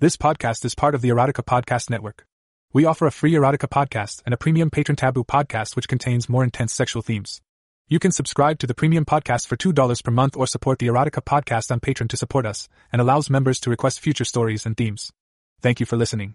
This 0.00 0.16
podcast 0.16 0.64
is 0.64 0.74
part 0.74 0.94
of 0.94 1.02
the 1.02 1.10
Erotica 1.10 1.44
Podcast 1.44 1.90
Network. 1.90 2.24
We 2.72 2.86
offer 2.86 3.06
a 3.06 3.10
free 3.10 3.32
Erotica 3.34 3.68
podcast 3.68 4.22
and 4.24 4.32
a 4.32 4.38
premium 4.38 4.70
patron 4.70 4.96
taboo 4.96 5.24
podcast 5.24 5.76
which 5.76 5.88
contains 5.88 6.26
more 6.26 6.42
intense 6.42 6.72
sexual 6.72 7.02
themes. 7.02 7.42
You 7.86 7.98
can 7.98 8.10
subscribe 8.10 8.58
to 8.60 8.66
the 8.66 8.72
premium 8.72 9.04
podcast 9.04 9.46
for 9.46 9.58
$2 9.58 10.02
per 10.02 10.10
month 10.10 10.38
or 10.38 10.46
support 10.46 10.78
the 10.78 10.86
Erotica 10.86 11.22
podcast 11.22 11.70
on 11.70 11.80
Patreon 11.80 12.08
to 12.08 12.16
support 12.16 12.46
us 12.46 12.66
and 12.90 13.02
allows 13.02 13.28
members 13.28 13.60
to 13.60 13.68
request 13.68 14.00
future 14.00 14.24
stories 14.24 14.64
and 14.64 14.74
themes. 14.74 15.12
Thank 15.60 15.80
you 15.80 15.84
for 15.84 15.98
listening. 15.98 16.32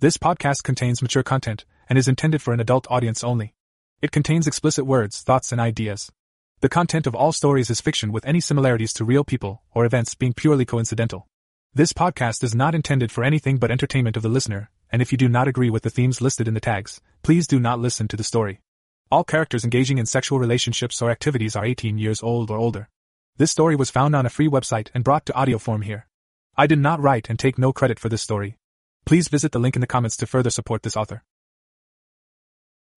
This 0.00 0.18
podcast 0.18 0.64
contains 0.64 1.00
mature 1.00 1.22
content 1.22 1.64
and 1.88 1.98
is 1.98 2.08
intended 2.08 2.42
for 2.42 2.52
an 2.52 2.60
adult 2.60 2.86
audience 2.90 3.24
only. 3.24 3.54
It 4.02 4.12
contains 4.12 4.46
explicit 4.46 4.84
words, 4.84 5.22
thoughts, 5.22 5.50
and 5.50 5.62
ideas. 5.62 6.12
The 6.60 6.68
content 6.68 7.06
of 7.06 7.14
all 7.14 7.32
stories 7.32 7.70
is 7.70 7.80
fiction 7.80 8.12
with 8.12 8.26
any 8.26 8.40
similarities 8.40 8.92
to 8.92 9.04
real 9.06 9.24
people 9.24 9.62
or 9.72 9.86
events 9.86 10.14
being 10.14 10.34
purely 10.34 10.66
coincidental. 10.66 11.26
This 11.78 11.92
podcast 11.92 12.42
is 12.42 12.56
not 12.56 12.74
intended 12.74 13.12
for 13.12 13.22
anything 13.22 13.58
but 13.58 13.70
entertainment 13.70 14.16
of 14.16 14.24
the 14.24 14.28
listener, 14.28 14.68
and 14.90 15.00
if 15.00 15.12
you 15.12 15.16
do 15.16 15.28
not 15.28 15.46
agree 15.46 15.70
with 15.70 15.84
the 15.84 15.90
themes 15.90 16.20
listed 16.20 16.48
in 16.48 16.54
the 16.54 16.58
tags, 16.58 17.00
please 17.22 17.46
do 17.46 17.60
not 17.60 17.78
listen 17.78 18.08
to 18.08 18.16
the 18.16 18.24
story. 18.24 18.62
All 19.12 19.22
characters 19.22 19.62
engaging 19.62 19.98
in 19.98 20.04
sexual 20.04 20.40
relationships 20.40 21.00
or 21.00 21.08
activities 21.08 21.54
are 21.54 21.64
18 21.64 21.96
years 21.96 22.20
old 22.20 22.50
or 22.50 22.58
older. 22.58 22.88
This 23.36 23.52
story 23.52 23.76
was 23.76 23.90
found 23.90 24.16
on 24.16 24.26
a 24.26 24.28
free 24.28 24.48
website 24.48 24.88
and 24.92 25.04
brought 25.04 25.24
to 25.26 25.34
audio 25.36 25.56
form 25.56 25.82
here. 25.82 26.08
I 26.56 26.66
did 26.66 26.80
not 26.80 27.00
write 27.00 27.30
and 27.30 27.38
take 27.38 27.58
no 27.58 27.72
credit 27.72 28.00
for 28.00 28.08
this 28.08 28.22
story. 28.22 28.58
Please 29.06 29.28
visit 29.28 29.52
the 29.52 29.60
link 29.60 29.76
in 29.76 29.80
the 29.80 29.86
comments 29.86 30.16
to 30.16 30.26
further 30.26 30.50
support 30.50 30.82
this 30.82 30.96
author. 30.96 31.22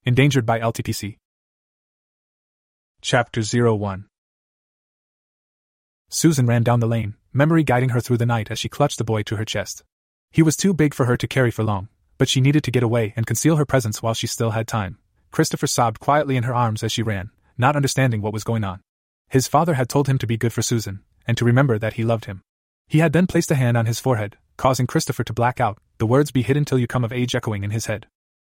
Endangered 0.06 0.48
by 0.48 0.60
LTPC. 0.60 1.18
Chapter 3.04 3.44
01 3.44 4.08
Susan 6.14 6.46
ran 6.46 6.62
down 6.62 6.82
the 6.82 6.88
lane, 6.88 7.16
memory 7.32 7.64
guiding 7.64 7.90
her 7.90 8.02
through 8.02 8.18
the 8.18 8.26
night 8.26 8.52
as 8.52 8.60
she 8.60 8.68
clutched 8.68 8.98
the 8.98 9.04
boy 9.06 9.24
to 9.24 9.38
her 9.38 9.46
chest. 9.46 9.82
He 10.30 10.44
was 10.44 10.58
too 10.58 10.74
big 10.74 10.94
for 10.94 11.06
her 11.06 11.16
to 11.16 11.26
carry 11.26 11.52
for 11.52 11.64
long, 11.64 11.88
but 12.18 12.28
she 12.28 12.42
needed 12.42 12.66
to 12.66 12.72
get 12.72 12.84
away 12.84 13.14
and 13.16 13.26
conceal 13.26 13.56
her 13.56 13.66
presence 13.66 14.04
while 14.04 14.14
she 14.14 14.28
still 14.28 14.52
had 14.52 14.68
time. 14.68 14.98
Christopher 15.32 15.68
sobbed 15.68 16.02
quietly 16.02 16.36
in 16.36 16.44
her 16.44 16.54
arms 16.54 16.84
as 16.84 16.92
she 16.92 17.02
ran, 17.02 17.32
not 17.58 17.78
understanding 17.78 18.22
what 18.22 18.34
was 18.34 18.44
going 18.44 18.66
on. 18.66 18.82
His 19.30 19.48
father 19.48 19.76
had 19.76 19.88
told 19.88 20.10
him 20.10 20.18
to 20.18 20.28
be 20.28 20.36
good 20.36 20.52
for 20.52 20.62
Susan, 20.62 21.00
and 21.26 21.38
to 21.38 21.46
remember 21.46 21.80
that 21.80 21.94
he 21.94 22.04
loved 22.04 22.26
him. 22.26 22.42
He 22.90 23.00
had 23.00 23.14
then 23.14 23.26
placed 23.26 23.50
a 23.50 23.56
hand 23.56 23.78
on 23.78 23.86
his 23.86 24.02
forehead, 24.02 24.38
causing 24.58 24.88
Christopher 24.88 25.24
to 25.24 25.34
black 25.34 25.62
out, 25.62 25.78
the 25.98 26.06
words 26.06 26.32
be 26.32 26.42
hidden 26.42 26.66
till 26.66 26.78
you 26.78 26.88
come 26.88 27.06
of 27.06 27.14
age 27.14 27.36
echoing 27.36 27.64
in 27.64 27.72
his 27.72 27.86
head. 27.86 28.08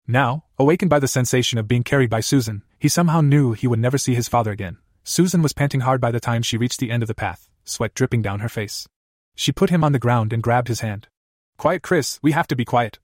Now, 0.08 0.46
awakened 0.58 0.90
by 0.90 0.98
the 0.98 1.06
sensation 1.06 1.60
of 1.60 1.68
being 1.68 1.84
carried 1.84 2.10
by 2.10 2.20
Susan, 2.20 2.64
he 2.80 2.88
somehow 2.88 3.20
knew 3.20 3.52
he 3.52 3.68
would 3.68 3.78
never 3.78 3.98
see 3.98 4.16
his 4.16 4.26
father 4.26 4.50
again. 4.50 4.78
Susan 5.04 5.42
was 5.42 5.52
panting 5.52 5.82
hard 5.82 6.00
by 6.00 6.10
the 6.10 6.18
time 6.18 6.42
she 6.42 6.56
reached 6.56 6.80
the 6.80 6.90
end 6.90 7.04
of 7.04 7.06
the 7.06 7.14
path, 7.14 7.48
sweat 7.64 7.94
dripping 7.94 8.22
down 8.22 8.40
her 8.40 8.48
face. 8.48 8.88
She 9.34 9.52
put 9.52 9.70
him 9.70 9.82
on 9.84 9.92
the 9.92 9.98
ground 9.98 10.32
and 10.32 10.42
grabbed 10.42 10.68
his 10.68 10.80
hand. 10.80 11.08
Quiet, 11.56 11.82
Chris, 11.82 12.18
we 12.22 12.32
have 12.32 12.46
to 12.48 12.56
be 12.56 12.64
quiet. 12.64 12.98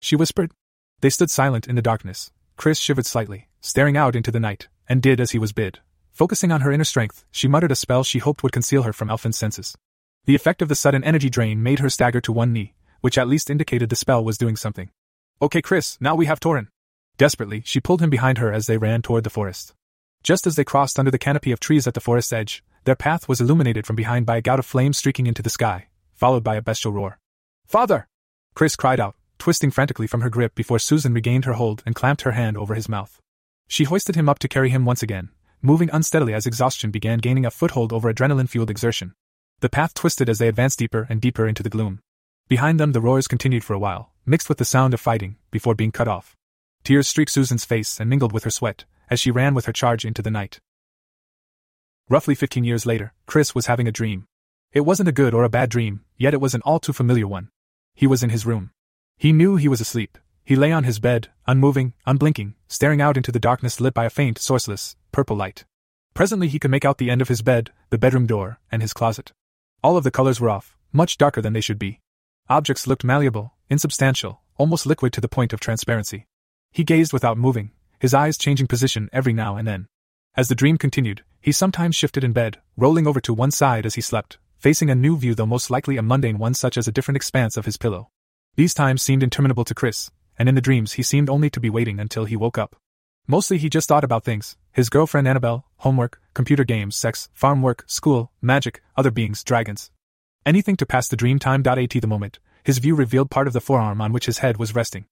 She 0.00 0.16
whispered. 0.16 0.52
They 1.00 1.10
stood 1.10 1.30
silent 1.30 1.66
in 1.66 1.74
the 1.74 1.82
darkness. 1.82 2.30
Chris 2.56 2.78
shivered 2.78 3.06
slightly, 3.06 3.48
staring 3.60 3.96
out 3.96 4.14
into 4.14 4.30
the 4.30 4.40
night, 4.40 4.68
and 4.88 5.02
did 5.02 5.20
as 5.20 5.32
he 5.32 5.38
was 5.38 5.52
bid. 5.52 5.80
Focusing 6.12 6.52
on 6.52 6.60
her 6.60 6.70
inner 6.70 6.84
strength, 6.84 7.24
she 7.30 7.48
muttered 7.48 7.72
a 7.72 7.76
spell 7.76 8.04
she 8.04 8.20
hoped 8.20 8.42
would 8.42 8.52
conceal 8.52 8.82
her 8.82 8.92
from 8.92 9.08
Elfin's 9.10 9.38
senses. 9.38 9.76
The 10.26 10.34
effect 10.34 10.62
of 10.62 10.68
the 10.68 10.74
sudden 10.74 11.02
energy 11.02 11.28
drain 11.28 11.62
made 11.62 11.80
her 11.80 11.90
stagger 11.90 12.20
to 12.22 12.32
one 12.32 12.52
knee, 12.52 12.74
which 13.00 13.18
at 13.18 13.28
least 13.28 13.50
indicated 13.50 13.90
the 13.90 13.96
spell 13.96 14.24
was 14.24 14.38
doing 14.38 14.56
something. 14.56 14.90
Okay, 15.42 15.60
Chris, 15.60 15.98
now 16.00 16.14
we 16.14 16.26
have 16.26 16.40
Torin. 16.40 16.68
Desperately, 17.16 17.62
she 17.64 17.80
pulled 17.80 18.00
him 18.00 18.10
behind 18.10 18.38
her 18.38 18.52
as 18.52 18.66
they 18.66 18.78
ran 18.78 19.02
toward 19.02 19.24
the 19.24 19.30
forest. 19.30 19.74
Just 20.22 20.46
as 20.46 20.56
they 20.56 20.64
crossed 20.64 20.98
under 20.98 21.10
the 21.10 21.18
canopy 21.18 21.52
of 21.52 21.60
trees 21.60 21.86
at 21.86 21.94
the 21.94 22.00
forest's 22.00 22.32
edge, 22.32 22.62
their 22.84 22.94
path 22.94 23.28
was 23.28 23.40
illuminated 23.40 23.86
from 23.86 23.96
behind 23.96 24.26
by 24.26 24.36
a 24.36 24.42
gout 24.42 24.58
of 24.58 24.66
flame 24.66 24.92
streaking 24.92 25.26
into 25.26 25.42
the 25.42 25.50
sky, 25.50 25.88
followed 26.14 26.44
by 26.44 26.56
a 26.56 26.62
bestial 26.62 26.92
roar. 26.92 27.18
Father! 27.66 28.06
Chris 28.54 28.76
cried 28.76 29.00
out, 29.00 29.16
twisting 29.38 29.70
frantically 29.70 30.06
from 30.06 30.20
her 30.20 30.30
grip 30.30 30.54
before 30.54 30.78
Susan 30.78 31.12
regained 31.12 31.44
her 31.44 31.54
hold 31.54 31.82
and 31.84 31.94
clamped 31.94 32.22
her 32.22 32.32
hand 32.32 32.56
over 32.56 32.74
his 32.74 32.88
mouth. 32.88 33.20
She 33.68 33.84
hoisted 33.84 34.14
him 34.14 34.28
up 34.28 34.38
to 34.40 34.48
carry 34.48 34.70
him 34.70 34.84
once 34.84 35.02
again, 35.02 35.30
moving 35.62 35.90
unsteadily 35.92 36.34
as 36.34 36.46
exhaustion 36.46 36.90
began 36.90 37.18
gaining 37.18 37.46
a 37.46 37.50
foothold 37.50 37.92
over 37.92 38.12
adrenaline 38.12 38.48
fueled 38.48 38.70
exertion. 38.70 39.14
The 39.60 39.70
path 39.70 39.94
twisted 39.94 40.28
as 40.28 40.38
they 40.38 40.48
advanced 40.48 40.78
deeper 40.78 41.06
and 41.08 41.20
deeper 41.20 41.48
into 41.48 41.62
the 41.62 41.70
gloom. 41.70 42.00
Behind 42.48 42.78
them, 42.78 42.92
the 42.92 43.00
roars 43.00 43.26
continued 43.26 43.64
for 43.64 43.72
a 43.72 43.78
while, 43.78 44.12
mixed 44.26 44.50
with 44.50 44.58
the 44.58 44.64
sound 44.66 44.92
of 44.92 45.00
fighting, 45.00 45.36
before 45.50 45.74
being 45.74 45.92
cut 45.92 46.08
off. 46.08 46.36
Tears 46.82 47.08
streaked 47.08 47.30
Susan's 47.30 47.64
face 47.64 47.98
and 47.98 48.10
mingled 48.10 48.32
with 48.32 48.44
her 48.44 48.50
sweat, 48.50 48.84
as 49.08 49.18
she 49.18 49.30
ran 49.30 49.54
with 49.54 49.64
her 49.64 49.72
charge 49.72 50.04
into 50.04 50.20
the 50.20 50.30
night. 50.30 50.60
Roughly 52.08 52.34
15 52.34 52.64
years 52.64 52.84
later, 52.84 53.14
Chris 53.26 53.54
was 53.54 53.66
having 53.66 53.88
a 53.88 53.92
dream. 53.92 54.26
It 54.72 54.82
wasn't 54.82 55.08
a 55.08 55.12
good 55.12 55.32
or 55.32 55.42
a 55.42 55.48
bad 55.48 55.70
dream, 55.70 56.04
yet 56.18 56.34
it 56.34 56.40
was 56.40 56.54
an 56.54 56.60
all 56.62 56.78
too 56.78 56.92
familiar 56.92 57.26
one. 57.26 57.48
He 57.94 58.06
was 58.06 58.22
in 58.22 58.28
his 58.28 58.44
room. 58.44 58.72
He 59.16 59.32
knew 59.32 59.56
he 59.56 59.68
was 59.68 59.80
asleep. 59.80 60.18
He 60.44 60.54
lay 60.54 60.70
on 60.70 60.84
his 60.84 60.98
bed, 60.98 61.28
unmoving, 61.46 61.94
unblinking, 62.04 62.56
staring 62.68 63.00
out 63.00 63.16
into 63.16 63.32
the 63.32 63.38
darkness 63.38 63.80
lit 63.80 63.94
by 63.94 64.04
a 64.04 64.10
faint, 64.10 64.38
sourceless, 64.38 64.96
purple 65.12 65.36
light. 65.36 65.64
Presently 66.12 66.48
he 66.48 66.58
could 66.58 66.70
make 66.70 66.84
out 66.84 66.98
the 66.98 67.10
end 67.10 67.22
of 67.22 67.28
his 67.28 67.40
bed, 67.40 67.70
the 67.88 67.96
bedroom 67.96 68.26
door, 68.26 68.58
and 68.70 68.82
his 68.82 68.92
closet. 68.92 69.32
All 69.82 69.96
of 69.96 70.04
the 70.04 70.10
colors 70.10 70.40
were 70.40 70.50
off, 70.50 70.76
much 70.92 71.16
darker 71.16 71.40
than 71.40 71.54
they 71.54 71.62
should 71.62 71.78
be. 71.78 72.00
Objects 72.50 72.86
looked 72.86 73.04
malleable, 73.04 73.54
insubstantial, 73.70 74.42
almost 74.58 74.84
liquid 74.84 75.14
to 75.14 75.22
the 75.22 75.28
point 75.28 75.54
of 75.54 75.60
transparency. 75.60 76.26
He 76.70 76.84
gazed 76.84 77.14
without 77.14 77.38
moving, 77.38 77.70
his 77.98 78.12
eyes 78.12 78.36
changing 78.36 78.66
position 78.66 79.08
every 79.10 79.32
now 79.32 79.56
and 79.56 79.66
then. 79.66 79.86
As 80.36 80.48
the 80.48 80.54
dream 80.54 80.78
continued, 80.78 81.22
he 81.40 81.52
sometimes 81.52 81.94
shifted 81.94 82.24
in 82.24 82.32
bed, 82.32 82.58
rolling 82.76 83.06
over 83.06 83.20
to 83.20 83.32
one 83.34 83.50
side 83.50 83.86
as 83.86 83.94
he 83.94 84.00
slept, 84.00 84.38
facing 84.58 84.90
a 84.90 84.94
new 84.94 85.16
view 85.16 85.34
though 85.34 85.46
most 85.46 85.70
likely 85.70 85.96
a 85.96 86.02
mundane 86.02 86.38
one 86.38 86.54
such 86.54 86.76
as 86.76 86.88
a 86.88 86.92
different 86.92 87.16
expanse 87.16 87.56
of 87.56 87.64
his 87.66 87.76
pillow. 87.76 88.10
These 88.56 88.74
times 88.74 89.02
seemed 89.02 89.22
interminable 89.22 89.64
to 89.64 89.74
Chris, 89.74 90.10
and 90.38 90.48
in 90.48 90.54
the 90.54 90.60
dreams 90.60 90.92
he 90.92 91.02
seemed 91.02 91.30
only 91.30 91.50
to 91.50 91.60
be 91.60 91.70
waiting 91.70 92.00
until 92.00 92.24
he 92.24 92.36
woke 92.36 92.58
up. 92.58 92.76
Mostly 93.26 93.58
he 93.58 93.68
just 93.68 93.88
thought 93.88 94.04
about 94.04 94.24
things 94.24 94.56
his 94.72 94.90
girlfriend 94.90 95.28
Annabelle, 95.28 95.66
homework, 95.78 96.20
computer 96.34 96.64
games, 96.64 96.96
sex, 96.96 97.28
farm 97.32 97.62
work, 97.62 97.84
school, 97.86 98.32
magic, 98.42 98.82
other 98.96 99.10
beings, 99.10 99.44
dragons, 99.44 99.90
Anything 100.46 100.76
to 100.76 100.84
pass 100.84 101.08
the 101.08 101.16
dream 101.16 101.38
time. 101.38 101.62
At 101.66 101.90
the 101.90 102.06
moment, 102.06 102.38
his 102.64 102.76
view 102.76 102.94
revealed 102.94 103.30
part 103.30 103.46
of 103.46 103.54
the 103.54 103.62
forearm 103.62 104.02
on 104.02 104.12
which 104.12 104.26
his 104.26 104.38
head 104.38 104.58
was 104.58 104.74
resting. 104.74 105.06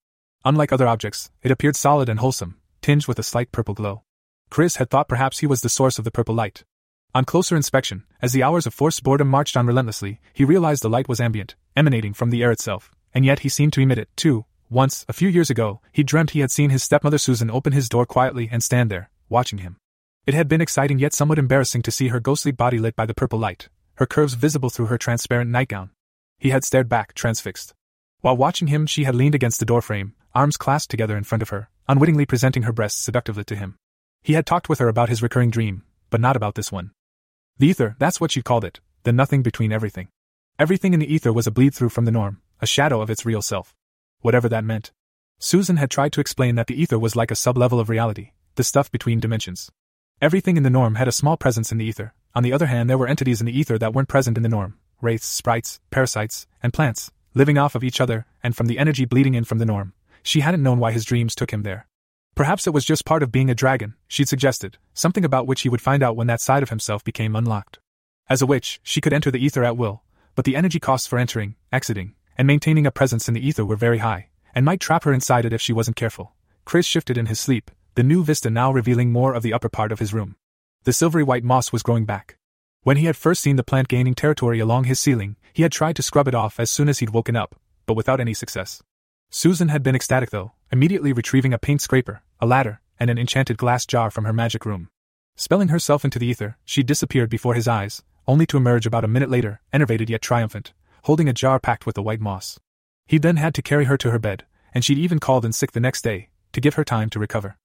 Unlike 0.45 0.71
other 0.71 0.87
objects, 0.87 1.31
it 1.41 1.49
appeared 1.49 1.75
solid 1.75 2.07
and 2.07 2.19
wholesome, 2.19 2.59
tinged 2.81 3.07
with 3.07 3.17
a 3.17 3.23
slight 3.23 3.51
purple 3.51 3.73
glow. 3.73 4.03
Chris 4.53 4.75
had 4.75 4.91
thought 4.91 5.09
perhaps 5.09 5.39
he 5.39 5.47
was 5.47 5.61
the 5.61 5.67
source 5.67 5.97
of 5.97 6.05
the 6.05 6.11
purple 6.11 6.35
light. 6.35 6.63
On 7.15 7.25
closer 7.25 7.55
inspection, 7.55 8.03
as 8.21 8.33
the 8.33 8.43
hours 8.43 8.67
of 8.67 8.73
forced 8.75 9.01
boredom 9.01 9.27
marched 9.27 9.57
on 9.57 9.65
relentlessly, 9.65 10.21
he 10.31 10.45
realized 10.45 10.83
the 10.83 10.91
light 10.91 11.09
was 11.09 11.19
ambient, 11.19 11.55
emanating 11.75 12.13
from 12.13 12.29
the 12.29 12.43
air 12.43 12.51
itself, 12.51 12.91
and 13.15 13.25
yet 13.25 13.39
he 13.39 13.49
seemed 13.49 13.73
to 13.73 13.81
emit 13.81 13.97
it, 13.97 14.09
too. 14.15 14.45
Once, 14.69 15.07
a 15.09 15.13
few 15.13 15.27
years 15.27 15.49
ago, 15.49 15.81
he 15.91 16.03
dreamt 16.03 16.29
he 16.29 16.41
had 16.41 16.51
seen 16.51 16.69
his 16.69 16.83
stepmother 16.83 17.17
Susan 17.17 17.49
open 17.49 17.73
his 17.73 17.89
door 17.89 18.05
quietly 18.05 18.47
and 18.51 18.61
stand 18.61 18.91
there, 18.91 19.09
watching 19.27 19.57
him. 19.57 19.77
It 20.27 20.35
had 20.35 20.47
been 20.47 20.61
exciting 20.61 20.99
yet 20.99 21.15
somewhat 21.15 21.39
embarrassing 21.39 21.81
to 21.81 21.91
see 21.91 22.09
her 22.09 22.19
ghostly 22.19 22.51
body 22.51 22.77
lit 22.77 22.95
by 22.95 23.07
the 23.07 23.15
purple 23.15 23.39
light, 23.39 23.69
her 23.95 24.05
curves 24.05 24.35
visible 24.35 24.69
through 24.69 24.85
her 24.85 24.99
transparent 24.99 25.49
nightgown. 25.49 25.89
He 26.37 26.51
had 26.51 26.63
stared 26.63 26.87
back, 26.87 27.15
transfixed. 27.15 27.73
While 28.21 28.37
watching 28.37 28.67
him, 28.67 28.85
she 28.85 29.05
had 29.05 29.15
leaned 29.15 29.33
against 29.33 29.57
the 29.57 29.65
doorframe, 29.65 30.13
arms 30.35 30.57
clasped 30.57 30.91
together 30.91 31.17
in 31.17 31.23
front 31.23 31.41
of 31.41 31.49
her, 31.49 31.69
unwittingly 31.89 32.27
presenting 32.27 32.61
her 32.61 32.71
breasts 32.71 33.01
seductively 33.01 33.45
to 33.45 33.55
him. 33.55 33.79
He 34.23 34.33
had 34.33 34.45
talked 34.45 34.69
with 34.69 34.79
her 34.79 34.87
about 34.87 35.09
his 35.09 35.21
recurring 35.21 35.51
dream, 35.51 35.83
but 36.09 36.21
not 36.21 36.35
about 36.35 36.55
this 36.55 36.71
one. 36.71 36.91
The 37.59 37.67
ether, 37.67 37.95
that's 37.99 38.19
what 38.19 38.31
she 38.31 38.41
called 38.41 38.65
it, 38.65 38.79
the 39.03 39.11
nothing 39.11 39.43
between 39.43 39.71
everything. 39.71 40.07
Everything 40.57 40.93
in 40.93 40.99
the 40.99 41.13
ether 41.13 41.33
was 41.33 41.45
a 41.45 41.51
bleed 41.51 41.75
through 41.75 41.89
from 41.89 42.05
the 42.05 42.11
norm, 42.11 42.41
a 42.61 42.65
shadow 42.65 43.01
of 43.01 43.09
its 43.09 43.25
real 43.25 43.41
self. 43.41 43.75
Whatever 44.21 44.47
that 44.49 44.63
meant. 44.63 44.91
Susan 45.39 45.77
had 45.77 45.91
tried 45.91 46.13
to 46.13 46.21
explain 46.21 46.55
that 46.55 46.67
the 46.67 46.81
ether 46.81 46.97
was 46.97 47.15
like 47.15 47.31
a 47.31 47.35
sublevel 47.35 47.79
of 47.79 47.89
reality, 47.89 48.31
the 48.55 48.63
stuff 48.63 48.89
between 48.91 49.19
dimensions. 49.19 49.69
Everything 50.21 50.55
in 50.55 50.63
the 50.63 50.69
norm 50.69 50.95
had 50.95 51.07
a 51.07 51.11
small 51.11 51.35
presence 51.35 51.71
in 51.71 51.77
the 51.77 51.85
ether, 51.85 52.13
on 52.35 52.43
the 52.43 52.53
other 52.53 52.65
hand, 52.65 52.89
there 52.89 52.97
were 52.97 53.07
entities 53.07 53.41
in 53.41 53.45
the 53.45 53.57
ether 53.57 53.77
that 53.77 53.93
weren't 53.93 54.07
present 54.07 54.37
in 54.37 54.43
the 54.43 54.49
norm 54.49 54.77
wraiths, 55.01 55.27
sprites, 55.27 55.81
parasites, 55.91 56.47
and 56.63 56.71
plants, 56.71 57.11
living 57.33 57.57
off 57.57 57.75
of 57.75 57.83
each 57.83 57.99
other, 57.99 58.25
and 58.41 58.55
from 58.55 58.67
the 58.67 58.79
energy 58.79 59.03
bleeding 59.03 59.33
in 59.33 59.43
from 59.43 59.57
the 59.57 59.65
norm. 59.65 59.91
She 60.23 60.39
hadn't 60.39 60.63
known 60.63 60.79
why 60.79 60.93
his 60.93 61.03
dreams 61.03 61.35
took 61.35 61.51
him 61.51 61.63
there. 61.63 61.87
Perhaps 62.35 62.65
it 62.65 62.73
was 62.73 62.83
just 62.83 63.05
part 63.05 63.21
of 63.21 63.31
being 63.31 63.49
a 63.49 63.55
dragon, 63.55 63.93
she'd 64.07 64.27
suggested, 64.27 64.77
something 64.93 65.23
about 65.23 65.45
which 65.45 65.61
he 65.61 65.69
would 65.69 65.81
find 65.81 66.01
out 66.01 66.15
when 66.15 66.27
that 66.27 66.41
side 66.41 66.63
of 66.63 66.69
himself 66.69 67.03
became 67.03 67.35
unlocked. 67.35 67.79
As 68.27 68.41
a 68.41 68.47
witch, 68.47 68.79
she 68.81 69.01
could 69.01 69.13
enter 69.13 69.29
the 69.29 69.43
ether 69.43 69.63
at 69.63 69.77
will, 69.77 70.03
but 70.35 70.43
the 70.43 70.55
energy 70.55 70.79
costs 70.79 71.05
for 71.07 71.19
entering, 71.19 71.55
exiting, 71.71 72.15
and 72.35 72.47
maintaining 72.47 72.87
a 72.87 72.91
presence 72.91 73.27
in 73.27 73.35
the 73.35 73.47
ether 73.47 73.63
were 73.63 73.75
very 73.75 73.99
high, 73.99 74.29
and 74.55 74.65
might 74.65 74.79
trap 74.79 75.03
her 75.03 75.13
inside 75.13 75.45
it 75.45 75.53
if 75.53 75.61
she 75.61 75.73
wasn't 75.73 75.95
careful. 75.95 76.33
Chris 76.65 76.87
shifted 76.87 77.17
in 77.17 77.27
his 77.27 77.39
sleep, 77.39 77.69
the 77.93 78.01
new 78.03 78.23
vista 78.23 78.49
now 78.49 78.71
revealing 78.71 79.11
more 79.11 79.35
of 79.35 79.43
the 79.43 79.53
upper 79.53 79.69
part 79.69 79.91
of 79.91 79.99
his 79.99 80.13
room. 80.13 80.35
The 80.85 80.93
silvery 80.93 81.23
white 81.23 81.43
moss 81.43 81.71
was 81.71 81.83
growing 81.83 82.05
back. 82.05 82.37
When 82.81 82.97
he 82.97 83.05
had 83.05 83.15
first 83.15 83.41
seen 83.41 83.57
the 83.57 83.63
plant 83.63 83.87
gaining 83.87 84.15
territory 84.15 84.59
along 84.59 84.85
his 84.85 84.99
ceiling, 84.99 85.35
he 85.53 85.61
had 85.61 85.71
tried 85.71 85.95
to 85.97 86.01
scrub 86.01 86.27
it 86.27 86.35
off 86.35 86.59
as 86.59 86.71
soon 86.71 86.89
as 86.89 86.99
he'd 86.99 87.11
woken 87.11 87.35
up, 87.35 87.55
but 87.85 87.93
without 87.93 88.19
any 88.19 88.33
success. 88.33 88.81
Susan 89.29 89.69
had 89.69 89.83
been 89.83 89.95
ecstatic 89.95 90.31
though, 90.31 90.53
immediately 90.73 91.13
retrieving 91.13 91.53
a 91.53 91.59
paint 91.59 91.79
scraper, 91.81 92.23
a 92.39 92.47
ladder, 92.47 92.81
and 92.99 93.11
an 93.11 93.19
enchanted 93.19 93.57
glass 93.57 93.85
jar 93.85 94.09
from 94.09 94.25
her 94.25 94.33
magic 94.33 94.65
room. 94.65 94.89
Spelling 95.35 95.67
herself 95.67 96.03
into 96.03 96.17
the 96.17 96.25
ether, 96.25 96.57
she 96.65 96.81
disappeared 96.81 97.29
before 97.29 97.53
his 97.53 97.67
eyes, 97.67 98.01
only 98.27 98.47
to 98.47 98.57
emerge 98.57 98.87
about 98.87 99.03
a 99.03 99.07
minute 99.07 99.29
later, 99.29 99.61
enervated 99.71 100.09
yet 100.09 100.23
triumphant. 100.23 100.73
holding 101.03 101.27
a 101.27 101.33
jar 101.33 101.59
packed 101.59 101.85
with 101.85 101.95
the 101.95 102.01
white 102.01 102.21
moss. 102.21 102.59
He 103.05 103.17
then 103.17 103.35
had 103.35 103.53
to 103.55 103.61
carry 103.61 103.85
her 103.85 103.97
to 103.97 104.11
her 104.11 104.19
bed, 104.19 104.45
and 104.73 104.83
she'd 104.83 104.97
even 104.97 105.19
called 105.19 105.45
in 105.45 105.53
sick 105.53 105.73
the 105.73 105.79
next 105.79 106.01
day, 106.01 106.29
to 106.53 106.61
give 106.61 106.75
her 106.75 106.83
time 106.83 107.09
to 107.11 107.19
recover. 107.19 107.57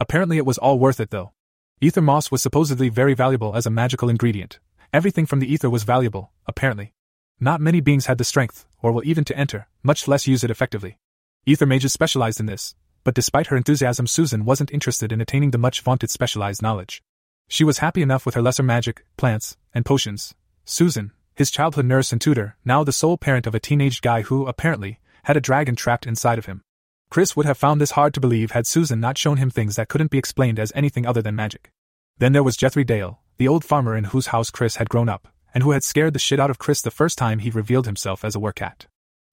Apparently, 0.00 0.38
it 0.38 0.46
was 0.46 0.58
all 0.58 0.78
worth 0.78 0.98
it, 0.98 1.10
though. 1.10 1.32
Ether 1.80 2.00
moss 2.00 2.30
was 2.30 2.42
supposedly 2.42 2.88
very 2.88 3.14
valuable 3.14 3.54
as 3.54 3.66
a 3.66 3.70
magical 3.70 4.08
ingredient. 4.08 4.58
Everything 4.92 5.26
from 5.26 5.40
the 5.40 5.52
ether 5.52 5.68
was 5.68 5.84
valuable, 5.84 6.32
apparently. 6.46 6.94
Not 7.38 7.60
many 7.60 7.80
beings 7.80 8.06
had 8.06 8.18
the 8.18 8.24
strength, 8.24 8.66
or 8.82 8.92
will 8.92 9.06
even 9.06 9.24
to 9.24 9.36
enter, 9.36 9.68
much 9.82 10.08
less 10.08 10.26
use 10.26 10.42
it 10.42 10.50
effectively. 10.50 10.98
Ether 11.48 11.64
mages 11.64 11.92
specialized 11.92 12.40
in 12.40 12.46
this, 12.46 12.74
but 13.04 13.14
despite 13.14 13.46
her 13.46 13.56
enthusiasm, 13.56 14.08
Susan 14.08 14.44
wasn't 14.44 14.72
interested 14.72 15.12
in 15.12 15.20
attaining 15.20 15.52
the 15.52 15.58
much 15.58 15.80
vaunted 15.80 16.10
specialized 16.10 16.60
knowledge. 16.60 17.04
She 17.46 17.62
was 17.62 17.78
happy 17.78 18.02
enough 18.02 18.26
with 18.26 18.34
her 18.34 18.42
lesser 18.42 18.64
magic, 18.64 19.06
plants, 19.16 19.56
and 19.72 19.84
potions. 19.84 20.34
Susan, 20.64 21.12
his 21.36 21.52
childhood 21.52 21.86
nurse 21.86 22.10
and 22.10 22.20
tutor, 22.20 22.56
now 22.64 22.82
the 22.82 22.90
sole 22.90 23.16
parent 23.16 23.46
of 23.46 23.54
a 23.54 23.60
teenage 23.60 24.00
guy 24.00 24.22
who, 24.22 24.44
apparently, 24.46 24.98
had 25.22 25.36
a 25.36 25.40
dragon 25.40 25.76
trapped 25.76 26.04
inside 26.04 26.38
of 26.38 26.46
him. 26.46 26.62
Chris 27.10 27.36
would 27.36 27.46
have 27.46 27.56
found 27.56 27.80
this 27.80 27.92
hard 27.92 28.12
to 28.14 28.20
believe 28.20 28.50
had 28.50 28.66
Susan 28.66 28.98
not 28.98 29.16
shown 29.16 29.36
him 29.36 29.50
things 29.50 29.76
that 29.76 29.88
couldn't 29.88 30.10
be 30.10 30.18
explained 30.18 30.58
as 30.58 30.72
anything 30.74 31.06
other 31.06 31.22
than 31.22 31.36
magic. 31.36 31.70
Then 32.18 32.32
there 32.32 32.42
was 32.42 32.56
Jethry 32.56 32.84
Dale, 32.84 33.20
the 33.36 33.46
old 33.46 33.64
farmer 33.64 33.96
in 33.96 34.04
whose 34.04 34.28
house 34.28 34.50
Chris 34.50 34.76
had 34.76 34.88
grown 34.88 35.08
up, 35.08 35.28
and 35.54 35.62
who 35.62 35.70
had 35.70 35.84
scared 35.84 36.12
the 36.12 36.18
shit 36.18 36.40
out 36.40 36.50
of 36.50 36.58
Chris 36.58 36.82
the 36.82 36.90
first 36.90 37.16
time 37.16 37.38
he 37.38 37.50
revealed 37.50 37.86
himself 37.86 38.24
as 38.24 38.34
a 38.34 38.40
werecat. 38.40 38.86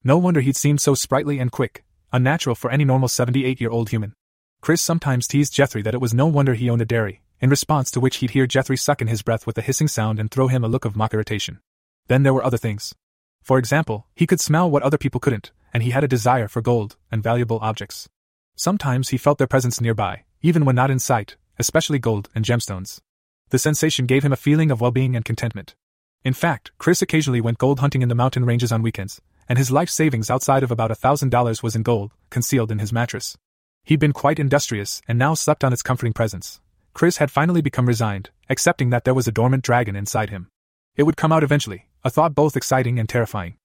No 0.04 0.20
wonder 0.20 0.42
he'd 0.42 0.58
seemed 0.58 0.82
so 0.82 0.94
sprightly 0.94 1.40
and 1.40 1.52
quick, 1.52 1.83
unnatural 2.14 2.56
for 2.56 2.72
any 2.72 2.86
normal 2.86 3.10
78 3.10 3.60
year 3.60 3.70
old 3.70 3.90
human. 3.90 4.14
Chris 4.62 4.82
sometimes 4.82 5.28
teased 5.28 5.54
Jethry 5.54 5.84
that 5.84 5.94
it 5.94 6.00
was 6.00 6.14
no 6.14 6.28
wonder 6.28 6.54
he 6.54 6.70
owned 6.70 6.82
a 6.82 6.86
dairy, 6.86 7.22
in 7.42 7.50
response 7.50 7.92
to 7.92 8.00
which 8.00 8.18
he'd 8.18 8.30
hear 8.30 8.48
Jethry 8.48 8.80
suck 8.80 9.02
in 9.02 9.10
his 9.10 9.22
breath 9.22 9.46
with 9.46 9.58
a 9.58 9.62
hissing 9.62 9.90
sound 9.90 10.20
and 10.20 10.32
throw 10.32 10.48
him 10.48 10.64
a 10.64 10.70
look 10.70 10.86
of 10.86 10.96
mock 10.96 11.14
irritation. 11.14 11.60
Then 12.08 12.24
there 12.24 12.34
were 12.34 12.46
other 12.46 12.58
things. 12.58 12.96
For 13.42 13.58
example, 13.58 14.08
he 14.16 14.26
could 14.26 14.40
smell 14.40 14.72
what 14.72 14.84
other 14.84 14.98
people 14.98 15.20
couldn't, 15.20 15.52
and 15.74 15.84
he 15.84 15.90
had 15.90 16.06
a 16.06 16.08
desire 16.08 16.48
for 16.48 16.62
gold 16.62 16.96
and 17.12 17.22
valuable 17.22 17.60
objects. 17.62 18.08
Sometimes 18.56 19.10
he 19.10 19.18
felt 19.18 19.38
their 19.40 19.48
presence 19.48 19.82
nearby, 19.82 20.24
even 20.42 20.64
when 20.64 20.76
not 20.76 20.92
in 20.92 21.00
sight, 21.00 21.36
especially 21.60 22.00
gold 22.00 22.30
and 22.34 22.46
gemstones. 22.46 23.02
The 23.50 23.60
sensation 23.60 24.06
gave 24.06 24.24
him 24.24 24.32
a 24.32 24.38
feeling 24.38 24.72
of 24.72 24.80
well 24.80 24.92
being 24.92 25.16
and 25.16 25.26
contentment. 25.26 25.76
In 26.24 26.34
fact, 26.34 26.72
Chris 26.78 27.02
occasionally 27.02 27.42
went 27.42 27.58
gold 27.58 27.82
hunting 27.82 28.02
in 28.02 28.10
the 28.10 28.16
mountain 28.16 28.46
ranges 28.46 28.72
on 28.72 28.82
weekends, 28.82 29.20
and 29.48 29.58
his 29.58 29.72
life 29.72 29.90
savings 29.90 30.30
outside 30.30 30.64
of 30.64 30.72
about 30.72 30.92
a 30.92 30.96
thousand 30.96 31.30
dollars 31.30 31.62
was 31.62 31.76
in 31.76 31.84
gold, 31.84 32.12
concealed 32.30 32.72
in 32.72 32.80
his 32.80 32.94
mattress. 32.94 33.38
He'd 33.84 34.00
been 34.00 34.14
quite 34.14 34.40
industrious 34.40 35.02
and 35.08 35.20
now 35.20 35.34
slept 35.34 35.64
on 35.64 35.74
its 35.74 35.82
comforting 35.82 36.14
presence. 36.14 36.62
Chris 36.94 37.18
had 37.18 37.32
finally 37.32 37.62
become 37.62 37.88
resigned, 37.88 38.30
accepting 38.50 38.90
that 38.92 39.04
there 39.04 39.14
was 39.14 39.28
a 39.28 39.32
dormant 39.32 39.64
dragon 39.64 39.96
inside 39.96 40.30
him. 40.30 40.50
It 40.96 41.04
would 41.04 41.18
come 41.18 41.32
out 41.32 41.44
eventually, 41.44 41.88
a 42.04 42.10
thought 42.10 42.36
both 42.36 42.56
exciting 42.56 43.00
and 43.00 43.10
terrifying. 43.10 43.56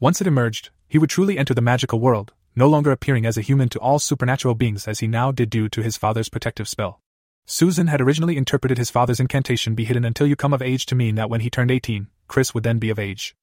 Once 0.00 0.20
it 0.20 0.26
emerged, 0.26 0.70
he 0.88 0.98
would 0.98 1.10
truly 1.10 1.36
enter 1.38 1.54
the 1.54 1.60
magical 1.60 2.00
world, 2.00 2.32
no 2.56 2.66
longer 2.66 2.90
appearing 2.90 3.26
as 3.26 3.36
a 3.36 3.42
human 3.42 3.68
to 3.68 3.78
all 3.78 3.98
supernatural 3.98 4.54
beings 4.54 4.88
as 4.88 5.00
he 5.00 5.06
now 5.06 5.30
did 5.30 5.50
due 5.50 5.68
to 5.68 5.82
his 5.82 5.96
father's 5.96 6.28
protective 6.28 6.68
spell. 6.68 7.00
Susan 7.46 7.86
had 7.86 8.00
originally 8.00 8.36
interpreted 8.36 8.78
his 8.78 8.90
father's 8.90 9.20
incantation 9.20 9.74
be 9.74 9.84
hidden 9.84 10.04
until 10.04 10.26
you 10.26 10.36
come 10.36 10.52
of 10.52 10.60
age 10.60 10.86
to 10.86 10.94
mean 10.94 11.14
that 11.14 11.30
when 11.30 11.40
he 11.40 11.50
turned 11.50 11.70
18, 11.70 12.08
Chris 12.26 12.52
would 12.52 12.64
then 12.64 12.78
be 12.78 12.90
of 12.90 12.98
age. 12.98 13.34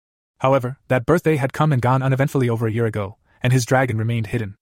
However, 0.46 0.78
that 0.90 1.08
birthday 1.08 1.38
had 1.38 1.54
come 1.54 1.74
and 1.74 1.82
gone 1.82 2.04
uneventfully 2.04 2.48
over 2.48 2.68
a 2.68 2.72
year 2.72 2.86
ago, 2.86 3.18
and 3.42 3.52
his 3.52 3.66
dragon 3.66 3.98
remained 3.98 4.28
hidden. 4.28 4.54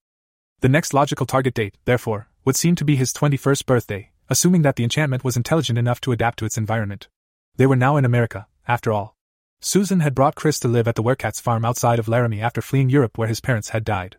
The 0.62 0.70
next 0.70 0.94
logical 0.94 1.26
target 1.26 1.54
date, 1.54 1.76
therefore, 1.84 2.30
would 2.46 2.56
seem 2.56 2.76
to 2.76 2.86
be 2.86 2.96
his 2.96 3.12
21st 3.12 3.66
birthday, 3.66 4.12
assuming 4.30 4.62
that 4.62 4.78
the 4.78 4.86
enchantment 4.86 5.26
was 5.26 5.36
intelligent 5.36 5.78
enough 5.78 6.00
to 6.00 6.14
adapt 6.14 6.40
to 6.40 6.46
its 6.46 6.58
environment. 6.58 7.10
They 7.58 7.66
were 7.66 7.76
now 7.76 7.98
in 7.98 8.06
America, 8.06 8.48
after 8.66 8.94
all. 8.94 9.18
Susan 9.60 10.00
had 10.00 10.16
brought 10.16 10.36
Chris 10.36 10.58
to 10.60 10.70
live 10.70 10.88
at 10.88 10.96
the 10.96 11.04
Werecats 11.04 11.42
farm 11.42 11.66
outside 11.66 12.00
of 12.00 12.08
Laramie 12.08 12.40
after 12.40 12.62
fleeing 12.62 12.90
Europe 12.90 13.18
where 13.18 13.28
his 13.28 13.42
parents 13.42 13.72
had 13.72 13.84
died. 13.84 14.16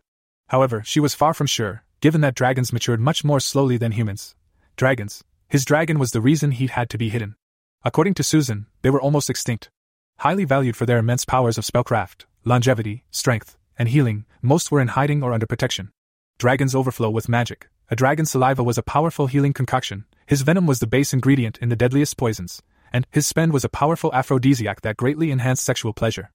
However, 0.49 0.83
she 0.85 0.99
was 0.99 1.15
far 1.15 1.33
from 1.33 1.47
sure, 1.47 1.83
given 1.99 2.21
that 2.21 2.35
dragons 2.35 2.73
matured 2.73 2.99
much 2.99 3.23
more 3.23 3.39
slowly 3.39 3.77
than 3.77 3.93
humans. 3.93 4.35
Dragons. 4.75 5.23
His 5.47 5.65
dragon 5.65 5.97
was 5.97 6.11
the 6.11 6.21
reason 6.21 6.51
he 6.51 6.67
had 6.67 6.91
to 6.91 6.99
be 6.99 7.09
hidden. 7.09 7.37
According 7.83 8.13
to 8.15 8.23
Susan, 8.23 8.67
they 8.83 8.91
were 8.91 9.01
almost 9.01 9.31
extinct. 9.31 9.71
Highly 10.17 10.45
valued 10.45 10.75
for 10.75 10.85
their 10.85 10.97
immense 10.97 11.25
powers 11.25 11.57
of 11.57 11.65
spellcraft, 11.65 12.25
longevity, 12.43 13.03
strength, 13.11 13.57
and 13.77 13.89
healing, 13.89 14.25
most 14.41 14.71
were 14.71 14.81
in 14.81 14.89
hiding 14.89 15.21
or 15.21 15.33
under 15.33 15.45
protection. 15.45 15.91
Dragons 16.37 16.73
overflow 16.73 17.09
with 17.09 17.29
magic, 17.29 17.69
a 17.89 17.95
dragon's 17.95 18.31
saliva 18.31 18.63
was 18.63 18.77
a 18.77 18.83
powerful 18.83 19.27
healing 19.27 19.53
concoction, 19.53 20.05
his 20.25 20.41
venom 20.41 20.65
was 20.65 20.79
the 20.79 20.87
base 20.87 21.13
ingredient 21.13 21.59
in 21.59 21.69
the 21.69 21.75
deadliest 21.75 22.17
poisons, 22.17 22.61
and 22.91 23.05
his 23.11 23.27
spend 23.27 23.53
was 23.53 23.63
a 23.63 23.69
powerful 23.69 24.11
aphrodisiac 24.13 24.81
that 24.81 24.97
greatly 24.97 25.29
enhanced 25.29 25.63
sexual 25.63 25.93
pleasure. 25.93 26.31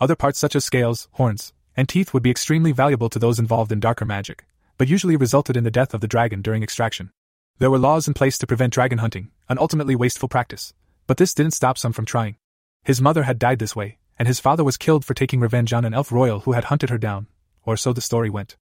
Other 0.00 0.16
parts 0.16 0.38
such 0.38 0.56
as 0.56 0.64
scales, 0.64 1.08
horns, 1.12 1.52
and 1.76 1.88
teeth 1.88 2.14
would 2.14 2.22
be 2.22 2.30
extremely 2.30 2.72
valuable 2.72 3.10
to 3.10 3.18
those 3.18 3.38
involved 3.38 3.72
in 3.72 3.80
darker 3.80 4.04
magic, 4.04 4.46
but 4.78 4.88
usually 4.88 5.16
resulted 5.16 5.56
in 5.56 5.64
the 5.64 5.70
death 5.70 5.92
of 5.92 6.00
the 6.00 6.08
dragon 6.08 6.40
during 6.40 6.62
extraction. 6.62 7.10
There 7.58 7.70
were 7.70 7.78
laws 7.78 8.08
in 8.08 8.14
place 8.14 8.38
to 8.38 8.46
prevent 8.46 8.72
dragon 8.72 8.98
hunting, 8.98 9.30
an 9.48 9.58
ultimately 9.58 9.94
wasteful 9.94 10.28
practice, 10.28 10.72
but 11.06 11.18
this 11.18 11.34
didn't 11.34 11.52
stop 11.52 11.76
some 11.76 11.92
from 11.92 12.06
trying. 12.06 12.36
His 12.84 13.00
mother 13.00 13.22
had 13.22 13.38
died 13.38 13.58
this 13.58 13.74
way, 13.74 13.96
and 14.18 14.28
his 14.28 14.40
father 14.40 14.62
was 14.62 14.76
killed 14.76 15.06
for 15.06 15.14
taking 15.14 15.40
revenge 15.40 15.72
on 15.72 15.86
an 15.86 15.94
elf 15.94 16.12
royal 16.12 16.40
who 16.40 16.52
had 16.52 16.64
hunted 16.64 16.90
her 16.90 16.98
down, 16.98 17.26
or 17.64 17.78
so 17.78 17.94
the 17.94 18.02
story 18.02 18.28
went. 18.28 18.56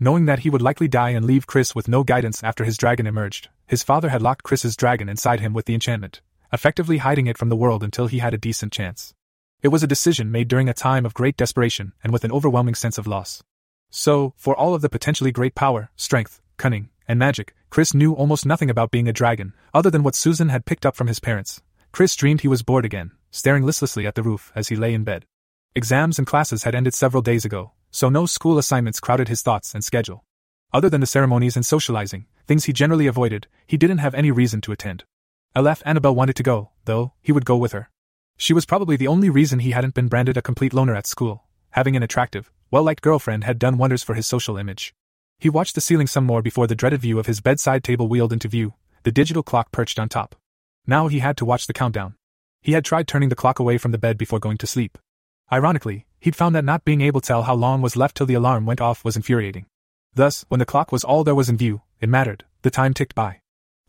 Knowing 0.00 0.26
that 0.26 0.40
he 0.40 0.50
would 0.50 0.62
likely 0.62 0.88
die 0.88 1.10
and 1.10 1.24
leave 1.24 1.46
Chris 1.46 1.76
with 1.76 1.86
no 1.86 2.02
guidance 2.02 2.42
after 2.42 2.64
his 2.64 2.76
dragon 2.76 3.06
emerged, 3.06 3.48
his 3.66 3.84
father 3.84 4.08
had 4.08 4.20
locked 4.20 4.42
Chris's 4.42 4.76
dragon 4.76 5.08
inside 5.08 5.38
him 5.38 5.52
with 5.52 5.66
the 5.66 5.74
enchantment, 5.74 6.20
effectively 6.52 6.98
hiding 6.98 7.28
it 7.28 7.38
from 7.38 7.50
the 7.50 7.56
world 7.56 7.84
until 7.84 8.08
he 8.08 8.18
had 8.18 8.34
a 8.34 8.38
decent 8.38 8.72
chance. 8.72 9.14
It 9.62 9.68
was 9.68 9.84
a 9.84 9.88
decision 9.88 10.32
made 10.32 10.48
during 10.48 10.68
a 10.68 10.74
time 10.74 11.06
of 11.06 11.14
great 11.14 11.36
desperation 11.36 11.92
and 12.02 12.12
with 12.12 12.24
an 12.24 12.32
overwhelming 12.32 12.74
sense 12.74 12.98
of 12.98 13.06
loss. 13.06 13.42
So, 13.90 14.34
for 14.36 14.56
all 14.56 14.74
of 14.74 14.82
the 14.82 14.88
potentially 14.88 15.32
great 15.32 15.54
power, 15.54 15.90
strength, 15.96 16.40
cunning, 16.56 16.90
and 17.06 17.18
magic, 17.18 17.54
Chris 17.70 17.94
knew 17.94 18.12
almost 18.12 18.44
nothing 18.44 18.70
about 18.70 18.90
being 18.90 19.08
a 19.08 19.12
dragon, 19.12 19.54
other 19.72 19.90
than 19.90 20.02
what 20.02 20.14
Susan 20.16 20.48
had 20.48 20.66
picked 20.66 20.84
up 20.84 20.96
from 20.96 21.06
his 21.06 21.20
parents. 21.20 21.62
Chris 21.90 22.14
dreamed 22.14 22.42
he 22.42 22.48
was 22.48 22.62
bored 22.62 22.84
again, 22.84 23.12
staring 23.30 23.64
listlessly 23.64 24.06
at 24.06 24.14
the 24.14 24.22
roof 24.22 24.52
as 24.54 24.68
he 24.68 24.76
lay 24.76 24.94
in 24.94 25.04
bed. 25.04 25.24
Exams 25.74 26.18
and 26.18 26.26
classes 26.26 26.64
had 26.64 26.74
ended 26.74 26.94
several 26.94 27.22
days 27.22 27.44
ago, 27.44 27.72
so 27.90 28.08
no 28.08 28.26
school 28.26 28.58
assignments 28.58 29.00
crowded 29.00 29.28
his 29.28 29.42
thoughts 29.42 29.74
and 29.74 29.84
schedule. 29.84 30.24
Other 30.72 30.90
than 30.90 31.00
the 31.00 31.06
ceremonies 31.06 31.56
and 31.56 31.64
socializing, 31.64 32.26
things 32.46 32.64
he 32.64 32.72
generally 32.72 33.06
avoided, 33.06 33.46
he 33.66 33.76
didn't 33.76 33.98
have 33.98 34.14
any 34.14 34.30
reason 34.30 34.60
to 34.62 34.72
attend. 34.72 35.04
Aleph 35.56 35.82
Annabelle 35.86 36.14
wanted 36.14 36.36
to 36.36 36.42
go, 36.42 36.70
though, 36.84 37.12
he 37.22 37.32
would 37.32 37.44
go 37.44 37.56
with 37.56 37.72
her. 37.72 37.90
She 38.36 38.52
was 38.52 38.66
probably 38.66 38.96
the 38.96 39.08
only 39.08 39.30
reason 39.30 39.58
he 39.58 39.70
hadn't 39.70 39.94
been 39.94 40.08
branded 40.08 40.36
a 40.36 40.42
complete 40.42 40.74
loner 40.74 40.94
at 40.94 41.06
school. 41.06 41.44
Having 41.70 41.96
an 41.96 42.02
attractive, 42.02 42.50
well 42.70 42.82
liked 42.82 43.02
girlfriend 43.02 43.44
had 43.44 43.58
done 43.58 43.78
wonders 43.78 44.02
for 44.02 44.14
his 44.14 44.26
social 44.26 44.56
image. 44.56 44.94
He 45.38 45.48
watched 45.48 45.74
the 45.74 45.80
ceiling 45.80 46.06
some 46.06 46.24
more 46.24 46.42
before 46.42 46.66
the 46.66 46.74
dreaded 46.74 47.00
view 47.00 47.18
of 47.18 47.26
his 47.26 47.40
bedside 47.40 47.82
table 47.82 48.08
wheeled 48.08 48.32
into 48.32 48.48
view, 48.48 48.74
the 49.04 49.12
digital 49.12 49.42
clock 49.42 49.72
perched 49.72 49.98
on 49.98 50.08
top. 50.08 50.34
Now 50.86 51.08
he 51.08 51.20
had 51.20 51.36
to 51.38 51.44
watch 51.44 51.66
the 51.66 51.72
countdown. 51.72 52.14
He 52.60 52.72
had 52.72 52.84
tried 52.84 53.08
turning 53.08 53.28
the 53.28 53.34
clock 53.34 53.58
away 53.58 53.78
from 53.78 53.92
the 53.92 53.98
bed 53.98 54.18
before 54.18 54.38
going 54.38 54.58
to 54.58 54.66
sleep. 54.66 54.98
Ironically, 55.52 56.06
he'd 56.20 56.36
found 56.36 56.54
that 56.54 56.64
not 56.64 56.84
being 56.84 57.00
able 57.00 57.20
to 57.20 57.26
tell 57.26 57.44
how 57.44 57.54
long 57.54 57.80
was 57.80 57.96
left 57.96 58.16
till 58.16 58.26
the 58.26 58.34
alarm 58.34 58.66
went 58.66 58.80
off 58.80 59.04
was 59.04 59.16
infuriating. 59.16 59.66
Thus, 60.14 60.44
when 60.48 60.58
the 60.58 60.66
clock 60.66 60.92
was 60.92 61.04
all 61.04 61.24
there 61.24 61.34
was 61.34 61.48
in 61.48 61.56
view, 61.56 61.82
it 62.00 62.08
mattered, 62.08 62.44
the 62.62 62.70
time 62.70 62.94
ticked 62.94 63.14
by. 63.14 63.40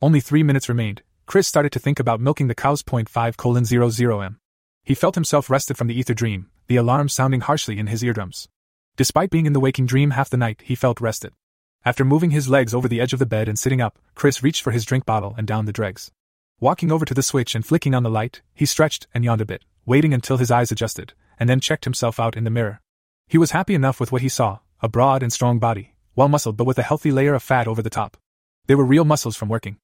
Only 0.01 0.19
three 0.19 0.43
minutes 0.43 0.69
remained. 0.69 1.01
Chris 1.25 1.47
started 1.47 1.71
to 1.73 1.79
think 1.79 1.99
about 1.99 2.21
milking 2.21 2.47
the 2.47 2.55
cows. 2.55 2.83
5 2.83 3.37
colon 3.37 3.65
00 3.65 4.21
m. 4.21 4.39
He 4.83 4.95
felt 4.95 5.15
himself 5.15 5.49
rested 5.49 5.77
from 5.77 5.87
the 5.87 5.97
ether 5.99 6.13
dream, 6.13 6.49
the 6.67 6.77
alarm 6.77 7.09
sounding 7.09 7.41
harshly 7.41 7.77
in 7.77 7.87
his 7.87 8.03
eardrums. 8.03 8.47
Despite 8.95 9.29
being 9.29 9.45
in 9.45 9.53
the 9.53 9.59
waking 9.59 9.85
dream 9.85 10.11
half 10.11 10.29
the 10.29 10.37
night, 10.37 10.61
he 10.65 10.75
felt 10.75 11.01
rested. 11.01 11.33
After 11.85 12.03
moving 12.03 12.31
his 12.31 12.49
legs 12.49 12.73
over 12.73 12.87
the 12.87 12.99
edge 12.99 13.13
of 13.13 13.19
the 13.19 13.25
bed 13.25 13.47
and 13.47 13.57
sitting 13.57 13.81
up, 13.81 13.99
Chris 14.15 14.43
reached 14.43 14.61
for 14.61 14.71
his 14.71 14.85
drink 14.85 15.05
bottle 15.05 15.35
and 15.37 15.47
downed 15.47 15.67
the 15.67 15.73
dregs. 15.73 16.11
Walking 16.61 16.91
over 16.91 17.05
to 17.05 17.13
the 17.13 17.23
switch 17.23 17.55
and 17.55 17.65
flicking 17.65 17.95
on 17.95 18.03
the 18.03 18.09
light, 18.09 18.41
he 18.53 18.65
stretched 18.65 19.07
and 19.13 19.23
yawned 19.23 19.39
a 19.39 19.45
bit, 19.45 19.63
waiting 19.85 20.13
until 20.13 20.35
his 20.35 20.51
eyes 20.51 20.73
adjusted, 20.73 21.13
and 21.39 21.49
then 21.49 21.61
checked 21.61 21.85
himself 21.85 22.19
out 22.19 22.35
in 22.35 22.43
the 22.43 22.49
mirror. 22.49 22.81
He 23.29 23.37
was 23.37 23.51
happy 23.51 23.75
enough 23.75 23.99
with 23.99 24.11
what 24.11 24.21
he 24.21 24.29
saw 24.29 24.59
a 24.81 24.89
broad 24.89 25.23
and 25.23 25.31
strong 25.31 25.59
body, 25.59 25.95
well 26.15 26.27
muscled 26.27 26.57
but 26.57 26.67
with 26.67 26.77
a 26.77 26.83
healthy 26.83 27.11
layer 27.11 27.33
of 27.33 27.43
fat 27.43 27.67
over 27.67 27.81
the 27.81 27.89
top. 27.89 28.17
They 28.67 28.75
were 28.75 28.83
real 28.83 29.05
muscles 29.05 29.37
from 29.37 29.47
working. 29.47 29.77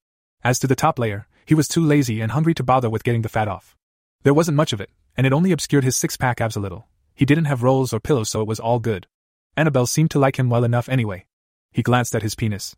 As 0.43 0.59
to 0.59 0.67
the 0.67 0.75
top 0.75 0.99
layer, 0.99 1.27
he 1.45 1.55
was 1.55 1.67
too 1.67 1.83
lazy 1.83 2.19
and 2.19 2.33
hungry 2.33 2.53
to 2.55 2.63
bother 2.63 2.89
with 2.89 3.03
getting 3.05 3.21
the 3.21 3.29
fat 3.29 3.47
off. 3.47 3.75
There 4.23 4.33
wasn't 4.33 4.57
much 4.57 4.73
of 4.73 4.81
it, 4.81 4.89
and 5.15 5.25
it 5.25 5.33
only 5.33 5.53
obscured 5.53 5.85
his 5.85 5.95
six 5.95 6.17
pack 6.17 6.41
abs 6.41 6.57
a 6.57 6.59
little. 6.59 6.87
He 7.13 7.25
didn't 7.25 7.45
have 7.45 7.63
rolls 7.63 7.93
or 7.93 8.01
pillows, 8.01 8.29
so 8.29 8.41
it 8.41 8.47
was 8.47 8.59
all 8.59 8.79
good. 8.79 9.07
Annabelle 9.55 9.85
seemed 9.85 10.11
to 10.11 10.19
like 10.19 10.37
him 10.37 10.49
well 10.49 10.65
enough 10.65 10.89
anyway. 10.89 11.25
He 11.71 11.81
glanced 11.81 12.15
at 12.15 12.21
his 12.21 12.35
penis. 12.35 12.75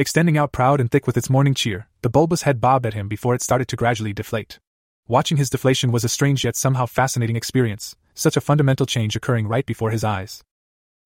Extending 0.00 0.38
out 0.38 0.52
proud 0.52 0.80
and 0.80 0.88
thick 0.88 1.08
with 1.08 1.16
its 1.16 1.28
morning 1.28 1.54
cheer, 1.54 1.88
the 2.02 2.08
bulbous 2.08 2.42
head 2.42 2.60
bobbed 2.60 2.86
at 2.86 2.94
him 2.94 3.08
before 3.08 3.34
it 3.34 3.42
started 3.42 3.66
to 3.66 3.74
gradually 3.74 4.12
deflate. 4.12 4.60
Watching 5.08 5.38
his 5.38 5.50
deflation 5.50 5.90
was 5.90 6.04
a 6.04 6.08
strange 6.08 6.44
yet 6.44 6.54
somehow 6.54 6.86
fascinating 6.86 7.34
experience, 7.34 7.96
such 8.14 8.36
a 8.36 8.40
fundamental 8.40 8.86
change 8.86 9.16
occurring 9.16 9.48
right 9.48 9.66
before 9.66 9.90
his 9.90 10.04
eyes. 10.04 10.44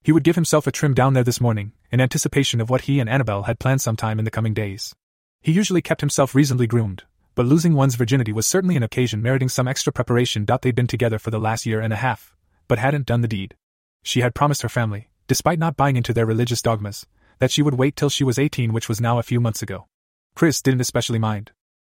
He 0.02 0.12
would 0.12 0.24
give 0.24 0.34
himself 0.34 0.66
a 0.66 0.70
trim 0.70 0.92
down 0.92 1.14
there 1.14 1.24
this 1.24 1.40
morning, 1.40 1.72
in 1.90 2.02
anticipation 2.02 2.60
of 2.60 2.68
what 2.68 2.82
he 2.82 3.00
and 3.00 3.08
Annabelle 3.08 3.44
had 3.44 3.58
planned 3.58 3.80
sometime 3.80 4.18
in 4.18 4.26
the 4.26 4.30
coming 4.30 4.52
days. 4.52 4.94
He 5.40 5.52
usually 5.52 5.80
kept 5.80 6.02
himself 6.02 6.34
reasonably 6.34 6.66
groomed, 6.66 7.04
but 7.34 7.46
losing 7.46 7.72
one's 7.72 7.94
virginity 7.94 8.30
was 8.30 8.46
certainly 8.46 8.76
an 8.76 8.82
occasion 8.82 9.22
meriting 9.22 9.48
some 9.48 9.68
extra 9.68 9.90
preparation. 9.90 10.44
They'd 10.44 10.74
been 10.74 10.86
together 10.86 11.18
for 11.18 11.30
the 11.30 11.40
last 11.40 11.64
year 11.64 11.80
and 11.80 11.94
a 11.94 11.96
half, 12.04 12.36
but 12.68 12.78
hadn't 12.78 13.06
done 13.06 13.22
the 13.22 13.28
deed. 13.28 13.54
She 14.02 14.20
had 14.20 14.34
promised 14.34 14.60
her 14.60 14.68
family, 14.68 15.08
despite 15.28 15.58
not 15.58 15.78
buying 15.78 15.96
into 15.96 16.12
their 16.12 16.26
religious 16.26 16.60
dogmas, 16.60 17.06
that 17.42 17.50
she 17.50 17.60
would 17.60 17.74
wait 17.74 17.96
till 17.96 18.08
she 18.08 18.22
was 18.22 18.38
18, 18.38 18.72
which 18.72 18.88
was 18.88 19.00
now 19.00 19.18
a 19.18 19.22
few 19.24 19.40
months 19.40 19.62
ago. 19.62 19.88
Chris 20.36 20.62
didn't 20.62 20.80
especially 20.80 21.18
mind. 21.18 21.50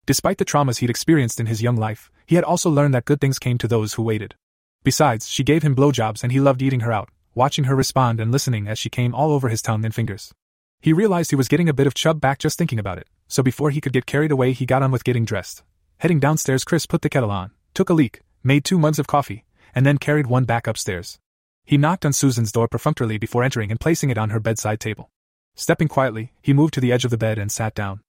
Despite 0.05 0.39
the 0.39 0.43
traumas 0.43 0.79
he'd 0.79 0.89
experienced 0.89 1.39
in 1.39 1.45
his 1.45 1.61
young 1.61 1.77
life, 1.77 2.11
he 2.25 2.35
had 2.35 2.43
also 2.43 2.69
learned 2.69 2.93
that 2.93 3.05
good 3.05 3.21
things 3.21 3.39
came 3.39 3.57
to 3.59 3.67
those 3.69 3.93
who 3.93 4.03
waited. 4.03 4.35
Besides, 4.83 5.29
she 5.29 5.45
gave 5.45 5.63
him 5.63 5.73
blowjobs 5.73 6.21
and 6.21 6.33
he 6.33 6.41
loved 6.41 6.61
eating 6.61 6.81
her 6.81 6.91
out, 6.91 7.07
watching 7.33 7.63
her 7.63 7.77
respond 7.77 8.19
and 8.19 8.29
listening 8.29 8.67
as 8.67 8.77
she 8.77 8.89
came 8.89 9.15
all 9.15 9.31
over 9.31 9.47
his 9.47 9.61
tongue 9.61 9.85
and 9.85 9.95
fingers. 9.95 10.33
He 10.81 10.91
realized 10.91 11.29
he 11.29 11.37
was 11.37 11.47
getting 11.47 11.69
a 11.69 11.73
bit 11.73 11.87
of 11.87 11.93
chub 11.93 12.19
back 12.19 12.39
just 12.39 12.57
thinking 12.57 12.77
about 12.77 12.97
it, 12.97 13.07
so 13.29 13.41
before 13.41 13.69
he 13.69 13.79
could 13.79 13.93
get 13.93 14.05
carried 14.05 14.33
away, 14.33 14.51
he 14.51 14.65
got 14.65 14.83
on 14.83 14.91
with 14.91 15.05
getting 15.05 15.23
dressed. 15.23 15.63
Heading 15.99 16.19
downstairs, 16.19 16.65
Chris 16.65 16.85
put 16.85 17.03
the 17.03 17.09
kettle 17.09 17.31
on, 17.31 17.51
took 17.73 17.89
a 17.89 17.93
leak, 17.93 18.19
made 18.43 18.65
two 18.65 18.77
mugs 18.77 18.99
of 18.99 19.07
coffee, 19.07 19.45
and 19.73 19.85
then 19.85 19.97
carried 19.97 20.27
one 20.27 20.43
back 20.43 20.67
upstairs. 20.67 21.19
He 21.63 21.77
knocked 21.77 22.05
on 22.05 22.11
Susan's 22.11 22.51
door 22.51 22.67
perfunctorily 22.67 23.17
before 23.17 23.45
entering 23.45 23.71
and 23.71 23.79
placing 23.79 24.09
it 24.09 24.17
on 24.17 24.31
her 24.31 24.41
bedside 24.41 24.81
table. 24.81 25.09
Stepping 25.59 25.87
quietly, 25.87 26.33
he 26.39 26.53
moved 26.53 26.75
to 26.75 26.79
the 26.79 26.91
edge 26.91 27.03
of 27.03 27.09
the 27.09 27.17
bed 27.17 27.39
and 27.39 27.51
sat 27.51 27.73
down. 27.73 28.01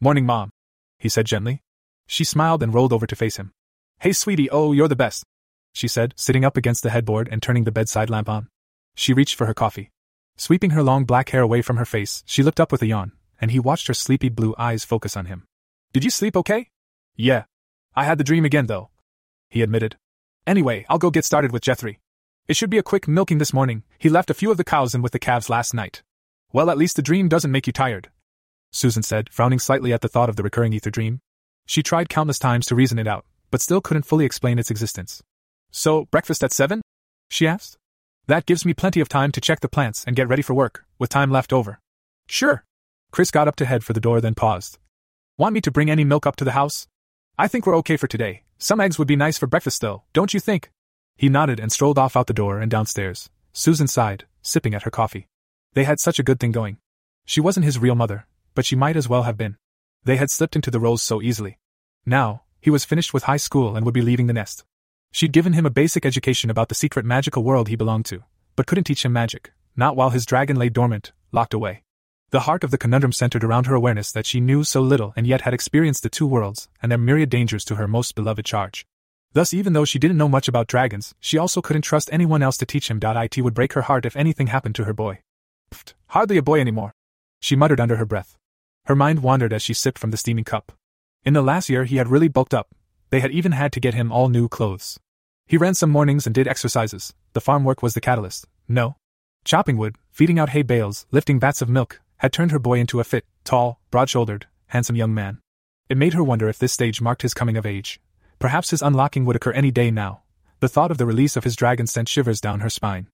Morning, 0.00 0.26
Mom, 0.26 0.50
he 0.98 1.08
said 1.08 1.24
gently. 1.24 1.62
She 2.08 2.24
smiled 2.24 2.64
and 2.64 2.74
rolled 2.74 2.92
over 2.92 3.06
to 3.06 3.14
face 3.14 3.36
him. 3.36 3.52
Hey, 4.00 4.12
sweetie, 4.12 4.50
oh, 4.50 4.72
you're 4.72 4.88
the 4.88 4.96
best, 4.96 5.24
she 5.72 5.86
said, 5.86 6.14
sitting 6.16 6.44
up 6.44 6.56
against 6.56 6.82
the 6.82 6.90
headboard 6.90 7.28
and 7.30 7.40
turning 7.40 7.62
the 7.62 7.70
bedside 7.70 8.10
lamp 8.10 8.28
on. 8.28 8.48
She 8.96 9.12
reached 9.12 9.36
for 9.36 9.46
her 9.46 9.54
coffee. 9.54 9.92
Sweeping 10.36 10.70
her 10.70 10.82
long 10.82 11.04
black 11.04 11.28
hair 11.28 11.42
away 11.42 11.62
from 11.62 11.76
her 11.76 11.84
face, 11.84 12.24
she 12.26 12.42
looked 12.42 12.58
up 12.58 12.72
with 12.72 12.82
a 12.82 12.86
yawn, 12.86 13.12
and 13.40 13.52
he 13.52 13.60
watched 13.60 13.86
her 13.86 13.94
sleepy 13.94 14.28
blue 14.28 14.54
eyes 14.58 14.84
focus 14.84 15.16
on 15.16 15.26
him. 15.26 15.44
Did 15.92 16.02
you 16.02 16.10
sleep 16.10 16.36
okay? 16.36 16.70
Yeah. 17.14 17.44
I 17.94 18.02
had 18.02 18.18
the 18.18 18.24
dream 18.24 18.44
again, 18.44 18.66
though, 18.66 18.90
he 19.48 19.62
admitted. 19.62 19.96
Anyway, 20.44 20.84
I'll 20.88 20.98
go 20.98 21.10
get 21.10 21.24
started 21.24 21.52
with 21.52 21.62
Jethry. 21.62 21.98
It 22.48 22.56
should 22.56 22.70
be 22.70 22.78
a 22.78 22.82
quick 22.82 23.06
milking 23.06 23.38
this 23.38 23.52
morning. 23.52 23.84
He 23.96 24.08
left 24.08 24.28
a 24.28 24.34
few 24.34 24.50
of 24.50 24.56
the 24.56 24.64
cows 24.64 24.92
in 24.92 25.02
with 25.02 25.12
the 25.12 25.20
calves 25.20 25.48
last 25.48 25.72
night. 25.72 26.02
Well, 26.56 26.70
at 26.70 26.78
least 26.78 26.96
the 26.96 27.02
dream 27.02 27.28
doesn't 27.28 27.52
make 27.52 27.66
you 27.66 27.72
tired, 27.74 28.08
Susan 28.72 29.02
said, 29.02 29.28
frowning 29.30 29.58
slightly 29.58 29.92
at 29.92 30.00
the 30.00 30.08
thought 30.08 30.30
of 30.30 30.36
the 30.36 30.42
recurring 30.42 30.72
ether 30.72 30.88
dream. 30.90 31.20
She 31.66 31.82
tried 31.82 32.08
countless 32.08 32.38
times 32.38 32.64
to 32.68 32.74
reason 32.74 32.98
it 32.98 33.06
out, 33.06 33.26
but 33.50 33.60
still 33.60 33.82
couldn't 33.82 34.06
fully 34.06 34.24
explain 34.24 34.58
its 34.58 34.70
existence. 34.70 35.22
So, 35.70 36.06
breakfast 36.06 36.42
at 36.42 36.54
seven? 36.54 36.80
she 37.28 37.46
asked. 37.46 37.76
That 38.26 38.46
gives 38.46 38.64
me 38.64 38.72
plenty 38.72 39.00
of 39.00 39.08
time 39.10 39.32
to 39.32 39.40
check 39.42 39.60
the 39.60 39.68
plants 39.68 40.02
and 40.06 40.16
get 40.16 40.28
ready 40.28 40.40
for 40.40 40.54
work, 40.54 40.86
with 40.98 41.10
time 41.10 41.30
left 41.30 41.52
over. 41.52 41.78
Sure. 42.26 42.64
Chris 43.10 43.30
got 43.30 43.48
up 43.48 43.56
to 43.56 43.66
head 43.66 43.84
for 43.84 43.92
the 43.92 44.00
door, 44.00 44.22
then 44.22 44.34
paused. 44.34 44.78
Want 45.36 45.52
me 45.52 45.60
to 45.60 45.70
bring 45.70 45.90
any 45.90 46.04
milk 46.04 46.24
up 46.26 46.36
to 46.36 46.44
the 46.46 46.52
house? 46.52 46.88
I 47.36 47.48
think 47.48 47.66
we're 47.66 47.76
okay 47.80 47.98
for 47.98 48.06
today. 48.06 48.44
Some 48.56 48.80
eggs 48.80 48.98
would 48.98 49.08
be 49.08 49.14
nice 49.14 49.36
for 49.36 49.46
breakfast, 49.46 49.82
though, 49.82 50.04
don't 50.14 50.32
you 50.32 50.40
think? 50.40 50.70
He 51.18 51.28
nodded 51.28 51.60
and 51.60 51.70
strolled 51.70 51.98
off 51.98 52.16
out 52.16 52.28
the 52.28 52.32
door 52.32 52.60
and 52.60 52.70
downstairs. 52.70 53.28
Susan 53.52 53.88
sighed, 53.88 54.24
sipping 54.40 54.74
at 54.74 54.84
her 54.84 54.90
coffee. 54.90 55.26
They 55.76 55.84
had 55.84 56.00
such 56.00 56.18
a 56.18 56.22
good 56.22 56.40
thing 56.40 56.52
going. 56.52 56.78
She 57.26 57.38
wasn't 57.38 57.66
his 57.66 57.78
real 57.78 57.94
mother, 57.94 58.26
but 58.54 58.64
she 58.64 58.74
might 58.74 58.96
as 58.96 59.10
well 59.10 59.24
have 59.24 59.36
been. 59.36 59.58
They 60.04 60.16
had 60.16 60.30
slipped 60.30 60.56
into 60.56 60.70
the 60.70 60.80
roles 60.80 61.02
so 61.02 61.20
easily. 61.20 61.58
Now, 62.06 62.44
he 62.62 62.70
was 62.70 62.86
finished 62.86 63.12
with 63.12 63.24
high 63.24 63.36
school 63.36 63.76
and 63.76 63.84
would 63.84 63.92
be 63.92 64.00
leaving 64.00 64.26
the 64.26 64.32
nest. 64.32 64.64
She'd 65.12 65.32
given 65.34 65.52
him 65.52 65.66
a 65.66 65.76
basic 65.82 66.06
education 66.06 66.48
about 66.48 66.70
the 66.70 66.74
secret 66.74 67.04
magical 67.04 67.44
world 67.44 67.68
he 67.68 67.76
belonged 67.76 68.06
to, 68.06 68.24
but 68.56 68.66
couldn't 68.66 68.84
teach 68.84 69.04
him 69.04 69.12
magic, 69.12 69.52
not 69.76 69.96
while 69.96 70.08
his 70.08 70.24
dragon 70.24 70.56
lay 70.56 70.70
dormant, 70.70 71.12
locked 71.30 71.52
away. 71.52 71.82
The 72.30 72.48
heart 72.48 72.64
of 72.64 72.70
the 72.70 72.78
conundrum 72.78 73.12
centered 73.12 73.44
around 73.44 73.66
her 73.66 73.74
awareness 73.74 74.10
that 74.12 74.24
she 74.24 74.40
knew 74.40 74.64
so 74.64 74.80
little 74.80 75.12
and 75.14 75.26
yet 75.26 75.42
had 75.42 75.52
experienced 75.52 76.02
the 76.02 76.08
two 76.08 76.26
worlds 76.26 76.70
and 76.80 76.90
their 76.90 76.96
myriad 76.96 77.28
dangers 77.28 77.66
to 77.66 77.74
her 77.74 77.86
most 77.86 78.14
beloved 78.14 78.46
charge. 78.46 78.86
Thus, 79.34 79.52
even 79.52 79.74
though 79.74 79.84
she 79.84 79.98
didn't 79.98 80.16
know 80.16 80.26
much 80.26 80.48
about 80.48 80.68
dragons, 80.68 81.14
she 81.20 81.36
also 81.36 81.60
couldn't 81.60 81.82
trust 81.82 82.08
anyone 82.10 82.42
else 82.42 82.56
to 82.56 82.64
teach 82.64 82.90
him. 82.90 82.98
It 83.02 83.42
would 83.42 83.52
break 83.52 83.74
her 83.74 83.82
heart 83.82 84.06
if 84.06 84.16
anything 84.16 84.46
happened 84.46 84.74
to 84.76 84.84
her 84.84 84.94
boy. 84.94 85.18
Pfft, 85.70 85.94
hardly 86.08 86.36
a 86.36 86.42
boy 86.42 86.60
anymore. 86.60 86.92
She 87.40 87.56
muttered 87.56 87.80
under 87.80 87.96
her 87.96 88.06
breath. 88.06 88.36
Her 88.86 88.96
mind 88.96 89.22
wandered 89.22 89.52
as 89.52 89.62
she 89.62 89.74
sipped 89.74 89.98
from 89.98 90.10
the 90.10 90.16
steaming 90.16 90.44
cup. 90.44 90.72
In 91.24 91.34
the 91.34 91.42
last 91.42 91.68
year, 91.68 91.84
he 91.84 91.96
had 91.96 92.08
really 92.08 92.28
bulked 92.28 92.54
up. 92.54 92.74
They 93.10 93.20
had 93.20 93.32
even 93.32 93.52
had 93.52 93.72
to 93.72 93.80
get 93.80 93.94
him 93.94 94.12
all 94.12 94.28
new 94.28 94.48
clothes. 94.48 94.98
He 95.46 95.56
ran 95.56 95.74
some 95.74 95.90
mornings 95.90 96.26
and 96.26 96.34
did 96.34 96.48
exercises. 96.48 97.12
The 97.32 97.40
farm 97.40 97.64
work 97.64 97.82
was 97.82 97.94
the 97.94 98.00
catalyst. 98.00 98.46
No. 98.68 98.96
Chopping 99.44 99.76
wood, 99.76 99.96
feeding 100.10 100.38
out 100.38 100.50
hay 100.50 100.62
bales, 100.62 101.06
lifting 101.10 101.38
vats 101.38 101.62
of 101.62 101.68
milk, 101.68 102.00
had 102.18 102.32
turned 102.32 102.50
her 102.50 102.58
boy 102.58 102.80
into 102.80 102.98
a 103.00 103.04
fit, 103.04 103.26
tall, 103.44 103.80
broad 103.90 104.08
shouldered, 104.08 104.46
handsome 104.68 104.96
young 104.96 105.14
man. 105.14 105.40
It 105.88 105.96
made 105.96 106.14
her 106.14 106.24
wonder 106.24 106.48
if 106.48 106.58
this 106.58 106.72
stage 106.72 107.00
marked 107.00 107.22
his 107.22 107.34
coming 107.34 107.56
of 107.56 107.66
age. 107.66 108.00
Perhaps 108.38 108.70
his 108.70 108.82
unlocking 108.82 109.24
would 109.24 109.36
occur 109.36 109.52
any 109.52 109.70
day 109.70 109.90
now. 109.90 110.22
The 110.60 110.68
thought 110.68 110.90
of 110.90 110.98
the 110.98 111.06
release 111.06 111.36
of 111.36 111.44
his 111.44 111.54
dragon 111.54 111.86
sent 111.86 112.08
shivers 112.08 112.40
down 112.40 112.60
her 112.60 112.70
spine. 112.70 113.08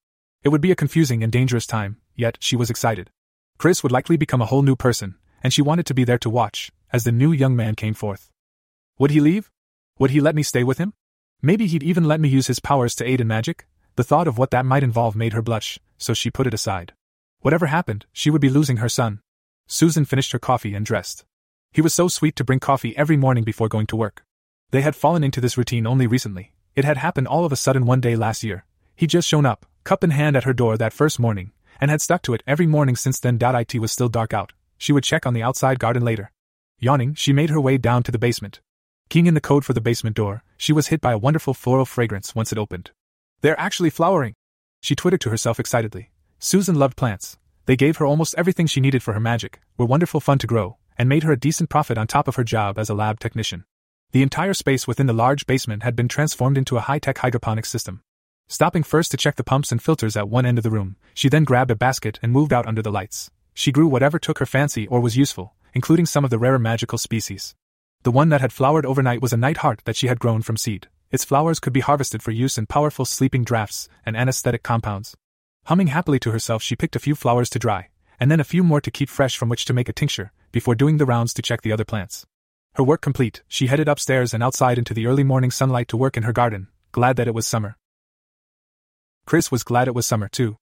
It 0.44 0.48
would 0.48 0.60
be 0.60 0.72
a 0.72 0.76
confusing 0.76 1.22
and 1.22 1.30
dangerous 1.30 1.66
time, 1.66 1.98
yet 2.16 2.38
she 2.40 2.56
was 2.56 2.70
excited. 2.70 3.10
Chris 3.58 3.82
would 3.82 3.92
likely 3.92 4.16
become 4.16 4.42
a 4.42 4.46
whole 4.46 4.62
new 4.62 4.74
person, 4.74 5.16
and 5.42 5.52
she 5.52 5.62
wanted 5.62 5.86
to 5.86 5.94
be 5.94 6.04
there 6.04 6.18
to 6.18 6.30
watch, 6.30 6.72
as 6.92 7.04
the 7.04 7.12
new 7.12 7.32
young 7.32 7.54
man 7.54 7.74
came 7.74 7.94
forth. 7.94 8.30
Would 8.98 9.12
he 9.12 9.20
leave? 9.20 9.50
Would 9.98 10.10
he 10.10 10.20
let 10.20 10.34
me 10.34 10.42
stay 10.42 10.64
with 10.64 10.78
him? 10.78 10.94
Maybe 11.40 11.66
he'd 11.66 11.82
even 11.82 12.04
let 12.04 12.20
me 12.20 12.28
use 12.28 12.48
his 12.48 12.60
powers 12.60 12.94
to 12.96 13.08
aid 13.08 13.20
in 13.20 13.28
magic? 13.28 13.66
The 13.96 14.04
thought 14.04 14.26
of 14.26 14.38
what 14.38 14.50
that 14.50 14.66
might 14.66 14.82
involve 14.82 15.14
made 15.14 15.32
her 15.32 15.42
blush, 15.42 15.78
so 15.98 16.14
she 16.14 16.30
put 16.30 16.46
it 16.46 16.54
aside. 16.54 16.92
Whatever 17.40 17.66
happened, 17.66 18.06
she 18.12 18.30
would 18.30 18.40
be 18.40 18.48
losing 18.48 18.78
her 18.78 18.88
son. 18.88 19.20
Susan 19.66 20.04
finished 20.04 20.32
her 20.32 20.38
coffee 20.38 20.74
and 20.74 20.86
dressed. 20.86 21.24
He 21.72 21.80
was 21.82 21.94
so 21.94 22.08
sweet 22.08 22.36
to 22.36 22.44
bring 22.44 22.60
coffee 22.60 22.96
every 22.96 23.16
morning 23.16 23.44
before 23.44 23.68
going 23.68 23.86
to 23.88 23.96
work. 23.96 24.24
They 24.70 24.82
had 24.82 24.96
fallen 24.96 25.24
into 25.24 25.40
this 25.40 25.56
routine 25.56 25.86
only 25.86 26.06
recently. 26.06 26.52
It 26.74 26.84
had 26.84 26.96
happened 26.96 27.28
all 27.28 27.44
of 27.44 27.52
a 27.52 27.56
sudden 27.56 27.86
one 27.86 28.00
day 28.00 28.16
last 28.16 28.42
year. 28.42 28.64
He'd 28.96 29.10
just 29.10 29.28
shown 29.28 29.46
up, 29.46 29.66
cup 29.84 30.04
in 30.04 30.10
hand 30.10 30.36
at 30.36 30.44
her 30.44 30.52
door 30.52 30.76
that 30.76 30.92
first 30.92 31.18
morning, 31.18 31.52
and 31.80 31.90
had 31.90 32.00
stuck 32.00 32.22
to 32.22 32.34
it 32.34 32.42
every 32.46 32.66
morning 32.66 32.96
since 32.96 33.18
then. 33.18 33.38
It 33.40 33.78
was 33.80 33.92
still 33.92 34.08
dark 34.08 34.32
out. 34.32 34.52
She 34.78 34.92
would 34.92 35.04
check 35.04 35.26
on 35.26 35.34
the 35.34 35.42
outside 35.42 35.78
garden 35.78 36.04
later. 36.04 36.30
Yawning, 36.78 37.14
she 37.14 37.32
made 37.32 37.50
her 37.50 37.60
way 37.60 37.78
down 37.78 38.02
to 38.02 38.12
the 38.12 38.18
basement. 38.18 38.60
Keying 39.08 39.26
in 39.26 39.34
the 39.34 39.40
code 39.40 39.64
for 39.64 39.72
the 39.72 39.80
basement 39.80 40.16
door, 40.16 40.42
she 40.56 40.72
was 40.72 40.88
hit 40.88 41.00
by 41.00 41.12
a 41.12 41.18
wonderful 41.18 41.54
floral 41.54 41.84
fragrance 41.84 42.34
once 42.34 42.50
it 42.50 42.58
opened. 42.58 42.90
They're 43.40 43.60
actually 43.60 43.90
flowering! 43.90 44.34
She 44.80 44.96
twittered 44.96 45.20
to 45.22 45.30
herself 45.30 45.60
excitedly. 45.60 46.10
Susan 46.38 46.74
loved 46.74 46.96
plants. 46.96 47.36
They 47.66 47.76
gave 47.76 47.98
her 47.98 48.06
almost 48.06 48.34
everything 48.36 48.66
she 48.66 48.80
needed 48.80 49.02
for 49.02 49.14
her 49.14 49.20
magic, 49.20 49.60
were 49.76 49.86
wonderful 49.86 50.18
fun 50.18 50.38
to 50.38 50.46
grow, 50.46 50.78
and 50.98 51.08
made 51.08 51.22
her 51.22 51.32
a 51.32 51.38
decent 51.38 51.70
profit 51.70 51.98
on 51.98 52.06
top 52.06 52.26
of 52.26 52.36
her 52.36 52.44
job 52.44 52.78
as 52.78 52.90
a 52.90 52.94
lab 52.94 53.20
technician. 53.20 53.64
The 54.10 54.22
entire 54.22 54.54
space 54.54 54.86
within 54.86 55.06
the 55.06 55.12
large 55.12 55.46
basement 55.46 55.84
had 55.84 55.94
been 55.94 56.08
transformed 56.08 56.58
into 56.58 56.76
a 56.76 56.80
high 56.80 56.98
tech 56.98 57.18
hydroponic 57.18 57.64
system. 57.64 58.02
Stopping 58.52 58.82
first 58.82 59.10
to 59.10 59.16
check 59.16 59.36
the 59.36 59.44
pumps 59.44 59.72
and 59.72 59.82
filters 59.82 60.14
at 60.14 60.28
one 60.28 60.44
end 60.44 60.58
of 60.58 60.62
the 60.62 60.70
room, 60.70 60.96
she 61.14 61.30
then 61.30 61.42
grabbed 61.42 61.70
a 61.70 61.74
basket 61.74 62.18
and 62.22 62.30
moved 62.30 62.52
out 62.52 62.66
under 62.66 62.82
the 62.82 62.92
lights. 62.92 63.30
She 63.54 63.72
grew 63.72 63.86
whatever 63.86 64.18
took 64.18 64.40
her 64.40 64.44
fancy 64.44 64.86
or 64.88 65.00
was 65.00 65.16
useful, 65.16 65.54
including 65.72 66.04
some 66.04 66.22
of 66.22 66.28
the 66.28 66.38
rarer 66.38 66.58
magical 66.58 66.98
species. 66.98 67.54
The 68.02 68.10
one 68.10 68.28
that 68.28 68.42
had 68.42 68.52
flowered 68.52 68.84
overnight 68.84 69.22
was 69.22 69.32
a 69.32 69.38
night 69.38 69.56
heart 69.56 69.80
that 69.86 69.96
she 69.96 70.08
had 70.08 70.20
grown 70.20 70.42
from 70.42 70.58
seed. 70.58 70.88
Its 71.10 71.24
flowers 71.24 71.60
could 71.60 71.72
be 71.72 71.80
harvested 71.80 72.22
for 72.22 72.30
use 72.30 72.58
in 72.58 72.66
powerful 72.66 73.06
sleeping 73.06 73.42
drafts 73.42 73.88
and 74.04 74.18
anesthetic 74.18 74.62
compounds. 74.62 75.16
Humming 75.64 75.86
happily 75.86 76.18
to 76.18 76.32
herself, 76.32 76.62
she 76.62 76.76
picked 76.76 76.94
a 76.94 77.00
few 77.06 77.14
flowers 77.14 77.48
to 77.48 77.58
dry, 77.58 77.88
and 78.20 78.30
then 78.30 78.38
a 78.38 78.44
few 78.44 78.62
more 78.62 78.82
to 78.82 78.90
keep 78.90 79.08
fresh 79.08 79.34
from 79.34 79.48
which 79.48 79.64
to 79.64 79.72
make 79.72 79.88
a 79.88 79.94
tincture, 79.94 80.30
before 80.50 80.74
doing 80.74 80.98
the 80.98 81.06
rounds 81.06 81.32
to 81.32 81.40
check 81.40 81.62
the 81.62 81.72
other 81.72 81.86
plants. 81.86 82.26
Her 82.74 82.84
work 82.84 83.00
complete, 83.00 83.42
she 83.48 83.68
headed 83.68 83.88
upstairs 83.88 84.34
and 84.34 84.42
outside 84.42 84.76
into 84.76 84.92
the 84.92 85.06
early 85.06 85.24
morning 85.24 85.50
sunlight 85.50 85.88
to 85.88 85.96
work 85.96 86.18
in 86.18 86.24
her 86.24 86.34
garden, 86.34 86.68
glad 86.92 87.16
that 87.16 87.26
it 87.26 87.34
was 87.34 87.46
summer. 87.46 87.78
Chris 89.26 89.50
was 89.50 89.64
glad 89.64 89.88
it 89.88 89.94
was 89.94 90.06
summer, 90.06 90.28
too. 90.28 90.56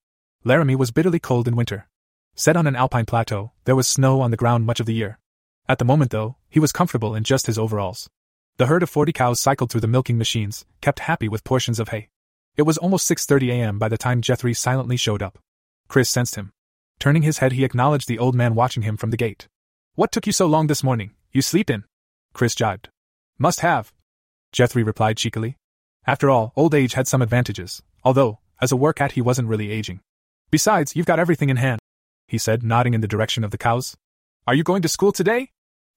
Laramie 0.44 0.76
was 0.76 0.90
bitterly 0.90 1.18
cold 1.18 1.48
in 1.48 1.56
winter. 1.56 1.88
Set 2.34 2.56
on 2.56 2.66
an 2.66 2.76
alpine 2.76 3.06
plateau, 3.06 3.52
there 3.64 3.76
was 3.76 3.88
snow 3.88 4.20
on 4.20 4.30
the 4.30 4.36
ground 4.36 4.64
much 4.64 4.80
of 4.80 4.86
the 4.86 4.94
year. 4.94 5.18
At 5.68 5.78
the 5.78 5.84
moment, 5.84 6.10
though, 6.10 6.36
he 6.48 6.60
was 6.60 6.72
comfortable 6.72 7.14
in 7.14 7.24
just 7.24 7.46
his 7.46 7.58
overalls. 7.58 8.08
The 8.56 8.66
herd 8.66 8.82
of 8.82 8.90
40 8.90 9.12
cows 9.12 9.40
cycled 9.40 9.70
through 9.70 9.82
the 9.82 9.86
milking 9.86 10.18
machines, 10.18 10.64
kept 10.80 11.00
happy 11.00 11.28
with 11.28 11.44
portions 11.44 11.78
of 11.78 11.90
hay. 11.90 12.08
It 12.56 12.62
was 12.62 12.78
almost 12.78 13.08
6:30 13.08 13.50
a.m. 13.50 13.78
by 13.78 13.88
the 13.88 13.96
time 13.96 14.20
Jethry 14.20 14.56
silently 14.56 14.96
showed 14.96 15.22
up. 15.22 15.38
Chris 15.88 16.10
sensed 16.10 16.34
him. 16.34 16.52
Turning 16.98 17.22
his 17.22 17.38
head, 17.38 17.52
he 17.52 17.64
acknowledged 17.64 18.08
the 18.08 18.18
old 18.18 18.34
man 18.34 18.54
watching 18.54 18.82
him 18.82 18.96
from 18.96 19.10
the 19.10 19.16
gate. 19.16 19.48
What 19.94 20.12
took 20.12 20.26
you 20.26 20.32
so 20.32 20.46
long 20.46 20.66
this 20.66 20.82
morning? 20.82 21.12
You 21.32 21.40
sleep 21.40 21.70
in? 21.70 21.84
Chris 22.34 22.54
jibed. 22.54 22.90
Must 23.38 23.60
have. 23.60 23.92
Jethry 24.52 24.84
replied 24.84 25.16
cheekily. 25.16 25.56
After 26.06 26.28
all, 26.28 26.52
old 26.56 26.74
age 26.74 26.94
had 26.94 27.08
some 27.08 27.22
advantages, 27.22 27.82
although, 28.02 28.39
as 28.60 28.72
a 28.72 28.76
werecat, 28.76 29.12
he 29.12 29.22
wasn't 29.22 29.48
really 29.48 29.70
aging. 29.70 30.00
Besides, 30.50 30.94
you've 30.94 31.06
got 31.06 31.18
everything 31.18 31.50
in 31.50 31.56
hand, 31.56 31.80
he 32.26 32.38
said, 32.38 32.62
nodding 32.62 32.94
in 32.94 33.00
the 33.00 33.08
direction 33.08 33.44
of 33.44 33.50
the 33.50 33.58
cows. 33.58 33.96
Are 34.46 34.54
you 34.54 34.62
going 34.62 34.82
to 34.82 34.88
school 34.88 35.12
today? 35.12 35.50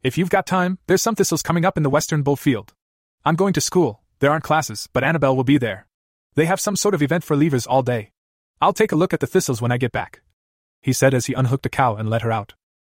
If 0.03 0.17
you've 0.17 0.29
got 0.29 0.45
time, 0.45 0.79
there's 0.87 1.01
some 1.01 1.15
thistles 1.15 1.41
coming 1.41 1.65
up 1.65 1.77
in 1.77 1.83
the 1.83 1.89
western 1.89 2.23
bull 2.23 2.35
field. 2.35 2.73
I'm 3.25 3.35
going 3.35 3.53
to 3.53 3.61
school, 3.61 4.01
there 4.19 4.31
aren't 4.31 4.43
classes, 4.43 4.87
but 4.93 5.03
Annabelle 5.03 5.35
will 5.35 5.43
be 5.43 5.57
there. 5.57 5.87
They 6.35 6.45
have 6.45 6.59
some 6.59 6.75
sort 6.75 6.95
of 6.95 7.01
event 7.01 7.23
for 7.23 7.35
leavers 7.35 7.67
all 7.69 7.83
day. 7.83 8.11
I'll 8.59 8.73
take 8.73 8.91
a 8.91 8.95
look 8.95 9.13
at 9.13 9.19
the 9.19 9.27
thistles 9.27 9.61
when 9.61 9.71
I 9.71 9.77
get 9.77 9.91
back. 9.91 10.21
He 10.81 10.93
said 10.93 11.13
as 11.13 11.27
he 11.27 11.33
unhooked 11.33 11.65
a 11.65 11.69
cow 11.69 11.95
and 11.95 12.09
let 12.09 12.21
her 12.21 12.31
out. 12.31 12.53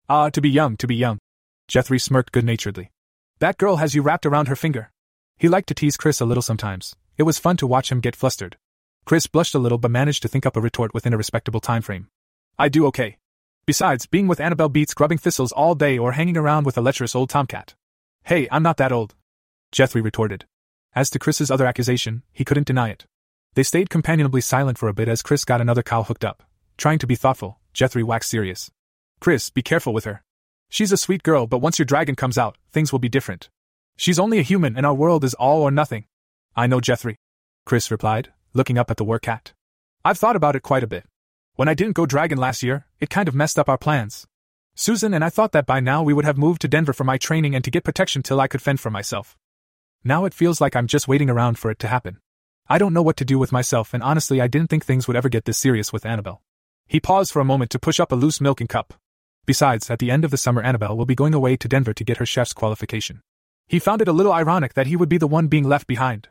Ah, 0.09 0.31
to 0.31 0.41
be 0.41 0.51
young, 0.51 0.77
to 0.79 0.87
be 0.87 0.97
young. 0.97 1.19
Jethry 1.69 2.01
smirked 2.01 2.33
good 2.33 2.45
naturedly. 2.45 2.91
That 3.39 3.59
girl 3.59 3.77
has 3.77 3.95
you 3.95 4.03
wrapped 4.03 4.27
around 4.27 4.49
her 4.49 4.57
finger. 4.57 4.91
He 5.37 5.49
liked 5.49 5.69
to 5.69 5.75
tease 5.75 5.97
Chris 5.97 6.21
a 6.21 6.25
little 6.25 6.43
sometimes. 6.43 6.97
It 7.19 7.25
was 7.25 7.39
fun 7.39 7.57
to 7.59 7.67
watch 7.67 7.93
him 7.93 8.01
get 8.01 8.17
flustered. 8.17 8.57
Chris 9.07 9.29
blushed 9.29 9.55
a 9.55 9.59
little 9.61 9.79
but 9.79 9.93
managed 9.93 10.21
to 10.21 10.29
think 10.29 10.45
up 10.45 10.57
a 10.57 10.61
retort 10.61 10.93
within 10.93 11.15
a 11.15 11.17
respectable 11.17 11.61
time 11.61 11.81
frame. 11.81 12.09
I 12.59 12.69
do 12.69 12.87
okay. 12.87 13.19
Besides, 13.65 14.07
being 14.07 14.27
with 14.27 14.41
Annabelle 14.41 14.69
beats 14.69 14.95
grubbing 14.95 15.19
thistles 15.19 15.53
all 15.53 15.77
day 15.77 15.97
or 15.97 16.13
hanging 16.13 16.37
around 16.37 16.67
with 16.67 16.77
a 16.77 16.81
lecherous 16.81 17.15
old 17.15 17.31
tomcat. 17.31 17.77
Hey, 18.25 18.49
I'm 18.51 18.65
not 18.65 18.79
that 18.79 18.91
old. 18.91 19.15
Jethry 19.73 20.03
retorted. 20.03 20.47
As 20.93 21.09
to 21.11 21.21
Chris's 21.21 21.53
other 21.53 21.67
accusation, 21.67 22.25
he 22.33 22.45
couldn't 22.45 22.67
deny 22.67 22.89
it. 22.89 23.07
They 23.55 23.63
stayed 23.63 23.91
companionably 23.91 24.41
silent 24.41 24.77
for 24.77 24.89
a 24.89 24.95
bit 24.95 25.09
as 25.09 25.23
Chris 25.23 25.45
got 25.45 25.61
another 25.61 25.85
cow 25.85 26.03
hooked 26.03 26.25
up. 26.25 26.43
Trying 26.77 26.99
to 26.99 27.07
be 27.07 27.15
thoughtful, 27.15 27.61
Jethry 27.73 28.03
waxed 28.03 28.31
serious. 28.31 28.73
Chris, 29.21 29.51
be 29.51 29.63
careful 29.63 29.95
with 29.95 30.05
her. 30.05 30.25
She's 30.69 30.91
a 30.91 30.97
sweet 30.97 31.23
girl, 31.23 31.47
but 31.47 31.59
once 31.59 31.79
your 31.79 31.87
dragon 31.87 32.17
comes 32.17 32.37
out, 32.37 32.59
things 32.73 32.91
will 32.91 32.99
be 32.99 33.09
different. 33.09 33.51
She's 33.97 34.19
only 34.19 34.41
a 34.41 34.43
human, 34.43 34.77
and 34.77 34.85
our 34.85 34.95
world 34.95 35.23
is 35.23 35.35
all 35.35 35.63
or 35.63 35.71
nothing. 35.71 36.07
I 36.57 36.67
know, 36.67 36.81
Jethry. 36.81 37.15
Chris 37.65 37.91
replied, 37.91 38.33
looking 38.57 38.79
up 38.79 38.91
at 38.91 38.97
the 38.97 39.05
werecat. 39.05 39.53
I've 40.05 40.19
thought 40.19 40.37
about 40.37 40.57
it 40.57 40.63
quite 40.63 40.83
a 40.83 40.89
bit. 40.89 41.05
When 41.55 41.69
I 41.69 41.75
didn't 41.75 41.95
go 41.95 42.07
dragon 42.07 42.39
last 42.39 42.63
year, 42.63 42.87
it 43.01 43.11
kind 43.11 43.29
of 43.29 43.35
messed 43.35 43.59
up 43.59 43.69
our 43.69 43.79
plans. 43.79 44.27
Susan 44.75 45.15
and 45.15 45.25
I 45.25 45.31
thought 45.31 45.53
that 45.53 45.67
by 45.67 45.81
now 45.81 46.03
we 46.03 46.13
would 46.13 46.25
have 46.25 46.37
moved 46.37 46.61
to 46.63 46.69
Denver 46.69 46.93
for 46.93 47.05
my 47.05 47.19
training 47.19 47.55
and 47.55 47.63
to 47.65 47.71
get 47.71 47.85
protection 47.85 48.23
till 48.23 48.41
I 48.41 48.49
could 48.49 48.61
fend 48.61 48.81
for 48.81 48.91
myself. 48.91 49.37
Now 50.05 50.25
it 50.25 50.35
feels 50.35 50.61
like 50.61 50.77
I'm 50.77 50.87
just 50.87 51.09
waiting 51.09 51.31
around 51.31 51.59
for 51.59 51.71
it 51.71 51.79
to 51.81 51.89
happen. 51.89 52.19
I 52.69 52.79
don't 52.79 52.93
know 52.93 53.03
what 53.03 53.17
to 53.19 53.25
do 53.25 53.39
with 53.39 53.53
myself, 53.53 53.95
and 53.95 54.03
honestly, 54.03 54.41
I 54.41 54.49
didn't 54.49 54.71
think 54.71 54.85
things 54.85 55.07
would 55.07 55.17
ever 55.17 55.29
get 55.29 55.45
this 55.45 55.59
serious 55.59 55.93
with 55.93 56.05
Annabelle. 56.05 56.43
He 56.87 57.01
paused 57.01 57.33
for 57.33 57.41
a 57.41 57.45
moment 57.45 57.71
to 57.73 57.79
push 57.79 57.99
up 57.99 58.13
a 58.13 58.17
loose 58.17 58.41
milking 58.41 58.67
cup. 58.67 58.95
Besides, 59.47 59.91
at 59.91 59.99
the 59.99 60.11
end 60.11 60.25
of 60.25 60.31
the 60.31 60.37
summer, 60.37 60.63
Annabelle 60.63 60.97
will 60.97 61.07
be 61.07 61.15
going 61.15 61.33
away 61.33 61.57
to 61.57 61.69
Denver 61.69 61.95
to 61.95 62.05
get 62.05 62.17
her 62.19 62.27
chef's 62.27 62.53
qualification. 62.53 63.21
He 63.67 63.79
found 63.79 64.03
it 64.03 64.09
a 64.09 64.13
little 64.13 64.33
ironic 64.33 64.75
that 64.75 64.87
he 64.87 64.97
would 64.97 65.09
be 65.09 65.19
the 65.19 65.27
one 65.27 65.49
being 65.49 65.65
left 65.65 65.87
behind. 65.87 66.29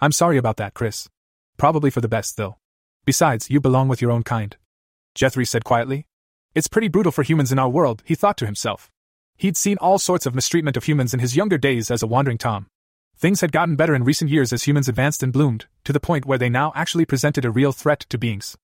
I'm 0.00 0.12
sorry 0.12 0.36
about 0.36 0.56
that, 0.58 0.74
Chris. 0.74 1.08
Probably 1.56 1.90
for 1.90 2.00
the 2.00 2.08
best, 2.08 2.36
though. 2.36 2.56
Besides, 3.04 3.50
you 3.50 3.60
belong 3.60 3.88
with 3.88 4.02
your 4.02 4.10
own 4.10 4.22
kind. 4.22 4.56
Jethry 5.14 5.46
said 5.46 5.64
quietly. 5.64 6.06
It's 6.54 6.68
pretty 6.68 6.88
brutal 6.88 7.12
for 7.12 7.22
humans 7.22 7.52
in 7.52 7.58
our 7.58 7.68
world, 7.68 8.02
he 8.04 8.14
thought 8.14 8.36
to 8.38 8.46
himself. 8.46 8.90
He'd 9.36 9.56
seen 9.56 9.76
all 9.78 9.98
sorts 9.98 10.26
of 10.26 10.34
mistreatment 10.34 10.76
of 10.76 10.84
humans 10.84 11.14
in 11.14 11.20
his 11.20 11.36
younger 11.36 11.58
days 11.58 11.90
as 11.90 12.02
a 12.02 12.06
wandering 12.06 12.38
Tom. 12.38 12.66
Things 13.18 13.40
had 13.40 13.52
gotten 13.52 13.76
better 13.76 13.94
in 13.94 14.04
recent 14.04 14.30
years 14.30 14.52
as 14.52 14.64
humans 14.64 14.88
advanced 14.88 15.22
and 15.22 15.32
bloomed, 15.32 15.66
to 15.84 15.92
the 15.92 16.00
point 16.00 16.26
where 16.26 16.38
they 16.38 16.50
now 16.50 16.72
actually 16.74 17.06
presented 17.06 17.44
a 17.44 17.50
real 17.50 17.72
threat 17.72 18.00
to 18.10 18.18
beings. 18.18 18.56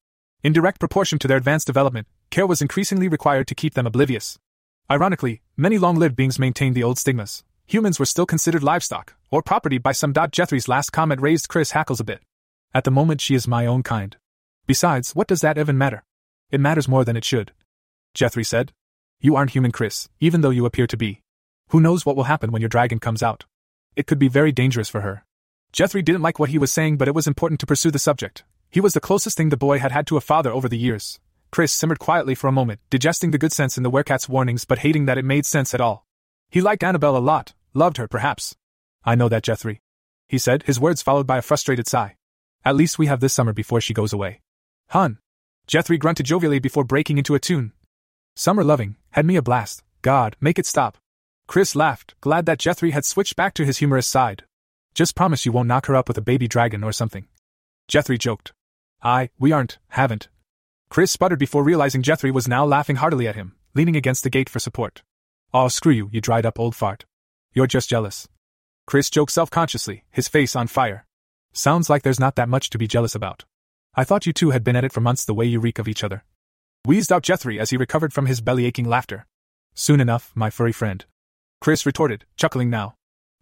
In 0.42 0.52
direct 0.52 0.80
proportion 0.80 1.18
to 1.20 1.28
their 1.28 1.38
advanced 1.38 1.66
development, 1.66 2.06
care 2.30 2.46
was 2.46 2.60
increasingly 2.60 3.08
required 3.08 3.46
to 3.48 3.54
keep 3.54 3.74
them 3.74 3.86
oblivious. 3.86 4.38
Ironically, 4.90 5.40
many 5.56 5.78
long 5.78 5.96
lived 5.96 6.16
beings 6.16 6.38
maintained 6.38 6.74
the 6.74 6.82
old 6.82 6.98
stigmas. 6.98 7.44
Humans 7.66 7.98
were 7.98 8.06
still 8.06 8.26
considered 8.26 8.62
livestock, 8.62 9.14
or 9.30 9.42
property 9.42 9.78
by 9.78 9.92
some. 9.92 10.12
Jethry's 10.12 10.68
last 10.68 10.90
comment 10.90 11.20
raised 11.20 11.48
Chris 11.48 11.70
hackles 11.70 12.00
a 12.00 12.04
bit. 12.04 12.20
At 12.74 12.84
the 12.84 12.90
moment, 12.90 13.20
she 13.20 13.34
is 13.34 13.46
my 13.46 13.66
own 13.66 13.82
kind. 13.82 14.16
Besides, 14.66 15.14
what 15.14 15.28
does 15.28 15.40
that 15.40 15.58
even 15.58 15.76
matter? 15.76 16.04
It 16.50 16.60
matters 16.60 16.88
more 16.88 17.04
than 17.04 17.16
it 17.16 17.24
should. 17.24 17.52
Jethry 18.14 18.46
said. 18.46 18.72
You 19.20 19.36
aren't 19.36 19.50
human, 19.50 19.72
Chris, 19.72 20.08
even 20.20 20.40
though 20.40 20.50
you 20.50 20.66
appear 20.66 20.86
to 20.86 20.96
be. 20.96 21.22
Who 21.68 21.80
knows 21.80 22.04
what 22.04 22.16
will 22.16 22.24
happen 22.24 22.50
when 22.50 22.62
your 22.62 22.68
dragon 22.68 22.98
comes 22.98 23.22
out? 23.22 23.44
It 23.94 24.06
could 24.06 24.18
be 24.18 24.28
very 24.28 24.52
dangerous 24.52 24.88
for 24.88 25.02
her. 25.02 25.24
Jethry 25.72 26.04
didn't 26.04 26.22
like 26.22 26.38
what 26.38 26.50
he 26.50 26.58
was 26.58 26.72
saying, 26.72 26.96
but 26.96 27.08
it 27.08 27.14
was 27.14 27.26
important 27.26 27.60
to 27.60 27.66
pursue 27.66 27.90
the 27.90 27.98
subject. 27.98 28.44
He 28.70 28.80
was 28.80 28.94
the 28.94 29.00
closest 29.00 29.36
thing 29.36 29.48
the 29.48 29.56
boy 29.56 29.78
had 29.78 29.92
had 29.92 30.06
to 30.08 30.16
a 30.16 30.20
father 30.20 30.50
over 30.50 30.68
the 30.68 30.78
years. 30.78 31.18
Chris 31.50 31.72
simmered 31.72 31.98
quietly 31.98 32.34
for 32.34 32.48
a 32.48 32.52
moment, 32.52 32.80
digesting 32.88 33.30
the 33.30 33.38
good 33.38 33.52
sense 33.52 33.76
in 33.76 33.82
the 33.82 33.90
werecat's 33.90 34.28
warnings 34.28 34.64
but 34.64 34.78
hating 34.78 35.04
that 35.06 35.18
it 35.18 35.24
made 35.24 35.44
sense 35.44 35.74
at 35.74 35.80
all. 35.80 36.06
He 36.50 36.62
liked 36.62 36.82
Annabelle 36.82 37.16
a 37.16 37.18
lot, 37.18 37.52
loved 37.74 37.98
her 37.98 38.08
perhaps. 38.08 38.56
I 39.04 39.14
know 39.14 39.28
that, 39.28 39.44
Jethry. 39.44 39.80
He 40.28 40.38
said, 40.38 40.62
his 40.62 40.80
words 40.80 41.02
followed 41.02 41.26
by 41.26 41.38
a 41.38 41.42
frustrated 41.42 41.86
sigh. 41.86 42.16
At 42.64 42.76
least 42.76 42.98
we 42.98 43.06
have 43.06 43.20
this 43.20 43.32
summer 43.32 43.52
before 43.52 43.80
she 43.80 43.94
goes 43.94 44.12
away. 44.12 44.40
Hun. 44.88 45.18
Jethry 45.66 45.98
grunted 45.98 46.26
jovially 46.26 46.60
before 46.60 46.84
breaking 46.84 47.18
into 47.18 47.34
a 47.34 47.40
tune. 47.40 47.72
Summer 48.36 48.64
loving, 48.64 48.96
had 49.10 49.26
me 49.26 49.36
a 49.36 49.42
blast. 49.42 49.82
God, 50.02 50.36
make 50.40 50.58
it 50.58 50.66
stop. 50.66 50.98
Chris 51.46 51.74
laughed, 51.76 52.14
glad 52.20 52.46
that 52.46 52.58
Jethry 52.58 52.92
had 52.92 53.04
switched 53.04 53.36
back 53.36 53.54
to 53.54 53.64
his 53.64 53.78
humorous 53.78 54.06
side. 54.06 54.44
Just 54.94 55.16
promise 55.16 55.44
you 55.44 55.52
won't 55.52 55.68
knock 55.68 55.86
her 55.86 55.96
up 55.96 56.08
with 56.08 56.18
a 56.18 56.22
baby 56.22 56.48
dragon 56.48 56.84
or 56.84 56.92
something. 56.92 57.26
Jethry 57.88 58.18
joked. 58.18 58.52
I, 59.02 59.30
we 59.38 59.52
aren't, 59.52 59.78
haven't. 59.88 60.28
Chris 60.88 61.10
sputtered 61.10 61.38
before 61.38 61.64
realizing 61.64 62.02
Jethry 62.02 62.32
was 62.32 62.46
now 62.46 62.64
laughing 62.64 62.96
heartily 62.96 63.26
at 63.26 63.34
him, 63.34 63.54
leaning 63.74 63.96
against 63.96 64.22
the 64.22 64.30
gate 64.30 64.48
for 64.48 64.58
support. 64.58 65.02
Oh, 65.52 65.68
screw 65.68 65.92
you, 65.92 66.08
you 66.12 66.20
dried 66.20 66.46
up 66.46 66.60
old 66.60 66.74
fart. 66.76 67.04
You're 67.52 67.66
just 67.66 67.90
jealous. 67.90 68.28
Chris 68.86 69.10
joked 69.10 69.32
self 69.32 69.50
consciously, 69.50 70.04
his 70.10 70.28
face 70.28 70.54
on 70.54 70.66
fire. 70.66 71.06
Sounds 71.52 71.90
like 71.90 72.02
there's 72.02 72.20
not 72.20 72.36
that 72.36 72.48
much 72.48 72.70
to 72.70 72.78
be 72.78 72.86
jealous 72.86 73.14
about. 73.14 73.44
I 73.94 74.04
thought 74.04 74.26
you 74.26 74.32
two 74.32 74.50
had 74.50 74.64
been 74.64 74.76
at 74.76 74.84
it 74.84 74.92
for 74.92 75.00
months 75.00 75.24
the 75.24 75.34
way 75.34 75.44
you 75.44 75.60
reek 75.60 75.78
of 75.78 75.86
each 75.86 76.02
other. 76.02 76.24
Wheezed 76.86 77.12
out 77.12 77.22
Jethry 77.22 77.58
as 77.58 77.70
he 77.70 77.76
recovered 77.76 78.12
from 78.12 78.26
his 78.26 78.40
belly 78.40 78.64
aching 78.64 78.88
laughter. 78.88 79.26
Soon 79.74 80.00
enough, 80.00 80.32
my 80.34 80.50
furry 80.50 80.72
friend. 80.72 81.04
Chris 81.60 81.84
retorted, 81.84 82.24
chuckling 82.36 82.70
now. 82.70 82.94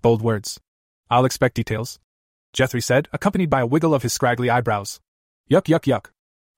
Bold 0.03 0.23
words. 0.23 0.61
I'll 1.09 1.25
expect 1.25 1.55
details. 1.55 1.99
Jethry 2.53 2.83
said, 2.83 3.09
accompanied 3.13 3.49
by 3.49 3.61
a 3.61 3.67
wiggle 3.67 3.95
of 3.95 4.03
his 4.03 4.13
scraggly 4.13 4.51
eyebrows. 4.51 5.01
Yuck, 5.49 5.65
yuck, 5.65 5.85
yuck. 5.85 6.07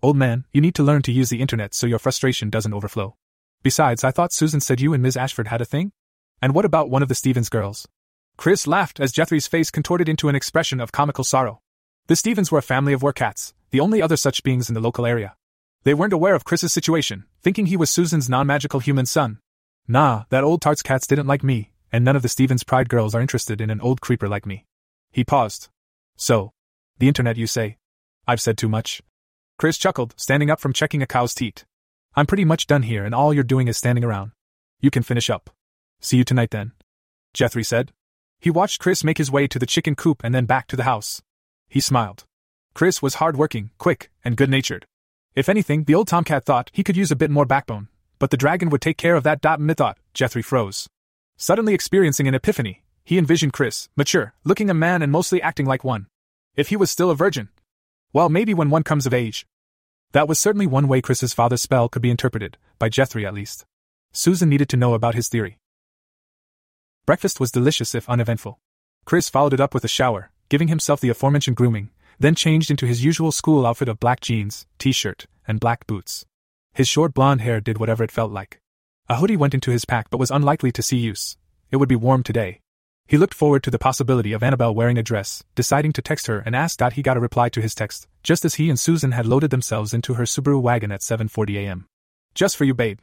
Old 0.02 0.16
man, 0.16 0.46
you 0.52 0.60
need 0.60 0.74
to 0.76 0.82
learn 0.82 1.02
to 1.02 1.12
use 1.12 1.28
the 1.28 1.40
internet 1.40 1.74
so 1.74 1.86
your 1.86 1.98
frustration 1.98 2.50
doesn't 2.50 2.74
overflow. 2.74 3.14
Besides, 3.62 4.02
I 4.02 4.10
thought 4.10 4.32
Susan 4.32 4.60
said 4.60 4.80
you 4.80 4.92
and 4.94 5.02
Ms. 5.02 5.16
Ashford 5.16 5.48
had 5.48 5.60
a 5.60 5.66
thing? 5.66 5.92
And 6.40 6.54
what 6.54 6.64
about 6.64 6.90
one 6.90 7.02
of 7.02 7.08
the 7.08 7.14
Stevens 7.14 7.48
girls? 7.48 7.86
Chris 8.36 8.66
laughed 8.66 9.00
as 9.00 9.12
Jethry's 9.12 9.46
face 9.46 9.70
contorted 9.70 10.08
into 10.08 10.28
an 10.28 10.34
expression 10.34 10.80
of 10.80 10.92
comical 10.92 11.24
sorrow. 11.24 11.60
The 12.06 12.16
Stevens 12.16 12.50
were 12.50 12.58
a 12.58 12.62
family 12.62 12.92
of 12.92 13.02
werecats, 13.02 13.52
the 13.70 13.80
only 13.80 14.02
other 14.02 14.16
such 14.16 14.42
beings 14.42 14.68
in 14.68 14.74
the 14.74 14.80
local 14.80 15.06
area. 15.06 15.36
They 15.84 15.94
weren't 15.94 16.12
aware 16.12 16.34
of 16.34 16.44
Chris's 16.44 16.72
situation, 16.72 17.24
thinking 17.42 17.66
he 17.66 17.76
was 17.76 17.90
Susan's 17.90 18.28
non 18.28 18.46
magical 18.46 18.80
human 18.80 19.06
son. 19.06 19.38
Nah, 19.88 20.24
that 20.30 20.44
old 20.44 20.62
tart's 20.62 20.82
cats 20.82 21.06
didn't 21.06 21.26
like 21.26 21.42
me, 21.42 21.72
and 21.92 22.04
none 22.04 22.16
of 22.16 22.22
the 22.22 22.28
Stevens 22.28 22.64
Pride 22.64 22.88
girls 22.88 23.14
are 23.14 23.20
interested 23.20 23.60
in 23.60 23.70
an 23.70 23.80
old 23.80 24.00
creeper 24.00 24.28
like 24.28 24.46
me. 24.46 24.64
He 25.10 25.24
paused. 25.24 25.68
So, 26.16 26.52
the 26.98 27.08
internet, 27.08 27.36
you 27.36 27.46
say? 27.46 27.78
I've 28.26 28.40
said 28.40 28.56
too 28.56 28.68
much. 28.68 29.02
Chris 29.58 29.78
chuckled, 29.78 30.14
standing 30.16 30.50
up 30.50 30.60
from 30.60 30.72
checking 30.72 31.02
a 31.02 31.06
cow's 31.06 31.34
teat. 31.34 31.64
I'm 32.14 32.26
pretty 32.26 32.44
much 32.44 32.66
done 32.66 32.82
here, 32.82 33.04
and 33.04 33.14
all 33.14 33.34
you're 33.34 33.42
doing 33.42 33.68
is 33.68 33.76
standing 33.76 34.04
around. 34.04 34.32
You 34.80 34.90
can 34.90 35.02
finish 35.02 35.30
up. 35.30 35.50
See 36.00 36.16
you 36.16 36.24
tonight 36.24 36.50
then. 36.50 36.72
Jethry 37.34 37.64
said. 37.64 37.92
He 38.42 38.50
watched 38.50 38.80
Chris 38.80 39.04
make 39.04 39.18
his 39.18 39.30
way 39.30 39.46
to 39.46 39.58
the 39.60 39.66
chicken 39.66 39.94
coop 39.94 40.22
and 40.24 40.34
then 40.34 40.46
back 40.46 40.66
to 40.66 40.74
the 40.74 40.82
house. 40.82 41.22
He 41.68 41.78
smiled. 41.78 42.24
Chris 42.74 43.00
was 43.00 43.14
hard-working, 43.14 43.70
quick, 43.78 44.10
and 44.24 44.36
good-natured. 44.36 44.84
If 45.36 45.48
anything, 45.48 45.84
the 45.84 45.94
old 45.94 46.08
tomcat 46.08 46.44
thought 46.44 46.68
he 46.72 46.82
could 46.82 46.96
use 46.96 47.12
a 47.12 47.16
bit 47.16 47.30
more 47.30 47.46
backbone, 47.46 47.86
but 48.18 48.32
the 48.32 48.36
dragon 48.36 48.68
would 48.70 48.80
take 48.80 48.98
care 48.98 49.14
of 49.14 49.22
that. 49.22 49.40
Mythought, 49.60 49.96
Jethry 50.12 50.44
froze. 50.44 50.88
Suddenly 51.36 51.72
experiencing 51.72 52.26
an 52.26 52.34
epiphany, 52.34 52.82
he 53.04 53.16
envisioned 53.16 53.52
Chris, 53.52 53.88
mature, 53.94 54.34
looking 54.42 54.68
a 54.68 54.74
man 54.74 55.02
and 55.02 55.12
mostly 55.12 55.40
acting 55.40 55.66
like 55.66 55.84
one. 55.84 56.08
If 56.56 56.70
he 56.70 56.76
was 56.76 56.90
still 56.90 57.10
a 57.10 57.14
virgin, 57.14 57.48
well, 58.12 58.28
maybe 58.28 58.54
when 58.54 58.70
one 58.70 58.82
comes 58.82 59.06
of 59.06 59.14
age. 59.14 59.46
That 60.10 60.26
was 60.26 60.40
certainly 60.40 60.66
one 60.66 60.88
way 60.88 61.00
Chris's 61.00 61.32
father's 61.32 61.62
spell 61.62 61.88
could 61.88 62.02
be 62.02 62.10
interpreted, 62.10 62.58
by 62.80 62.88
Jethry 62.88 63.24
at 63.24 63.34
least. 63.34 63.66
Susan 64.10 64.48
needed 64.48 64.68
to 64.70 64.76
know 64.76 64.94
about 64.94 65.14
his 65.14 65.28
theory. 65.28 65.58
Breakfast 67.06 67.40
was 67.40 67.50
delicious 67.50 67.94
if 67.94 68.08
uneventful. 68.08 68.58
Chris 69.04 69.28
followed 69.28 69.52
it 69.52 69.60
up 69.60 69.74
with 69.74 69.84
a 69.84 69.88
shower, 69.88 70.30
giving 70.48 70.68
himself 70.68 71.00
the 71.00 71.08
aforementioned 71.08 71.56
grooming, 71.56 71.90
then 72.18 72.34
changed 72.34 72.70
into 72.70 72.86
his 72.86 73.04
usual 73.04 73.32
school 73.32 73.66
outfit 73.66 73.88
of 73.88 74.00
black 74.00 74.20
jeans, 74.20 74.66
t 74.78 74.92
shirt, 74.92 75.26
and 75.46 75.60
black 75.60 75.86
boots. 75.86 76.24
His 76.72 76.88
short 76.88 77.14
blonde 77.14 77.40
hair 77.40 77.60
did 77.60 77.78
whatever 77.78 78.04
it 78.04 78.12
felt 78.12 78.32
like. 78.32 78.60
A 79.08 79.16
hoodie 79.16 79.36
went 79.36 79.54
into 79.54 79.70
his 79.70 79.84
pack 79.84 80.10
but 80.10 80.20
was 80.20 80.30
unlikely 80.30 80.72
to 80.72 80.82
see 80.82 80.96
use. 80.96 81.36
It 81.70 81.76
would 81.76 81.88
be 81.88 81.96
warm 81.96 82.22
today, 82.22 82.60
he 83.06 83.18
looked 83.18 83.34
forward 83.34 83.62
to 83.64 83.70
the 83.70 83.78
possibility 83.78 84.32
of 84.32 84.42
Annabelle 84.42 84.74
wearing 84.74 84.96
a 84.96 85.02
dress, 85.02 85.44
deciding 85.54 85.92
to 85.92 86.02
text 86.02 86.28
her 86.28 86.38
and 86.38 86.56
ask, 86.56 86.80
asked. 86.80 86.94
He 86.94 87.02
got 87.02 87.16
a 87.16 87.20
reply 87.20 87.48
to 87.50 87.60
his 87.60 87.74
text, 87.74 88.08
just 88.22 88.44
as 88.44 88.54
he 88.54 88.70
and 88.70 88.80
Susan 88.80 89.12
had 89.12 89.26
loaded 89.26 89.50
themselves 89.50 89.92
into 89.92 90.14
her 90.14 90.24
Subaru 90.24 90.60
wagon 90.60 90.90
at 90.90 91.00
7:40 91.00 91.56
a.m. 91.56 91.86
Just 92.34 92.56
for 92.56 92.64
you, 92.64 92.74
babe. 92.74 93.00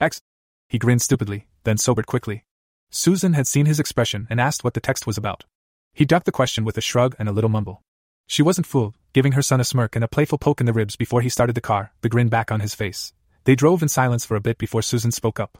X. 0.00 0.20
He 0.68 0.78
grinned 0.78 1.02
stupidly, 1.02 1.48
then 1.64 1.78
sobered 1.78 2.06
quickly. 2.06 2.44
Susan 2.90 3.34
had 3.34 3.46
seen 3.46 3.66
his 3.66 3.78
expression 3.78 4.26
and 4.30 4.40
asked 4.40 4.64
what 4.64 4.74
the 4.74 4.80
text 4.80 5.06
was 5.06 5.18
about. 5.18 5.44
He 5.92 6.04
ducked 6.04 6.26
the 6.26 6.32
question 6.32 6.64
with 6.64 6.78
a 6.78 6.80
shrug 6.80 7.14
and 7.18 7.28
a 7.28 7.32
little 7.32 7.50
mumble. 7.50 7.82
She 8.26 8.42
wasn't 8.42 8.66
fooled, 8.66 8.94
giving 9.12 9.32
her 9.32 9.42
son 9.42 9.60
a 9.60 9.64
smirk 9.64 9.96
and 9.96 10.04
a 10.04 10.08
playful 10.08 10.38
poke 10.38 10.60
in 10.60 10.66
the 10.66 10.72
ribs 10.72 10.96
before 10.96 11.20
he 11.20 11.28
started 11.28 11.54
the 11.54 11.60
car, 11.60 11.92
the 12.02 12.08
grin 12.08 12.28
back 12.28 12.50
on 12.50 12.60
his 12.60 12.74
face. 12.74 13.12
They 13.44 13.54
drove 13.54 13.82
in 13.82 13.88
silence 13.88 14.24
for 14.24 14.36
a 14.36 14.40
bit 14.40 14.58
before 14.58 14.82
Susan 14.82 15.10
spoke 15.10 15.40
up. 15.40 15.58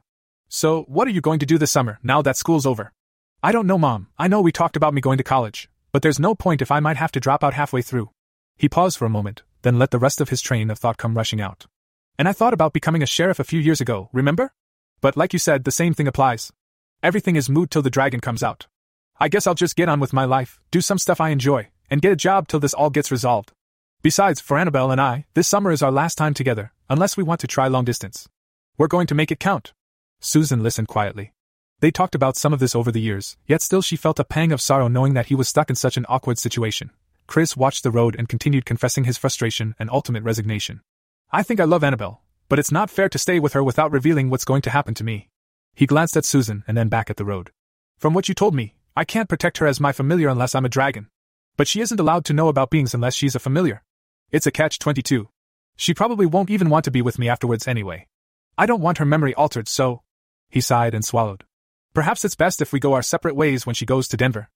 So, 0.49 0.85
what 0.85 1.07
are 1.09 1.13
you 1.13 1.21
going 1.21 1.39
to 1.41 1.47
do 1.47 1.59
this 1.59 1.71
summer, 1.71 1.99
now 2.03 2.23
that 2.23 2.37
school's 2.37 2.67
over? 2.67 2.93
I 3.43 3.53
don't 3.53 3.67
know, 3.67 3.79
Mom. 3.79 4.09
I 4.19 4.29
know 4.29 4.41
we 4.41 4.53
talked 4.53 4.77
about 4.77 4.95
me 4.95 5.01
going 5.01 5.19
to 5.19 5.25
college, 5.25 5.71
but 5.93 6.03
there's 6.03 6.19
no 6.19 6.35
point 6.35 6.63
if 6.63 6.71
I 6.71 6.81
might 6.81 6.97
have 6.97 7.13
to 7.13 7.21
drop 7.21 7.45
out 7.45 7.55
halfway 7.55 7.83
through. 7.83 8.11
He 8.57 8.69
paused 8.69 8.99
for 8.99 9.05
a 9.05 9.11
moment, 9.11 9.43
then 9.63 9.79
let 9.79 9.91
the 9.91 9.99
rest 9.99 10.21
of 10.21 10.29
his 10.29 10.43
train 10.43 10.71
of 10.71 10.79
thought 10.79 10.97
come 10.97 11.17
rushing 11.17 11.41
out. 11.41 11.67
And 12.19 12.29
I 12.29 12.33
thought 12.33 12.55
about 12.55 12.73
becoming 12.73 13.03
a 13.03 13.07
sheriff 13.07 13.39
a 13.39 13.45
few 13.45 13.61
years 13.61 13.81
ago, 13.81 14.09
remember? 14.13 14.53
But 15.01 15.17
like 15.17 15.33
you 15.33 15.39
said, 15.39 15.65
the 15.65 15.71
same 15.71 15.95
thing 15.95 16.09
applies. 16.09 16.53
Everything 17.01 17.37
is 17.37 17.49
moot 17.49 17.71
till 17.71 17.83
the 17.83 17.91
dragon 17.91 18.19
comes 18.19 18.43
out. 18.43 18.67
I 19.21 19.29
guess 19.29 19.47
I'll 19.47 19.55
just 19.55 19.77
get 19.77 19.89
on 19.89 20.01
with 20.01 20.13
my 20.13 20.25
life, 20.25 20.59
do 20.73 20.81
some 20.81 20.99
stuff 20.99 21.21
I 21.21 21.29
enjoy, 21.29 21.69
and 21.89 22.03
get 22.03 22.11
a 22.11 22.17
job 22.17 22.49
till 22.49 22.59
this 22.59 22.75
all 22.75 22.91
gets 22.91 23.13
resolved. 23.13 23.53
Besides, 24.03 24.41
for 24.41 24.59
Annabelle 24.59 24.91
and 24.91 25.01
I, 25.01 25.27
this 25.35 25.47
summer 25.47 25.71
is 25.71 25.81
our 25.81 25.93
last 25.93 26.19
time 26.19 26.35
together, 26.35 26.73
unless 26.91 27.17
we 27.17 27.23
want 27.23 27.39
to 27.41 27.47
try 27.47 27.69
long 27.69 27.85
distance. 27.85 28.29
We're 28.77 28.89
going 28.89 29.07
to 29.07 29.15
make 29.15 29.31
it 29.31 29.39
count. 29.39 29.73
Susan 30.19 30.61
listened 30.65 30.89
quietly. 30.89 31.33
They 31.79 31.93
talked 31.93 32.17
about 32.17 32.37
some 32.37 32.53
of 32.53 32.59
this 32.59 32.75
over 32.75 32.91
the 32.91 33.01
years, 33.01 33.37
yet 33.47 33.63
still 33.63 33.81
she 33.81 33.95
felt 33.95 34.19
a 34.19 34.25
pang 34.25 34.51
of 34.51 34.61
sorrow 34.61 34.89
knowing 34.89 35.15
that 35.15 35.27
he 35.27 35.37
was 35.37 35.49
stuck 35.49 35.71
in 35.71 35.77
such 35.77 35.97
an 35.97 36.07
awkward 36.09 36.39
situation. 36.39 36.91
Chris 37.29 37.57
watched 37.57 37.85
the 37.85 37.93
road 37.93 38.17
and 38.19 38.29
continued 38.29 38.67
confessing 38.67 39.05
his 39.05 39.17
frustration 39.17 39.77
and 39.79 39.89
ultimate 39.91 40.25
resignation. 40.25 40.81
I 41.31 41.45
think 41.45 41.61
I 41.61 41.65
love 41.65 41.85
Annabelle, 41.85 42.23
but 42.49 42.59
it's 42.59 42.73
not 42.73 42.91
fair 42.91 43.09
to 43.09 43.19
stay 43.19 43.39
with 43.39 43.53
her 43.53 43.63
without 43.63 43.93
revealing 43.93 44.31
what's 44.31 44.45
going 44.45 44.63
to 44.63 44.71
happen 44.71 44.95
to 44.95 45.05
me. 45.05 45.29
He 45.79 45.87
glanced 45.87 46.17
at 46.17 46.25
Susan 46.25 46.65
and 46.67 46.77
then 46.77 46.89
back 46.89 47.09
at 47.09 47.19
the 47.19 47.25
road. 47.25 47.53
From 47.99 48.13
what 48.13 48.29
you 48.29 48.35
told 48.35 48.53
me, 48.53 48.75
I 48.97 49.05
can't 49.05 49.29
protect 49.29 49.59
her 49.59 49.67
as 49.69 49.79
my 49.79 49.93
familiar 49.93 50.29
unless 50.29 50.57
I'm 50.57 50.65
a 50.65 50.69
dragon. 50.69 51.07
But 51.57 51.69
she 51.69 51.81
isn't 51.81 52.01
allowed 52.01 52.25
to 52.25 52.33
know 52.33 52.49
about 52.49 52.71
beings 52.71 52.95
unless 52.95 53.15
she's 53.15 53.37
a 53.37 53.39
familiar. 53.39 53.85
It's 54.33 54.49
a 54.49 54.51
catch 54.51 54.81
22. 54.81 55.29
She 55.77 55.95
probably 55.95 56.27
won't 56.27 56.51
even 56.51 56.69
want 56.69 56.85
to 56.87 56.91
be 56.91 57.01
with 57.01 57.17
me 57.17 57.29
afterwards 57.29 57.69
anyway. 57.69 58.09
I 58.59 58.67
don't 58.67 58.81
want 58.81 58.99
her 58.99 59.05
memory 59.05 59.35
altered, 59.35 59.69
so. 59.69 60.03
He 60.51 60.61
sighed 60.61 60.95
and 60.95 61.05
swallowed. 61.05 61.45
Perhaps 61.95 62.25
it's 62.25 62.35
best 62.35 62.61
if 62.61 62.73
we 62.73 62.81
go 62.81 62.95
our 62.95 63.03
separate 63.03 63.37
ways 63.37 63.65
when 63.65 63.77
she 63.77 63.87
goes 63.87 64.09
to 64.09 64.17
Denver. 64.17 64.51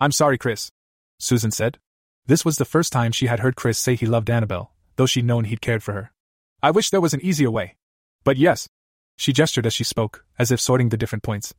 I'm 0.00 0.12
sorry, 0.12 0.38
Chris. 0.38 0.70
Susan 1.18 1.50
said. 1.50 1.80
This 2.26 2.44
was 2.44 2.56
the 2.56 2.64
first 2.64 2.92
time 2.92 3.10
she 3.10 3.26
had 3.26 3.40
heard 3.40 3.56
Chris 3.56 3.78
say 3.78 3.96
he 3.96 4.06
loved 4.06 4.30
Annabelle, 4.30 4.70
though 4.94 5.06
she'd 5.06 5.24
known 5.24 5.46
he'd 5.46 5.60
cared 5.60 5.82
for 5.82 5.94
her. 5.94 6.12
I 6.62 6.70
wish 6.70 6.90
there 6.90 7.00
was 7.00 7.14
an 7.14 7.24
easier 7.24 7.50
way. 7.50 7.74
But 8.22 8.36
yes. 8.36 8.68
She 9.18 9.32
gestured 9.32 9.66
as 9.66 9.74
she 9.74 9.82
spoke, 9.82 10.24
as 10.38 10.52
if 10.52 10.60
sorting 10.60 10.90
the 10.90 10.96
different 10.96 11.24
points. 11.24 11.52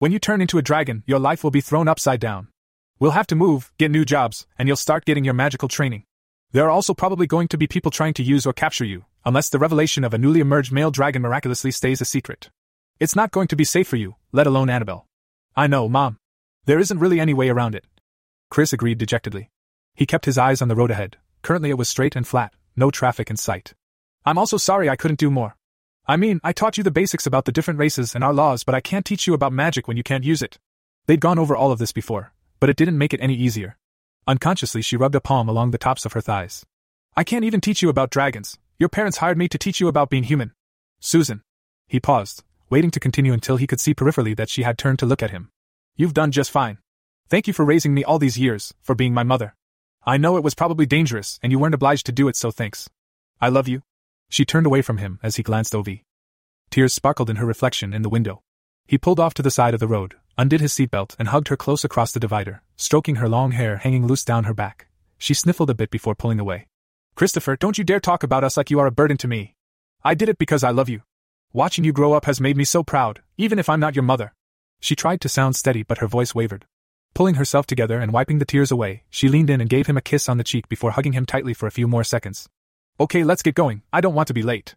When 0.00 0.10
you 0.10 0.18
turn 0.18 0.42
into 0.42 0.58
a 0.58 0.62
dragon, 0.62 1.04
your 1.06 1.20
life 1.20 1.44
will 1.44 1.52
be 1.52 1.60
thrown 1.60 1.86
upside 1.86 2.18
down. 2.18 2.48
We'll 2.98 3.12
have 3.12 3.28
to 3.28 3.36
move, 3.36 3.72
get 3.78 3.92
new 3.92 4.04
jobs, 4.04 4.44
and 4.58 4.66
you'll 4.66 4.76
start 4.76 5.04
getting 5.04 5.24
your 5.24 5.32
magical 5.32 5.68
training. 5.68 6.02
There 6.50 6.64
are 6.64 6.70
also 6.70 6.94
probably 6.94 7.28
going 7.28 7.46
to 7.48 7.56
be 7.56 7.68
people 7.68 7.92
trying 7.92 8.14
to 8.14 8.24
use 8.24 8.44
or 8.44 8.52
capture 8.52 8.84
you, 8.84 9.04
unless 9.24 9.48
the 9.48 9.60
revelation 9.60 10.02
of 10.02 10.14
a 10.14 10.18
newly 10.18 10.40
emerged 10.40 10.72
male 10.72 10.90
dragon 10.90 11.22
miraculously 11.22 11.70
stays 11.70 12.00
a 12.00 12.04
secret. 12.04 12.50
It's 12.98 13.14
not 13.14 13.30
going 13.30 13.46
to 13.48 13.56
be 13.56 13.64
safe 13.64 13.86
for 13.86 13.96
you, 13.96 14.16
let 14.32 14.48
alone 14.48 14.68
Annabelle. 14.68 15.06
I 15.54 15.68
know, 15.68 15.88
Mom. 15.88 16.18
There 16.64 16.80
isn't 16.80 16.98
really 16.98 17.20
any 17.20 17.34
way 17.34 17.50
around 17.50 17.76
it. 17.76 17.84
Chris 18.50 18.72
agreed 18.72 18.98
dejectedly. 18.98 19.48
He 19.94 20.06
kept 20.06 20.24
his 20.24 20.38
eyes 20.38 20.60
on 20.60 20.66
the 20.66 20.74
road 20.74 20.90
ahead. 20.90 21.18
Currently 21.42 21.70
it 21.70 21.78
was 21.78 21.88
straight 21.88 22.16
and 22.16 22.26
flat, 22.26 22.52
no 22.74 22.90
traffic 22.90 23.30
in 23.30 23.36
sight. 23.36 23.74
I'm 24.24 24.38
also 24.38 24.56
sorry 24.56 24.88
I 24.88 24.96
couldn't 24.96 25.20
do 25.20 25.30
more. 25.30 25.56
I 26.08 26.16
mean, 26.16 26.40
I 26.44 26.52
taught 26.52 26.78
you 26.78 26.84
the 26.84 26.90
basics 26.90 27.26
about 27.26 27.46
the 27.46 27.52
different 27.52 27.80
races 27.80 28.14
and 28.14 28.22
our 28.22 28.32
laws, 28.32 28.62
but 28.62 28.74
I 28.76 28.80
can't 28.80 29.04
teach 29.04 29.26
you 29.26 29.34
about 29.34 29.52
magic 29.52 29.88
when 29.88 29.96
you 29.96 30.04
can't 30.04 30.22
use 30.22 30.40
it. 30.40 30.58
They'd 31.06 31.20
gone 31.20 31.38
over 31.38 31.56
all 31.56 31.72
of 31.72 31.78
this 31.80 31.90
before, 31.90 32.32
but 32.60 32.70
it 32.70 32.76
didn't 32.76 32.98
make 32.98 33.12
it 33.12 33.20
any 33.20 33.34
easier. 33.34 33.76
Unconsciously, 34.26 34.82
she 34.82 34.96
rubbed 34.96 35.16
a 35.16 35.20
palm 35.20 35.48
along 35.48 35.72
the 35.72 35.78
tops 35.78 36.04
of 36.04 36.12
her 36.12 36.20
thighs. 36.20 36.64
I 37.16 37.24
can't 37.24 37.44
even 37.44 37.60
teach 37.60 37.82
you 37.82 37.88
about 37.88 38.10
dragons. 38.10 38.56
Your 38.78 38.88
parents 38.88 39.18
hired 39.18 39.38
me 39.38 39.48
to 39.48 39.58
teach 39.58 39.80
you 39.80 39.88
about 39.88 40.10
being 40.10 40.24
human. 40.24 40.52
Susan. 41.00 41.42
He 41.88 41.98
paused, 41.98 42.44
waiting 42.70 42.90
to 42.92 43.00
continue 43.00 43.32
until 43.32 43.56
he 43.56 43.66
could 43.66 43.80
see 43.80 43.94
peripherally 43.94 44.36
that 44.36 44.50
she 44.50 44.62
had 44.62 44.78
turned 44.78 44.98
to 45.00 45.06
look 45.06 45.22
at 45.22 45.30
him. 45.30 45.50
You've 45.96 46.14
done 46.14 46.30
just 46.30 46.50
fine. 46.50 46.78
Thank 47.28 47.46
you 47.46 47.52
for 47.52 47.64
raising 47.64 47.94
me 47.94 48.04
all 48.04 48.20
these 48.20 48.38
years, 48.38 48.72
for 48.80 48.94
being 48.94 49.14
my 49.14 49.24
mother. 49.24 49.54
I 50.04 50.18
know 50.18 50.36
it 50.36 50.44
was 50.44 50.54
probably 50.54 50.86
dangerous, 50.86 51.40
and 51.42 51.50
you 51.50 51.58
weren't 51.58 51.74
obliged 51.74 52.06
to 52.06 52.12
do 52.12 52.28
it, 52.28 52.36
so 52.36 52.52
thanks. 52.52 52.88
I 53.40 53.48
love 53.48 53.66
you. 53.66 53.82
She 54.28 54.44
turned 54.44 54.66
away 54.66 54.82
from 54.82 54.98
him 54.98 55.18
as 55.22 55.36
he 55.36 55.42
glanced 55.42 55.74
over. 55.74 55.96
Tears 56.70 56.92
sparkled 56.92 57.30
in 57.30 57.36
her 57.36 57.46
reflection 57.46 57.92
in 57.92 58.02
the 58.02 58.08
window. 58.08 58.42
He 58.86 58.98
pulled 58.98 59.20
off 59.20 59.34
to 59.34 59.42
the 59.42 59.50
side 59.50 59.74
of 59.74 59.80
the 59.80 59.88
road, 59.88 60.14
undid 60.38 60.60
his 60.60 60.72
seatbelt, 60.72 61.16
and 61.18 61.28
hugged 61.28 61.48
her 61.48 61.56
close 61.56 61.84
across 61.84 62.12
the 62.12 62.20
divider, 62.20 62.62
stroking 62.76 63.16
her 63.16 63.28
long 63.28 63.52
hair 63.52 63.78
hanging 63.78 64.06
loose 64.06 64.24
down 64.24 64.44
her 64.44 64.54
back. 64.54 64.88
She 65.18 65.34
sniffled 65.34 65.70
a 65.70 65.74
bit 65.74 65.90
before 65.90 66.14
pulling 66.14 66.40
away. 66.40 66.68
Christopher, 67.14 67.56
don't 67.56 67.78
you 67.78 67.84
dare 67.84 68.00
talk 68.00 68.22
about 68.22 68.44
us 68.44 68.56
like 68.56 68.70
you 68.70 68.78
are 68.78 68.86
a 68.86 68.92
burden 68.92 69.16
to 69.18 69.28
me. 69.28 69.54
I 70.04 70.14
did 70.14 70.28
it 70.28 70.38
because 70.38 70.62
I 70.62 70.70
love 70.70 70.88
you. 70.88 71.02
Watching 71.52 71.84
you 71.84 71.92
grow 71.92 72.12
up 72.12 72.26
has 72.26 72.40
made 72.40 72.56
me 72.56 72.64
so 72.64 72.82
proud, 72.82 73.22
even 73.38 73.58
if 73.58 73.68
I'm 73.68 73.80
not 73.80 73.96
your 73.96 74.02
mother. 74.02 74.34
She 74.80 74.94
tried 74.94 75.20
to 75.22 75.28
sound 75.28 75.56
steady, 75.56 75.82
but 75.82 75.98
her 75.98 76.06
voice 76.06 76.34
wavered. 76.34 76.66
Pulling 77.14 77.36
herself 77.36 77.66
together 77.66 77.98
and 77.98 78.12
wiping 78.12 78.38
the 78.38 78.44
tears 78.44 78.70
away, 78.70 79.04
she 79.08 79.28
leaned 79.28 79.48
in 79.48 79.62
and 79.62 79.70
gave 79.70 79.86
him 79.86 79.96
a 79.96 80.02
kiss 80.02 80.28
on 80.28 80.36
the 80.36 80.44
cheek 80.44 80.68
before 80.68 80.90
hugging 80.90 81.14
him 81.14 81.24
tightly 81.24 81.54
for 81.54 81.66
a 81.66 81.70
few 81.72 81.88
more 81.88 82.04
seconds. 82.04 82.46
Okay, 82.98 83.24
let's 83.24 83.42
get 83.42 83.54
going. 83.54 83.82
I 83.92 84.00
don't 84.00 84.14
want 84.14 84.28
to 84.28 84.34
be 84.34 84.42
late. 84.42 84.74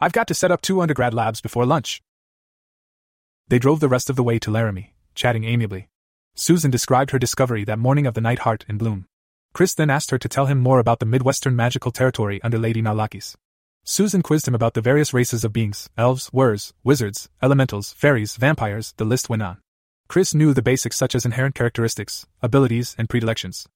I've 0.00 0.12
got 0.12 0.26
to 0.26 0.34
set 0.34 0.50
up 0.50 0.60
two 0.60 0.80
undergrad 0.80 1.14
labs 1.14 1.40
before 1.40 1.64
lunch. 1.64 2.02
They 3.46 3.60
drove 3.60 3.78
the 3.78 3.88
rest 3.88 4.10
of 4.10 4.16
the 4.16 4.24
way 4.24 4.40
to 4.40 4.50
Laramie, 4.50 4.94
chatting 5.14 5.44
amiably. 5.44 5.88
Susan 6.34 6.72
described 6.72 7.12
her 7.12 7.18
discovery 7.18 7.62
that 7.64 7.78
morning 7.78 8.08
of 8.08 8.14
the 8.14 8.20
night 8.20 8.40
heart 8.40 8.64
in 8.68 8.76
bloom. 8.76 9.06
Chris 9.52 9.72
then 9.72 9.88
asked 9.88 10.10
her 10.10 10.18
to 10.18 10.28
tell 10.28 10.46
him 10.46 10.58
more 10.58 10.80
about 10.80 10.98
the 10.98 11.06
Midwestern 11.06 11.54
magical 11.54 11.92
territory 11.92 12.40
under 12.42 12.58
Lady 12.58 12.82
Nalakis. 12.82 13.36
Susan 13.84 14.20
quizzed 14.20 14.48
him 14.48 14.54
about 14.54 14.74
the 14.74 14.80
various 14.80 15.14
races 15.14 15.44
of 15.44 15.52
beings 15.52 15.88
elves, 15.96 16.28
wers, 16.32 16.72
wizards, 16.82 17.28
elementals, 17.40 17.92
fairies, 17.92 18.34
vampires, 18.34 18.94
the 18.96 19.04
list 19.04 19.28
went 19.28 19.42
on. 19.42 19.58
Chris 20.08 20.34
knew 20.34 20.52
the 20.52 20.62
basics 20.62 20.96
such 20.96 21.14
as 21.14 21.24
inherent 21.24 21.54
characteristics, 21.54 22.26
abilities, 22.42 22.96
and 22.98 23.08
predilections. 23.08 23.68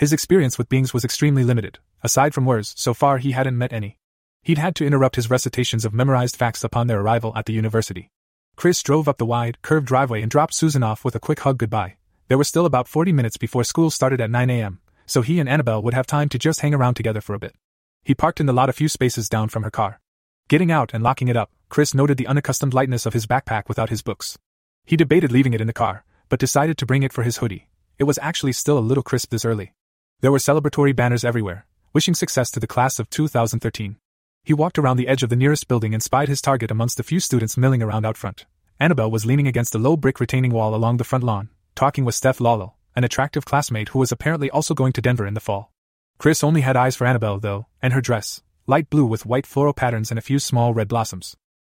His 0.00 0.14
experience 0.14 0.56
with 0.56 0.70
beings 0.70 0.94
was 0.94 1.04
extremely 1.04 1.44
limited, 1.44 1.78
aside 2.02 2.32
from 2.32 2.46
wers, 2.46 2.72
so 2.74 2.94
far 2.94 3.18
he 3.18 3.32
hadn't 3.32 3.58
met 3.58 3.70
any. 3.70 3.98
He'd 4.42 4.56
had 4.56 4.74
to 4.76 4.86
interrupt 4.86 5.16
his 5.16 5.28
recitations 5.28 5.84
of 5.84 5.92
memorized 5.92 6.36
facts 6.36 6.64
upon 6.64 6.86
their 6.86 7.02
arrival 7.02 7.34
at 7.36 7.44
the 7.44 7.52
university. 7.52 8.10
Chris 8.56 8.82
drove 8.82 9.08
up 9.10 9.18
the 9.18 9.26
wide, 9.26 9.60
curved 9.60 9.86
driveway 9.86 10.22
and 10.22 10.30
dropped 10.30 10.54
Susan 10.54 10.82
off 10.82 11.04
with 11.04 11.14
a 11.16 11.20
quick 11.20 11.40
hug 11.40 11.58
goodbye. 11.58 11.96
There 12.28 12.38
were 12.38 12.44
still 12.44 12.64
about 12.64 12.88
40 12.88 13.12
minutes 13.12 13.36
before 13.36 13.62
school 13.62 13.90
started 13.90 14.22
at 14.22 14.30
9 14.30 14.48
a.m., 14.48 14.80
so 15.04 15.20
he 15.20 15.38
and 15.38 15.46
Annabelle 15.46 15.82
would 15.82 15.92
have 15.92 16.06
time 16.06 16.30
to 16.30 16.38
just 16.38 16.62
hang 16.62 16.72
around 16.72 16.94
together 16.94 17.20
for 17.20 17.34
a 17.34 17.38
bit. 17.38 17.54
He 18.02 18.14
parked 18.14 18.40
in 18.40 18.46
the 18.46 18.54
lot 18.54 18.70
a 18.70 18.72
few 18.72 18.88
spaces 18.88 19.28
down 19.28 19.50
from 19.50 19.64
her 19.64 19.70
car. 19.70 20.00
Getting 20.48 20.72
out 20.72 20.94
and 20.94 21.04
locking 21.04 21.28
it 21.28 21.36
up, 21.36 21.50
Chris 21.68 21.92
noted 21.92 22.16
the 22.16 22.26
unaccustomed 22.26 22.72
lightness 22.72 23.04
of 23.04 23.12
his 23.12 23.26
backpack 23.26 23.68
without 23.68 23.90
his 23.90 24.00
books. 24.00 24.38
He 24.86 24.96
debated 24.96 25.30
leaving 25.30 25.52
it 25.52 25.60
in 25.60 25.66
the 25.66 25.74
car, 25.74 26.06
but 26.30 26.40
decided 26.40 26.78
to 26.78 26.86
bring 26.86 27.02
it 27.02 27.12
for 27.12 27.22
his 27.22 27.36
hoodie. 27.36 27.68
It 27.98 28.04
was 28.04 28.18
actually 28.22 28.52
still 28.52 28.78
a 28.78 28.80
little 28.80 29.02
crisp 29.02 29.28
this 29.28 29.44
early. 29.44 29.74
There 30.22 30.30
were 30.30 30.38
celebratory 30.38 30.94
banners 30.94 31.24
everywhere, 31.24 31.64
wishing 31.94 32.12
success 32.12 32.50
to 32.50 32.60
the 32.60 32.66
class 32.66 32.98
of 32.98 33.08
2013. 33.08 33.96
He 34.44 34.52
walked 34.52 34.78
around 34.78 34.98
the 34.98 35.08
edge 35.08 35.22
of 35.22 35.30
the 35.30 35.36
nearest 35.36 35.66
building 35.66 35.94
and 35.94 36.02
spied 36.02 36.28
his 36.28 36.42
target 36.42 36.70
amongst 36.70 36.98
the 36.98 37.02
few 37.02 37.20
students 37.20 37.56
milling 37.56 37.82
around 37.82 38.04
out 38.04 38.18
front. 38.18 38.44
Annabelle 38.78 39.10
was 39.10 39.24
leaning 39.24 39.46
against 39.46 39.74
a 39.74 39.78
low 39.78 39.96
brick 39.96 40.20
retaining 40.20 40.52
wall 40.52 40.74
along 40.74 40.98
the 40.98 41.04
front 41.04 41.24
lawn, 41.24 41.48
talking 41.74 42.04
with 42.04 42.14
Steph 42.14 42.38
Lalo, 42.38 42.74
an 42.94 43.04
attractive 43.04 43.46
classmate 43.46 43.90
who 43.90 43.98
was 43.98 44.12
apparently 44.12 44.50
also 44.50 44.74
going 44.74 44.92
to 44.92 45.00
Denver 45.00 45.26
in 45.26 45.32
the 45.32 45.40
fall. 45.40 45.72
Chris 46.18 46.44
only 46.44 46.60
had 46.60 46.76
eyes 46.76 46.96
for 46.96 47.06
Annabelle, 47.06 47.38
though, 47.38 47.66
and 47.80 47.94
her 47.94 48.02
dress, 48.02 48.42
light 48.66 48.90
blue 48.90 49.06
with 49.06 49.24
white 49.24 49.46
floral 49.46 49.72
patterns 49.72 50.10
and 50.10 50.18
a 50.18 50.22
few 50.22 50.38
small 50.38 50.74
red 50.74 50.88
blossoms. 50.88 51.34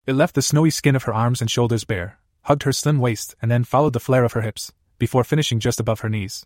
It 0.07 0.13
left 0.13 0.33
the 0.33 0.41
snowy 0.41 0.71
skin 0.71 0.95
of 0.95 1.03
her 1.03 1.13
arms 1.13 1.41
and 1.41 1.51
shoulders 1.51 1.85
bare, 1.85 2.17
hugged 2.41 2.63
her 2.63 2.73
slim 2.73 2.97
waist, 2.97 3.35
and 3.39 3.51
then 3.51 3.65
followed 3.65 3.93
the 3.93 3.99
flare 3.99 4.23
of 4.23 4.33
her 4.33 4.41
hips, 4.41 4.73
before 4.97 5.23
finishing 5.23 5.59
just 5.59 5.79
above 5.79 5.99
her 5.99 6.09
knees. 6.09 6.43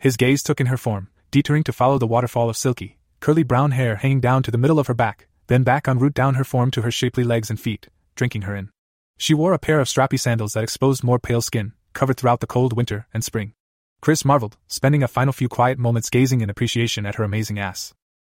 His 0.00 0.16
gaze 0.16 0.42
took 0.42 0.60
in 0.60 0.66
her 0.66 0.76
form, 0.76 1.08
detoring 1.36 1.62
to 1.62 1.70
follow 1.70 1.98
the 1.98 2.06
waterfall 2.06 2.48
of 2.48 2.56
silky, 2.56 2.96
curly 3.20 3.42
brown 3.42 3.72
hair 3.72 3.96
hanging 3.96 4.22
down 4.22 4.42
to 4.42 4.50
the 4.50 4.56
middle 4.56 4.78
of 4.78 4.86
her 4.86 4.94
back, 4.94 5.28
then 5.48 5.62
back 5.62 5.86
en 5.86 5.98
route 5.98 6.14
down 6.14 6.36
her 6.36 6.44
form 6.44 6.70
to 6.70 6.80
her 6.80 6.90
shapely 6.90 7.22
legs 7.22 7.50
and 7.50 7.60
feet, 7.60 7.88
drinking 8.14 8.40
her 8.40 8.56
in. 8.56 8.70
She 9.18 9.34
wore 9.34 9.52
a 9.52 9.58
pair 9.58 9.78
of 9.78 9.86
strappy 9.86 10.18
sandals 10.18 10.54
that 10.54 10.64
exposed 10.64 11.04
more 11.04 11.18
pale 11.18 11.42
skin, 11.42 11.74
covered 11.92 12.16
throughout 12.16 12.40
the 12.40 12.46
cold 12.46 12.72
winter 12.72 13.06
and 13.12 13.22
spring. 13.22 13.52
Chris 14.00 14.24
marveled, 14.24 14.56
spending 14.66 15.02
a 15.02 15.08
final 15.08 15.34
few 15.34 15.46
quiet 15.46 15.78
moments 15.78 16.08
gazing 16.08 16.40
in 16.40 16.48
appreciation 16.48 17.04
at 17.04 17.16
her 17.16 17.24
amazing 17.24 17.58
ass. 17.58 17.92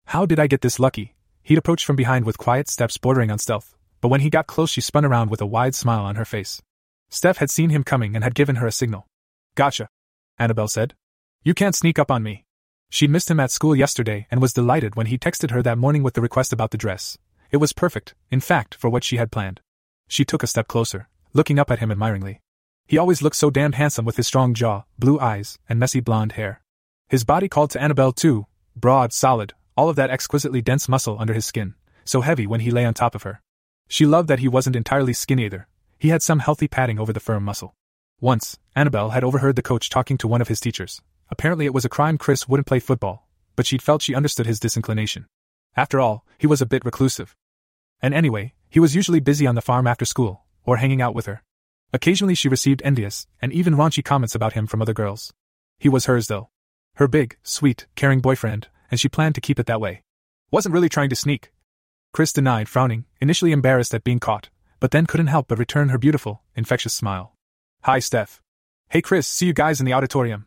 How 0.09 0.27
did 0.27 0.39
I 0.39 0.47
get 0.47 0.61
this 0.61 0.79
lucky? 0.79 1.15
He'd 1.43 1.57
approached 1.57 1.87
from 1.87 1.97
behind 1.97 2.27
with 2.27 2.37
quiet 2.37 2.69
steps 2.69 2.99
bordering 2.99 3.31
on 3.31 3.39
stealth, 3.39 3.75
but 4.03 4.09
when 4.09 4.21
he 4.21 4.29
got 4.29 4.47
close, 4.47 4.69
she 4.69 4.83
spun 4.83 5.07
around 5.07 5.31
with 5.31 5.41
a 5.41 5.47
wide 5.47 5.75
smile 5.75 6.05
on 6.05 6.17
her 6.17 6.27
face. 6.27 6.61
Steph 7.09 7.39
had 7.39 7.49
seen 7.49 7.71
him 7.71 7.83
coming 7.83 8.15
and 8.15 8.25
had 8.25 8.35
given 8.35 8.57
her 8.57 8.67
a 8.67 8.73
signal. 8.73 9.07
Gotcha, 9.55 9.89
Annabelle 10.39 10.69
said. 10.69 10.93
You 11.43 11.55
can't 11.55 11.75
sneak 11.75 11.99
up 11.99 12.11
on 12.11 12.23
me. 12.23 12.45
She'd 12.91 13.11
missed 13.11 13.31
him 13.31 13.39
at 13.39 13.53
school 13.53 13.77
yesterday 13.77 14.27
and 14.31 14.43
was 14.43 14.53
delighted 14.53 14.97
when 14.97 15.07
he 15.07 15.17
texted 15.17 15.53
her 15.53 15.63
that 15.63 15.79
morning 15.79 16.03
with 16.03 16.15
the 16.15 16.21
request 16.21 16.53
about 16.53 16.73
the 16.73 16.77
dress. 16.77 17.17
It 17.53 17.59
was 17.59 17.73
perfect, 17.73 18.15
in 18.31 18.41
fact, 18.41 18.75
for 18.75 18.91
what 18.91 19.05
she 19.05 19.17
had 19.17 19.31
planned. 19.31 19.61
She 20.09 20.25
took 20.25 20.43
a 20.43 20.49
step 20.49 20.67
closer, 20.67 21.09
looking 21.33 21.59
up 21.59 21.71
at 21.71 21.79
him 21.79 21.93
admiringly. 21.93 22.41
He 22.89 22.99
always 22.99 23.23
looked 23.23 23.37
so 23.37 23.49
damned 23.49 23.77
handsome 23.77 24.05
with 24.05 24.17
his 24.17 24.27
strong 24.27 24.55
jaw, 24.55 24.83
blue 24.99 25.21
eyes, 25.21 25.57
and 25.69 25.79
messy 25.79 26.01
blonde 26.01 26.33
hair. 26.33 26.63
His 27.09 27.25
body 27.25 27.49
called 27.49 27.71
to 27.71 27.81
Annabelle 27.81 28.13
too, 28.13 28.47
broad, 28.75 29.13
solid, 29.13 29.55
all 29.77 29.89
of 29.89 29.95
that 29.97 30.11
exquisitely 30.11 30.61
dense 30.61 30.89
muscle 30.89 31.17
under 31.21 31.33
his 31.33 31.47
skin, 31.47 31.75
so 32.05 32.23
heavy 32.23 32.47
when 32.47 32.61
he 32.61 32.73
lay 32.73 32.85
on 32.85 32.95
top 32.95 33.15
of 33.15 33.23
her. 33.23 33.41
She 33.87 34.05
loved 34.05 34.29
that 34.29 34.41
he 34.41 34.49
wasn't 34.49 34.75
entirely 34.75 35.13
skinny 35.13 35.45
either. 35.45 35.69
He 35.99 36.09
had 36.09 36.23
some 36.23 36.41
healthy 36.41 36.67
padding 36.67 36.99
over 36.99 37.13
the 37.13 37.21
firm 37.21 37.45
muscle. 37.45 37.77
Once, 38.21 38.59
Annabelle 38.75 39.11
had 39.11 39.25
overheard 39.25 39.55
the 39.55 39.63
coach 39.63 39.91
talking 39.91 40.19
to 40.19 40.29
one 40.29 40.41
of 40.41 40.49
his 40.49 40.61
teachers, 40.61 41.01
Apparently, 41.31 41.67
it 41.67 41.75
was 41.75 41.85
a 41.85 41.89
crime 41.89 42.19
Chris 42.19 42.49
wouldn't 42.49 42.67
play 42.67 42.81
football, 42.81 43.29
but 43.57 43.67
she'd 43.67 43.83
felt 43.83 44.03
she 44.03 44.15
understood 44.15 44.47
his 44.47 44.61
disinclination. 44.61 45.27
After 45.77 46.01
all, 46.01 46.25
he 46.39 46.47
was 46.47 46.61
a 46.61 46.67
bit 46.67 46.85
reclusive. 46.85 47.37
And 48.03 48.13
anyway, 48.15 48.55
he 48.69 48.81
was 48.81 48.97
usually 48.97 49.21
busy 49.21 49.47
on 49.47 49.55
the 49.55 49.63
farm 49.63 49.87
after 49.87 50.05
school, 50.05 50.45
or 50.65 50.79
hanging 50.79 51.01
out 51.01 51.15
with 51.15 51.27
her. 51.27 51.43
Occasionally, 51.93 52.35
she 52.35 52.49
received 52.49 52.83
envious 52.85 53.27
and 53.41 53.53
even 53.53 53.75
raunchy 53.75 54.05
comments 54.05 54.35
about 54.35 54.55
him 54.55 54.67
from 54.67 54.83
other 54.83 54.93
girls. 54.93 55.33
He 55.79 55.89
was 55.89 56.07
hers, 56.07 56.29
though. 56.29 56.51
Her 56.97 57.09
big, 57.09 57.37
sweet, 57.43 57.87
caring 57.95 58.21
boyfriend, 58.21 58.69
and 58.91 58.99
she 58.99 59.09
planned 59.09 59.35
to 59.37 59.41
keep 59.41 59.59
it 59.59 59.67
that 59.67 59.81
way. 59.81 60.03
Wasn't 60.51 60.73
really 60.73 60.89
trying 60.89 61.11
to 61.11 61.17
sneak. 61.17 61.53
Chris 62.13 62.33
denied, 62.33 62.69
frowning, 62.69 63.05
initially 63.21 63.53
embarrassed 63.53 63.95
at 63.95 64.05
being 64.05 64.19
caught, 64.19 64.51
but 64.81 64.91
then 64.91 65.07
couldn't 65.07 65.29
help 65.29 65.47
but 65.49 65.59
return 65.59 65.91
her 65.91 65.99
beautiful, 65.99 66.43
infectious 66.57 66.95
smile. 66.95 67.35
Hi, 67.83 68.01
Steph. 68.01 68.41
Hey, 68.89 69.01
Chris, 69.01 69.27
see 69.27 69.47
you 69.47 69.53
guys 69.53 69.79
in 69.79 69.87
the 69.87 69.93
auditorium. 69.93 70.47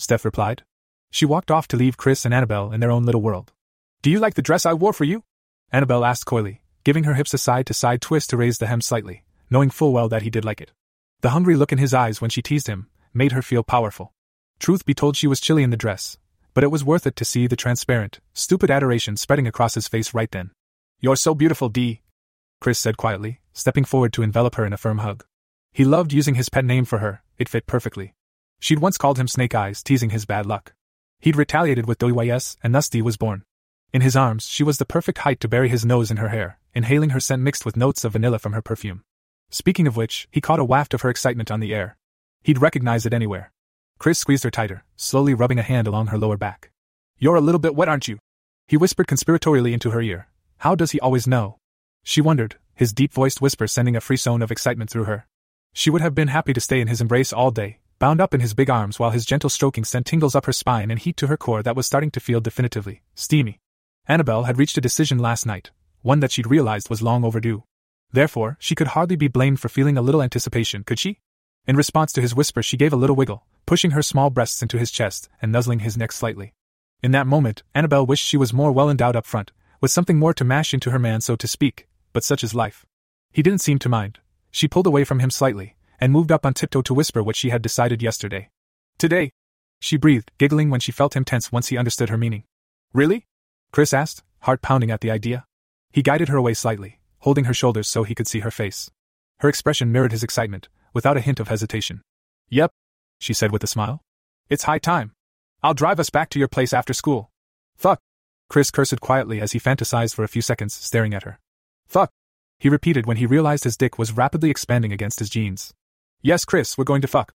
Steph 0.00 0.24
replied. 0.24 0.62
She 1.10 1.26
walked 1.26 1.50
off 1.50 1.68
to 1.68 1.76
leave 1.76 1.98
Chris 1.98 2.24
and 2.24 2.32
Annabelle 2.32 2.72
in 2.72 2.80
their 2.80 2.90
own 2.90 3.04
little 3.04 3.20
world. 3.20 3.52
Do 4.00 4.10
you 4.10 4.18
like 4.18 4.32
the 4.32 4.40
dress 4.40 4.64
I 4.64 4.72
wore 4.72 4.94
for 4.94 5.04
you? 5.04 5.24
Annabelle 5.72 6.06
asked 6.06 6.24
coyly, 6.24 6.62
giving 6.84 7.04
her 7.04 7.14
hips 7.14 7.34
a 7.34 7.38
side 7.38 7.66
to 7.66 7.74
side 7.74 8.00
twist 8.00 8.30
to 8.30 8.38
raise 8.38 8.56
the 8.56 8.66
hem 8.66 8.80
slightly, 8.80 9.24
knowing 9.50 9.68
full 9.68 9.92
well 9.92 10.08
that 10.08 10.22
he 10.22 10.30
did 10.30 10.42
like 10.42 10.62
it. 10.62 10.72
The 11.20 11.30
hungry 11.30 11.54
look 11.54 11.70
in 11.70 11.76
his 11.76 11.92
eyes 11.92 12.18
when 12.18 12.30
she 12.30 12.40
teased 12.40 12.66
him 12.66 12.88
made 13.12 13.32
her 13.32 13.42
feel 13.42 13.62
powerful. 13.62 14.14
Truth 14.58 14.86
be 14.86 14.94
told, 14.94 15.16
she 15.16 15.26
was 15.26 15.38
chilly 15.38 15.62
in 15.62 15.70
the 15.70 15.76
dress, 15.76 16.16
but 16.54 16.64
it 16.64 16.70
was 16.70 16.82
worth 16.82 17.06
it 17.06 17.16
to 17.16 17.24
see 17.26 17.46
the 17.46 17.54
transparent, 17.54 18.20
stupid 18.32 18.70
adoration 18.70 19.18
spreading 19.18 19.46
across 19.46 19.74
his 19.74 19.86
face 19.86 20.14
right 20.14 20.30
then. 20.30 20.50
You're 20.98 21.16
so 21.16 21.34
beautiful, 21.34 21.68
Dee, 21.68 22.00
Chris 22.58 22.78
said 22.78 22.96
quietly, 22.96 23.40
stepping 23.52 23.84
forward 23.84 24.14
to 24.14 24.22
envelop 24.22 24.54
her 24.54 24.64
in 24.64 24.72
a 24.72 24.78
firm 24.78 24.98
hug. 24.98 25.26
He 25.72 25.84
loved 25.84 26.14
using 26.14 26.36
his 26.36 26.48
pet 26.48 26.64
name 26.64 26.86
for 26.86 26.98
her, 27.00 27.22
it 27.36 27.50
fit 27.50 27.66
perfectly. 27.66 28.14
She'd 28.60 28.78
once 28.78 28.98
called 28.98 29.18
him 29.18 29.26
Snake 29.26 29.54
Eyes, 29.54 29.82
teasing 29.82 30.10
his 30.10 30.26
bad 30.26 30.46
luck. 30.46 30.74
He'd 31.18 31.36
retaliated 31.36 31.86
with 31.86 31.98
DOYS, 31.98 32.56
and 32.62 32.74
thus 32.74 32.88
Dee 32.88 33.02
was 33.02 33.16
born. 33.16 33.42
In 33.92 34.02
his 34.02 34.14
arms, 34.14 34.46
she 34.46 34.62
was 34.62 34.78
the 34.78 34.84
perfect 34.84 35.18
height 35.18 35.40
to 35.40 35.48
bury 35.48 35.68
his 35.68 35.84
nose 35.84 36.10
in 36.10 36.18
her 36.18 36.28
hair, 36.28 36.58
inhaling 36.74 37.10
her 37.10 37.20
scent 37.20 37.42
mixed 37.42 37.64
with 37.64 37.76
notes 37.76 38.04
of 38.04 38.12
vanilla 38.12 38.38
from 38.38 38.52
her 38.52 38.62
perfume. 38.62 39.02
Speaking 39.50 39.86
of 39.86 39.96
which, 39.96 40.28
he 40.30 40.40
caught 40.40 40.60
a 40.60 40.64
waft 40.64 40.94
of 40.94 41.00
her 41.00 41.10
excitement 41.10 41.50
on 41.50 41.58
the 41.58 41.74
air. 41.74 41.96
He'd 42.42 42.60
recognize 42.60 43.04
it 43.04 43.12
anywhere. 43.12 43.50
Chris 43.98 44.18
squeezed 44.18 44.44
her 44.44 44.50
tighter, 44.50 44.84
slowly 44.94 45.34
rubbing 45.34 45.58
a 45.58 45.62
hand 45.62 45.86
along 45.88 46.06
her 46.08 46.18
lower 46.18 46.36
back. 46.36 46.70
You're 47.18 47.36
a 47.36 47.40
little 47.40 47.58
bit 47.58 47.74
wet, 47.74 47.88
aren't 47.88 48.08
you? 48.08 48.18
He 48.68 48.76
whispered 48.76 49.08
conspiratorially 49.08 49.72
into 49.72 49.90
her 49.90 50.00
ear. 50.00 50.28
How 50.58 50.74
does 50.74 50.92
he 50.92 51.00
always 51.00 51.26
know? 51.26 51.58
She 52.04 52.20
wondered, 52.20 52.56
his 52.74 52.92
deep 52.92 53.12
voiced 53.12 53.42
whisper 53.42 53.66
sending 53.66 53.96
a 53.96 54.00
frisson 54.00 54.40
of 54.40 54.52
excitement 54.52 54.90
through 54.90 55.04
her. 55.04 55.26
She 55.72 55.90
would 55.90 56.00
have 56.00 56.14
been 56.14 56.28
happy 56.28 56.52
to 56.52 56.60
stay 56.60 56.80
in 56.80 56.88
his 56.88 57.00
embrace 57.00 57.32
all 57.32 57.50
day, 57.50 57.79
bound 58.00 58.20
up 58.20 58.32
in 58.34 58.40
his 58.40 58.54
big 58.54 58.70
arms 58.70 58.98
while 58.98 59.10
his 59.10 59.26
gentle 59.26 59.50
stroking 59.50 59.84
sent 59.84 60.06
tingles 60.06 60.34
up 60.34 60.46
her 60.46 60.52
spine 60.52 60.90
and 60.90 60.98
heat 60.98 61.18
to 61.18 61.26
her 61.26 61.36
core 61.36 61.62
that 61.62 61.76
was 61.76 61.86
starting 61.86 62.10
to 62.10 62.18
feel 62.18 62.40
definitively 62.40 63.02
steamy. 63.14 63.60
Annabelle 64.08 64.44
had 64.44 64.58
reached 64.58 64.78
a 64.78 64.80
decision 64.80 65.18
last 65.18 65.44
night, 65.44 65.70
one 66.00 66.20
that 66.20 66.32
she'd 66.32 66.50
realized 66.50 66.88
was 66.88 67.02
long 67.02 67.24
overdue. 67.24 67.62
Therefore, 68.10 68.56
she 68.58 68.74
could 68.74 68.88
hardly 68.88 69.16
be 69.16 69.28
blamed 69.28 69.60
for 69.60 69.68
feeling 69.68 69.98
a 69.98 70.02
little 70.02 70.22
anticipation, 70.22 70.82
could 70.82 70.98
she? 70.98 71.20
In 71.66 71.76
response 71.76 72.10
to 72.14 72.22
his 72.22 72.34
whisper, 72.34 72.62
she 72.62 72.78
gave 72.78 72.92
a 72.92 72.96
little 72.96 73.14
wiggle, 73.14 73.44
pushing 73.66 73.90
her 73.90 74.02
small 74.02 74.30
breasts 74.30 74.62
into 74.62 74.78
his 74.78 74.90
chest 74.90 75.28
and 75.42 75.52
nuzzling 75.52 75.80
his 75.80 75.96
neck 75.96 76.10
slightly. 76.10 76.54
In 77.02 77.12
that 77.12 77.26
moment, 77.26 77.62
Annabelle 77.74 78.06
wished 78.06 78.26
she 78.26 78.38
was 78.38 78.52
more 78.52 78.72
well 78.72 78.88
endowed 78.88 79.14
up 79.14 79.26
front, 79.26 79.52
with 79.82 79.90
something 79.90 80.18
more 80.18 80.34
to 80.34 80.44
mash 80.44 80.72
into 80.72 80.90
her 80.90 80.98
man, 80.98 81.20
so 81.20 81.36
to 81.36 81.46
speak, 81.46 81.86
but 82.14 82.24
such 82.24 82.42
is 82.42 82.54
life. 82.54 82.86
He 83.30 83.42
didn't 83.42 83.60
seem 83.60 83.78
to 83.80 83.88
mind. 83.90 84.18
She 84.50 84.68
pulled 84.68 84.86
away 84.86 85.04
from 85.04 85.20
him 85.20 85.30
slightly, 85.30 85.76
and 86.00 86.12
moved 86.12 86.32
up 86.32 86.46
on 86.46 86.54
tiptoe 86.54 86.82
to 86.82 86.94
whisper 86.94 87.22
what 87.22 87.36
she 87.36 87.50
had 87.50 87.62
decided 87.62 88.02
yesterday. 88.02 88.48
Today, 88.98 89.30
she 89.80 89.96
breathed, 89.96 90.32
giggling 90.38 90.70
when 90.70 90.80
she 90.80 90.92
felt 90.92 91.14
him 91.14 91.24
tense 91.24 91.52
once 91.52 91.68
he 91.68 91.78
understood 91.78 92.08
her 92.08 92.18
meaning. 92.18 92.44
Really? 92.92 93.26
Chris 93.72 93.92
asked, 93.92 94.22
heart 94.40 94.62
pounding 94.62 94.90
at 94.90 95.00
the 95.00 95.10
idea. 95.10 95.44
He 95.92 96.02
guided 96.02 96.28
her 96.28 96.36
away 96.36 96.54
slightly, 96.54 96.98
holding 97.20 97.44
her 97.44 97.54
shoulders 97.54 97.88
so 97.88 98.02
he 98.02 98.14
could 98.14 98.26
see 98.26 98.40
her 98.40 98.50
face. 98.50 98.90
Her 99.40 99.48
expression 99.48 99.92
mirrored 99.92 100.12
his 100.12 100.22
excitement, 100.22 100.68
without 100.92 101.16
a 101.16 101.20
hint 101.20 101.40
of 101.40 101.48
hesitation. 101.48 102.02
Yep, 102.48 102.72
she 103.18 103.32
said 103.32 103.52
with 103.52 103.64
a 103.64 103.68
smile. 103.68 104.02
It's 104.48 104.64
high 104.64 104.78
time. 104.78 105.12
I'll 105.62 105.74
drive 105.74 106.00
us 106.00 106.10
back 106.10 106.30
to 106.30 106.38
your 106.38 106.48
place 106.48 106.72
after 106.72 106.92
school. 106.92 107.30
Fuck. 107.76 108.00
Chris 108.48 108.70
cursed 108.70 109.00
quietly 109.00 109.40
as 109.40 109.52
he 109.52 109.60
fantasized 109.60 110.14
for 110.14 110.24
a 110.24 110.28
few 110.28 110.42
seconds, 110.42 110.74
staring 110.74 111.14
at 111.14 111.22
her. 111.22 111.38
Fuck. 111.86 112.10
He 112.58 112.68
repeated 112.68 113.06
when 113.06 113.18
he 113.18 113.26
realized 113.26 113.64
his 113.64 113.76
dick 113.76 113.98
was 113.98 114.12
rapidly 114.12 114.50
expanding 114.50 114.92
against 114.92 115.20
his 115.20 115.30
jeans. 115.30 115.72
Yes, 116.22 116.44
Chris, 116.44 116.76
we're 116.76 116.84
going 116.84 117.00
to 117.00 117.08
fuck. 117.08 117.32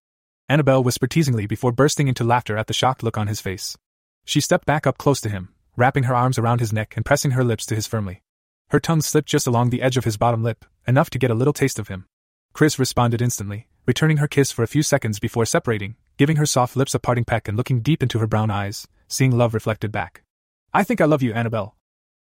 Annabelle 0.48 0.84
whispered 0.84 1.10
teasingly 1.10 1.48
before 1.48 1.72
bursting 1.72 2.06
into 2.06 2.22
laughter 2.22 2.56
at 2.56 2.68
the 2.68 2.72
shocked 2.72 3.02
look 3.02 3.18
on 3.18 3.26
his 3.26 3.40
face. 3.40 3.76
She 4.24 4.40
stepped 4.40 4.64
back 4.64 4.86
up 4.86 4.96
close 4.96 5.20
to 5.22 5.28
him, 5.28 5.48
wrapping 5.74 6.04
her 6.04 6.14
arms 6.14 6.38
around 6.38 6.60
his 6.60 6.72
neck 6.72 6.96
and 6.96 7.04
pressing 7.04 7.32
her 7.32 7.42
lips 7.42 7.66
to 7.66 7.74
his 7.74 7.88
firmly. 7.88 8.22
Her 8.68 8.78
tongue 8.78 9.00
slipped 9.00 9.28
just 9.28 9.48
along 9.48 9.70
the 9.70 9.82
edge 9.82 9.96
of 9.96 10.04
his 10.04 10.16
bottom 10.16 10.44
lip, 10.44 10.64
enough 10.86 11.10
to 11.10 11.18
get 11.18 11.32
a 11.32 11.34
little 11.34 11.52
taste 11.52 11.80
of 11.80 11.88
him. 11.88 12.06
Chris 12.52 12.78
responded 12.78 13.20
instantly, 13.20 13.66
returning 13.86 14.18
her 14.18 14.28
kiss 14.28 14.52
for 14.52 14.62
a 14.62 14.68
few 14.68 14.84
seconds 14.84 15.18
before 15.18 15.46
separating, 15.46 15.96
giving 16.16 16.36
her 16.36 16.46
soft 16.46 16.76
lips 16.76 16.94
a 16.94 17.00
parting 17.00 17.24
peck 17.24 17.48
and 17.48 17.56
looking 17.56 17.80
deep 17.80 18.04
into 18.04 18.20
her 18.20 18.28
brown 18.28 18.52
eyes, 18.52 18.86
seeing 19.08 19.36
love 19.36 19.52
reflected 19.52 19.90
back. 19.90 20.22
I 20.72 20.84
think 20.84 21.00
I 21.00 21.06
love 21.06 21.24
you, 21.24 21.32
Annabelle. 21.32 21.74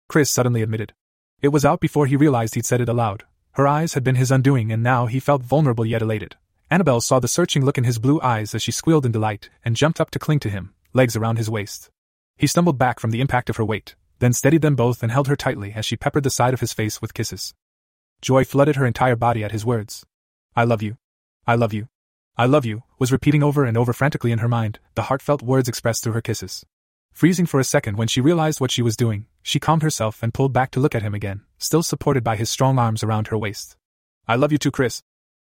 Chris 0.10 0.32
suddenly 0.32 0.64
admitted. 0.64 0.94
It 1.44 1.50
was 1.50 1.64
out 1.64 1.80
before 1.80 2.08
he 2.08 2.16
realized 2.16 2.56
he'd 2.56 2.66
said 2.66 2.82
it 2.82 2.90
aloud. 2.90 3.24
Her 3.52 3.68
eyes 3.68 3.94
had 3.94 4.04
been 4.04 4.16
his 4.16 4.32
undoing, 4.32 4.72
and 4.72 4.82
now 4.82 5.06
he 5.06 5.20
felt 5.20 5.44
vulnerable 5.44 5.86
yet 5.86 6.02
elated. 6.02 6.38
Annabelle 6.70 7.02
saw 7.02 7.20
the 7.20 7.28
searching 7.28 7.64
look 7.64 7.78
in 7.78 7.84
his 7.84 8.00
blue 8.00 8.20
eyes 8.22 8.56
as 8.56 8.62
she 8.62 8.72
squealed 8.72 9.06
in 9.06 9.12
delight 9.12 9.50
and 9.64 9.76
jumped 9.76 10.02
up 10.02 10.10
to 10.12 10.20
cling 10.20 10.40
to 10.40 10.50
him, 10.50 10.74
legs 10.94 11.16
around 11.16 11.38
his 11.38 11.50
waist. 11.50 11.92
He 12.38 12.48
stumbled 12.48 12.78
back 12.78 13.00
from 13.00 13.12
the 13.12 13.22
impact 13.22 13.50
of 13.50 13.58
her 13.58 13.66
weight, 13.66 13.96
then 14.20 14.34
steadied 14.34 14.62
them 14.62 14.76
both 14.76 15.04
and 15.04 15.12
held 15.12 15.28
her 15.28 15.36
tightly 15.36 15.74
as 15.74 15.86
she 15.86 15.96
peppered 15.96 16.24
the 16.24 16.30
side 16.30 16.54
of 16.54 16.62
his 16.62 16.74
face 16.74 17.02
with 17.02 17.14
kisses. 17.14 17.54
Joy 18.22 18.44
flooded 18.44 18.78
her 18.78 18.86
entire 18.86 19.16
body 19.16 19.44
at 19.44 19.52
his 19.52 19.66
words. 19.66 20.06
I 20.56 20.64
love 20.64 20.82
you. 20.82 20.98
I 21.46 21.56
love 21.56 21.74
you. 21.74 21.88
I 22.38 22.46
love 22.46 22.66
you, 22.66 22.84
was 22.98 23.12
repeating 23.12 23.44
over 23.44 23.64
and 23.64 23.78
over 23.78 23.94
frantically 23.94 24.32
in 24.32 24.40
her 24.40 24.50
mind, 24.50 24.80
the 24.96 25.04
heartfelt 25.04 25.42
words 25.42 25.70
expressed 25.70 26.04
through 26.04 26.14
her 26.14 26.22
kisses. 26.22 26.66
Freezing 27.14 27.46
for 27.46 27.60
a 27.60 27.64
second 27.64 27.98
when 27.98 28.10
she 28.10 28.20
realized 28.20 28.60
what 28.60 28.72
she 28.72 28.82
was 28.82 28.98
doing, 28.98 29.28
she 29.42 29.60
calmed 29.60 29.84
herself 29.84 30.22
and 30.22 30.34
pulled 30.34 30.52
back 30.52 30.72
to 30.72 30.80
look 30.80 30.96
at 30.96 31.04
him 31.04 31.14
again, 31.14 31.42
still 31.58 31.84
supported 31.84 32.24
by 32.24 32.36
his 32.36 32.50
strong 32.50 32.78
arms 32.78 33.04
around 33.04 33.28
her 33.28 33.38
waist. 33.38 33.78
I 34.28 34.36
love 34.36 34.52
you 34.52 34.58
too, 34.58 34.72
Chris. 34.72 35.02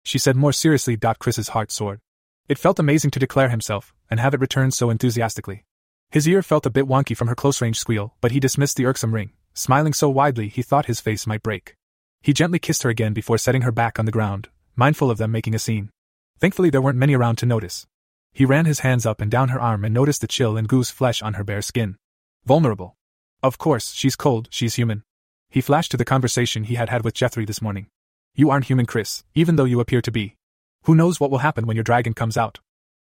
She 0.09 0.17
said 0.17 0.35
more 0.35 0.51
seriously. 0.51 0.97
Chris's 0.97 1.49
heart 1.49 1.71
soared. 1.71 1.99
It 2.47 2.57
felt 2.57 2.79
amazing 2.79 3.11
to 3.11 3.19
declare 3.19 3.49
himself, 3.49 3.93
and 4.09 4.19
have 4.19 4.33
it 4.33 4.39
return 4.39 4.71
so 4.71 4.89
enthusiastically. 4.89 5.65
His 6.09 6.27
ear 6.27 6.41
felt 6.41 6.65
a 6.65 6.71
bit 6.71 6.87
wonky 6.87 7.15
from 7.15 7.27
her 7.27 7.35
close 7.35 7.61
range 7.61 7.77
squeal, 7.77 8.15
but 8.19 8.31
he 8.31 8.39
dismissed 8.39 8.75
the 8.75 8.87
irksome 8.87 9.13
ring, 9.13 9.33
smiling 9.53 9.93
so 9.93 10.09
widely 10.09 10.47
he 10.47 10.63
thought 10.63 10.87
his 10.87 10.99
face 10.99 11.27
might 11.27 11.43
break. 11.43 11.75
He 12.23 12.33
gently 12.33 12.57
kissed 12.57 12.81
her 12.81 12.89
again 12.89 13.13
before 13.13 13.37
setting 13.37 13.61
her 13.61 13.71
back 13.71 13.99
on 13.99 14.05
the 14.05 14.11
ground, 14.11 14.49
mindful 14.75 15.11
of 15.11 15.19
them 15.19 15.31
making 15.31 15.53
a 15.53 15.59
scene. 15.59 15.91
Thankfully, 16.39 16.71
there 16.71 16.81
weren't 16.81 16.97
many 16.97 17.13
around 17.13 17.35
to 17.35 17.45
notice. 17.45 17.85
He 18.33 18.45
ran 18.45 18.65
his 18.65 18.79
hands 18.79 19.05
up 19.05 19.21
and 19.21 19.29
down 19.29 19.49
her 19.49 19.61
arm 19.61 19.85
and 19.85 19.93
noticed 19.93 20.21
the 20.21 20.27
chill 20.27 20.57
and 20.57 20.67
goose 20.67 20.89
flesh 20.89 21.21
on 21.21 21.35
her 21.35 21.43
bare 21.43 21.61
skin. 21.61 21.97
Vulnerable. 22.45 22.95
Of 23.43 23.59
course, 23.59 23.93
she's 23.93 24.15
cold, 24.15 24.47
she's 24.49 24.73
human. 24.73 25.03
He 25.51 25.61
flashed 25.61 25.91
to 25.91 25.97
the 25.97 26.03
conversation 26.03 26.63
he 26.63 26.75
had 26.81 26.89
had 26.89 27.05
with 27.05 27.13
Jethry 27.13 27.45
this 27.45 27.61
morning. 27.61 27.89
You 28.35 28.49
aren't 28.49 28.65
human, 28.65 28.85
Chris, 28.85 29.23
even 29.35 29.55
though 29.55 29.65
you 29.65 29.79
appear 29.79 30.01
to 30.01 30.11
be. 30.11 30.35
Who 30.83 30.95
knows 30.95 31.19
what 31.19 31.31
will 31.31 31.39
happen 31.39 31.67
when 31.67 31.75
your 31.75 31.83
dragon 31.83 32.13
comes 32.13 32.37
out? 32.37 32.59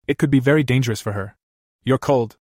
It 0.07 0.19
could 0.19 0.31
be 0.31 0.41
very 0.41 0.63
dangerous 0.63 1.01
for 1.01 1.13
her. 1.13 1.37
You're 1.85 1.99
cold. 1.99 2.37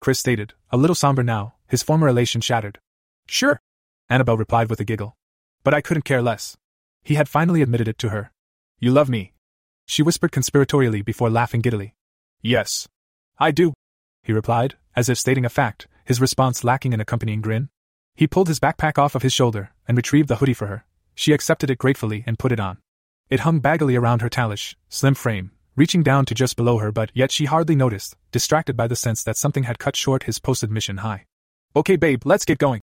Chris 0.00 0.18
stated, 0.18 0.54
a 0.70 0.76
little 0.76 0.94
somber 0.94 1.22
now, 1.22 1.54
his 1.68 1.82
former 1.82 2.08
elation 2.08 2.40
shattered. 2.40 2.78
Sure. 3.26 3.60
Annabelle 4.08 4.36
replied 4.36 4.68
with 4.68 4.80
a 4.80 4.84
giggle. 4.84 5.16
But 5.62 5.74
I 5.74 5.80
couldn't 5.80 6.04
care 6.04 6.22
less. 6.22 6.56
He 7.02 7.14
had 7.14 7.28
finally 7.28 7.62
admitted 7.62 7.88
it 7.88 7.98
to 7.98 8.08
her. 8.08 8.32
You 8.78 8.90
love 8.90 9.08
me. 9.08 9.32
She 9.86 10.02
whispered 10.02 10.32
conspiratorially 10.32 11.04
before 11.04 11.30
laughing 11.30 11.60
giddily. 11.60 11.94
Yes. 12.42 12.88
I 13.38 13.50
do, 13.50 13.74
he 14.22 14.32
replied, 14.32 14.76
as 14.96 15.08
if 15.08 15.18
stating 15.18 15.44
a 15.44 15.50
fact, 15.50 15.86
his 16.04 16.20
response 16.20 16.64
lacking 16.64 16.94
an 16.94 17.00
accompanying 17.00 17.40
grin. 17.40 17.68
He 18.14 18.26
pulled 18.26 18.48
his 18.48 18.60
backpack 18.60 18.98
off 18.98 19.14
of 19.14 19.22
his 19.22 19.32
shoulder 19.32 19.70
and 19.86 19.96
retrieved 19.96 20.28
the 20.28 20.36
hoodie 20.36 20.54
for 20.54 20.66
her. 20.66 20.84
She 21.14 21.32
accepted 21.32 21.70
it 21.70 21.78
gratefully 21.78 22.24
and 22.26 22.38
put 22.38 22.52
it 22.52 22.60
on. 22.60 22.78
It 23.28 23.40
hung 23.40 23.60
baggily 23.60 23.98
around 23.98 24.22
her 24.22 24.28
tallish, 24.28 24.74
slim 24.88 25.14
frame, 25.14 25.52
reaching 25.76 26.02
down 26.02 26.26
to 26.26 26.34
just 26.34 26.56
below 26.56 26.78
her, 26.78 26.90
but 26.90 27.10
yet 27.14 27.30
she 27.30 27.44
hardly 27.44 27.76
noticed, 27.76 28.16
distracted 28.32 28.76
by 28.76 28.86
the 28.86 28.96
sense 28.96 29.22
that 29.22 29.36
something 29.36 29.64
had 29.64 29.78
cut 29.78 29.96
short 29.96 30.24
his 30.24 30.38
post 30.38 30.62
admission 30.62 30.98
high. 30.98 31.26
Okay, 31.76 31.96
babe, 31.96 32.22
let's 32.24 32.44
get 32.44 32.58
going. 32.58 32.80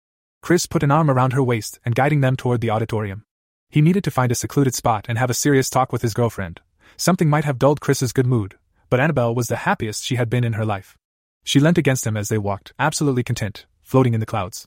Chris 0.42 0.66
put 0.66 0.82
an 0.82 0.90
arm 0.90 1.08
around 1.10 1.32
her 1.32 1.42
waist 1.42 1.78
and 1.84 1.94
guiding 1.94 2.20
them 2.20 2.36
toward 2.36 2.60
the 2.60 2.70
auditorium. 2.70 3.24
He 3.70 3.80
needed 3.80 4.02
to 4.04 4.10
find 4.10 4.32
a 4.32 4.34
secluded 4.34 4.74
spot 4.74 5.06
and 5.08 5.16
have 5.16 5.30
a 5.30 5.34
serious 5.34 5.70
talk 5.70 5.92
with 5.92 6.02
his 6.02 6.14
girlfriend. 6.14 6.60
Something 6.96 7.30
might 7.30 7.44
have 7.44 7.58
dulled 7.58 7.80
Chris's 7.80 8.12
good 8.12 8.26
mood, 8.26 8.58
but 8.90 9.00
Annabelle 9.00 9.34
was 9.34 9.46
the 9.46 9.64
happiest 9.64 10.04
she 10.04 10.16
had 10.16 10.28
been 10.28 10.44
in 10.44 10.54
her 10.54 10.64
life. 10.64 10.98
She 11.44 11.60
leant 11.60 11.78
against 11.78 12.06
him 12.06 12.16
as 12.16 12.28
they 12.28 12.38
walked, 12.38 12.72
absolutely 12.78 13.22
content, 13.22 13.66
floating 13.82 14.14
in 14.14 14.20
the 14.20 14.26
clouds. 14.26 14.66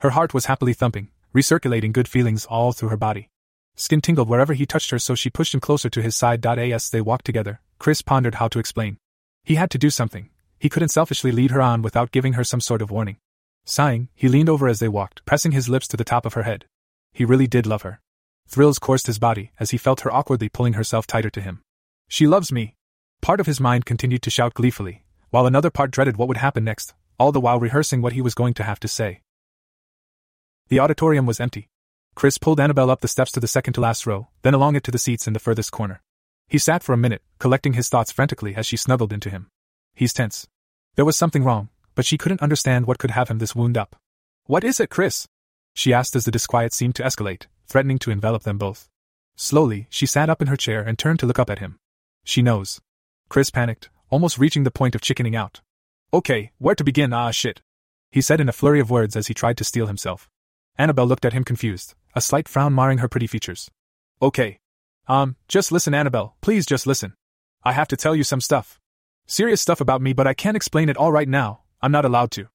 Her 0.00 0.10
heart 0.10 0.32
was 0.32 0.46
happily 0.46 0.72
thumping, 0.72 1.10
recirculating 1.36 1.92
good 1.92 2.08
feelings 2.08 2.46
all 2.46 2.72
through 2.72 2.88
her 2.88 2.96
body. 2.96 3.28
Skin 3.74 4.00
tingled 4.00 4.30
wherever 4.30 4.54
he 4.54 4.64
touched 4.64 4.90
her, 4.90 4.98
so 4.98 5.14
she 5.14 5.28
pushed 5.28 5.52
him 5.52 5.60
closer 5.60 5.90
to 5.90 6.00
his 6.00 6.16
side. 6.16 6.44
As 6.46 6.88
they 6.88 7.02
walked 7.02 7.26
together, 7.26 7.60
Chris 7.78 8.00
pondered 8.00 8.36
how 8.36 8.48
to 8.48 8.58
explain. 8.58 8.96
He 9.44 9.56
had 9.56 9.70
to 9.72 9.78
do 9.78 9.90
something. 9.90 10.30
He 10.58 10.70
couldn't 10.70 10.88
selfishly 10.88 11.30
lead 11.30 11.50
her 11.50 11.60
on 11.60 11.82
without 11.82 12.10
giving 12.10 12.32
her 12.32 12.44
some 12.44 12.62
sort 12.62 12.80
of 12.80 12.90
warning. 12.90 13.18
Sighing, 13.66 14.08
he 14.14 14.28
leaned 14.28 14.48
over 14.48 14.66
as 14.66 14.78
they 14.78 14.88
walked, 14.88 15.26
pressing 15.26 15.52
his 15.52 15.68
lips 15.68 15.86
to 15.88 15.96
the 15.98 16.04
top 16.04 16.24
of 16.24 16.32
her 16.32 16.44
head. 16.44 16.64
He 17.12 17.26
really 17.26 17.46
did 17.46 17.66
love 17.66 17.82
her. 17.82 18.00
Thrills 18.48 18.78
coursed 18.78 19.06
his 19.06 19.18
body 19.18 19.50
as 19.60 19.72
he 19.72 19.76
felt 19.76 20.00
her 20.00 20.12
awkwardly 20.12 20.48
pulling 20.48 20.72
herself 20.72 21.06
tighter 21.06 21.30
to 21.30 21.40
him. 21.42 21.60
She 22.08 22.26
loves 22.26 22.50
me. 22.50 22.76
Part 23.20 23.40
of 23.40 23.46
his 23.46 23.60
mind 23.60 23.84
continued 23.84 24.22
to 24.22 24.30
shout 24.30 24.54
gleefully, 24.54 25.04
while 25.30 25.46
another 25.46 25.70
part 25.70 25.90
dreaded 25.90 26.16
what 26.16 26.28
would 26.28 26.36
happen 26.38 26.64
next, 26.64 26.94
all 27.18 27.32
the 27.32 27.40
while 27.40 27.60
rehearsing 27.60 28.00
what 28.00 28.14
he 28.14 28.22
was 28.22 28.34
going 28.34 28.54
to 28.54 28.62
have 28.62 28.80
to 28.80 28.88
say. 28.88 29.20
The 30.68 30.80
auditorium 30.80 31.26
was 31.26 31.38
empty. 31.38 31.68
Chris 32.16 32.38
pulled 32.38 32.58
Annabelle 32.58 32.90
up 32.90 33.00
the 33.00 33.08
steps 33.08 33.30
to 33.32 33.40
the 33.40 33.46
second 33.46 33.74
to 33.74 33.80
last 33.80 34.06
row, 34.06 34.26
then 34.42 34.54
along 34.54 34.74
it 34.74 34.82
to 34.84 34.90
the 34.90 34.98
seats 34.98 35.26
in 35.28 35.32
the 35.32 35.38
furthest 35.38 35.70
corner. 35.70 36.02
He 36.48 36.58
sat 36.58 36.82
for 36.82 36.92
a 36.92 36.96
minute, 36.96 37.22
collecting 37.38 37.74
his 37.74 37.88
thoughts 37.88 38.10
frantically 38.10 38.56
as 38.56 38.66
she 38.66 38.76
snuggled 38.76 39.12
into 39.12 39.30
him. 39.30 39.48
He's 39.94 40.12
tense. 40.12 40.48
There 40.96 41.04
was 41.04 41.16
something 41.16 41.44
wrong, 41.44 41.68
but 41.94 42.04
she 42.04 42.18
couldn't 42.18 42.42
understand 42.42 42.86
what 42.86 42.98
could 42.98 43.12
have 43.12 43.28
him 43.28 43.38
this 43.38 43.54
wound 43.54 43.76
up. 43.76 43.94
What 44.46 44.64
is 44.64 44.80
it, 44.80 44.90
Chris? 44.90 45.28
She 45.74 45.92
asked 45.92 46.16
as 46.16 46.24
the 46.24 46.30
disquiet 46.30 46.72
seemed 46.72 46.96
to 46.96 47.02
escalate, 47.04 47.46
threatening 47.68 47.98
to 48.00 48.10
envelop 48.10 48.42
them 48.42 48.58
both. 48.58 48.88
Slowly, 49.36 49.86
she 49.90 50.06
sat 50.06 50.30
up 50.30 50.42
in 50.42 50.48
her 50.48 50.56
chair 50.56 50.82
and 50.82 50.98
turned 50.98 51.20
to 51.20 51.26
look 51.26 51.38
up 51.38 51.50
at 51.50 51.58
him. 51.60 51.78
She 52.24 52.42
knows. 52.42 52.80
Chris 53.28 53.50
panicked, 53.50 53.90
almost 54.10 54.38
reaching 54.38 54.64
the 54.64 54.70
point 54.70 54.94
of 54.94 55.00
chickening 55.00 55.36
out. 55.36 55.60
Okay, 56.12 56.50
where 56.58 56.74
to 56.74 56.82
begin, 56.82 57.12
ah 57.12 57.30
shit. 57.30 57.60
He 58.10 58.20
said 58.20 58.40
in 58.40 58.48
a 58.48 58.52
flurry 58.52 58.80
of 58.80 58.90
words 58.90 59.14
as 59.14 59.26
he 59.26 59.34
tried 59.34 59.58
to 59.58 59.64
steel 59.64 59.86
himself. 59.86 60.30
Annabelle 60.78 61.06
looked 61.06 61.24
at 61.24 61.32
him 61.32 61.44
confused, 61.44 61.94
a 62.14 62.20
slight 62.20 62.48
frown 62.48 62.72
marring 62.72 62.98
her 62.98 63.08
pretty 63.08 63.26
features. 63.26 63.70
Okay. 64.20 64.58
Um, 65.08 65.36
just 65.48 65.72
listen, 65.72 65.94
Annabelle, 65.94 66.36
please 66.40 66.66
just 66.66 66.86
listen. 66.86 67.14
I 67.64 67.72
have 67.72 67.88
to 67.88 67.96
tell 67.96 68.14
you 68.14 68.24
some 68.24 68.40
stuff. 68.40 68.78
Serious 69.26 69.60
stuff 69.60 69.80
about 69.80 70.02
me, 70.02 70.12
but 70.12 70.26
I 70.26 70.34
can't 70.34 70.56
explain 70.56 70.88
it 70.88 70.96
all 70.96 71.12
right 71.12 71.28
now, 71.28 71.60
I'm 71.80 71.92
not 71.92 72.04
allowed 72.04 72.30
to. 72.32 72.48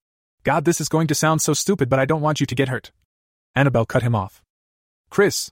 God, 0.44 0.66
this 0.66 0.82
is 0.82 0.90
going 0.90 1.08
to 1.08 1.16
sound 1.16 1.42
so 1.42 1.54
stupid, 1.54 1.90
but 1.90 2.00
I 2.00 2.06
don't 2.06 2.22
want 2.22 2.40
you 2.40 2.46
to 2.46 2.56
get 2.56 2.70
hurt. 2.70 2.92
Annabelle 3.56 3.86
cut 3.86 4.04
him 4.04 4.16
off. 4.16 4.42
Chris, 5.10 5.52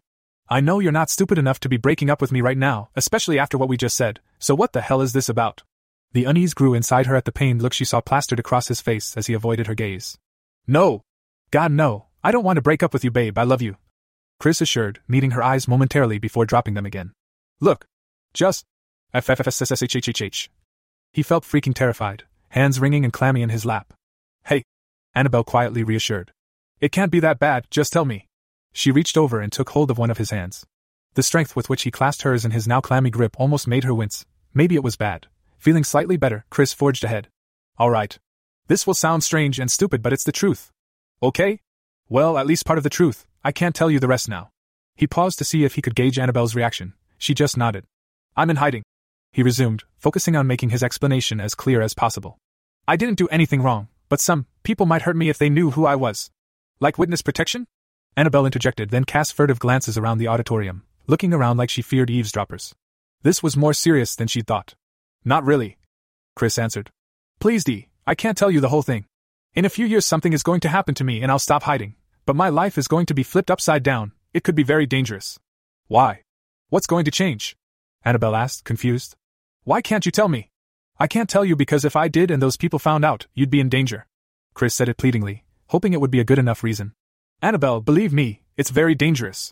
I 0.49 0.61
know 0.61 0.79
you're 0.79 0.91
not 0.91 1.09
stupid 1.09 1.37
enough 1.37 1.59
to 1.59 1.69
be 1.69 1.77
breaking 1.77 2.09
up 2.09 2.21
with 2.21 2.31
me 2.31 2.41
right 2.41 2.57
now, 2.57 2.89
especially 2.95 3.37
after 3.37 3.57
what 3.57 3.69
we 3.69 3.77
just 3.77 3.95
said, 3.95 4.19
so 4.39 4.55
what 4.55 4.73
the 4.73 4.81
hell 4.81 5.01
is 5.01 5.13
this 5.13 5.29
about? 5.29 5.63
The 6.13 6.25
unease 6.25 6.55
grew 6.55 6.73
inside 6.73 7.05
her 7.05 7.15
at 7.15 7.25
the 7.25 7.31
pained 7.31 7.61
look 7.61 7.73
she 7.73 7.85
saw 7.85 8.01
plastered 8.01 8.39
across 8.39 8.67
his 8.67 8.81
face 8.81 9.15
as 9.15 9.27
he 9.27 9.33
avoided 9.33 9.67
her 9.67 9.75
gaze. 9.75 10.17
No! 10.65 11.03
God, 11.51 11.71
no! 11.71 12.07
I 12.23 12.31
don't 12.31 12.43
want 12.43 12.57
to 12.57 12.61
break 12.61 12.83
up 12.83 12.93
with 12.93 13.03
you, 13.03 13.11
babe, 13.11 13.37
I 13.37 13.43
love 13.43 13.61
you. 13.61 13.77
Chris 14.39 14.61
assured, 14.61 14.99
meeting 15.07 15.31
her 15.31 15.43
eyes 15.43 15.67
momentarily 15.67 16.19
before 16.19 16.45
dropping 16.45 16.73
them 16.73 16.85
again. 16.85 17.13
Look! 17.61 17.85
Just. 18.33 18.65
FFFSSHHHH. 19.13 20.49
He 21.13 21.23
felt 21.23 21.43
freaking 21.43 21.73
terrified, 21.73 22.23
hands 22.49 22.79
wringing 22.79 23.03
and 23.03 23.13
clammy 23.13 23.41
in 23.41 23.49
his 23.49 23.65
lap. 23.65 23.93
Hey! 24.45 24.63
Annabelle 25.15 25.43
quietly 25.43 25.83
reassured. 25.83 26.31
It 26.81 26.91
can't 26.91 27.11
be 27.11 27.19
that 27.21 27.39
bad, 27.39 27.67
just 27.71 27.91
tell 27.91 28.05
me. 28.05 28.27
She 28.73 28.91
reached 28.91 29.17
over 29.17 29.39
and 29.39 29.51
took 29.51 29.69
hold 29.69 29.89
of 29.89 29.97
one 29.97 30.11
of 30.11 30.17
his 30.17 30.29
hands. 30.29 30.65
The 31.15 31.23
strength 31.23 31.55
with 31.55 31.69
which 31.69 31.83
he 31.83 31.91
clasped 31.91 32.23
hers 32.23 32.45
in 32.45 32.51
his 32.51 32.67
now 32.67 32.81
clammy 32.81 33.09
grip 33.09 33.39
almost 33.39 33.67
made 33.67 33.83
her 33.83 33.93
wince. 33.93 34.25
Maybe 34.53 34.75
it 34.75 34.83
was 34.83 34.95
bad. 34.95 35.27
Feeling 35.57 35.83
slightly 35.83 36.17
better, 36.17 36.45
Chris 36.49 36.73
forged 36.73 37.03
ahead. 37.03 37.29
All 37.77 37.89
right. 37.89 38.17
This 38.67 38.85
will 38.85 38.93
sound 38.93 39.23
strange 39.23 39.59
and 39.59 39.71
stupid, 39.71 40.01
but 40.01 40.13
it's 40.13 40.23
the 40.23 40.31
truth. 40.31 40.71
Okay? 41.23 41.59
Well, 42.09 42.39
at 42.39 42.47
least 42.47 42.65
part 42.65 42.79
of 42.79 42.83
the 42.83 42.89
truth. 42.89 43.27
I 43.43 43.51
can't 43.51 43.75
tell 43.75 43.91
you 43.91 43.99
the 43.99 44.07
rest 44.07 44.27
now. 44.27 44.49
He 44.95 45.05
paused 45.05 45.37
to 45.37 45.45
see 45.45 45.63
if 45.63 45.75
he 45.75 45.81
could 45.81 45.95
gauge 45.95 46.17
Annabelle's 46.17 46.55
reaction. 46.55 46.93
She 47.19 47.35
just 47.35 47.55
nodded. 47.55 47.85
I'm 48.35 48.49
in 48.49 48.55
hiding. 48.55 48.81
He 49.31 49.43
resumed, 49.43 49.83
focusing 49.97 50.35
on 50.35 50.47
making 50.47 50.71
his 50.71 50.81
explanation 50.81 51.39
as 51.39 51.53
clear 51.53 51.81
as 51.81 51.93
possible. 51.93 52.39
I 52.87 52.95
didn't 52.95 53.19
do 53.19 53.27
anything 53.27 53.61
wrong, 53.61 53.89
but 54.09 54.19
some 54.19 54.47
people 54.63 54.87
might 54.87 55.03
hurt 55.03 55.15
me 55.15 55.29
if 55.29 55.37
they 55.37 55.51
knew 55.51 55.71
who 55.71 55.85
I 55.85 55.95
was. 55.95 56.31
Like 56.79 56.97
witness 56.97 57.21
protection? 57.21 57.67
Annabelle 58.17 58.47
interjected, 58.47 58.89
then 58.89 59.03
cast 59.03 59.33
furtive 59.33 59.59
glances 59.59 59.97
around 59.97 60.17
the 60.17 60.27
auditorium, 60.27 60.83
looking 61.05 61.31
around 61.31 61.57
like 61.57 61.69
she 61.69 61.83
feared 61.83 62.09
eavesdroppers. 62.09 62.73
This 63.21 63.43
was 63.43 63.55
more 63.55 63.73
serious 63.73 64.15
than 64.15 64.27
she'd 64.27 64.47
thought. 64.47 64.73
Not 65.23 65.45
really. 65.45 65.77
Chris 66.35 66.57
answered. 66.57 66.89
Please, 67.39 67.63
Dee, 67.63 67.89
I 68.07 68.15
can't 68.15 68.37
tell 68.37 68.49
you 68.49 68.61
the 68.61 68.69
whole 68.69 68.81
thing. 68.81 69.05
In 69.53 69.65
a 69.65 69.69
few 69.69 69.85
years, 69.85 70.05
something 70.05 70.33
is 70.33 70.43
going 70.43 70.61
to 70.61 70.69
happen 70.69 70.95
to 70.95 71.03
me 71.03 71.21
and 71.21 71.31
I'll 71.31 71.39
stop 71.39 71.63
hiding. 71.63 71.95
But 72.29 72.35
my 72.35 72.49
life 72.49 72.77
is 72.77 72.87
going 72.87 73.07
to 73.07 73.15
be 73.15 73.23
flipped 73.23 73.49
upside 73.49 73.81
down. 73.81 74.11
It 74.35 74.43
could 74.43 74.53
be 74.53 74.61
very 74.61 74.85
dangerous. 74.85 75.39
Why? 75.87 76.21
What's 76.69 76.85
going 76.85 77.05
to 77.05 77.09
change? 77.09 77.57
Annabelle 78.05 78.35
asked, 78.35 78.65
confused. 78.65 79.15
Why 79.63 79.81
can't 79.81 80.05
you 80.05 80.11
tell 80.11 80.27
me? 80.27 80.51
I 80.99 81.07
can't 81.07 81.27
tell 81.27 81.43
you 81.43 81.55
because 81.55 81.85
if 81.85 81.95
I 81.95 82.07
did 82.07 82.29
and 82.29 82.39
those 82.39 82.55
people 82.55 82.77
found 82.77 83.03
out, 83.03 83.25
you'd 83.33 83.49
be 83.49 83.59
in 83.59 83.67
danger. 83.67 84.05
Chris 84.53 84.75
said 84.75 84.87
it 84.89 84.97
pleadingly, 84.97 85.43
hoping 85.69 85.91
it 85.91 86.01
would 86.01 86.11
be 86.11 86.19
a 86.19 86.23
good 86.23 86.37
enough 86.37 86.63
reason. 86.63 86.93
Annabelle, 87.41 87.81
believe 87.81 88.13
me, 88.13 88.43
it's 88.57 88.69
very 88.69 88.93
dangerous. 88.93 89.51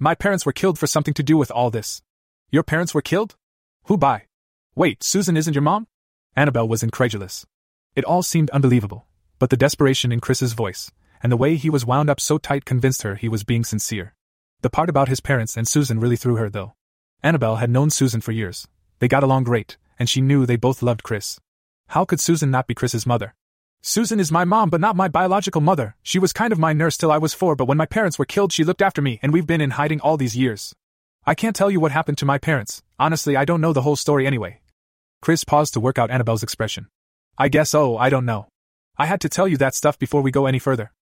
My 0.00 0.16
parents 0.16 0.44
were 0.44 0.60
killed 0.60 0.80
for 0.80 0.88
something 0.88 1.14
to 1.14 1.22
do 1.22 1.36
with 1.36 1.52
all 1.52 1.70
this. 1.70 2.02
Your 2.50 2.64
parents 2.64 2.92
were 2.92 3.02
killed? 3.02 3.36
Who 3.84 3.96
by? 3.96 4.24
Wait, 4.74 5.04
Susan 5.04 5.36
isn't 5.36 5.54
your 5.54 5.62
mom? 5.62 5.86
Annabelle 6.34 6.66
was 6.66 6.82
incredulous. 6.82 7.46
It 7.94 8.04
all 8.04 8.24
seemed 8.24 8.50
unbelievable, 8.50 9.06
but 9.38 9.50
the 9.50 9.56
desperation 9.56 10.10
in 10.10 10.18
Chris's 10.18 10.54
voice, 10.54 10.90
and 11.22 11.30
the 11.30 11.36
way 11.36 11.56
he 11.56 11.70
was 11.70 11.86
wound 11.86 12.10
up 12.10 12.20
so 12.20 12.38
tight 12.38 12.64
convinced 12.64 13.02
her 13.02 13.14
he 13.14 13.28
was 13.28 13.44
being 13.44 13.64
sincere. 13.64 14.14
The 14.62 14.70
part 14.70 14.88
about 14.88 15.08
his 15.08 15.20
parents 15.20 15.56
and 15.56 15.68
Susan 15.68 16.00
really 16.00 16.16
threw 16.16 16.36
her, 16.36 16.48
though. 16.48 16.74
Annabelle 17.22 17.56
had 17.56 17.70
known 17.70 17.90
Susan 17.90 18.20
for 18.20 18.32
years. 18.32 18.66
They 18.98 19.08
got 19.08 19.22
along 19.22 19.44
great, 19.44 19.76
and 19.98 20.08
she 20.08 20.20
knew 20.20 20.46
they 20.46 20.56
both 20.56 20.82
loved 20.82 21.02
Chris. 21.02 21.38
How 21.88 22.04
could 22.04 22.20
Susan 22.20 22.50
not 22.50 22.66
be 22.66 22.74
Chris's 22.74 23.06
mother? 23.06 23.34
Susan 23.82 24.18
is 24.18 24.32
my 24.32 24.44
mom, 24.44 24.70
but 24.70 24.80
not 24.80 24.96
my 24.96 25.06
biological 25.06 25.60
mother. 25.60 25.94
She 26.02 26.18
was 26.18 26.32
kind 26.32 26.52
of 26.52 26.58
my 26.58 26.72
nurse 26.72 26.96
till 26.96 27.12
I 27.12 27.18
was 27.18 27.34
four, 27.34 27.54
but 27.54 27.66
when 27.66 27.78
my 27.78 27.86
parents 27.86 28.18
were 28.18 28.24
killed, 28.24 28.52
she 28.52 28.64
looked 28.64 28.82
after 28.82 29.00
me, 29.00 29.20
and 29.22 29.32
we've 29.32 29.46
been 29.46 29.60
in 29.60 29.70
hiding 29.70 30.00
all 30.00 30.16
these 30.16 30.36
years. 30.36 30.74
I 31.24 31.34
can't 31.34 31.54
tell 31.54 31.70
you 31.70 31.78
what 31.78 31.92
happened 31.92 32.18
to 32.18 32.24
my 32.24 32.38
parents. 32.38 32.82
Honestly, 32.98 33.36
I 33.36 33.44
don't 33.44 33.60
know 33.60 33.72
the 33.72 33.82
whole 33.82 33.96
story 33.96 34.26
anyway. 34.26 34.60
Chris 35.22 35.44
paused 35.44 35.74
to 35.74 35.80
work 35.80 35.98
out 35.98 36.10
Annabelle's 36.10 36.42
expression. 36.42 36.88
I 37.38 37.48
guess, 37.48 37.74
oh, 37.74 37.96
I 37.96 38.10
don't 38.10 38.24
know. 38.24 38.48
I 38.98 39.06
had 39.06 39.20
to 39.20 39.28
tell 39.28 39.46
you 39.46 39.56
that 39.58 39.74
stuff 39.74 39.98
before 39.98 40.22
we 40.22 40.30
go 40.30 40.46
any 40.46 40.58
further. 40.58 40.92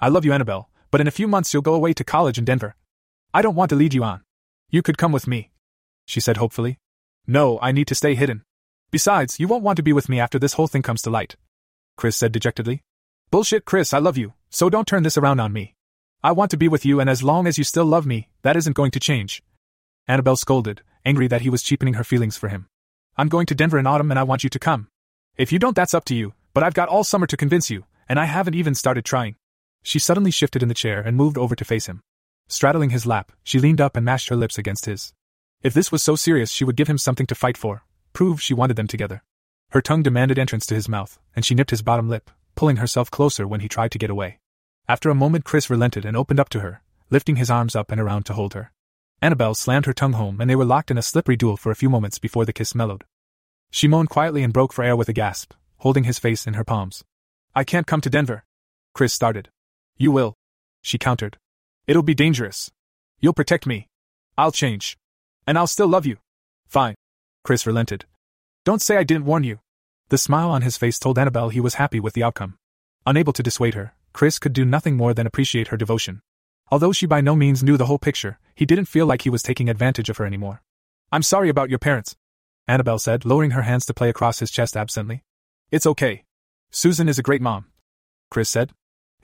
I 0.00 0.08
love 0.08 0.24
you, 0.24 0.32
Annabelle, 0.32 0.68
but 0.90 1.00
in 1.00 1.08
a 1.08 1.12
few 1.12 1.28
months 1.28 1.52
you'll 1.52 1.62
go 1.62 1.74
away 1.74 1.92
to 1.94 2.04
college 2.04 2.38
in 2.38 2.44
Denver. 2.44 2.76
I 3.32 3.42
don't 3.42 3.54
want 3.54 3.70
to 3.70 3.76
lead 3.76 3.94
you 3.94 4.04
on. 4.04 4.22
You 4.70 4.82
could 4.82 4.98
come 4.98 5.12
with 5.12 5.26
me. 5.26 5.50
She 6.06 6.20
said 6.20 6.36
hopefully. 6.36 6.78
No, 7.26 7.58
I 7.60 7.72
need 7.72 7.86
to 7.88 7.94
stay 7.94 8.14
hidden. 8.14 8.42
Besides, 8.90 9.40
you 9.40 9.48
won't 9.48 9.64
want 9.64 9.76
to 9.76 9.82
be 9.82 9.92
with 9.92 10.08
me 10.08 10.20
after 10.20 10.38
this 10.38 10.54
whole 10.54 10.68
thing 10.68 10.82
comes 10.82 11.02
to 11.02 11.10
light. 11.10 11.36
Chris 11.96 12.16
said 12.16 12.32
dejectedly. 12.32 12.82
Bullshit, 13.30 13.64
Chris, 13.64 13.92
I 13.92 13.98
love 13.98 14.16
you, 14.16 14.34
so 14.50 14.70
don't 14.70 14.86
turn 14.86 15.02
this 15.02 15.18
around 15.18 15.40
on 15.40 15.52
me. 15.52 15.74
I 16.22 16.32
want 16.32 16.50
to 16.52 16.56
be 16.56 16.68
with 16.68 16.84
you, 16.84 17.00
and 17.00 17.10
as 17.10 17.22
long 17.22 17.46
as 17.46 17.58
you 17.58 17.64
still 17.64 17.84
love 17.84 18.06
me, 18.06 18.28
that 18.42 18.56
isn't 18.56 18.76
going 18.76 18.92
to 18.92 19.00
change. 19.00 19.42
Annabelle 20.06 20.36
scolded, 20.36 20.82
angry 21.04 21.26
that 21.28 21.42
he 21.42 21.50
was 21.50 21.62
cheapening 21.62 21.94
her 21.94 22.04
feelings 22.04 22.36
for 22.36 22.48
him. 22.48 22.68
I'm 23.16 23.28
going 23.28 23.46
to 23.46 23.54
Denver 23.54 23.78
in 23.78 23.86
autumn 23.86 24.10
and 24.10 24.18
I 24.18 24.24
want 24.24 24.44
you 24.44 24.50
to 24.50 24.58
come. 24.58 24.88
If 25.36 25.52
you 25.52 25.58
don't, 25.58 25.76
that's 25.76 25.94
up 25.94 26.04
to 26.06 26.14
you, 26.14 26.34
but 26.52 26.62
I've 26.62 26.74
got 26.74 26.88
all 26.88 27.04
summer 27.04 27.26
to 27.26 27.36
convince 27.36 27.70
you, 27.70 27.84
and 28.08 28.18
I 28.18 28.24
haven't 28.26 28.54
even 28.54 28.74
started 28.74 29.04
trying. 29.04 29.36
She 29.84 30.00
suddenly 30.00 30.32
shifted 30.32 30.62
in 30.62 30.68
the 30.68 30.74
chair 30.74 31.00
and 31.00 31.16
moved 31.16 31.38
over 31.38 31.54
to 31.54 31.64
face 31.64 31.86
him. 31.86 32.00
Straddling 32.48 32.90
his 32.90 33.06
lap, 33.06 33.30
she 33.44 33.60
leaned 33.60 33.80
up 33.80 33.96
and 33.96 34.04
mashed 34.04 34.30
her 34.30 34.36
lips 34.36 34.58
against 34.58 34.86
his. 34.86 35.12
If 35.62 35.74
this 35.74 35.92
was 35.92 36.02
so 36.02 36.16
serious, 36.16 36.50
she 36.50 36.64
would 36.64 36.76
give 36.76 36.88
him 36.88 36.98
something 36.98 37.26
to 37.26 37.34
fight 37.34 37.56
for, 37.56 37.84
prove 38.12 38.40
she 38.40 38.54
wanted 38.54 38.76
them 38.76 38.88
together. 38.88 39.22
Her 39.70 39.82
tongue 39.82 40.02
demanded 40.02 40.38
entrance 40.38 40.66
to 40.66 40.74
his 40.74 40.88
mouth, 40.88 41.18
and 41.36 41.44
she 41.44 41.54
nipped 41.54 41.70
his 41.70 41.82
bottom 41.82 42.08
lip, 42.08 42.30
pulling 42.54 42.76
herself 42.76 43.10
closer 43.10 43.46
when 43.46 43.60
he 43.60 43.68
tried 43.68 43.90
to 43.92 43.98
get 43.98 44.10
away. 44.10 44.38
After 44.88 45.10
a 45.10 45.14
moment, 45.14 45.44
Chris 45.44 45.70
relented 45.70 46.04
and 46.04 46.16
opened 46.16 46.40
up 46.40 46.48
to 46.50 46.60
her, 46.60 46.82
lifting 47.10 47.36
his 47.36 47.50
arms 47.50 47.76
up 47.76 47.92
and 47.92 48.00
around 48.00 48.24
to 48.26 48.34
hold 48.34 48.54
her. 48.54 48.72
Annabelle 49.20 49.54
slammed 49.54 49.86
her 49.86 49.92
tongue 49.92 50.12
home, 50.14 50.40
and 50.40 50.48
they 50.48 50.56
were 50.56 50.64
locked 50.64 50.90
in 50.90 50.98
a 50.98 51.02
slippery 51.02 51.36
duel 51.36 51.56
for 51.56 51.70
a 51.70 51.76
few 51.76 51.88
moments 51.88 52.18
before 52.18 52.44
the 52.44 52.52
kiss 52.52 52.74
mellowed. 52.74 53.04
She 53.70 53.88
moaned 53.88 54.10
quietly 54.10 54.42
and 54.42 54.52
broke 54.52 54.72
for 54.72 54.84
air 54.84 54.96
with 54.96 55.08
a 55.08 55.14
gasp, 55.14 55.52
holding 55.78 56.04
his 56.04 56.18
face 56.18 56.46
in 56.46 56.54
her 56.54 56.64
palms. 56.64 57.04
I 57.54 57.64
can't 57.64 57.86
come 57.86 58.00
to 58.02 58.10
Denver. 58.10 58.44
Chris 58.94 59.12
started. 59.12 59.50
You 59.96 60.10
will. 60.10 60.34
She 60.82 60.98
countered. 60.98 61.38
It'll 61.86 62.02
be 62.02 62.14
dangerous. 62.14 62.70
You'll 63.20 63.32
protect 63.32 63.66
me. 63.66 63.88
I'll 64.36 64.52
change. 64.52 64.96
And 65.46 65.56
I'll 65.56 65.66
still 65.66 65.88
love 65.88 66.06
you. 66.06 66.16
Fine. 66.66 66.94
Chris 67.44 67.66
relented. 67.66 68.04
Don't 68.64 68.82
say 68.82 68.96
I 68.96 69.04
didn't 69.04 69.26
warn 69.26 69.44
you. 69.44 69.60
The 70.08 70.18
smile 70.18 70.50
on 70.50 70.62
his 70.62 70.76
face 70.76 70.98
told 70.98 71.18
Annabelle 71.18 71.50
he 71.50 71.60
was 71.60 71.74
happy 71.74 72.00
with 72.00 72.14
the 72.14 72.22
outcome. 72.22 72.56
Unable 73.06 73.32
to 73.34 73.42
dissuade 73.42 73.74
her, 73.74 73.94
Chris 74.12 74.38
could 74.38 74.52
do 74.52 74.64
nothing 74.64 74.96
more 74.96 75.14
than 75.14 75.26
appreciate 75.26 75.68
her 75.68 75.76
devotion. 75.76 76.22
Although 76.70 76.92
she 76.92 77.06
by 77.06 77.20
no 77.20 77.36
means 77.36 77.62
knew 77.62 77.76
the 77.76 77.86
whole 77.86 77.98
picture, 77.98 78.38
he 78.54 78.66
didn't 78.66 78.86
feel 78.86 79.06
like 79.06 79.22
he 79.22 79.30
was 79.30 79.42
taking 79.42 79.68
advantage 79.68 80.08
of 80.08 80.16
her 80.16 80.24
anymore. 80.24 80.62
I'm 81.12 81.22
sorry 81.22 81.48
about 81.48 81.70
your 81.70 81.78
parents, 81.78 82.16
Annabelle 82.66 82.98
said, 82.98 83.24
lowering 83.24 83.50
her 83.52 83.62
hands 83.62 83.84
to 83.86 83.94
play 83.94 84.08
across 84.08 84.38
his 84.38 84.50
chest 84.50 84.76
absently. 84.76 85.22
It's 85.70 85.86
okay. 85.86 86.24
Susan 86.70 87.08
is 87.08 87.18
a 87.18 87.22
great 87.22 87.42
mom. 87.42 87.66
Chris 88.30 88.48
said. 88.48 88.72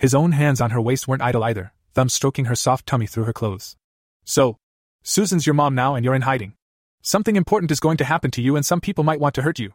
His 0.01 0.15
own 0.15 0.33
hands 0.33 0.63
on 0.63 0.71
her 0.71 0.81
waist 0.81 1.07
weren't 1.07 1.21
idle 1.21 1.45
either, 1.45 1.75
thumbs 1.93 2.15
stroking 2.15 2.47
her 2.47 2.55
soft 2.55 2.87
tummy 2.87 3.07
through 3.07 3.25
her 3.25 3.35
clothes. 3.35 3.77
So, 4.25 4.57
Susan's 5.03 5.47
your 5.47 5.53
mom 5.53 5.75
now 5.75 5.95
and 5.95 6.03
you're 6.03 6.15
in 6.15 6.23
hiding. 6.23 6.55
Something 7.03 7.37
important 7.37 7.71
is 7.71 7.81
going 7.81 7.99
to 7.99 8.07
happen 8.07 8.31
to 8.31 8.41
you 8.41 8.57
and 8.57 8.65
some 8.65 8.81
people 8.81 9.05
might 9.05 9.21
want 9.21 9.35
to 9.35 9.43
hurt 9.43 9.59
you. 9.59 9.75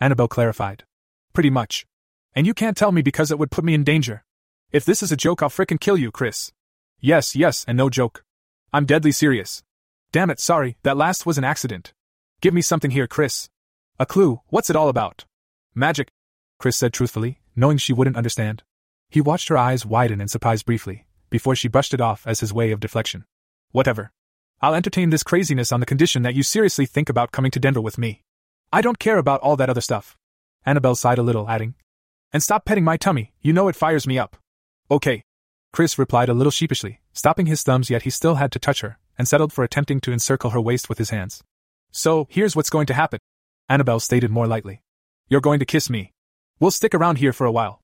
Annabelle 0.00 0.28
clarified. 0.28 0.84
Pretty 1.34 1.50
much. 1.50 1.84
And 2.34 2.46
you 2.46 2.54
can't 2.54 2.74
tell 2.74 2.90
me 2.90 3.02
because 3.02 3.30
it 3.30 3.38
would 3.38 3.50
put 3.50 3.64
me 3.64 3.74
in 3.74 3.84
danger. 3.84 4.24
If 4.72 4.86
this 4.86 5.02
is 5.02 5.12
a 5.12 5.16
joke, 5.16 5.42
I'll 5.42 5.50
frickin' 5.50 5.78
kill 5.78 5.98
you, 5.98 6.10
Chris. 6.10 6.52
Yes, 6.98 7.36
yes, 7.36 7.62
and 7.68 7.76
no 7.76 7.90
joke. 7.90 8.24
I'm 8.72 8.86
deadly 8.86 9.12
serious. 9.12 9.62
Damn 10.10 10.30
it, 10.30 10.40
sorry, 10.40 10.78
that 10.84 10.96
last 10.96 11.26
was 11.26 11.36
an 11.36 11.44
accident. 11.44 11.92
Give 12.40 12.54
me 12.54 12.62
something 12.62 12.92
here, 12.92 13.06
Chris. 13.06 13.50
A 13.98 14.06
clue, 14.06 14.40
what's 14.48 14.70
it 14.70 14.76
all 14.76 14.88
about? 14.88 15.26
Magic, 15.74 16.08
Chris 16.58 16.78
said 16.78 16.94
truthfully, 16.94 17.40
knowing 17.54 17.76
she 17.76 17.92
wouldn't 17.92 18.16
understand. 18.16 18.62
He 19.08 19.20
watched 19.20 19.48
her 19.48 19.56
eyes 19.56 19.86
widen 19.86 20.20
in 20.20 20.28
surprise 20.28 20.62
briefly, 20.62 21.06
before 21.30 21.56
she 21.56 21.68
brushed 21.68 21.94
it 21.94 22.00
off 22.00 22.26
as 22.26 22.40
his 22.40 22.52
way 22.52 22.70
of 22.70 22.80
deflection. 22.80 23.24
Whatever. 23.72 24.10
I'll 24.60 24.74
entertain 24.74 25.10
this 25.10 25.22
craziness 25.22 25.72
on 25.72 25.80
the 25.80 25.86
condition 25.86 26.22
that 26.22 26.34
you 26.34 26.42
seriously 26.42 26.86
think 26.86 27.08
about 27.08 27.30
coming 27.30 27.50
to 27.50 27.60
Denver 27.60 27.80
with 27.80 27.98
me. 27.98 28.22
I 28.72 28.80
don't 28.80 28.98
care 28.98 29.18
about 29.18 29.40
all 29.40 29.56
that 29.56 29.70
other 29.70 29.80
stuff. 29.80 30.16
Annabelle 30.64 30.94
sighed 30.94 31.18
a 31.18 31.22
little, 31.22 31.48
adding, 31.48 31.74
And 32.32 32.42
stop 32.42 32.64
petting 32.64 32.84
my 32.84 32.96
tummy, 32.96 33.32
you 33.40 33.52
know 33.52 33.68
it 33.68 33.76
fires 33.76 34.06
me 34.06 34.18
up. 34.18 34.36
Okay. 34.90 35.22
Chris 35.72 35.98
replied 35.98 36.28
a 36.28 36.34
little 36.34 36.50
sheepishly, 36.50 37.00
stopping 37.12 37.46
his 37.46 37.62
thumbs, 37.62 37.90
yet 37.90 38.02
he 38.02 38.10
still 38.10 38.36
had 38.36 38.50
to 38.52 38.58
touch 38.58 38.80
her, 38.80 38.98
and 39.18 39.28
settled 39.28 39.52
for 39.52 39.62
attempting 39.62 40.00
to 40.00 40.12
encircle 40.12 40.50
her 40.50 40.60
waist 40.60 40.88
with 40.88 40.98
his 40.98 41.10
hands. 41.10 41.42
So, 41.90 42.26
here's 42.30 42.56
what's 42.56 42.70
going 42.70 42.86
to 42.86 42.94
happen. 42.94 43.20
Annabelle 43.68 44.00
stated 44.00 44.30
more 44.30 44.46
lightly. 44.46 44.80
You're 45.28 45.40
going 45.40 45.58
to 45.60 45.66
kiss 45.66 45.90
me. 45.90 46.12
We'll 46.58 46.70
stick 46.70 46.94
around 46.94 47.18
here 47.18 47.32
for 47.32 47.46
a 47.46 47.52
while. 47.52 47.80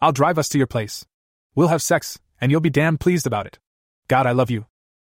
I'll 0.00 0.12
drive 0.12 0.38
us 0.38 0.48
to 0.50 0.58
your 0.58 0.66
place. 0.66 1.06
We'll 1.54 1.68
have 1.68 1.82
sex, 1.82 2.18
and 2.40 2.50
you'll 2.50 2.60
be 2.60 2.70
damn 2.70 2.98
pleased 2.98 3.26
about 3.26 3.46
it. 3.46 3.58
God, 4.08 4.26
I 4.26 4.32
love 4.32 4.50
you 4.50 4.66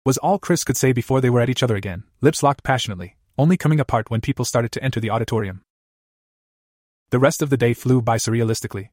was 0.05 0.17
all 0.17 0.37
Chris 0.37 0.65
could 0.65 0.75
say 0.75 0.91
before 0.91 1.21
they 1.21 1.29
were 1.29 1.39
at 1.39 1.49
each 1.49 1.63
other 1.63 1.77
again, 1.77 2.03
lips 2.19 2.43
locked 2.43 2.63
passionately, 2.63 3.15
only 3.37 3.55
coming 3.55 3.79
apart 3.79 4.09
when 4.09 4.19
people 4.19 4.43
started 4.43 4.71
to 4.73 4.83
enter 4.83 4.99
the 4.99 5.09
auditorium. 5.09 5.61
The 7.09 7.19
rest 7.19 7.41
of 7.41 7.49
the 7.49 7.57
day 7.57 7.73
flew 7.73 8.01
by 8.01 8.17
surrealistically. 8.17 8.89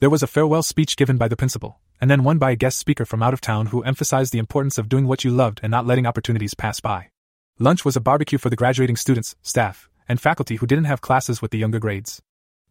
There 0.00 0.08
was 0.08 0.22
a 0.22 0.26
farewell 0.26 0.62
speech 0.62 0.96
given 0.96 1.18
by 1.18 1.28
the 1.28 1.36
principal, 1.36 1.80
and 2.00 2.10
then 2.10 2.24
one 2.24 2.38
by 2.38 2.52
a 2.52 2.56
guest 2.56 2.78
speaker 2.78 3.04
from 3.04 3.22
out 3.22 3.34
of 3.34 3.42
town 3.42 3.66
who 3.66 3.82
emphasized 3.82 4.32
the 4.32 4.38
importance 4.38 4.78
of 4.78 4.88
doing 4.88 5.06
what 5.06 5.22
you 5.22 5.30
loved 5.30 5.60
and 5.62 5.70
not 5.70 5.86
letting 5.86 6.06
opportunities 6.06 6.54
pass 6.54 6.80
by. 6.80 7.10
Lunch 7.58 7.84
was 7.84 7.94
a 7.94 8.00
barbecue 8.00 8.38
for 8.38 8.48
the 8.48 8.56
graduating 8.56 8.96
students, 8.96 9.36
staff, 9.42 9.90
and 10.08 10.20
faculty 10.20 10.56
who 10.56 10.66
didn't 10.66 10.84
have 10.84 11.02
classes 11.02 11.42
with 11.42 11.50
the 11.50 11.58
younger 11.58 11.78
grades. 11.78 12.22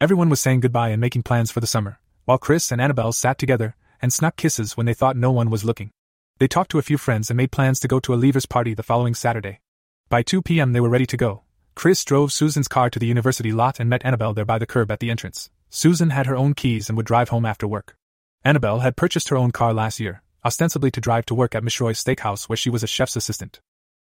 Everyone 0.02 0.30
was 0.30 0.42
saying 0.42 0.62
goodbye 0.62 0.90
and 0.90 1.00
making 1.00 1.24
plans 1.24 1.52
for 1.52 1.60
the 1.60 1.68
summer, 1.68 2.00
while 2.26 2.38
Chris 2.38 2.72
and 2.72 2.82
Annabelle 2.82 3.12
sat 3.12 3.38
together 3.38 3.76
and 4.02 4.12
snuck 4.12 4.36
kisses 4.36 4.76
when 4.78 4.86
they 4.86 4.94
thought 4.94 5.16
no 5.16 5.32
one 5.32 5.50
was 5.50 5.64
looking. 5.66 5.92
They 6.40 6.48
talked 6.48 6.72
to 6.72 6.80
a 6.80 6.84
few 6.84 6.98
friends 6.98 7.30
and 7.30 7.38
made 7.38 7.52
plans 7.52 7.80
to 7.80 7.88
go 7.88 8.00
to 8.02 8.14
a 8.14 8.18
leavers 8.18 8.48
party 8.48 8.74
the 8.74 8.84
following 8.84 9.14
Saturday. 9.14 9.60
By 10.10 10.24
2 10.24 10.42
p.m., 10.42 10.74
they 10.74 10.80
were 10.80 10.90
ready 10.90 11.06
to 11.06 11.18
go. 11.18 11.44
Chris 11.76 12.04
drove 12.04 12.32
Susan's 12.32 12.68
car 12.68 12.90
to 12.90 13.00
the 13.00 13.08
university 13.08 13.52
lot 13.52 13.80
and 13.80 13.90
met 13.90 14.06
Annabelle 14.06 14.34
there 14.34 14.46
by 14.46 14.60
the 14.60 14.66
curb 14.66 14.92
at 14.92 15.00
the 15.00 15.10
entrance. 15.10 15.50
Susan 15.70 16.12
had 16.12 16.28
her 16.28 16.36
own 16.36 16.54
keys 16.54 16.90
and 16.90 16.98
would 16.98 17.06
drive 17.06 17.30
home 17.30 17.46
after 17.46 17.68
work. 17.68 17.96
Annabelle 18.44 18.80
had 18.80 18.96
purchased 18.96 19.30
her 19.30 19.38
own 19.38 19.52
car 19.52 19.74
last 19.74 20.00
year, 20.00 20.22
ostensibly 20.46 20.92
to 20.92 21.02
drive 21.02 21.26
to 21.26 21.36
work 21.36 21.56
at 21.56 21.64
Mishroy's 21.64 22.04
Steakhouse 22.04 22.50
where 22.50 22.58
she 22.58 22.70
was 22.70 22.84
a 22.84 22.88
chef's 22.88 23.16
assistant. 23.16 23.60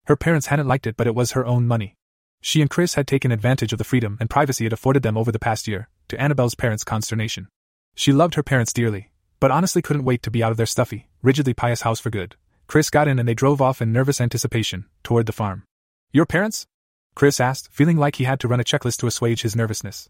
Her 0.06 0.16
parents 0.16 0.46
hadn't 0.46 0.66
liked 0.66 0.86
it, 0.86 0.96
but 0.96 1.06
it 1.06 1.14
was 1.14 1.32
her 1.32 1.46
own 1.46 1.66
money. 1.66 1.94
She 2.40 2.60
and 2.60 2.70
Chris 2.70 2.94
had 2.94 3.06
taken 3.06 3.30
advantage 3.30 3.72
of 3.72 3.78
the 3.78 3.84
freedom 3.84 4.16
and 4.18 4.30
privacy 4.30 4.66
it 4.66 4.72
afforded 4.72 5.02
them 5.02 5.16
over 5.16 5.30
the 5.30 5.38
past 5.38 5.68
year, 5.68 5.88
to 6.08 6.20
Annabelle's 6.20 6.54
parents' 6.54 6.84
consternation. 6.84 7.48
She 7.94 8.12
loved 8.12 8.34
her 8.34 8.42
parents 8.42 8.72
dearly, 8.72 9.10
but 9.40 9.50
honestly 9.50 9.82
couldn't 9.82 10.04
wait 10.04 10.22
to 10.22 10.30
be 10.30 10.42
out 10.42 10.50
of 10.50 10.56
their 10.56 10.66
stuffy, 10.66 11.08
rigidly 11.22 11.54
pious 11.54 11.82
house 11.82 12.00
for 12.00 12.10
good. 12.10 12.36
Chris 12.66 12.90
got 12.90 13.08
in 13.08 13.18
and 13.18 13.28
they 13.28 13.34
drove 13.34 13.60
off 13.60 13.82
in 13.82 13.92
nervous 13.92 14.20
anticipation, 14.20 14.86
toward 15.02 15.26
the 15.26 15.32
farm. 15.32 15.64
Your 16.12 16.26
parents? 16.26 16.66
Chris 17.14 17.40
asked, 17.40 17.68
feeling 17.72 17.96
like 17.96 18.16
he 18.16 18.24
had 18.24 18.38
to 18.40 18.48
run 18.48 18.60
a 18.60 18.64
checklist 18.64 18.98
to 18.98 19.06
assuage 19.06 19.42
his 19.42 19.56
nervousness. 19.56 20.08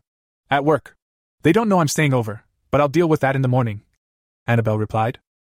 At 0.50 0.64
work. 0.64 0.94
They 1.42 1.52
don't 1.52 1.68
know 1.68 1.80
I'm 1.80 1.88
staying 1.88 2.12
over, 2.12 2.44
but 2.70 2.80
I'll 2.80 2.88
deal 2.88 3.08
with 3.08 3.20
that 3.20 3.34
in 3.34 3.42
the 3.42 3.48
morning. 3.48 3.82
Annabelle 4.46 4.78
replied. 4.78 5.18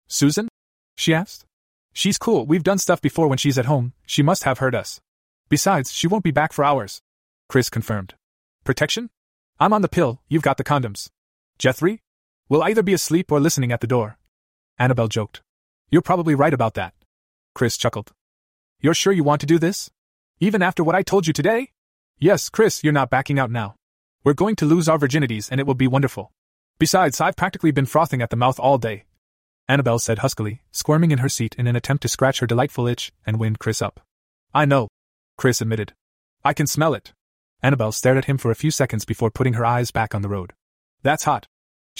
Susan? 0.09 0.49
She 0.97 1.15
asked. 1.15 1.47
She's 1.93 2.19
cool, 2.19 2.45
we've 2.47 2.63
done 2.63 2.79
stuff 2.79 3.01
before 3.01 3.29
when 3.29 3.39
she's 3.39 3.59
at 3.59 3.67
home, 3.67 3.95
she 4.05 4.23
must 4.23 4.45
have 4.45 4.59
heard 4.59 4.75
us. 4.75 5.01
Besides, 5.49 5.93
she 5.93 6.07
won't 6.07 6.25
be 6.25 6.31
back 6.31 6.53
for 6.53 6.65
hours. 6.65 7.01
Chris 7.49 7.71
confirmed. 7.71 8.15
Protection? 8.65 9.11
I'm 9.59 9.73
on 9.73 9.83
the 9.83 9.89
pill, 9.89 10.21
you've 10.29 10.43
got 10.43 10.57
the 10.57 10.65
condoms. 10.65 11.09
Jethry? 11.59 12.01
Will 12.51 12.65
either 12.65 12.83
be 12.83 12.93
asleep 12.93 13.31
or 13.31 13.39
listening 13.39 13.71
at 13.71 13.81
the 13.81 13.87
door. 13.87 14.19
Annabelle 14.77 15.07
joked. 15.07 15.41
You're 15.89 16.03
probably 16.03 16.35
right 16.35 16.53
about 16.53 16.75
that. 16.75 16.95
Chris 17.55 17.77
chuckled. 17.77 18.11
You're 18.81 18.93
sure 18.93 19.13
you 19.13 19.23
want 19.23 19.41
to 19.43 19.47
do 19.47 19.57
this? 19.57 19.89
Even 20.41 20.61
after 20.61 20.83
what 20.83 20.97
I 20.97 21.03
told 21.03 21.29
you 21.29 21.33
today? 21.33 21.71
Yes, 22.19 22.49
Chris, 22.49 22.83
you're 22.83 22.93
not 22.93 23.09
backing 23.09 23.39
out 23.39 23.53
now. 23.53 23.77
We're 24.25 24.35
going 24.35 24.57
to 24.57 24.67
lose 24.67 24.89
our 24.89 24.99
virginities 24.99 25.49
and 25.49 25.61
it 25.61 25.67
will 25.67 25.75
be 25.75 25.87
wonderful. 25.87 26.33
Besides, 26.81 27.21
I've 27.21 27.37
practically 27.37 27.71
been 27.71 27.87
frothing 27.87 28.21
at 28.21 28.31
the 28.31 28.37
mouth 28.37 28.59
all 28.59 28.79
day. 28.79 29.05
Annabelle 29.69 30.01
said 30.01 30.19
huskily, 30.19 30.61
squirming 30.73 31.13
in 31.13 31.19
her 31.19 31.29
seat 31.29 31.55
in 31.57 31.69
an 31.69 31.77
attempt 31.77 32.03
to 32.03 32.09
scratch 32.09 32.41
her 32.41 32.49
delightful 32.49 32.89
itch 32.89 33.13
and 33.25 33.39
wind 33.39 33.61
Chris 33.61 33.81
up. 33.81 34.01
I 34.53 34.65
know. 34.65 34.89
Chris 35.39 35.61
admitted. 35.61 35.93
I 36.45 36.53
can 36.53 36.67
smell 36.67 36.95
it. 36.95 37.13
Annabelle 37.63 37.93
stared 37.93 38.19
at 38.19 38.25
him 38.25 38.39
for 38.39 38.51
a 38.51 38.57
few 38.57 38.73
seconds 38.73 39.05
before 39.05 39.31
putting 39.31 39.53
her 39.53 39.65
eyes 39.65 39.93
back 39.93 40.17
on 40.17 40.23
the 40.23 40.29
road. 40.29 40.53
That's 41.05 41.23
hot. 41.23 41.47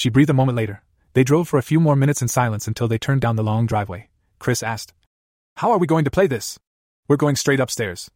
She 0.01 0.09
breathed 0.09 0.31
a 0.31 0.33
moment 0.33 0.57
later. 0.57 0.83
They 1.13 1.25
drove 1.25 1.47
for 1.47 1.59
a 1.59 1.63
few 1.63 1.79
more 1.79 1.95
minutes 1.95 2.23
in 2.23 2.29
silence 2.29 2.67
until 2.67 2.89
they 2.89 2.97
turned 2.97 3.21
down 3.21 3.37
the 3.37 3.43
long 3.43 3.67
driveway. 3.67 4.09
Chris 4.39 4.63
asked, 4.63 4.95
How 5.59 5.73
are 5.73 5.77
we 5.77 5.87
going 5.87 6.07
to 6.07 6.11
play 6.11 6.27
this? 6.27 6.59
We're 7.07 7.19
going 7.19 7.37
straight 7.37 7.61
upstairs. 7.61 8.11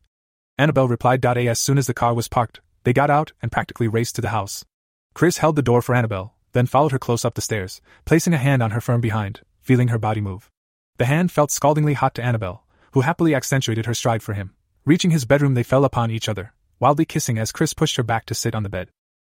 Annabelle 0.56 0.88
replied. 0.88 1.22
As 1.26 1.60
soon 1.60 1.76
as 1.76 1.86
the 1.86 1.92
car 1.92 2.14
was 2.14 2.26
parked, 2.26 2.62
they 2.84 2.94
got 2.94 3.10
out 3.10 3.32
and 3.42 3.52
practically 3.52 3.86
raced 3.86 4.14
to 4.14 4.22
the 4.22 4.30
house. 4.30 4.64
Chris 5.12 5.36
held 5.36 5.56
the 5.56 5.62
door 5.62 5.82
for 5.82 5.94
Annabelle, 5.94 6.32
then 6.52 6.64
followed 6.64 6.92
her 6.92 6.98
close 6.98 7.22
up 7.22 7.34
the 7.34 7.42
stairs, 7.42 7.82
placing 8.06 8.32
a 8.32 8.38
hand 8.38 8.62
on 8.62 8.70
her 8.70 8.80
firm 8.80 9.02
behind, 9.02 9.42
feeling 9.60 9.88
her 9.88 9.98
body 9.98 10.22
move. 10.22 10.50
The 10.96 11.04
hand 11.04 11.32
felt 11.32 11.50
scaldingly 11.50 11.92
hot 11.92 12.14
to 12.14 12.24
Annabelle, 12.24 12.64
who 12.92 13.02
happily 13.02 13.34
accentuated 13.34 13.84
her 13.84 13.92
stride 13.92 14.22
for 14.22 14.32
him. 14.32 14.54
Reaching 14.86 15.10
his 15.10 15.26
bedroom, 15.26 15.52
they 15.52 15.62
fell 15.62 15.84
upon 15.84 16.10
each 16.10 16.30
other, 16.30 16.54
wildly 16.80 17.04
kissing 17.04 17.36
as 17.36 17.52
Chris 17.52 17.74
pushed 17.74 17.96
her 17.96 18.02
back 18.02 18.24
to 18.24 18.34
sit 18.34 18.54
on 18.54 18.62
the 18.62 18.70
bed. 18.70 18.88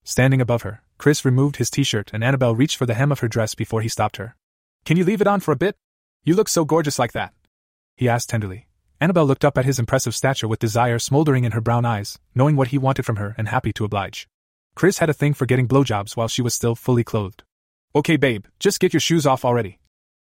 Standing 0.05 0.41
above 0.41 0.63
her, 0.63 0.83
Chris 0.99 1.25
removed 1.25 1.57
his 1.57 1.71
t 1.71 1.83
shirt 1.83 2.11
and 2.13 2.25
Annabelle 2.25 2.55
reached 2.55 2.77
for 2.77 2.87
the 2.87 2.95
hem 2.95 3.13
of 3.13 3.21
her 3.21 3.29
dress 3.29 3.55
before 3.55 3.83
he 3.83 3.89
stopped 3.89 4.17
her. 4.17 4.37
Can 4.85 4.97
you 4.97 5.05
leave 5.05 5.21
it 5.21 5.27
on 5.27 5.41
for 5.41 5.53
a 5.53 5.57
bit? 5.57 5.77
You 6.25 6.35
look 6.35 6.49
so 6.49 6.65
gorgeous 6.65 6.99
like 6.99 7.13
that. 7.13 7.33
He 7.97 8.09
asked 8.09 8.29
tenderly. 8.31 8.67
Annabelle 9.01 9.25
looked 9.25 9.45
up 9.45 9.57
at 9.57 9.65
his 9.65 9.79
impressive 9.79 10.15
stature 10.15 10.47
with 10.49 10.59
desire 10.59 10.99
smoldering 10.99 11.45
in 11.45 11.53
her 11.53 11.61
brown 11.61 11.85
eyes, 11.85 12.19
knowing 12.35 12.57
what 12.57 12.69
he 12.69 12.79
wanted 12.79 13.07
from 13.07 13.17
her 13.17 13.35
and 13.39 13.49
happy 13.49 13.73
to 13.73 13.85
oblige. 13.85 14.29
Chris 14.75 14.99
had 14.99 15.11
a 15.11 15.15
thing 15.15 15.35
for 15.35 15.47
getting 15.47 15.67
blowjobs 15.67 16.17
while 16.17 16.29
she 16.29 16.43
was 16.43 16.55
still 16.55 16.75
fully 16.75 17.05
clothed. 17.05 17.43
Okay, 17.95 18.17
babe, 18.17 18.45
just 18.59 18.79
get 18.79 18.93
your 18.93 19.01
shoes 19.01 19.27
off 19.27 19.45
already. 19.45 19.79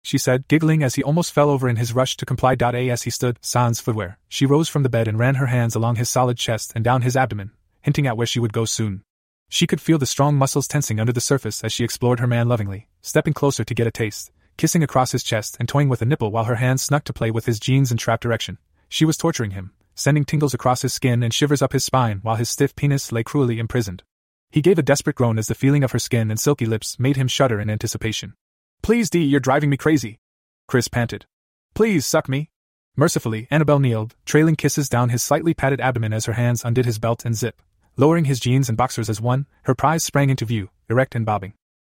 She 0.04 0.18
said, 0.18 0.48
giggling 0.48 0.84
as 0.84 0.96
he 0.96 1.04
almost 1.04 1.34
fell 1.34 1.50
over 1.50 1.68
in 1.68 1.78
his 1.78 1.94
rush 1.94 2.18
to 2.18 2.26
comply. 2.26 2.56
As 2.60 3.04
he 3.04 3.10
stood, 3.10 3.40
sans 3.42 3.80
footwear, 3.80 4.20
she 4.30 4.46
rose 4.46 4.70
from 4.70 4.84
the 4.84 4.90
bed 4.90 5.08
and 5.08 5.18
ran 5.18 5.36
her 5.36 5.48
hands 5.48 5.76
along 5.76 5.96
his 5.96 6.10
solid 6.10 6.38
chest 6.38 6.72
and 6.76 6.84
down 6.84 7.02
his 7.02 7.18
abdomen, 7.18 7.52
hinting 7.82 8.08
at 8.08 8.16
where 8.16 8.28
she 8.28 8.40
would 8.40 8.54
go 8.54 8.66
soon. 8.66 9.04
She 9.50 9.68
could 9.68 9.82
feel 9.82 9.98
the 9.98 10.06
strong 10.06 10.36
muscles 10.36 10.68
tensing 10.68 11.00
under 11.00 11.14
the 11.14 11.22
surface 11.22 11.64
as 11.64 11.72
she 11.72 11.84
explored 11.84 12.20
her 12.20 12.28
man 12.28 12.48
lovingly, 12.48 12.88
stepping 13.02 13.34
closer 13.34 13.64
to 13.64 13.74
get 13.74 13.88
a 13.88 13.92
taste, 13.92 14.32
kissing 14.58 14.84
across 14.84 15.14
his 15.14 15.24
chest 15.24 15.56
and 15.60 15.70
toying 15.70 15.90
with 15.90 16.02
a 16.02 16.06
nipple 16.06 16.32
while 16.32 16.46
her 16.46 16.56
hands 16.56 16.82
snuck 16.82 17.04
to 17.06 17.14
play 17.14 17.32
with 17.32 17.46
his 17.46 17.60
jeans 17.60 17.92
in 17.92 17.98
trap 17.98 18.26
erection. 18.26 18.58
She 18.90 19.06
was 19.06 19.18
torturing 19.18 19.52
him, 19.52 19.72
sending 19.96 20.26
tingles 20.26 20.54
across 20.54 20.82
his 20.82 20.94
skin 20.94 21.24
and 21.24 21.34
shivers 21.34 21.62
up 21.62 21.74
his 21.74 21.86
spine 21.86 22.20
while 22.24 22.36
his 22.36 22.50
stiff 22.50 22.76
penis 22.76 23.12
lay 23.12 23.24
cruelly 23.24 23.60
imprisoned. 23.60 24.04
He 24.52 24.62
gave 24.62 24.78
a 24.78 24.84
desperate 24.84 25.16
groan 25.16 25.38
as 25.38 25.48
the 25.48 25.56
feeling 25.56 25.84
of 25.84 25.92
her 25.92 26.00
skin 26.00 26.30
and 26.30 26.40
silky 26.40 26.66
lips 26.66 27.00
made 27.00 27.18
him 27.18 27.28
shudder 27.28 27.60
in 27.60 27.70
anticipation. 27.70 28.34
Please, 28.82 29.10
Dee, 29.10 29.24
you're 29.24 29.40
driving 29.40 29.70
me 29.70 29.78
crazy. 29.78 30.20
Chris 30.68 30.88
panted. 30.88 31.26
Please 31.74 32.06
suck 32.06 32.30
me. 32.30 32.50
Mercifully, 32.96 33.48
Annabelle 33.52 33.80
kneeled, 33.80 34.16
trailing 34.26 34.56
kisses 34.56 34.90
down 34.90 35.10
his 35.10 35.22
slightly 35.22 35.54
padded 35.54 35.82
abdomen 35.82 36.14
as 36.14 36.26
her 36.26 36.34
hands 36.34 36.64
undid 36.66 36.86
his 36.86 37.00
belt 37.00 37.26
and 37.26 37.36
zip. 37.36 37.62
Lowering 38.00 38.26
his 38.26 38.40
jeans 38.40 38.70
and 38.70 38.78
boxers 38.78 39.10
as 39.10 39.20
one, 39.20 39.48
her 39.64 39.74
prize 39.74 40.04
sprang 40.04 40.30
into 40.30 40.46
view, 40.46 40.70
erect 40.88 41.16
and 41.16 41.26
bobbing. 41.26 41.54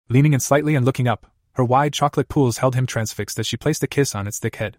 Leaning 0.10 0.34
in 0.34 0.42
slightly 0.42 0.76
and 0.76 0.86
looking 0.86 1.08
up, 1.08 1.32
her 1.54 1.64
wide 1.64 1.94
chocolate 1.94 2.28
pools 2.28 2.58
held 2.58 2.76
him 2.76 2.86
transfixed 2.86 3.40
as 3.40 3.48
she 3.48 3.56
placed 3.56 3.82
a 3.84 3.88
kiss 3.88 4.14
on 4.14 4.28
its 4.28 4.38
thick 4.38 4.58
head. 4.58 4.78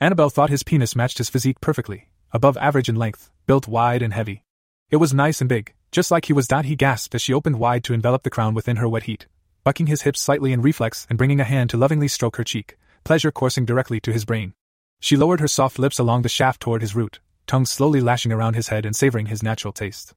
Annabelle 0.00 0.28
thought 0.28 0.50
his 0.50 0.62
penis 0.62 0.94
matched 0.94 1.16
his 1.16 1.30
physique 1.30 1.62
perfectly, 1.62 2.10
above 2.30 2.58
average 2.58 2.90
in 2.90 2.96
length, 2.96 3.30
built 3.46 3.66
wide 3.66 4.02
and 4.02 4.12
heavy. 4.12 4.42
It 4.90 4.96
was 4.96 5.14
nice 5.14 5.40
and 5.40 5.48
big, 5.48 5.72
just 5.92 6.10
like 6.10 6.26
he 6.26 6.34
was. 6.34 6.46
He 6.64 6.76
gasped 6.76 7.14
as 7.14 7.22
she 7.22 7.32
opened 7.32 7.58
wide 7.58 7.82
to 7.84 7.94
envelop 7.94 8.22
the 8.22 8.28
crown 8.28 8.52
within 8.52 8.76
her 8.76 8.88
wet 8.88 9.04
heat, 9.04 9.26
bucking 9.64 9.86
his 9.86 10.02
hips 10.02 10.20
slightly 10.20 10.52
in 10.52 10.60
reflex 10.60 11.06
and 11.08 11.16
bringing 11.16 11.40
a 11.40 11.44
hand 11.44 11.70
to 11.70 11.78
lovingly 11.78 12.08
stroke 12.08 12.36
her 12.36 12.44
cheek, 12.44 12.76
pleasure 13.02 13.32
coursing 13.32 13.64
directly 13.64 13.98
to 14.00 14.12
his 14.12 14.26
brain. 14.26 14.52
She 15.00 15.16
lowered 15.16 15.40
her 15.40 15.48
soft 15.48 15.78
lips 15.78 15.98
along 15.98 16.20
the 16.20 16.28
shaft 16.28 16.60
toward 16.60 16.82
his 16.82 16.94
root, 16.94 17.20
tongue 17.46 17.64
slowly 17.64 18.02
lashing 18.02 18.30
around 18.30 18.56
his 18.56 18.68
head 18.68 18.84
and 18.84 18.94
savoring 18.94 19.26
his 19.26 19.42
natural 19.42 19.72
taste. 19.72 20.12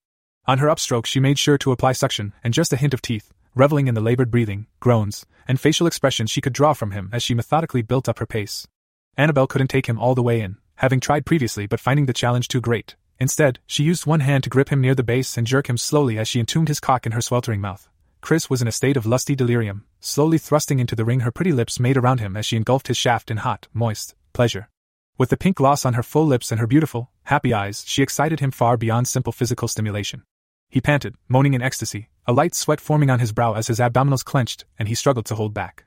On 0.50 0.58
her 0.58 0.68
upstroke, 0.68 1.06
she 1.06 1.20
made 1.20 1.38
sure 1.38 1.60
to 1.60 1.72
apply 1.72 1.92
suction 1.92 2.34
and 2.44 2.56
just 2.56 2.74
a 2.74 2.76
hint 2.76 2.96
of 2.96 3.04
teeth, 3.04 3.32
reveling 3.54 3.88
in 3.88 3.94
the 3.94 4.02
labored 4.02 4.32
breathing, 4.32 4.66
groans, 4.80 5.24
and 5.48 5.60
facial 5.60 5.86
expressions 5.86 6.32
she 6.32 6.42
could 6.42 6.54
draw 6.54 6.74
from 6.74 6.90
him 6.90 7.12
as 7.14 7.22
she 7.22 7.36
methodically 7.36 7.84
built 7.84 8.10
up 8.10 8.18
her 8.18 8.26
pace. 8.26 8.68
Annabelle 9.16 9.46
couldn't 9.46 9.68
take 9.68 9.86
him 9.86 10.00
all 10.00 10.16
the 10.16 10.24
way 10.24 10.42
in, 10.42 10.58
having 10.78 11.00
tried 11.00 11.28
previously 11.28 11.68
but 11.68 11.80
finding 11.80 12.08
the 12.08 12.14
challenge 12.14 12.48
too 12.48 12.60
great. 12.60 12.96
Instead, 13.20 13.60
she 13.68 13.84
used 13.84 14.08
one 14.08 14.22
hand 14.22 14.44
to 14.44 14.50
grip 14.50 14.70
him 14.70 14.82
near 14.82 14.96
the 14.96 15.04
base 15.04 15.38
and 15.38 15.46
jerk 15.46 15.70
him 15.70 15.78
slowly 15.78 16.18
as 16.18 16.28
she 16.28 16.40
entombed 16.40 16.68
his 16.68 16.80
cock 16.80 17.06
in 17.06 17.12
her 17.12 17.22
sweltering 17.22 17.62
mouth. 17.62 17.88
Chris 18.20 18.50
was 18.50 18.60
in 18.60 18.68
a 18.68 18.72
state 18.72 18.98
of 18.98 19.06
lusty 19.06 19.36
delirium, 19.36 19.86
slowly 20.00 20.40
thrusting 20.40 20.80
into 20.80 20.96
the 20.96 21.06
ring 21.06 21.20
her 21.20 21.32
pretty 21.32 21.52
lips 21.52 21.80
made 21.80 21.96
around 21.96 22.22
him 22.22 22.36
as 22.36 22.48
she 22.48 22.58
engulfed 22.58 22.88
his 22.88 22.98
shaft 22.98 23.30
in 23.30 23.38
hot, 23.38 23.68
moist 23.72 24.16
pleasure. 24.34 24.68
With 25.16 25.30
the 25.30 25.38
pink 25.38 25.58
gloss 25.58 25.86
on 25.86 25.94
her 25.94 26.02
full 26.02 26.26
lips 26.26 26.52
and 26.52 26.60
her 26.60 26.66
beautiful, 26.66 27.12
happy 27.26 27.54
eyes, 27.54 27.84
she 27.86 28.02
excited 28.02 28.40
him 28.40 28.50
far 28.50 28.78
beyond 28.78 29.08
simple 29.08 29.32
physical 29.32 29.68
stimulation. 29.68 30.24
He 30.70 30.82
panted, 30.82 31.16
moaning 31.28 31.56
in 31.56 31.64
ecstasy, 31.64 32.10
a 32.28 32.34
light 32.34 32.54
sweat 32.54 32.80
forming 32.80 33.10
on 33.10 33.20
his 33.20 33.32
brow 33.32 33.54
as 33.54 33.68
his 33.68 33.80
abdominals 33.80 34.24
clenched 34.24 34.66
and 34.78 34.88
he 34.88 34.94
struggled 34.94 35.26
to 35.26 35.36
hold 35.36 35.52
back. 35.54 35.86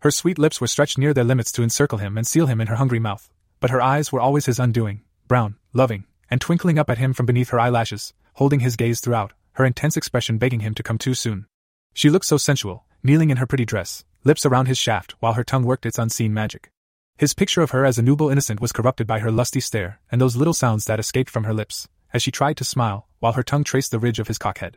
Her 0.00 0.10
sweet 0.10 0.38
lips 0.38 0.60
were 0.60 0.66
stretched 0.66 0.98
near 0.98 1.14
their 1.14 1.24
limits 1.24 1.52
to 1.52 1.62
encircle 1.62 1.98
him 1.98 2.18
and 2.18 2.26
seal 2.26 2.46
him 2.46 2.60
in 2.60 2.66
her 2.66 2.76
hungry 2.76 2.98
mouth, 2.98 3.30
but 3.60 3.70
her 3.70 3.80
eyes 3.80 4.10
were 4.10 4.20
always 4.20 4.46
his 4.46 4.58
undoing, 4.58 5.02
brown, 5.28 5.56
loving, 5.72 6.04
and 6.30 6.40
twinkling 6.40 6.78
up 6.78 6.90
at 6.90 6.98
him 6.98 7.12
from 7.12 7.26
beneath 7.26 7.50
her 7.50 7.60
eyelashes, 7.60 8.12
holding 8.34 8.60
his 8.60 8.76
gaze 8.76 9.00
throughout, 9.00 9.32
her 9.52 9.64
intense 9.64 9.96
expression 9.96 10.38
begging 10.38 10.60
him 10.60 10.74
to 10.74 10.82
come 10.82 10.98
too 10.98 11.14
soon. 11.14 11.46
She 11.94 12.10
looked 12.10 12.26
so 12.26 12.36
sensual, 12.36 12.86
kneeling 13.02 13.30
in 13.30 13.38
her 13.38 13.46
pretty 13.46 13.64
dress, 13.64 14.04
lips 14.24 14.44
around 14.44 14.66
his 14.66 14.78
shaft 14.78 15.14
while 15.20 15.34
her 15.34 15.44
tongue 15.44 15.64
worked 15.64 15.86
its 15.86 15.98
unseen 15.98 16.34
magic. 16.34 16.70
His 17.16 17.34
picture 17.34 17.62
of 17.62 17.70
her 17.70 17.84
as 17.84 17.98
a 17.98 18.02
nubile 18.02 18.30
innocent 18.30 18.60
was 18.60 18.72
corrupted 18.72 19.06
by 19.06 19.18
her 19.18 19.32
lusty 19.32 19.60
stare 19.60 20.00
and 20.10 20.20
those 20.20 20.36
little 20.36 20.54
sounds 20.54 20.84
that 20.84 21.00
escaped 21.00 21.30
from 21.30 21.44
her 21.44 21.54
lips, 21.54 21.88
as 22.12 22.22
she 22.22 22.30
tried 22.30 22.56
to 22.58 22.64
smile, 22.64 23.07
while 23.20 23.32
her 23.32 23.42
tongue 23.42 23.64
traced 23.64 23.90
the 23.90 23.98
ridge 23.98 24.18
of 24.18 24.28
his 24.28 24.38
cockhead. 24.38 24.74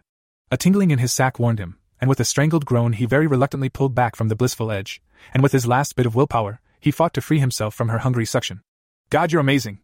A 0.49 0.57
tingling 0.57 0.91
in 0.91 0.99
his 0.99 1.13
sack 1.13 1.39
warned 1.39 1.59
him, 1.59 1.77
and 1.99 2.09
with 2.09 2.19
a 2.19 2.25
strangled 2.25 2.65
groan 2.65 2.93
he 2.93 3.05
very 3.05 3.27
reluctantly 3.27 3.69
pulled 3.69 3.95
back 3.95 4.15
from 4.15 4.27
the 4.27 4.35
blissful 4.35 4.71
edge, 4.71 5.01
and 5.33 5.43
with 5.43 5.51
his 5.51 5.67
last 5.67 5.95
bit 5.95 6.05
of 6.05 6.15
willpower, 6.15 6.59
he 6.79 6.91
fought 6.91 7.13
to 7.13 7.21
free 7.21 7.39
himself 7.39 7.75
from 7.75 7.89
her 7.89 7.99
hungry 7.99 8.25
suction. 8.25 8.61
God, 9.09 9.31
you're 9.31 9.41
amazing! 9.41 9.79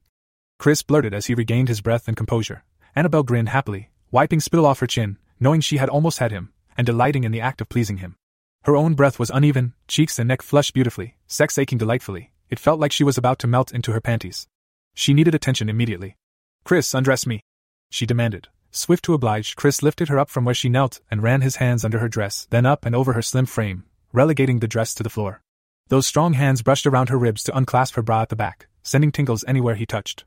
Chris 0.58 0.82
blurted 0.82 1.14
as 1.14 1.28
he 1.28 1.36
regained 1.36 1.68
his 1.68 1.82
breath 1.82 2.08
and 2.08 2.18
composure. 2.18 2.64
Annabelle 2.96 3.24
grinned 3.24 3.50
happily, 3.50 3.92
wiping 4.10 4.40
spittle 4.40 4.66
off 4.66 4.80
her 4.80 4.88
chin, 4.88 5.18
knowing 5.40 5.62
she 5.62 5.78
had 5.78 5.90
almost 5.90 6.18
had 6.18 6.32
him, 6.32 6.52
and 6.76 6.88
delighting 6.88 7.24
in 7.24 7.32
the 7.32 7.42
act 7.42 7.62
of 7.62 7.70
pleasing 7.70 7.98
him. 7.98 8.16
Her 8.64 8.76
own 8.76 8.96
breath 8.96 9.20
was 9.20 9.30
uneven, 9.30 9.74
cheeks 9.88 10.18
and 10.18 10.28
neck 10.28 10.42
flushed 10.42 10.74
beautifully, 10.74 11.16
sex 11.28 11.58
aching 11.58 11.78
delightfully, 11.78 12.32
it 12.50 12.60
felt 12.60 12.80
like 12.80 12.92
she 12.92 13.04
was 13.04 13.18
about 13.18 13.40
to 13.40 13.48
melt 13.48 13.72
into 13.72 13.92
her 13.92 14.02
panties. 14.02 14.48
She 14.96 15.14
needed 15.14 15.36
attention 15.36 15.70
immediately. 15.70 16.18
Chris, 16.64 16.94
undress 16.94 17.28
me. 17.28 17.42
She 17.90 18.06
demanded. 18.06 18.48
Swift 18.72 19.04
to 19.06 19.14
oblige, 19.14 19.56
Chris 19.56 19.82
lifted 19.82 20.10
her 20.10 20.20
up 20.20 20.30
from 20.30 20.46
where 20.46 20.56
she 20.56 20.70
knelt 20.70 21.00
and 21.10 21.24
ran 21.24 21.42
his 21.42 21.56
hands 21.56 21.84
under 21.84 22.00
her 22.00 22.10
dress, 22.10 22.48
then 22.50 22.66
up 22.66 22.86
and 22.86 22.96
over 22.96 23.14
her 23.14 23.22
slim 23.22 23.46
frame, 23.46 23.86
relegating 24.14 24.60
the 24.60 24.68
dress 24.68 24.94
to 24.94 25.04
the 25.04 25.10
floor. 25.10 25.42
Those 25.88 26.06
strong 26.06 26.34
hands 26.34 26.62
brushed 26.62 26.86
around 26.86 27.10
her 27.10 27.18
ribs 27.18 27.44
to 27.44 27.58
unclasp 27.58 27.96
her 27.96 28.02
bra 28.02 28.22
at 28.22 28.30
the 28.30 28.36
back, 28.36 28.68
sending 28.84 29.12
tingles 29.12 29.46
anywhere 29.48 29.76
he 29.76 29.86
touched. 29.86 30.26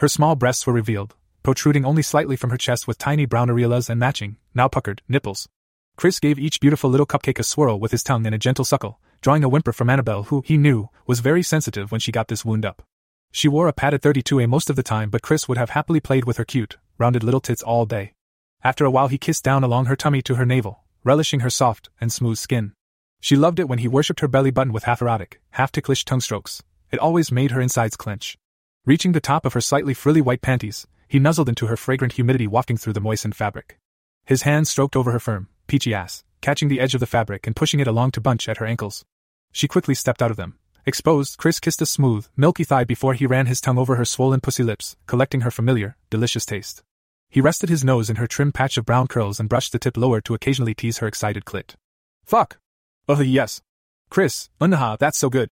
Her 0.00 0.08
small 0.08 0.36
breasts 0.36 0.66
were 0.66 0.72
revealed, 0.72 1.14
protruding 1.42 1.84
only 1.84 2.02
slightly 2.02 2.34
from 2.34 2.50
her 2.50 2.56
chest 2.56 2.88
with 2.88 2.98
tiny 2.98 3.26
brown 3.26 3.48
areolas 3.48 3.90
and 3.90 4.00
matching, 4.00 4.36
now 4.54 4.68
puckered, 4.68 5.02
nipples. 5.08 5.48
Chris 5.96 6.18
gave 6.18 6.38
each 6.38 6.60
beautiful 6.60 6.88
little 6.88 7.06
cupcake 7.06 7.38
a 7.38 7.42
swirl 7.42 7.78
with 7.78 7.92
his 7.92 8.02
tongue 8.02 8.24
in 8.24 8.34
a 8.34 8.38
gentle 8.38 8.64
suckle, 8.64 8.98
drawing 9.20 9.44
a 9.44 9.48
whimper 9.48 9.72
from 9.72 9.90
Annabelle, 9.90 10.24
who, 10.24 10.42
he 10.46 10.56
knew, 10.56 10.88
was 11.06 11.20
very 11.20 11.42
sensitive 11.42 11.92
when 11.92 12.00
she 12.00 12.10
got 12.10 12.28
this 12.28 12.44
wound 12.44 12.64
up. 12.64 12.82
She 13.30 13.48
wore 13.48 13.68
a 13.68 13.72
padded 13.72 14.02
32A 14.02 14.48
most 14.48 14.70
of 14.70 14.76
the 14.76 14.82
time, 14.82 15.10
but 15.10 15.22
Chris 15.22 15.48
would 15.48 15.58
have 15.58 15.70
happily 15.70 16.00
played 16.00 16.24
with 16.24 16.38
her 16.38 16.44
cute, 16.44 16.76
rounded 17.02 17.24
little 17.24 17.40
tits 17.40 17.62
all 17.62 17.84
day. 17.84 18.14
After 18.62 18.84
a 18.84 18.90
while, 18.90 19.08
he 19.08 19.18
kissed 19.18 19.42
down 19.42 19.64
along 19.64 19.86
her 19.86 19.96
tummy 19.96 20.22
to 20.22 20.36
her 20.36 20.46
navel, 20.46 20.84
relishing 21.02 21.40
her 21.40 21.50
soft 21.50 21.90
and 22.00 22.12
smooth 22.12 22.38
skin. 22.38 22.74
She 23.20 23.34
loved 23.34 23.58
it 23.58 23.68
when 23.68 23.80
he 23.80 23.88
worshipped 23.88 24.20
her 24.20 24.28
belly 24.28 24.52
button 24.52 24.72
with 24.72 24.84
half 24.84 25.02
erotic, 25.02 25.40
half 25.50 25.72
ticklish 25.72 26.04
tongue 26.04 26.20
strokes. 26.20 26.62
It 26.92 27.00
always 27.00 27.32
made 27.32 27.50
her 27.50 27.60
insides 27.60 27.96
clench. 27.96 28.38
Reaching 28.86 29.12
the 29.12 29.20
top 29.20 29.44
of 29.44 29.52
her 29.54 29.60
slightly 29.60 29.94
frilly 29.94 30.20
white 30.20 30.42
panties, 30.42 30.86
he 31.08 31.18
nuzzled 31.18 31.48
into 31.48 31.66
her 31.66 31.76
fragrant 31.76 32.12
humidity 32.14 32.46
wafting 32.46 32.76
through 32.76 32.92
the 32.92 33.00
moistened 33.00 33.34
fabric. 33.34 33.78
His 34.24 34.42
hand 34.42 34.68
stroked 34.68 34.94
over 34.94 35.10
her 35.10 35.20
firm, 35.20 35.48
peachy 35.66 35.92
ass, 35.92 36.22
catching 36.40 36.68
the 36.68 36.80
edge 36.80 36.94
of 36.94 37.00
the 37.00 37.06
fabric 37.06 37.46
and 37.48 37.56
pushing 37.56 37.80
it 37.80 37.88
along 37.88 38.12
to 38.12 38.20
bunch 38.20 38.48
at 38.48 38.58
her 38.58 38.66
ankles. 38.66 39.04
She 39.50 39.66
quickly 39.66 39.94
stepped 39.94 40.22
out 40.22 40.30
of 40.30 40.36
them. 40.36 40.58
Exposed, 40.86 41.36
Chris 41.36 41.58
kissed 41.58 41.82
a 41.82 41.86
smooth, 41.86 42.28
milky 42.36 42.64
thigh 42.64 42.84
before 42.84 43.14
he 43.14 43.26
ran 43.26 43.46
his 43.46 43.60
tongue 43.60 43.78
over 43.78 43.96
her 43.96 44.04
swollen 44.04 44.40
pussy 44.40 44.62
lips, 44.62 44.96
collecting 45.06 45.42
her 45.42 45.50
familiar, 45.50 45.96
delicious 46.10 46.46
taste. 46.46 46.82
He 47.32 47.40
rested 47.40 47.70
his 47.70 47.82
nose 47.82 48.10
in 48.10 48.16
her 48.16 48.26
trim 48.26 48.52
patch 48.52 48.76
of 48.76 48.84
brown 48.84 49.06
curls 49.06 49.40
and 49.40 49.48
brushed 49.48 49.72
the 49.72 49.78
tip 49.78 49.96
lower 49.96 50.20
to 50.20 50.34
occasionally 50.34 50.74
tease 50.74 50.98
her 50.98 51.06
excited 51.06 51.46
clit. 51.46 51.76
Fuck! 52.26 52.58
Oh, 53.08 53.22
yes. 53.22 53.62
Chris, 54.10 54.50
unha, 54.60 54.98
that's 54.98 55.16
so 55.16 55.30
good. 55.30 55.48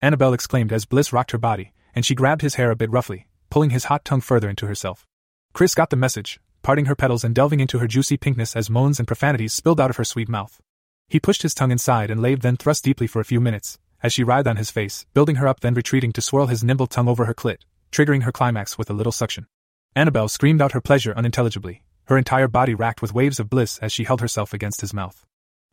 Annabelle 0.00 0.32
exclaimed 0.32 0.72
as 0.72 0.84
Bliss 0.84 1.12
rocked 1.12 1.32
her 1.32 1.38
body, 1.38 1.72
and 1.92 2.06
she 2.06 2.14
grabbed 2.14 2.42
his 2.42 2.54
hair 2.54 2.70
a 2.70 2.76
bit 2.76 2.88
roughly, 2.88 3.26
pulling 3.50 3.70
his 3.70 3.86
hot 3.86 4.04
tongue 4.04 4.20
further 4.20 4.48
into 4.48 4.68
herself. 4.68 5.08
Chris 5.52 5.74
got 5.74 5.90
the 5.90 5.96
message, 5.96 6.38
parting 6.62 6.84
her 6.84 6.94
petals 6.94 7.24
and 7.24 7.34
delving 7.34 7.58
into 7.58 7.80
her 7.80 7.88
juicy 7.88 8.16
pinkness 8.16 8.54
as 8.54 8.70
moans 8.70 9.00
and 9.00 9.08
profanities 9.08 9.52
spilled 9.52 9.80
out 9.80 9.90
of 9.90 9.96
her 9.96 10.04
sweet 10.04 10.28
mouth. 10.28 10.60
He 11.08 11.18
pushed 11.18 11.42
his 11.42 11.52
tongue 11.52 11.72
inside 11.72 12.12
and 12.12 12.22
laved, 12.22 12.42
then 12.42 12.56
thrust 12.56 12.84
deeply 12.84 13.08
for 13.08 13.18
a 13.18 13.24
few 13.24 13.40
minutes, 13.40 13.80
as 14.04 14.12
she 14.12 14.22
writhed 14.22 14.46
on 14.46 14.56
his 14.56 14.70
face, 14.70 15.04
building 15.14 15.34
her 15.36 15.48
up 15.48 15.58
then 15.58 15.74
retreating 15.74 16.12
to 16.12 16.22
swirl 16.22 16.46
his 16.46 16.62
nimble 16.62 16.86
tongue 16.86 17.08
over 17.08 17.24
her 17.24 17.34
clit, 17.34 17.58
triggering 17.90 18.22
her 18.22 18.30
climax 18.30 18.78
with 18.78 18.88
a 18.88 18.94
little 18.94 19.10
suction. 19.10 19.48
Annabelle 19.96 20.28
screamed 20.28 20.60
out 20.60 20.72
her 20.72 20.80
pleasure 20.80 21.14
unintelligibly, 21.16 21.84
her 22.06 22.18
entire 22.18 22.48
body 22.48 22.74
racked 22.74 23.00
with 23.00 23.14
waves 23.14 23.38
of 23.38 23.48
bliss 23.48 23.78
as 23.78 23.92
she 23.92 24.02
held 24.02 24.20
herself 24.20 24.52
against 24.52 24.80
his 24.80 24.92
mouth. 24.92 25.24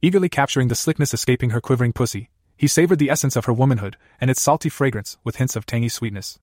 Eagerly 0.03 0.29
capturing 0.29 0.67
the 0.67 0.75
slickness 0.75 1.13
escaping 1.13 1.49
her 1.49 1.59
quivering 1.59 1.91
pussy, 1.91 2.29
he 2.55 2.67
savored 2.67 2.99
the 2.99 3.09
essence 3.09 3.35
of 3.35 3.45
her 3.45 3.53
womanhood 3.53 3.97
and 4.19 4.29
its 4.29 4.39
salty 4.39 4.69
fragrance 4.69 5.17
with 5.23 5.37
hints 5.37 5.55
of 5.55 5.65
tangy 5.65 5.89
sweetness. 5.89 6.37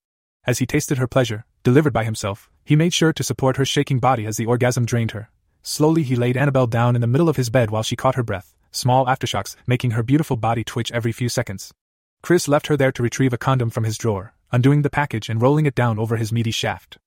As 0.44 0.58
he 0.58 0.66
tasted 0.66 0.98
her 0.98 1.06
pleasure, 1.06 1.44
delivered 1.62 1.92
by 1.92 2.02
himself, 2.02 2.50
he 2.64 2.74
made 2.74 2.92
sure 2.92 3.12
to 3.12 3.22
support 3.22 3.56
her 3.56 3.64
shaking 3.64 4.00
body 4.00 4.26
as 4.26 4.36
the 4.36 4.46
orgasm 4.46 4.84
drained 4.84 5.12
her. 5.12 5.30
Slowly 5.62 6.02
he 6.02 6.16
laid 6.16 6.36
Annabelle 6.36 6.66
down 6.66 6.96
in 6.96 7.00
the 7.00 7.06
middle 7.06 7.28
of 7.28 7.36
his 7.36 7.48
bed 7.48 7.70
while 7.70 7.84
she 7.84 7.94
caught 7.94 8.16
her 8.16 8.24
breath, 8.24 8.56
small 8.72 9.06
aftershocks 9.06 9.54
making 9.68 9.92
her 9.92 10.02
beautiful 10.02 10.36
body 10.36 10.64
twitch 10.64 10.90
every 10.90 11.12
few 11.12 11.28
seconds. 11.28 11.72
Chris 12.22 12.48
left 12.48 12.66
her 12.66 12.76
there 12.76 12.90
to 12.90 13.04
retrieve 13.04 13.32
a 13.32 13.38
condom 13.38 13.70
from 13.70 13.84
his 13.84 13.96
drawer, 13.96 14.34
undoing 14.50 14.82
the 14.82 14.90
package 14.90 15.28
and 15.28 15.40
rolling 15.40 15.66
it 15.66 15.76
down 15.76 15.96
over 15.96 16.16
his 16.16 16.32
meaty 16.32 16.50
shaft. 16.50 16.98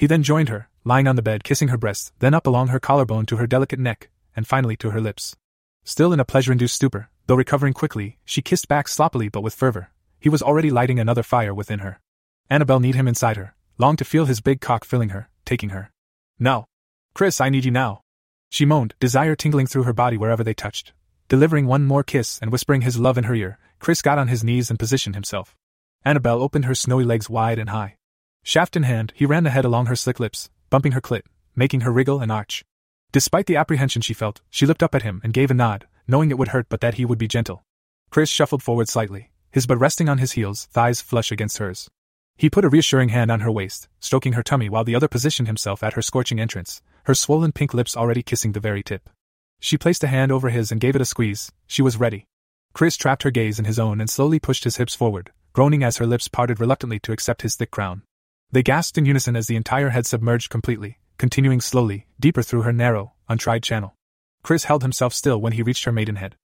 He 0.00 0.06
then 0.06 0.22
joined 0.22 0.48
her, 0.48 0.70
lying 0.82 1.06
on 1.06 1.16
the 1.16 1.20
bed 1.20 1.44
kissing 1.44 1.68
her 1.68 1.76
breasts, 1.76 2.10
then 2.20 2.32
up 2.32 2.46
along 2.46 2.68
her 2.68 2.80
collarbone 2.80 3.26
to 3.26 3.36
her 3.36 3.46
delicate 3.46 3.78
neck, 3.78 4.08
and 4.34 4.46
finally 4.46 4.74
to 4.78 4.92
her 4.92 5.00
lips. 5.00 5.36
Still 5.84 6.14
in 6.14 6.20
a 6.20 6.24
pleasure 6.24 6.52
induced 6.52 6.76
stupor, 6.76 7.10
though 7.26 7.34
recovering 7.34 7.74
quickly, 7.74 8.16
she 8.24 8.40
kissed 8.40 8.66
back 8.66 8.88
sloppily 8.88 9.28
but 9.28 9.42
with 9.42 9.52
fervor. 9.52 9.90
He 10.18 10.30
was 10.30 10.40
already 10.40 10.70
lighting 10.70 10.98
another 10.98 11.22
fire 11.22 11.52
within 11.52 11.80
her. 11.80 12.00
Annabelle 12.48 12.80
need 12.80 12.94
him 12.94 13.06
inside 13.06 13.36
her, 13.36 13.54
longed 13.76 13.98
to 13.98 14.06
feel 14.06 14.24
his 14.24 14.40
big 14.40 14.62
cock 14.62 14.86
filling 14.86 15.10
her, 15.10 15.28
taking 15.44 15.68
her. 15.68 15.90
No. 16.38 16.64
Chris, 17.12 17.38
I 17.38 17.50
need 17.50 17.66
you 17.66 17.70
now. 17.70 18.00
She 18.48 18.64
moaned, 18.64 18.94
desire 19.00 19.36
tingling 19.36 19.66
through 19.66 19.82
her 19.82 19.92
body 19.92 20.16
wherever 20.16 20.42
they 20.42 20.54
touched. 20.54 20.94
Delivering 21.28 21.66
one 21.66 21.84
more 21.84 22.04
kiss 22.04 22.38
and 22.40 22.50
whispering 22.50 22.80
his 22.80 22.98
love 22.98 23.18
in 23.18 23.24
her 23.24 23.34
ear, 23.34 23.58
Chris 23.80 24.00
got 24.00 24.18
on 24.18 24.28
his 24.28 24.42
knees 24.42 24.70
and 24.70 24.78
positioned 24.78 25.14
himself. 25.14 25.54
Annabelle 26.06 26.40
opened 26.40 26.64
her 26.64 26.74
snowy 26.74 27.04
legs 27.04 27.28
wide 27.28 27.58
and 27.58 27.68
high. 27.68 27.96
Shaft 28.42 28.76
in 28.76 28.84
hand, 28.84 29.12
he 29.14 29.26
ran 29.26 29.44
the 29.44 29.50
head 29.50 29.64
along 29.64 29.86
her 29.86 29.96
slick 29.96 30.18
lips, 30.18 30.50
bumping 30.70 30.92
her 30.92 31.00
clit, 31.00 31.22
making 31.54 31.82
her 31.82 31.92
wriggle 31.92 32.20
and 32.20 32.32
arch. 32.32 32.64
Despite 33.12 33.46
the 33.46 33.56
apprehension 33.56 34.02
she 34.02 34.14
felt, 34.14 34.40
she 34.50 34.66
looked 34.66 34.82
up 34.82 34.94
at 34.94 35.02
him 35.02 35.20
and 35.22 35.32
gave 35.32 35.50
a 35.50 35.54
nod, 35.54 35.86
knowing 36.06 36.30
it 36.30 36.38
would 36.38 36.48
hurt 36.48 36.66
but 36.68 36.80
that 36.80 36.94
he 36.94 37.04
would 37.04 37.18
be 37.18 37.28
gentle. 37.28 37.64
Chris 38.10 38.28
shuffled 38.28 38.62
forward 38.62 38.88
slightly, 38.88 39.30
his 39.50 39.66
butt 39.66 39.78
resting 39.78 40.08
on 40.08 40.18
his 40.18 40.32
heels, 40.32 40.66
thighs 40.72 41.00
flush 41.00 41.30
against 41.30 41.58
hers. 41.58 41.88
He 42.36 42.48
put 42.48 42.64
a 42.64 42.68
reassuring 42.68 43.10
hand 43.10 43.30
on 43.30 43.40
her 43.40 43.52
waist, 43.52 43.88
stroking 43.98 44.32
her 44.32 44.42
tummy 44.42 44.68
while 44.68 44.84
the 44.84 44.94
other 44.94 45.08
positioned 45.08 45.48
himself 45.48 45.82
at 45.82 45.92
her 45.92 46.02
scorching 46.02 46.40
entrance, 46.40 46.80
her 47.04 47.14
swollen 47.14 47.52
pink 47.52 47.74
lips 47.74 47.96
already 47.96 48.22
kissing 48.22 48.52
the 48.52 48.60
very 48.60 48.82
tip. 48.82 49.10
She 49.60 49.76
placed 49.76 50.02
a 50.04 50.06
hand 50.06 50.32
over 50.32 50.48
his 50.48 50.72
and 50.72 50.80
gave 50.80 50.96
it 50.96 51.02
a 51.02 51.04
squeeze, 51.04 51.52
she 51.66 51.82
was 51.82 51.98
ready. 51.98 52.26
Chris 52.72 52.96
trapped 52.96 53.24
her 53.24 53.30
gaze 53.30 53.58
in 53.58 53.64
his 53.64 53.78
own 53.78 54.00
and 54.00 54.08
slowly 54.08 54.38
pushed 54.38 54.64
his 54.64 54.76
hips 54.76 54.94
forward, 54.94 55.32
groaning 55.52 55.82
as 55.82 55.98
her 55.98 56.06
lips 56.06 56.28
parted 56.28 56.60
reluctantly 56.60 56.98
to 57.00 57.12
accept 57.12 57.42
his 57.42 57.56
thick 57.56 57.70
crown. 57.70 58.02
They 58.52 58.62
gasped 58.64 58.98
in 58.98 59.06
unison 59.06 59.36
as 59.36 59.46
the 59.46 59.56
entire 59.56 59.90
head 59.90 60.06
submerged 60.06 60.50
completely, 60.50 60.98
continuing 61.18 61.60
slowly, 61.60 62.06
deeper 62.18 62.42
through 62.42 62.62
her 62.62 62.72
narrow, 62.72 63.12
untried 63.28 63.62
channel. 63.62 63.94
Chris 64.42 64.64
held 64.64 64.82
himself 64.82 65.14
still 65.14 65.40
when 65.40 65.52
he 65.52 65.62
reached 65.62 65.84
her 65.84 65.92
maidenhead. 65.92 66.34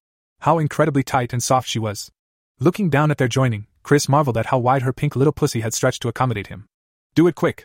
How 0.40 0.58
incredibly 0.58 1.02
tight 1.02 1.32
and 1.32 1.42
soft 1.42 1.68
she 1.68 1.78
was. 1.78 2.12
Looking 2.60 2.90
down 2.90 3.10
at 3.10 3.18
their 3.18 3.26
joining, 3.26 3.66
Chris 3.82 4.08
marveled 4.08 4.36
at 4.36 4.46
how 4.46 4.58
wide 4.58 4.82
her 4.82 4.92
pink 4.92 5.16
little 5.16 5.32
pussy 5.32 5.62
had 5.62 5.74
stretched 5.74 6.02
to 6.02 6.08
accommodate 6.08 6.46
him. 6.46 6.66
Do 7.14 7.26
it 7.26 7.34
quick, 7.34 7.64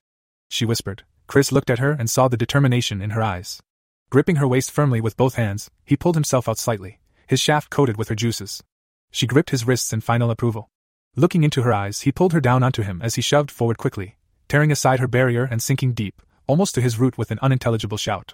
she 0.50 0.66
whispered. 0.66 1.04
Chris 1.28 1.52
looked 1.52 1.70
at 1.70 1.80
her 1.80 1.92
and 1.92 2.10
saw 2.10 2.28
the 2.28 2.36
determination 2.36 3.02
in 3.02 3.12
her 3.12 3.22
eyes. 3.22 3.62
Gripping 4.10 4.38
her 4.38 4.48
waist 4.48 4.72
firmly 4.72 5.00
with 5.00 5.18
both 5.18 5.36
hands, 5.36 5.70
he 5.86 5.96
pulled 5.96 6.16
himself 6.16 6.50
out 6.50 6.58
slightly, 6.58 7.00
his 7.28 7.40
shaft 7.40 7.70
coated 7.70 7.96
with 7.96 8.10
her 8.10 8.16
juices. 8.16 8.64
She 9.12 9.28
gripped 9.28 9.52
his 9.52 9.66
wrists 9.68 9.94
in 9.94 10.02
final 10.02 10.32
approval. 10.32 10.68
Looking 11.16 11.44
into 11.44 11.62
her 11.62 11.74
eyes, 11.74 12.02
he 12.02 12.12
pulled 12.12 12.34
her 12.34 12.42
down 12.42 12.64
onto 12.64 12.82
him 12.82 13.02
as 13.02 13.16
he 13.16 13.22
shoved 13.22 13.52
forward 13.52 13.78
quickly, 13.78 14.18
tearing 14.52 14.70
aside 14.70 15.00
her 15.00 15.08
barrier 15.08 15.48
and 15.50 15.62
sinking 15.62 15.94
deep, 15.94 16.22
almost 16.46 16.76
to 16.76 16.82
his 16.82 17.00
root 17.00 17.18
with 17.18 17.32
an 17.32 17.40
unintelligible 17.42 17.98
shout. 17.98 18.34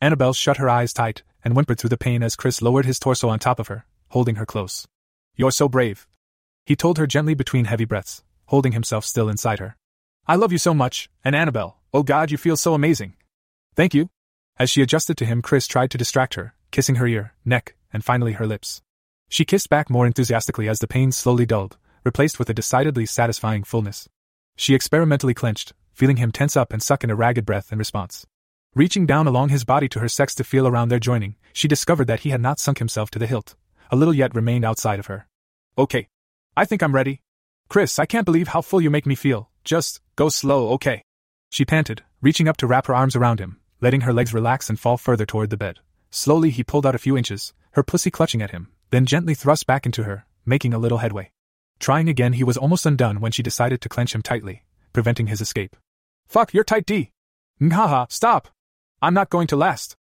Annabelle 0.00 0.32
shut 0.32 0.58
her 0.58 0.68
eyes 0.68 0.92
tight 0.92 1.24
and 1.42 1.54
whimpered 1.54 1.80
through 1.80 1.90
the 1.90 1.96
pain 1.96 2.22
as 2.22 2.36
Chris 2.36 2.62
lowered 2.62 2.86
his 2.86 3.00
torso 3.00 3.28
on 3.28 3.40
top 3.40 3.58
of 3.58 3.66
her, 3.66 3.84
holding 4.10 4.36
her 4.36 4.46
close. 4.46 4.86
You're 5.34 5.50
so 5.50 5.68
brave. 5.68 6.06
He 6.66 6.76
told 6.76 6.98
her 6.98 7.06
gently 7.08 7.34
between 7.34 7.64
heavy 7.64 7.84
breaths, 7.84 8.22
holding 8.44 8.70
himself 8.70 9.04
still 9.04 9.28
inside 9.28 9.58
her. 9.58 9.76
I 10.24 10.36
love 10.36 10.52
you 10.52 10.58
so 10.58 10.72
much, 10.72 11.10
and 11.24 11.34
Annabelle, 11.34 11.78
oh 11.92 12.04
God, 12.04 12.30
you 12.30 12.36
feel 12.36 12.56
so 12.56 12.74
amazing. 12.74 13.14
Thank 13.74 13.92
you, 13.92 14.08
as 14.60 14.70
she 14.70 14.82
adjusted 14.82 15.16
to 15.16 15.26
him, 15.26 15.42
Chris 15.42 15.66
tried 15.66 15.90
to 15.90 15.98
distract 15.98 16.34
her, 16.34 16.54
kissing 16.70 16.94
her 16.94 17.08
ear, 17.08 17.32
neck, 17.44 17.74
and 17.92 18.04
finally 18.04 18.34
her 18.34 18.46
lips. 18.46 18.82
She 19.28 19.44
kissed 19.44 19.68
back 19.68 19.90
more 19.90 20.06
enthusiastically 20.06 20.68
as 20.68 20.78
the 20.78 20.86
pain 20.86 21.10
slowly 21.10 21.44
dulled, 21.44 21.76
replaced 22.04 22.38
with 22.38 22.48
a 22.50 22.54
decidedly 22.54 23.04
satisfying 23.04 23.64
fullness. 23.64 24.08
She 24.56 24.74
experimentally 24.74 25.34
clenched, 25.34 25.74
feeling 25.92 26.16
him 26.16 26.32
tense 26.32 26.56
up 26.56 26.72
and 26.72 26.82
suck 26.82 27.04
in 27.04 27.10
a 27.10 27.14
ragged 27.14 27.44
breath 27.44 27.70
in 27.70 27.78
response. 27.78 28.26
Reaching 28.74 29.06
down 29.06 29.26
along 29.26 29.50
his 29.50 29.64
body 29.64 29.88
to 29.90 30.00
her 30.00 30.08
sex 30.08 30.34
to 30.34 30.44
feel 30.44 30.66
around 30.66 30.88
their 30.88 30.98
joining, 30.98 31.36
she 31.52 31.68
discovered 31.68 32.06
that 32.06 32.20
he 32.20 32.30
had 32.30 32.40
not 32.40 32.58
sunk 32.58 32.78
himself 32.78 33.10
to 33.10 33.18
the 33.18 33.26
hilt. 33.26 33.54
A 33.90 33.96
little 33.96 34.14
yet 34.14 34.34
remained 34.34 34.64
outside 34.64 34.98
of 34.98 35.06
her. 35.06 35.26
Okay. 35.78 36.08
I 36.56 36.64
think 36.64 36.82
I'm 36.82 36.94
ready. 36.94 37.22
Chris, 37.68 37.98
I 37.98 38.06
can't 38.06 38.24
believe 38.24 38.48
how 38.48 38.62
full 38.62 38.80
you 38.80 38.90
make 38.90 39.06
me 39.06 39.14
feel. 39.14 39.50
Just, 39.64 40.00
go 40.14 40.28
slow, 40.28 40.70
okay? 40.70 41.02
She 41.50 41.64
panted, 41.64 42.02
reaching 42.20 42.48
up 42.48 42.56
to 42.58 42.66
wrap 42.66 42.86
her 42.86 42.94
arms 42.94 43.16
around 43.16 43.40
him, 43.40 43.60
letting 43.80 44.02
her 44.02 44.12
legs 44.12 44.34
relax 44.34 44.68
and 44.68 44.78
fall 44.78 44.96
further 44.96 45.26
toward 45.26 45.50
the 45.50 45.56
bed. 45.56 45.80
Slowly, 46.10 46.50
he 46.50 46.64
pulled 46.64 46.86
out 46.86 46.94
a 46.94 46.98
few 46.98 47.16
inches, 47.16 47.52
her 47.72 47.82
pussy 47.82 48.10
clutching 48.10 48.42
at 48.42 48.50
him, 48.50 48.68
then 48.90 49.06
gently 49.06 49.34
thrust 49.34 49.66
back 49.66 49.84
into 49.84 50.04
her, 50.04 50.26
making 50.44 50.72
a 50.72 50.78
little 50.78 50.98
headway. 50.98 51.30
Trying 51.78 52.08
again, 52.08 52.34
he 52.34 52.44
was 52.44 52.56
almost 52.56 52.86
undone 52.86 53.20
when 53.20 53.32
she 53.32 53.42
decided 53.42 53.80
to 53.80 53.88
clench 53.88 54.14
him 54.14 54.22
tightly, 54.22 54.64
preventing 54.92 55.26
his 55.26 55.40
escape. 55.40 55.76
Fuck, 56.26 56.54
you're 56.54 56.64
tight, 56.64 56.86
D. 56.86 57.12
Ngaha, 57.60 58.10
stop! 58.10 58.48
I'm 59.02 59.14
not 59.14 59.30
going 59.30 59.46
to 59.48 59.56
last, 59.56 59.96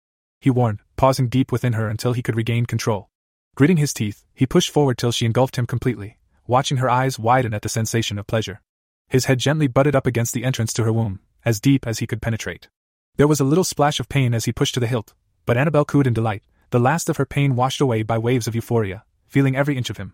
he 0.43 0.49
warned, 0.49 0.79
pausing 0.97 1.29
deep 1.29 1.53
within 1.53 1.71
her 1.71 1.87
until 1.87 2.11
he 2.11 2.21
could 2.21 2.35
regain 2.35 2.65
control. 2.65 3.09
Gritting 3.55 3.77
his 3.77 3.93
teeth, 3.93 4.25
he 4.33 4.45
pushed 4.45 4.69
forward 4.69 4.97
till 4.97 5.13
she 5.13 5.25
engulfed 5.25 5.57
him 5.57 5.65
completely, 5.65 6.17
watching 6.45 6.77
her 6.77 6.89
eyes 6.89 7.17
widen 7.17 7.53
at 7.53 7.61
the 7.61 7.69
sensation 7.69 8.19
of 8.19 8.27
pleasure. 8.27 8.59
His 9.07 9.23
head 9.23 9.39
gently 9.39 9.67
butted 9.67 9.95
up 9.95 10.05
against 10.05 10.33
the 10.33 10.43
entrance 10.43 10.73
to 10.73 10.83
her 10.83 10.91
womb, 10.91 11.21
as 11.45 11.61
deep 11.61 11.87
as 11.87 11.99
he 11.99 12.07
could 12.07 12.21
penetrate. 12.21 12.67
There 13.15 13.25
was 13.25 13.39
a 13.39 13.45
little 13.45 13.63
splash 13.63 14.01
of 14.01 14.09
pain 14.09 14.33
as 14.33 14.43
he 14.43 14.51
pushed 14.51 14.73
to 14.73 14.81
the 14.81 14.87
hilt, 14.87 15.13
but 15.45 15.55
Annabelle 15.55 15.85
cooed 15.85 16.07
in 16.07 16.13
delight, 16.13 16.43
the 16.71 16.79
last 16.79 17.07
of 17.07 17.15
her 17.15 17.25
pain 17.25 17.55
washed 17.55 17.79
away 17.79 18.03
by 18.03 18.17
waves 18.17 18.45
of 18.45 18.53
euphoria, 18.53 19.05
feeling 19.27 19.55
every 19.55 19.77
inch 19.77 19.89
of 19.89 19.95
him. 19.95 20.13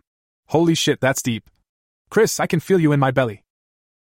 Holy 0.49 0.73
shit, 0.73 0.99
that's 0.99 1.21
deep. 1.21 1.47
Chris, 2.09 2.39
I 2.39 2.47
can 2.47 2.59
feel 2.59 2.79
you 2.79 2.91
in 2.91 2.99
my 2.99 3.11
belly. 3.11 3.43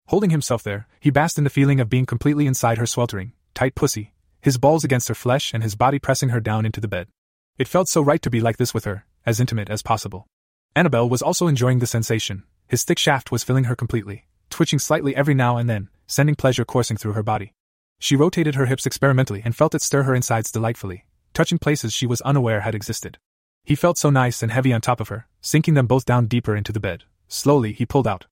Holding 0.08 0.30
himself 0.30 0.64
there, 0.64 0.88
he 0.98 1.10
basked 1.10 1.38
in 1.38 1.44
the 1.44 1.50
feeling 1.50 1.82
of 1.82 1.90
being 1.90 2.06
completely 2.06 2.48
inside 2.48 2.78
her 2.78 2.86
sweltering, 2.86 3.34
tight 3.54 3.76
pussy, 3.76 4.14
his 4.40 4.58
balls 4.58 4.86
against 4.86 5.10
her 5.10 5.14
flesh 5.14 5.54
and 5.54 5.62
his 5.62 5.76
body 5.76 6.00
pressing 6.00 6.30
her 6.30 6.40
down 6.40 6.66
into 6.66 6.80
the 6.80 6.88
bed. 6.88 7.10
It 7.58 7.68
felt 7.68 7.90
so 7.90 8.02
right 8.02 8.22
to 8.22 8.30
be 8.30 8.40
like 8.40 8.56
this 8.56 8.74
with 8.74 8.86
her, 8.86 9.06
as 9.26 9.42
intimate 9.42 9.70
as 9.70 9.82
possible. 9.82 10.26
Annabelle 10.74 11.10
was 11.10 11.22
also 11.22 11.48
enjoying 11.48 11.80
the 11.80 11.86
sensation. 11.86 12.44
His 12.70 12.86
thick 12.86 12.98
shaft 12.98 13.30
was 13.30 13.44
filling 13.44 13.66
her 13.66 13.76
completely, 13.76 14.26
twitching 14.50 14.80
slightly 14.80 15.14
every 15.18 15.34
now 15.34 15.58
and 15.58 15.70
then, 15.70 15.90
sending 16.06 16.36
pleasure 16.36 16.64
coursing 16.64 16.96
through 16.96 17.12
her 17.12 17.24
body. 17.24 17.52
She 18.00 18.16
rotated 18.16 18.56
her 18.56 18.68
hips 18.68 18.86
experimentally 18.86 19.42
and 19.44 19.54
felt 19.54 19.76
it 19.76 19.82
stir 19.82 20.04
her 20.04 20.16
insides 20.16 20.54
delightfully, 20.54 21.04
touching 21.34 21.58
places 21.58 21.92
she 21.92 22.08
was 22.08 22.22
unaware 22.22 22.62
had 22.62 22.74
existed. 22.74 23.18
He 23.66 23.76
felt 23.76 23.98
so 23.98 24.10
nice 24.10 24.42
and 24.42 24.50
heavy 24.50 24.72
on 24.72 24.80
top 24.80 25.02
of 25.02 25.10
her, 25.10 25.28
sinking 25.48 25.76
them 25.76 25.88
both 25.88 26.04
down 26.04 26.28
deeper 26.28 26.56
into 26.58 26.74
the 26.74 26.80
bed. 26.80 27.06
Slowly, 27.30 27.72
he 27.72 27.86
pulled 27.86 28.06
out. 28.06 28.26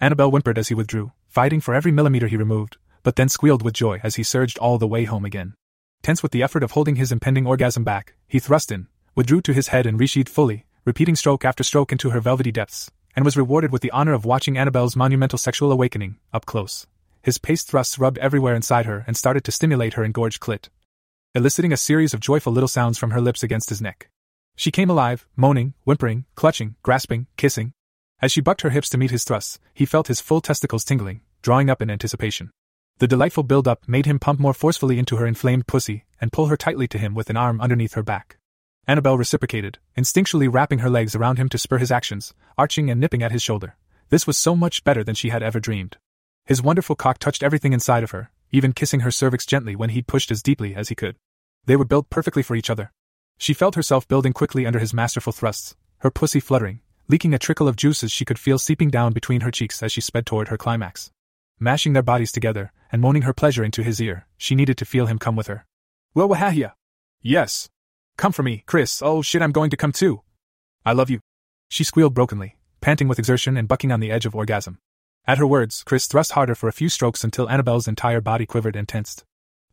Annabelle 0.00 0.30
whimpered 0.30 0.56
as 0.56 0.68
he 0.68 0.74
withdrew, 0.74 1.10
fighting 1.26 1.60
for 1.60 1.74
every 1.74 1.90
millimeter 1.90 2.28
he 2.28 2.36
removed, 2.36 2.76
but 3.02 3.16
then 3.16 3.28
squealed 3.28 3.62
with 3.62 3.74
joy 3.74 4.00
as 4.04 4.14
he 4.14 4.22
surged 4.22 4.56
all 4.58 4.78
the 4.78 4.86
way 4.86 5.04
home 5.04 5.24
again. 5.24 5.54
Tense 6.02 6.22
with 6.22 6.30
the 6.30 6.44
effort 6.44 6.62
of 6.62 6.70
holding 6.70 6.94
his 6.94 7.10
impending 7.10 7.44
orgasm 7.44 7.82
back, 7.82 8.14
he 8.28 8.38
thrust 8.38 8.70
in, 8.70 8.86
withdrew 9.16 9.40
to 9.42 9.52
his 9.52 9.68
head 9.68 9.84
and 9.84 9.98
resheathed 9.98 10.28
fully, 10.28 10.64
repeating 10.84 11.16
stroke 11.16 11.44
after 11.44 11.64
stroke 11.64 11.90
into 11.90 12.10
her 12.10 12.20
velvety 12.20 12.52
depths, 12.52 12.90
and 13.16 13.24
was 13.24 13.36
rewarded 13.36 13.72
with 13.72 13.82
the 13.82 13.90
honor 13.90 14.12
of 14.12 14.24
watching 14.24 14.56
Annabelle's 14.56 14.94
monumental 14.94 15.38
sexual 15.38 15.72
awakening, 15.72 16.18
up 16.32 16.46
close. 16.46 16.86
His 17.20 17.36
paste 17.36 17.68
thrusts 17.68 17.98
rubbed 17.98 18.18
everywhere 18.18 18.54
inside 18.54 18.86
her 18.86 19.04
and 19.08 19.16
started 19.16 19.42
to 19.44 19.52
stimulate 19.52 19.94
her 19.94 20.04
engorged 20.04 20.40
clit, 20.40 20.68
eliciting 21.34 21.72
a 21.72 21.76
series 21.76 22.14
of 22.14 22.20
joyful 22.20 22.52
little 22.52 22.68
sounds 22.68 22.96
from 22.96 23.10
her 23.10 23.20
lips 23.20 23.42
against 23.42 23.70
his 23.70 23.82
neck. 23.82 24.08
She 24.60 24.70
came 24.70 24.90
alive, 24.90 25.26
moaning, 25.36 25.72
whimpering, 25.84 26.26
clutching, 26.34 26.74
grasping, 26.82 27.28
kissing. 27.38 27.72
As 28.20 28.30
she 28.30 28.42
bucked 28.42 28.60
her 28.60 28.68
hips 28.68 28.90
to 28.90 28.98
meet 28.98 29.10
his 29.10 29.24
thrusts, 29.24 29.58
he 29.72 29.86
felt 29.86 30.08
his 30.08 30.20
full 30.20 30.42
testicles 30.42 30.84
tingling, 30.84 31.22
drawing 31.40 31.70
up 31.70 31.80
in 31.80 31.88
anticipation. 31.88 32.50
The 32.98 33.08
delightful 33.08 33.42
build-up 33.42 33.88
made 33.88 34.04
him 34.04 34.18
pump 34.18 34.38
more 34.38 34.52
forcefully 34.52 34.98
into 34.98 35.16
her 35.16 35.26
inflamed 35.26 35.66
pussy 35.66 36.04
and 36.20 36.30
pull 36.30 36.48
her 36.48 36.58
tightly 36.58 36.86
to 36.88 36.98
him 36.98 37.14
with 37.14 37.30
an 37.30 37.38
arm 37.38 37.58
underneath 37.58 37.94
her 37.94 38.02
back. 38.02 38.36
Annabelle 38.86 39.16
reciprocated, 39.16 39.78
instinctually 39.96 40.52
wrapping 40.52 40.80
her 40.80 40.90
legs 40.90 41.16
around 41.16 41.38
him 41.38 41.48
to 41.48 41.56
spur 41.56 41.78
his 41.78 41.90
actions, 41.90 42.34
arching 42.58 42.90
and 42.90 43.00
nipping 43.00 43.22
at 43.22 43.32
his 43.32 43.40
shoulder. 43.40 43.78
This 44.10 44.26
was 44.26 44.36
so 44.36 44.54
much 44.54 44.84
better 44.84 45.02
than 45.02 45.14
she 45.14 45.30
had 45.30 45.42
ever 45.42 45.58
dreamed. 45.58 45.96
His 46.44 46.62
wonderful 46.62 46.96
cock 46.96 47.16
touched 47.16 47.42
everything 47.42 47.72
inside 47.72 48.02
of 48.02 48.10
her, 48.10 48.30
even 48.52 48.74
kissing 48.74 49.00
her 49.00 49.10
cervix 49.10 49.46
gently 49.46 49.74
when 49.74 49.88
he 49.88 50.02
pushed 50.02 50.30
as 50.30 50.42
deeply 50.42 50.74
as 50.74 50.90
he 50.90 50.94
could. 50.94 51.16
They 51.64 51.76
were 51.76 51.86
built 51.86 52.10
perfectly 52.10 52.42
for 52.42 52.56
each 52.56 52.68
other. 52.68 52.92
She 53.40 53.54
felt 53.54 53.74
herself 53.74 54.06
building 54.06 54.34
quickly 54.34 54.66
under 54.66 54.78
his 54.78 54.92
masterful 54.92 55.32
thrusts, 55.32 55.74
her 56.00 56.10
pussy 56.10 56.40
fluttering, 56.40 56.80
leaking 57.08 57.32
a 57.32 57.38
trickle 57.38 57.68
of 57.68 57.74
juices 57.74 58.12
she 58.12 58.26
could 58.26 58.38
feel 58.38 58.58
seeping 58.58 58.90
down 58.90 59.14
between 59.14 59.40
her 59.40 59.50
cheeks 59.50 59.82
as 59.82 59.90
she 59.92 60.02
sped 60.02 60.26
toward 60.26 60.48
her 60.48 60.58
climax. 60.58 61.10
Mashing 61.58 61.94
their 61.94 62.02
bodies 62.02 62.32
together, 62.32 62.70
and 62.92 63.00
moaning 63.00 63.22
her 63.22 63.32
pleasure 63.32 63.64
into 63.64 63.82
his 63.82 63.98
ear, 63.98 64.26
she 64.36 64.54
needed 64.54 64.76
to 64.76 64.84
feel 64.84 65.06
him 65.06 65.18
come 65.18 65.36
with 65.36 65.46
her. 65.46 65.64
Well, 66.14 66.28
wahahia. 66.28 66.74
Yes. 67.22 67.70
Come 68.18 68.32
for 68.32 68.42
me, 68.42 68.62
Chris. 68.66 69.00
Oh 69.00 69.22
shit, 69.22 69.40
I'm 69.40 69.52
going 69.52 69.70
to 69.70 69.76
come 69.76 69.92
too. 69.92 70.20
I 70.84 70.92
love 70.92 71.08
you. 71.08 71.20
She 71.70 71.82
squealed 71.82 72.12
brokenly, 72.12 72.56
panting 72.82 73.08
with 73.08 73.18
exertion 73.18 73.56
and 73.56 73.66
bucking 73.66 73.90
on 73.90 74.00
the 74.00 74.10
edge 74.10 74.26
of 74.26 74.36
orgasm. 74.36 74.76
At 75.26 75.38
her 75.38 75.46
words, 75.46 75.82
Chris 75.86 76.06
thrust 76.06 76.32
harder 76.32 76.54
for 76.54 76.68
a 76.68 76.74
few 76.74 76.90
strokes 76.90 77.24
until 77.24 77.48
Annabelle's 77.48 77.88
entire 77.88 78.20
body 78.20 78.44
quivered 78.44 78.76
and 78.76 78.86
tensed. 78.86 79.24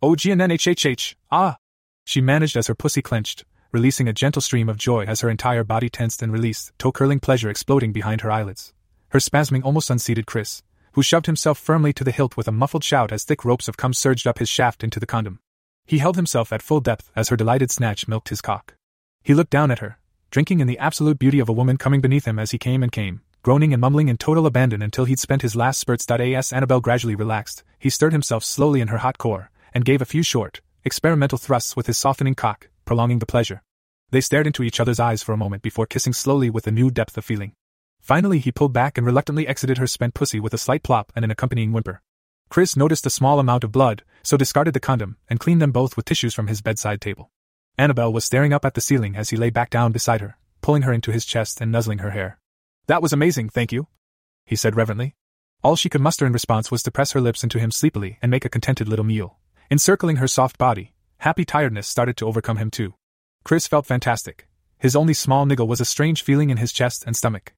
Oh, 0.01 0.15
GNNHHH, 0.15 1.15
ah! 1.31 1.57
She 2.05 2.21
managed 2.21 2.55
as 2.55 2.67
her 2.67 2.75
pussy 2.75 3.01
clenched, 3.01 3.43
releasing 3.71 4.07
a 4.07 4.13
gentle 4.13 4.41
stream 4.41 4.69
of 4.69 4.77
joy 4.77 5.05
as 5.05 5.21
her 5.21 5.29
entire 5.29 5.63
body 5.63 5.89
tensed 5.89 6.21
and 6.21 6.31
released, 6.31 6.71
toe 6.77 6.91
curling 6.91 7.19
pleasure 7.19 7.49
exploding 7.49 7.91
behind 7.91 8.21
her 8.21 8.31
eyelids. 8.31 8.73
Her 9.09 9.19
spasming 9.19 9.63
almost 9.63 9.89
unseated 9.89 10.25
Chris, 10.25 10.63
who 10.93 11.03
shoved 11.03 11.27
himself 11.27 11.57
firmly 11.57 11.93
to 11.93 12.03
the 12.03 12.11
hilt 12.11 12.35
with 12.37 12.47
a 12.47 12.51
muffled 12.51 12.83
shout 12.83 13.11
as 13.11 13.23
thick 13.23 13.45
ropes 13.45 13.67
of 13.67 13.77
cum 13.77 13.93
surged 13.93 14.25
up 14.25 14.39
his 14.39 14.49
shaft 14.49 14.83
into 14.83 14.99
the 14.99 15.05
condom. 15.05 15.39
He 15.85 15.99
held 15.99 16.15
himself 16.15 16.51
at 16.51 16.61
full 16.61 16.81
depth 16.81 17.11
as 17.15 17.29
her 17.29 17.37
delighted 17.37 17.71
snatch 17.71 18.07
milked 18.07 18.29
his 18.29 18.41
cock. 18.41 18.75
He 19.23 19.33
looked 19.33 19.51
down 19.51 19.71
at 19.71 19.79
her, 19.79 19.99
drinking 20.31 20.59
in 20.59 20.67
the 20.67 20.79
absolute 20.79 21.19
beauty 21.19 21.39
of 21.39 21.49
a 21.49 21.53
woman 21.53 21.77
coming 21.77 22.01
beneath 22.01 22.25
him 22.25 22.39
as 22.39 22.51
he 22.51 22.57
came 22.57 22.83
and 22.83 22.91
came, 22.91 23.21
groaning 23.43 23.73
and 23.73 23.79
mumbling 23.79 24.09
in 24.09 24.17
total 24.17 24.45
abandon 24.45 24.81
until 24.81 25.05
he'd 25.05 25.19
spent 25.19 25.41
his 25.41 25.55
last 25.55 25.79
spurts. 25.79 26.09
As 26.09 26.51
Annabelle 26.51 26.81
gradually 26.81 27.15
relaxed, 27.15 27.63
he 27.79 27.89
stirred 27.89 28.11
himself 28.11 28.43
slowly 28.43 28.81
in 28.81 28.89
her 28.89 28.97
hot 28.97 29.17
core, 29.17 29.51
and 29.73 29.85
gave 29.85 30.01
a 30.01 30.05
few 30.05 30.23
short, 30.23 30.61
experimental 30.83 31.37
thrusts 31.37 31.75
with 31.75 31.87
his 31.87 31.97
softening 31.97 32.35
cock, 32.35 32.69
prolonging 32.87 33.19
the 33.19 33.27
pleasure. 33.27 33.61
They 34.09 34.21
stared 34.21 34.47
into 34.47 34.63
each 34.63 34.79
other's 34.79 34.99
eyes 34.99 35.21
for 35.21 35.33
a 35.33 35.37
moment 35.37 35.61
before 35.61 35.85
kissing 35.85 36.13
slowly 36.13 36.49
with 36.49 36.65
a 36.65 36.71
new 36.71 36.89
depth 36.89 37.17
of 37.17 37.25
feeling. 37.25 37.53
Finally, 37.99 38.39
he 38.39 38.51
pulled 38.51 38.73
back 38.73 38.97
and 38.97 39.05
reluctantly 39.05 39.45
exited 39.45 39.77
her 39.77 39.85
spent 39.85 40.13
pussy 40.13 40.39
with 40.39 40.53
a 40.53 40.57
slight 40.57 40.81
plop 40.81 41.11
and 41.15 41.23
an 41.23 41.29
accompanying 41.29 41.73
whimper. 41.73 42.01
Chris 42.49 42.77
noticed 42.77 43.05
a 43.05 43.09
small 43.09 43.37
amount 43.37 43.65
of 43.65 43.71
blood, 43.71 44.03
so 44.23 44.37
discarded 44.37 44.73
the 44.73 44.79
condom 44.79 45.17
and 45.29 45.39
cleaned 45.39 45.61
them 45.61 45.73
both 45.73 45.97
with 45.97 46.05
tissues 46.05 46.33
from 46.33 46.47
his 46.47 46.61
bedside 46.61 47.01
table. 47.01 47.29
Annabelle 47.77 48.13
was 48.13 48.23
staring 48.23 48.53
up 48.53 48.63
at 48.63 48.73
the 48.73 48.81
ceiling 48.81 49.15
as 49.15 49.29
he 49.29 49.37
lay 49.37 49.49
back 49.49 49.69
down 49.69 49.91
beside 49.91 50.21
her, 50.21 50.37
pulling 50.61 50.83
her 50.83 50.93
into 50.93 51.11
his 51.11 51.25
chest 51.25 51.59
and 51.59 51.71
nuzzling 51.71 51.99
her 51.99 52.11
hair. 52.11 52.39
That 52.87 53.01
was 53.01 53.11
amazing, 53.11 53.49
thank 53.49 53.73
you, 53.73 53.87
he 54.45 54.55
said 54.55 54.77
reverently. 54.77 55.15
All 55.61 55.75
she 55.75 55.89
could 55.89 56.01
muster 56.01 56.25
in 56.25 56.31
response 56.31 56.71
was 56.71 56.81
to 56.83 56.91
press 56.91 57.11
her 57.11 57.19
lips 57.19 57.43
into 57.43 57.59
him 57.59 57.71
sleepily 57.71 58.17
and 58.21 58.31
make 58.31 58.45
a 58.45 58.49
contented 58.49 58.87
little 58.87 59.03
meal. 59.03 59.37
Encircling 59.69 60.15
her 60.15 60.27
soft 60.27 60.57
body, 60.57 60.93
happy 61.19 61.45
tiredness 61.45 61.87
started 61.87 62.17
to 62.17 62.27
overcome 62.27 62.57
him 62.57 62.69
too. 62.69 62.93
Chris 63.43 63.67
felt 63.67 63.85
fantastic. 63.85 64.47
His 64.77 64.95
only 64.95 65.13
small 65.13 65.45
niggle 65.45 65.67
was 65.67 65.81
a 65.81 65.85
strange 65.85 66.21
feeling 66.21 66.49
in 66.49 66.57
his 66.57 66.71
chest 66.71 67.03
and 67.05 67.15
stomach. 67.15 67.53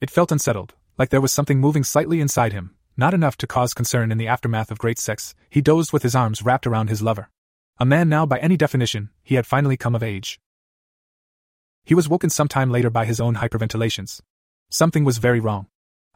It 0.00 0.10
felt 0.10 0.32
unsettled, 0.32 0.74
like 0.98 1.10
there 1.10 1.20
was 1.20 1.32
something 1.32 1.60
moving 1.60 1.84
slightly 1.84 2.20
inside 2.20 2.52
him, 2.52 2.74
not 2.96 3.12
enough 3.12 3.36
to 3.38 3.46
cause 3.46 3.74
concern 3.74 4.10
in 4.10 4.18
the 4.18 4.28
aftermath 4.28 4.70
of 4.70 4.78
great 4.78 4.98
sex. 4.98 5.34
He 5.50 5.60
dozed 5.60 5.92
with 5.92 6.02
his 6.02 6.14
arms 6.14 6.42
wrapped 6.42 6.66
around 6.66 6.88
his 6.88 7.02
lover. 7.02 7.28
A 7.78 7.84
man 7.84 8.08
now, 8.08 8.24
by 8.24 8.38
any 8.38 8.56
definition, 8.56 9.10
he 9.22 9.34
had 9.34 9.46
finally 9.46 9.76
come 9.76 9.94
of 9.94 10.02
age. 10.02 10.40
He 11.84 11.94
was 11.94 12.08
woken 12.08 12.30
some 12.30 12.48
time 12.48 12.70
later 12.70 12.88
by 12.88 13.04
his 13.04 13.20
own 13.20 13.36
hyperventilations. 13.36 14.20
Something 14.70 15.04
was 15.04 15.18
very 15.18 15.40
wrong. 15.40 15.66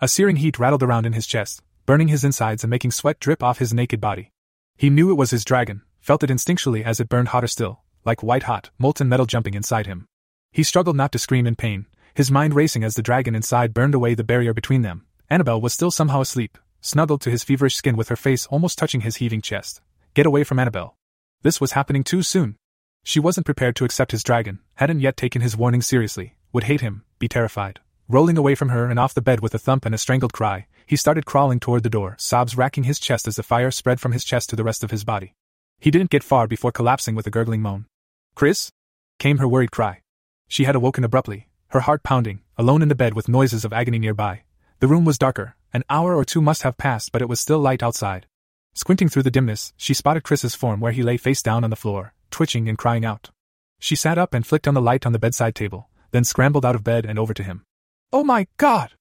A 0.01 0.09
searing 0.09 0.37
heat 0.37 0.59
rattled 0.59 0.83
around 0.83 1.05
in 1.05 1.13
his 1.13 1.27
chest, 1.27 1.63
burning 1.85 2.09
his 2.09 2.25
insides 2.25 2.65
and 2.65 2.71
making 2.71 2.93
sweat 2.93 3.21
drip 3.21 3.43
off 3.43 3.59
his 3.59 3.75
naked 3.75 4.01
body. 4.01 4.33
He 4.77 4.89
knew 4.89 5.11
it 5.11 5.19
was 5.19 5.31
his 5.31 5.45
dragon, 5.45 5.83
felt 6.01 6.23
it 6.23 6.31
instinctually 6.31 6.83
as 6.83 7.01
it 7.01 7.09
burned 7.09 7.29
hotter 7.29 7.47
still, 7.47 7.83
like 8.05 8.23
white 8.23 8.45
hot, 8.45 8.71
molten 8.79 9.09
metal 9.09 9.27
jumping 9.27 9.55
inside 9.55 9.87
him. 9.87 10.07
He 10.53 10.63
struggled 10.63 10.97
not 10.97 11.13
to 11.13 11.19
scream 11.19 11.47
in 11.47 11.57
pain, 11.57 11.87
his 12.15 12.31
mind 12.31 12.55
racing 12.55 12.83
as 12.83 12.95
the 12.95 13.03
dragon 13.03 13.35
inside 13.35 13.75
burned 13.75 13.95
away 13.95 14.15
the 14.15 14.25
barrier 14.25 14.53
between 14.53 14.83
them. 14.83 15.07
Annabelle 15.29 15.61
was 15.61 15.73
still 15.73 15.91
somehow 15.91 16.21
asleep, 16.21 16.59
snuggled 16.81 17.21
to 17.21 17.31
his 17.31 17.45
feverish 17.45 17.77
skin 17.77 17.97
with 17.97 18.09
her 18.09 18.17
face 18.17 18.47
almost 18.47 18.79
touching 18.79 19.03
his 19.03 19.17
heaving 19.17 19.41
chest. 19.41 19.81
Get 20.15 20.27
away 20.27 20.45
from 20.45 20.59
Annabelle. 20.59 20.97
This 21.43 21.61
was 21.61 21.73
happening 21.73 22.03
too 22.03 22.23
soon. 22.23 22.57
She 23.05 23.21
wasn't 23.21 23.47
prepared 23.47 23.77
to 23.77 23.85
accept 23.85 24.13
his 24.13 24.23
dragon, 24.23 24.59
hadn't 24.75 25.01
yet 25.01 25.17
taken 25.17 25.41
his 25.41 25.57
warning 25.57 25.83
seriously, 25.83 26.37
would 26.53 26.65
hate 26.65 26.81
him, 26.81 27.05
be 27.19 27.29
terrified. 27.29 27.81
Rolling 28.09 28.37
away 28.37 28.57
from 28.57 28.71
her 28.71 28.91
and 28.91 28.99
off 28.99 29.15
the 29.15 29.23
bed 29.23 29.41
with 29.41 29.55
a 29.55 29.59
thump 29.59 29.87
and 29.87 29.95
a 29.95 29.99
strangled 29.99 30.33
cry, 30.33 30.67
he 30.85 30.97
started 30.97 31.27
crawling 31.27 31.61
toward 31.61 31.85
the 31.85 31.89
door, 31.89 32.17
sobs 32.19 32.57
racking 32.57 32.85
his 32.85 32.99
chest 32.99 33.29
as 33.29 33.37
the 33.37 33.43
fire 33.45 33.71
spread 33.71 34.01
from 34.01 34.13
his 34.13 34.25
chest 34.25 34.51
to 34.51 34.57
the 34.57 34.65
rest 34.65 34.83
of 34.83 34.91
his 34.91 35.05
body. 35.05 35.35
He 35.81 35.91
didn't 35.91 36.11
get 36.11 36.23
far 36.23 36.47
before 36.47 36.73
collapsing 36.73 37.15
with 37.15 37.27
a 37.27 37.31
gurgling 37.31 37.63
moan. 37.63 37.87
Chris? 38.35 38.71
came 39.19 39.39
her 39.39 39.49
worried 39.49 39.71
cry. 39.71 40.03
She 40.47 40.65
had 40.65 40.77
awoken 40.77 41.05
abruptly, 41.05 41.49
her 41.69 41.81
heart 41.81 42.03
pounding, 42.03 42.43
alone 42.59 42.83
in 42.83 42.89
the 42.89 42.95
bed 42.95 43.15
with 43.15 43.29
noises 43.29 43.65
of 43.65 43.73
agony 43.73 43.99
nearby. 43.99 44.43
The 44.81 44.89
room 44.89 45.05
was 45.07 45.19
darker, 45.19 45.57
an 45.73 45.85
hour 45.89 46.15
or 46.15 46.25
two 46.25 46.43
must 46.43 46.63
have 46.63 46.77
passed, 46.77 47.13
but 47.13 47.23
it 47.23 47.29
was 47.29 47.41
still 47.41 47.59
light 47.59 47.83
outside. 47.83 48.27
Squinting 48.75 49.09
through 49.09 49.23
the 49.23 49.31
dimness, 49.31 49.73
she 49.77 49.95
spotted 49.95 50.23
Chris's 50.23 50.55
form 50.55 50.81
where 50.81 50.93
he 50.93 51.03
lay 51.03 51.17
face 51.17 51.43
down 51.43 51.65
on 51.65 51.71
the 51.71 51.77
floor, 51.77 52.13
twitching 52.31 52.69
and 52.69 52.79
crying 52.79 53.05
out. 53.05 53.31
She 53.79 53.97
sat 53.97 54.19
up 54.19 54.35
and 54.35 54.47
flicked 54.47 54.69
on 54.69 54.75
the 54.75 54.83
light 54.83 55.07
on 55.07 55.13
the 55.13 55.19
bedside 55.19 55.55
table, 55.55 55.89
then 56.11 56.25
scrambled 56.25 56.67
out 56.67 56.75
of 56.75 56.85
bed 56.85 57.07
and 57.07 57.19
over 57.19 57.33
to 57.33 57.43
him. 57.43 57.65
Oh 58.13 58.25
my 58.25 58.47
god! 58.59 58.93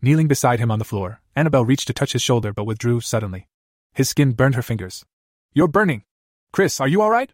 Kneeling 0.00 0.28
beside 0.28 0.60
him 0.60 0.70
on 0.70 0.78
the 0.78 0.84
floor, 0.84 1.20
Annabelle 1.34 1.64
reached 1.64 1.88
to 1.88 1.92
touch 1.92 2.12
his 2.12 2.22
shoulder 2.22 2.52
but 2.52 2.64
withdrew 2.64 3.00
suddenly. 3.00 3.48
His 3.94 4.08
skin 4.08 4.32
burned 4.32 4.54
her 4.54 4.62
fingers. 4.62 5.04
You're 5.52 5.68
burning! 5.68 6.04
Chris, 6.52 6.80
are 6.80 6.88
you 6.88 7.02
alright? 7.02 7.32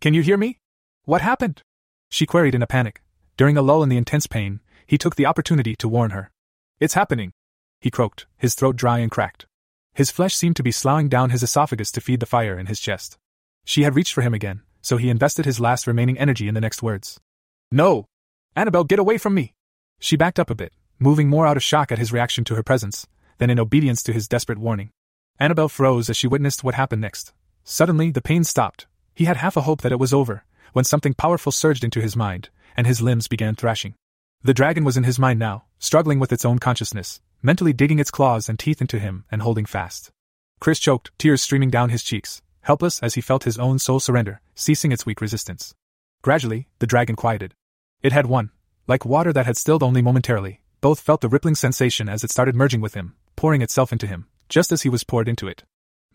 Can 0.00 0.12
you 0.12 0.22
hear 0.22 0.36
me? 0.36 0.58
What 1.04 1.22
happened? 1.22 1.62
She 2.10 2.26
queried 2.26 2.54
in 2.54 2.62
a 2.62 2.66
panic. 2.66 3.02
During 3.36 3.56
a 3.56 3.62
lull 3.62 3.82
in 3.82 3.88
the 3.88 3.96
intense 3.96 4.26
pain, 4.26 4.60
he 4.86 4.98
took 4.98 5.16
the 5.16 5.26
opportunity 5.26 5.76
to 5.76 5.88
warn 5.88 6.10
her. 6.10 6.30
It's 6.80 6.94
happening! 6.94 7.32
He 7.80 7.90
croaked, 7.90 8.26
his 8.36 8.54
throat 8.54 8.76
dry 8.76 8.98
and 8.98 9.10
cracked. 9.10 9.46
His 9.94 10.10
flesh 10.10 10.34
seemed 10.34 10.56
to 10.56 10.62
be 10.62 10.72
sloughing 10.72 11.08
down 11.08 11.30
his 11.30 11.42
esophagus 11.42 11.90
to 11.92 12.00
feed 12.00 12.20
the 12.20 12.26
fire 12.26 12.58
in 12.58 12.66
his 12.66 12.80
chest. 12.80 13.18
She 13.64 13.82
had 13.82 13.94
reached 13.94 14.12
for 14.12 14.22
him 14.22 14.34
again, 14.34 14.62
so 14.82 14.96
he 14.96 15.10
invested 15.10 15.44
his 15.44 15.60
last 15.60 15.86
remaining 15.86 16.18
energy 16.18 16.48
in 16.48 16.54
the 16.54 16.60
next 16.60 16.82
words. 16.82 17.20
No! 17.70 18.06
Annabelle, 18.54 18.84
get 18.84 18.98
away 18.98 19.18
from 19.18 19.34
me! 19.34 19.54
She 19.98 20.16
backed 20.16 20.38
up 20.38 20.50
a 20.50 20.54
bit, 20.54 20.72
moving 20.98 21.28
more 21.28 21.46
out 21.46 21.56
of 21.56 21.62
shock 21.62 21.90
at 21.90 21.98
his 21.98 22.12
reaction 22.12 22.44
to 22.44 22.54
her 22.54 22.62
presence 22.62 23.06
than 23.38 23.50
in 23.50 23.60
obedience 23.60 24.02
to 24.02 24.12
his 24.12 24.28
desperate 24.28 24.58
warning. 24.58 24.90
Annabelle 25.38 25.68
froze 25.68 26.08
as 26.10 26.16
she 26.16 26.26
witnessed 26.26 26.64
what 26.64 26.74
happened 26.74 27.02
next. 27.02 27.32
Suddenly, 27.68 28.12
the 28.12 28.22
pain 28.22 28.44
stopped. 28.44 28.86
He 29.12 29.24
had 29.24 29.38
half 29.38 29.56
a 29.56 29.62
hope 29.62 29.82
that 29.82 29.90
it 29.90 29.98
was 29.98 30.14
over, 30.14 30.44
when 30.72 30.84
something 30.84 31.14
powerful 31.14 31.50
surged 31.50 31.82
into 31.82 32.00
his 32.00 32.14
mind, 32.14 32.48
and 32.76 32.86
his 32.86 33.02
limbs 33.02 33.26
began 33.26 33.56
thrashing. 33.56 33.94
The 34.42 34.54
dragon 34.54 34.84
was 34.84 34.96
in 34.96 35.02
his 35.02 35.18
mind 35.18 35.40
now, 35.40 35.64
struggling 35.80 36.20
with 36.20 36.32
its 36.32 36.44
own 36.44 36.60
consciousness, 36.60 37.20
mentally 37.42 37.72
digging 37.72 37.98
its 37.98 38.12
claws 38.12 38.48
and 38.48 38.56
teeth 38.56 38.80
into 38.80 39.00
him 39.00 39.24
and 39.32 39.42
holding 39.42 39.66
fast. 39.66 40.12
Chris 40.60 40.78
choked, 40.78 41.10
tears 41.18 41.42
streaming 41.42 41.68
down 41.70 41.90
his 41.90 42.04
cheeks, 42.04 42.40
helpless 42.60 43.02
as 43.02 43.14
he 43.14 43.20
felt 43.20 43.42
his 43.42 43.58
own 43.58 43.80
soul 43.80 43.98
surrender, 43.98 44.40
ceasing 44.54 44.92
its 44.92 45.04
weak 45.04 45.20
resistance. 45.20 45.74
Gradually, 46.22 46.68
the 46.78 46.86
dragon 46.86 47.16
quieted. 47.16 47.52
It 48.00 48.12
had 48.12 48.26
won. 48.26 48.50
Like 48.86 49.04
water 49.04 49.32
that 49.32 49.46
had 49.46 49.56
stilled 49.56 49.82
only 49.82 50.02
momentarily, 50.02 50.60
both 50.80 51.00
felt 51.00 51.20
the 51.20 51.28
rippling 51.28 51.56
sensation 51.56 52.08
as 52.08 52.22
it 52.22 52.30
started 52.30 52.54
merging 52.54 52.80
with 52.80 52.94
him, 52.94 53.16
pouring 53.34 53.60
itself 53.60 53.92
into 53.92 54.06
him, 54.06 54.26
just 54.48 54.70
as 54.70 54.82
he 54.82 54.88
was 54.88 55.02
poured 55.02 55.28
into 55.28 55.48
it. 55.48 55.64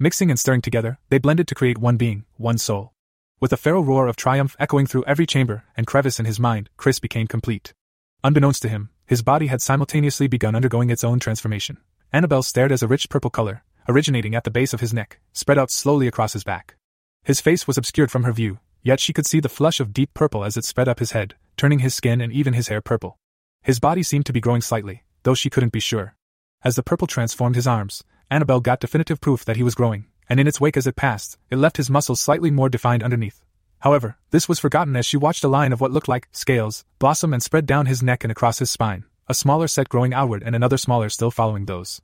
Mixing 0.01 0.31
and 0.31 0.39
stirring 0.39 0.63
together, 0.63 0.97
they 1.09 1.19
blended 1.19 1.47
to 1.47 1.53
create 1.53 1.77
one 1.77 1.95
being, 1.95 2.25
one 2.37 2.57
soul. 2.57 2.93
With 3.39 3.53
a 3.53 3.55
feral 3.55 3.83
roar 3.83 4.07
of 4.07 4.15
triumph 4.15 4.55
echoing 4.59 4.87
through 4.87 5.03
every 5.05 5.27
chamber 5.27 5.63
and 5.77 5.85
crevice 5.85 6.19
in 6.19 6.25
his 6.25 6.39
mind, 6.39 6.71
Chris 6.75 6.97
became 6.97 7.27
complete. 7.27 7.75
Unbeknownst 8.23 8.63
to 8.63 8.67
him, 8.67 8.89
his 9.05 9.21
body 9.21 9.45
had 9.45 9.61
simultaneously 9.61 10.25
begun 10.25 10.55
undergoing 10.55 10.89
its 10.89 11.03
own 11.03 11.19
transformation. 11.19 11.77
Annabelle 12.11 12.41
stared 12.41 12.71
as 12.71 12.81
a 12.81 12.87
rich 12.87 13.09
purple 13.09 13.29
color, 13.29 13.63
originating 13.87 14.33
at 14.33 14.43
the 14.43 14.49
base 14.49 14.73
of 14.73 14.79
his 14.79 14.91
neck, 14.91 15.19
spread 15.33 15.59
out 15.59 15.69
slowly 15.69 16.07
across 16.07 16.33
his 16.33 16.43
back. 16.43 16.77
His 17.23 17.39
face 17.39 17.67
was 17.67 17.77
obscured 17.77 18.09
from 18.09 18.23
her 18.23 18.33
view, 18.33 18.57
yet 18.81 18.99
she 18.99 19.13
could 19.13 19.27
see 19.27 19.39
the 19.39 19.49
flush 19.49 19.79
of 19.79 19.93
deep 19.93 20.15
purple 20.15 20.43
as 20.43 20.57
it 20.57 20.65
spread 20.65 20.87
up 20.87 20.97
his 20.97 21.11
head, 21.11 21.35
turning 21.57 21.77
his 21.77 21.93
skin 21.93 22.21
and 22.21 22.33
even 22.33 22.53
his 22.55 22.69
hair 22.69 22.81
purple. 22.81 23.19
His 23.61 23.79
body 23.79 24.01
seemed 24.01 24.25
to 24.25 24.33
be 24.33 24.41
growing 24.41 24.61
slightly, 24.61 25.03
though 25.21 25.35
she 25.35 25.51
couldn't 25.51 25.73
be 25.73 25.79
sure. 25.79 26.15
As 26.63 26.75
the 26.75 26.81
purple 26.81 27.05
transformed 27.05 27.55
his 27.55 27.67
arms, 27.67 28.03
Annabelle 28.31 28.61
got 28.61 28.79
definitive 28.79 29.19
proof 29.19 29.43
that 29.43 29.57
he 29.57 29.63
was 29.63 29.75
growing, 29.75 30.05
and 30.29 30.39
in 30.39 30.47
its 30.47 30.61
wake 30.61 30.77
as 30.77 30.87
it 30.87 30.95
passed, 30.95 31.37
it 31.49 31.57
left 31.57 31.75
his 31.75 31.89
muscles 31.89 32.21
slightly 32.21 32.49
more 32.49 32.69
defined 32.69 33.03
underneath. 33.03 33.43
However, 33.79 34.15
this 34.29 34.47
was 34.47 34.57
forgotten 34.57 34.95
as 34.95 35.05
she 35.05 35.17
watched 35.17 35.43
a 35.43 35.49
line 35.49 35.73
of 35.73 35.81
what 35.81 35.91
looked 35.91 36.07
like 36.07 36.29
scales 36.31 36.85
blossom 36.97 37.33
and 37.33 37.43
spread 37.43 37.65
down 37.65 37.87
his 37.87 38.01
neck 38.01 38.23
and 38.23 38.31
across 38.31 38.59
his 38.59 38.71
spine, 38.71 39.03
a 39.27 39.33
smaller 39.33 39.67
set 39.67 39.89
growing 39.89 40.13
outward 40.13 40.43
and 40.43 40.55
another 40.55 40.77
smaller 40.77 41.09
still 41.09 41.29
following 41.29 41.65
those. 41.65 42.01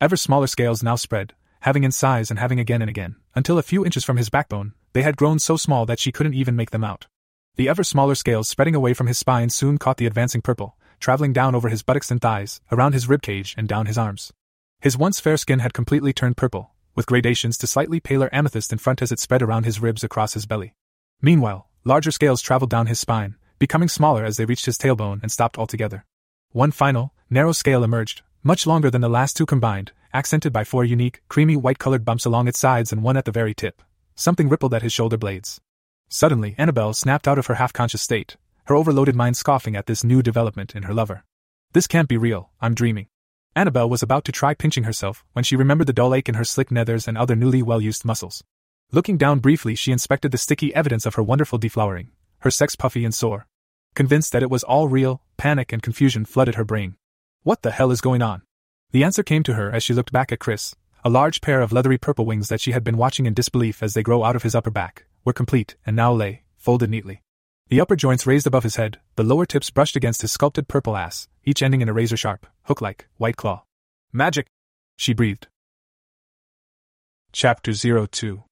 Ever 0.00 0.16
smaller 0.16 0.48
scales 0.48 0.82
now 0.82 0.96
spread, 0.96 1.32
having 1.60 1.84
in 1.84 1.92
size 1.92 2.28
and 2.28 2.40
having 2.40 2.58
again 2.58 2.82
and 2.82 2.90
again, 2.90 3.14
until 3.36 3.56
a 3.56 3.62
few 3.62 3.84
inches 3.84 4.02
from 4.02 4.16
his 4.16 4.30
backbone, 4.30 4.72
they 4.94 5.02
had 5.02 5.16
grown 5.16 5.38
so 5.38 5.56
small 5.56 5.86
that 5.86 6.00
she 6.00 6.10
couldn't 6.10 6.34
even 6.34 6.56
make 6.56 6.72
them 6.72 6.82
out. 6.82 7.06
The 7.54 7.68
ever 7.68 7.84
smaller 7.84 8.16
scales 8.16 8.48
spreading 8.48 8.74
away 8.74 8.94
from 8.94 9.06
his 9.06 9.18
spine 9.18 9.48
soon 9.48 9.78
caught 9.78 9.98
the 9.98 10.06
advancing 10.06 10.42
purple, 10.42 10.76
traveling 10.98 11.32
down 11.32 11.54
over 11.54 11.68
his 11.68 11.84
buttocks 11.84 12.10
and 12.10 12.20
thighs, 12.20 12.60
around 12.72 12.94
his 12.94 13.06
ribcage, 13.06 13.54
and 13.56 13.68
down 13.68 13.86
his 13.86 13.96
arms. 13.96 14.32
His 14.82 14.98
once 14.98 15.20
fair 15.20 15.36
skin 15.36 15.60
had 15.60 15.72
completely 15.72 16.12
turned 16.12 16.36
purple, 16.36 16.72
with 16.96 17.06
gradations 17.06 17.56
to 17.58 17.68
slightly 17.68 18.00
paler 18.00 18.28
amethyst 18.34 18.72
in 18.72 18.78
front 18.78 19.00
as 19.00 19.12
it 19.12 19.20
spread 19.20 19.40
around 19.40 19.64
his 19.64 19.78
ribs 19.78 20.02
across 20.02 20.34
his 20.34 20.44
belly. 20.44 20.74
Meanwhile, 21.20 21.68
larger 21.84 22.10
scales 22.10 22.42
traveled 22.42 22.70
down 22.70 22.88
his 22.88 22.98
spine, 22.98 23.36
becoming 23.60 23.88
smaller 23.88 24.24
as 24.24 24.38
they 24.38 24.44
reached 24.44 24.66
his 24.66 24.76
tailbone 24.76 25.22
and 25.22 25.30
stopped 25.30 25.56
altogether. 25.56 26.04
One 26.50 26.72
final, 26.72 27.14
narrow 27.30 27.52
scale 27.52 27.84
emerged, 27.84 28.22
much 28.42 28.66
longer 28.66 28.90
than 28.90 29.02
the 29.02 29.08
last 29.08 29.36
two 29.36 29.46
combined, 29.46 29.92
accented 30.12 30.52
by 30.52 30.64
four 30.64 30.84
unique, 30.84 31.22
creamy 31.28 31.54
white 31.54 31.78
colored 31.78 32.04
bumps 32.04 32.24
along 32.24 32.48
its 32.48 32.58
sides 32.58 32.90
and 32.90 33.04
one 33.04 33.16
at 33.16 33.24
the 33.24 33.30
very 33.30 33.54
tip. 33.54 33.82
Something 34.16 34.48
rippled 34.48 34.74
at 34.74 34.82
his 34.82 34.92
shoulder 34.92 35.16
blades. 35.16 35.60
Suddenly, 36.08 36.56
Annabelle 36.58 36.92
snapped 36.92 37.28
out 37.28 37.38
of 37.38 37.46
her 37.46 37.54
half 37.54 37.72
conscious 37.72 38.02
state, 38.02 38.36
her 38.64 38.74
overloaded 38.74 39.14
mind 39.14 39.36
scoffing 39.36 39.76
at 39.76 39.86
this 39.86 40.02
new 40.02 40.22
development 40.22 40.74
in 40.74 40.82
her 40.82 40.92
lover. 40.92 41.22
This 41.72 41.86
can't 41.86 42.08
be 42.08 42.16
real, 42.16 42.50
I'm 42.60 42.74
dreaming. 42.74 43.06
Annabelle 43.54 43.90
was 43.90 44.02
about 44.02 44.24
to 44.24 44.32
try 44.32 44.54
pinching 44.54 44.84
herself 44.84 45.24
when 45.34 45.44
she 45.44 45.56
remembered 45.56 45.86
the 45.86 45.92
dull 45.92 46.14
ache 46.14 46.28
in 46.28 46.36
her 46.36 46.44
slick 46.44 46.70
nethers 46.70 47.06
and 47.06 47.18
other 47.18 47.36
newly 47.36 47.62
well 47.62 47.82
used 47.82 48.04
muscles. 48.04 48.42
Looking 48.92 49.18
down 49.18 49.40
briefly, 49.40 49.74
she 49.74 49.92
inspected 49.92 50.32
the 50.32 50.38
sticky 50.38 50.74
evidence 50.74 51.04
of 51.04 51.16
her 51.16 51.22
wonderful 51.22 51.58
deflowering, 51.58 52.08
her 52.40 52.50
sex 52.50 52.76
puffy 52.76 53.04
and 53.04 53.14
sore. 53.14 53.46
Convinced 53.94 54.32
that 54.32 54.42
it 54.42 54.50
was 54.50 54.64
all 54.64 54.88
real, 54.88 55.22
panic 55.36 55.70
and 55.70 55.82
confusion 55.82 56.24
flooded 56.24 56.54
her 56.54 56.64
brain. 56.64 56.96
What 57.42 57.60
the 57.60 57.72
hell 57.72 57.90
is 57.90 58.00
going 58.00 58.22
on? 58.22 58.42
The 58.92 59.04
answer 59.04 59.22
came 59.22 59.42
to 59.42 59.54
her 59.54 59.70
as 59.70 59.82
she 59.82 59.92
looked 59.92 60.12
back 60.12 60.32
at 60.32 60.40
Chris. 60.40 60.74
A 61.04 61.10
large 61.10 61.42
pair 61.42 61.60
of 61.60 61.72
leathery 61.72 61.98
purple 61.98 62.24
wings 62.24 62.48
that 62.48 62.60
she 62.60 62.72
had 62.72 62.84
been 62.84 62.96
watching 62.96 63.26
in 63.26 63.34
disbelief 63.34 63.82
as 63.82 63.92
they 63.92 64.02
grow 64.02 64.24
out 64.24 64.36
of 64.36 64.44
his 64.44 64.54
upper 64.54 64.70
back 64.70 65.04
were 65.26 65.32
complete 65.32 65.76
and 65.84 65.94
now 65.94 66.12
lay, 66.12 66.42
folded 66.56 66.88
neatly. 66.88 67.20
The 67.72 67.80
upper 67.80 67.96
joints 67.96 68.26
raised 68.26 68.46
above 68.46 68.64
his 68.64 68.76
head, 68.76 69.00
the 69.16 69.24
lower 69.24 69.46
tips 69.46 69.70
brushed 69.70 69.96
against 69.96 70.20
his 70.20 70.30
sculpted 70.30 70.68
purple 70.68 70.94
ass, 70.94 71.26
each 71.42 71.62
ending 71.62 71.80
in 71.80 71.88
a 71.88 71.94
razor 71.94 72.18
sharp, 72.18 72.46
hook 72.64 72.82
like, 72.82 73.08
white 73.16 73.38
claw. 73.38 73.62
Magic! 74.12 74.46
She 74.98 75.14
breathed. 75.14 75.46
Chapter 77.32 77.72
02 77.72 78.44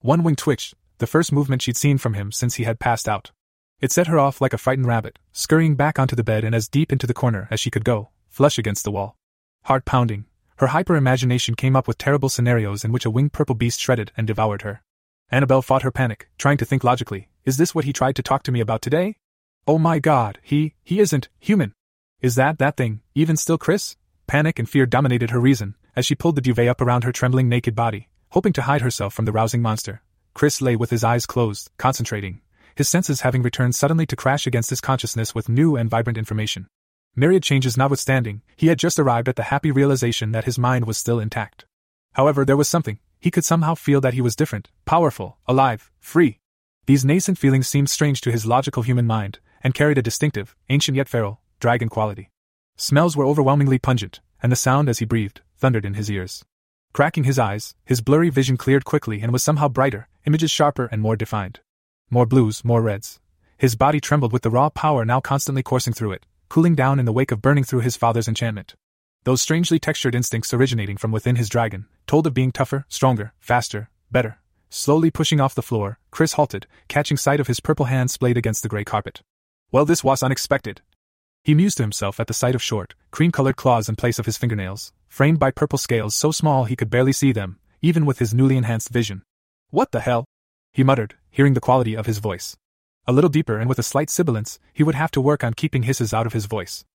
One 0.00 0.22
wing 0.22 0.36
twitched, 0.36 0.72
the 0.96 1.06
first 1.06 1.30
movement 1.30 1.60
she'd 1.60 1.76
seen 1.76 1.98
from 1.98 2.14
him 2.14 2.32
since 2.32 2.54
he 2.54 2.64
had 2.64 2.80
passed 2.80 3.06
out. 3.06 3.30
It 3.78 3.92
set 3.92 4.06
her 4.06 4.18
off 4.18 4.40
like 4.40 4.54
a 4.54 4.56
frightened 4.56 4.86
rabbit, 4.86 5.18
scurrying 5.30 5.74
back 5.74 5.98
onto 5.98 6.16
the 6.16 6.24
bed 6.24 6.44
and 6.44 6.54
as 6.54 6.66
deep 6.66 6.90
into 6.90 7.06
the 7.06 7.12
corner 7.12 7.46
as 7.50 7.60
she 7.60 7.70
could 7.70 7.84
go, 7.84 8.08
flush 8.30 8.56
against 8.56 8.84
the 8.84 8.90
wall. 8.90 9.18
Heart 9.64 9.84
pounding, 9.84 10.24
her 10.56 10.68
hyper 10.68 10.96
imagination 10.96 11.56
came 11.56 11.76
up 11.76 11.86
with 11.86 11.98
terrible 11.98 12.30
scenarios 12.30 12.86
in 12.86 12.90
which 12.90 13.04
a 13.04 13.10
winged 13.10 13.34
purple 13.34 13.54
beast 13.54 13.78
shredded 13.78 14.12
and 14.16 14.26
devoured 14.26 14.62
her. 14.62 14.80
Annabelle 15.30 15.60
fought 15.60 15.82
her 15.82 15.90
panic, 15.90 16.30
trying 16.38 16.56
to 16.56 16.64
think 16.64 16.82
logically. 16.82 17.28
Is 17.44 17.58
this 17.58 17.74
what 17.74 17.84
he 17.84 17.92
tried 17.92 18.16
to 18.16 18.22
talk 18.22 18.42
to 18.44 18.52
me 18.52 18.60
about 18.60 18.80
today? 18.80 19.16
Oh 19.66 19.78
my 19.78 19.98
god, 19.98 20.38
he, 20.42 20.74
he 20.82 21.00
isn't 21.00 21.28
human. 21.38 21.74
Is 22.22 22.34
that 22.36 22.58
that 22.58 22.78
thing, 22.78 23.02
even 23.14 23.36
still 23.36 23.58
Chris? 23.58 23.96
Panic 24.26 24.58
and 24.58 24.68
fear 24.68 24.86
dominated 24.86 25.30
her 25.30 25.40
reason, 25.40 25.74
as 25.94 26.06
she 26.06 26.14
pulled 26.14 26.36
the 26.36 26.40
duvet 26.40 26.68
up 26.68 26.80
around 26.80 27.04
her 27.04 27.12
trembling 27.12 27.48
naked 27.48 27.74
body, 27.74 28.08
hoping 28.30 28.54
to 28.54 28.62
hide 28.62 28.80
herself 28.80 29.12
from 29.12 29.26
the 29.26 29.32
rousing 29.32 29.60
monster. 29.60 30.02
Chris 30.32 30.62
lay 30.62 30.76
with 30.76 30.88
his 30.88 31.04
eyes 31.04 31.26
closed, 31.26 31.70
concentrating, 31.76 32.40
his 32.74 32.88
senses 32.88 33.20
having 33.20 33.42
returned 33.42 33.74
suddenly 33.74 34.06
to 34.06 34.16
crash 34.16 34.46
against 34.46 34.70
his 34.70 34.80
consciousness 34.80 35.34
with 35.34 35.48
new 35.48 35.76
and 35.76 35.90
vibrant 35.90 36.16
information. 36.16 36.66
Myriad 37.14 37.42
changes 37.42 37.76
notwithstanding, 37.76 38.40
he 38.56 38.68
had 38.68 38.78
just 38.78 38.98
arrived 38.98 39.28
at 39.28 39.36
the 39.36 39.44
happy 39.44 39.70
realization 39.70 40.32
that 40.32 40.44
his 40.44 40.58
mind 40.58 40.86
was 40.86 40.96
still 40.96 41.20
intact. 41.20 41.66
However, 42.12 42.44
there 42.44 42.56
was 42.56 42.68
something, 42.68 42.98
he 43.20 43.30
could 43.30 43.44
somehow 43.44 43.74
feel 43.74 44.00
that 44.00 44.14
he 44.14 44.20
was 44.20 44.36
different, 44.36 44.70
powerful, 44.84 45.38
alive, 45.46 45.90
free. 46.00 46.38
These 46.86 47.04
nascent 47.04 47.38
feelings 47.38 47.68
seemed 47.68 47.90
strange 47.90 48.20
to 48.22 48.32
his 48.32 48.46
logical 48.46 48.82
human 48.82 49.06
mind, 49.06 49.40
and 49.62 49.74
carried 49.74 49.98
a 49.98 50.02
distinctive, 50.02 50.54
ancient 50.68 50.96
yet 50.96 51.08
feral, 51.08 51.40
dragon 51.60 51.88
quality. 51.88 52.30
Smells 52.76 53.16
were 53.16 53.26
overwhelmingly 53.26 53.78
pungent, 53.78 54.20
and 54.42 54.52
the 54.52 54.56
sound 54.56 54.88
as 54.88 55.00
he 55.00 55.04
breathed 55.04 55.40
thundered 55.58 55.84
in 55.84 55.94
his 55.94 56.10
ears. 56.10 56.44
Cracking 56.92 57.24
his 57.24 57.38
eyes, 57.38 57.74
his 57.84 58.00
blurry 58.00 58.30
vision 58.30 58.56
cleared 58.56 58.84
quickly 58.84 59.20
and 59.20 59.32
was 59.32 59.42
somehow 59.42 59.68
brighter, 59.68 60.08
images 60.24 60.50
sharper 60.50 60.88
and 60.90 61.02
more 61.02 61.16
defined. 61.16 61.60
More 62.10 62.26
blues, 62.26 62.64
more 62.64 62.80
reds. 62.80 63.20
His 63.58 63.74
body 63.74 64.00
trembled 64.00 64.32
with 64.32 64.42
the 64.42 64.50
raw 64.50 64.70
power 64.70 65.04
now 65.04 65.20
constantly 65.20 65.62
coursing 65.62 65.92
through 65.92 66.12
it, 66.12 66.26
cooling 66.48 66.74
down 66.74 66.98
in 66.98 67.04
the 67.04 67.12
wake 67.12 67.32
of 67.32 67.42
burning 67.42 67.64
through 67.64 67.80
his 67.80 67.96
father's 67.96 68.28
enchantment. 68.28 68.74
Those 69.28 69.42
strangely 69.42 69.78
textured 69.78 70.14
instincts 70.14 70.54
originating 70.54 70.96
from 70.96 71.12
within 71.12 71.36
his 71.36 71.50
dragon 71.50 71.84
told 72.06 72.26
of 72.26 72.32
being 72.32 72.50
tougher, 72.50 72.86
stronger, 72.88 73.34
faster, 73.38 73.90
better. 74.10 74.38
Slowly 74.70 75.10
pushing 75.10 75.38
off 75.38 75.54
the 75.54 75.60
floor, 75.60 75.98
Chris 76.10 76.32
halted, 76.32 76.66
catching 76.88 77.18
sight 77.18 77.38
of 77.38 77.46
his 77.46 77.60
purple 77.60 77.84
hand 77.84 78.10
splayed 78.10 78.38
against 78.38 78.62
the 78.62 78.70
gray 78.70 78.84
carpet. 78.84 79.20
Well, 79.70 79.84
this 79.84 80.02
was 80.02 80.22
unexpected. 80.22 80.80
He 81.44 81.52
mused 81.52 81.76
to 81.76 81.82
himself 81.82 82.18
at 82.18 82.26
the 82.26 82.32
sight 82.32 82.54
of 82.54 82.62
short, 82.62 82.94
cream 83.10 83.30
colored 83.30 83.56
claws 83.56 83.86
in 83.86 83.96
place 83.96 84.18
of 84.18 84.24
his 84.24 84.38
fingernails, 84.38 84.94
framed 85.08 85.38
by 85.38 85.50
purple 85.50 85.76
scales 85.76 86.14
so 86.14 86.32
small 86.32 86.64
he 86.64 86.74
could 86.74 86.88
barely 86.88 87.12
see 87.12 87.30
them, 87.30 87.58
even 87.82 88.06
with 88.06 88.20
his 88.20 88.32
newly 88.32 88.56
enhanced 88.56 88.88
vision. 88.88 89.20
What 89.68 89.92
the 89.92 90.00
hell? 90.00 90.24
He 90.72 90.82
muttered, 90.82 91.16
hearing 91.30 91.52
the 91.52 91.60
quality 91.60 91.94
of 91.94 92.06
his 92.06 92.16
voice. 92.16 92.56
A 93.06 93.12
little 93.12 93.28
deeper 93.28 93.58
and 93.58 93.68
with 93.68 93.78
a 93.78 93.82
slight 93.82 94.08
sibilance, 94.08 94.58
he 94.72 94.82
would 94.82 94.94
have 94.94 95.10
to 95.10 95.20
work 95.20 95.44
on 95.44 95.52
keeping 95.52 95.82
hisses 95.82 96.14
out 96.14 96.24
of 96.24 96.32
his 96.32 96.46
voice. 96.46 96.86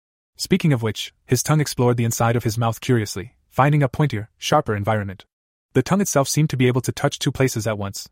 Speaking 0.43 0.72
of 0.72 0.82
which, 0.82 1.14
his 1.24 1.40
tongue 1.40 1.61
explored 1.61 1.97
the 1.97 2.05
inside 2.05 2.34
of 2.34 2.43
his 2.43 2.59
mouth 2.59 2.80
curiously, 2.80 3.36
finding 3.49 3.80
a 3.80 3.88
pointier, 3.88 4.26
sharper 4.38 4.74
environment. 4.74 5.24
The 5.74 5.84
tongue 5.84 6.01
itself 6.01 6.26
seemed 6.28 6.51
to 6.51 6.57
be 6.57 6.66
able 6.66 6.80
to 6.80 6.90
touch 6.90 7.20
two 7.20 7.30
places 7.30 7.64
at 7.64 7.78
once. 7.78 8.09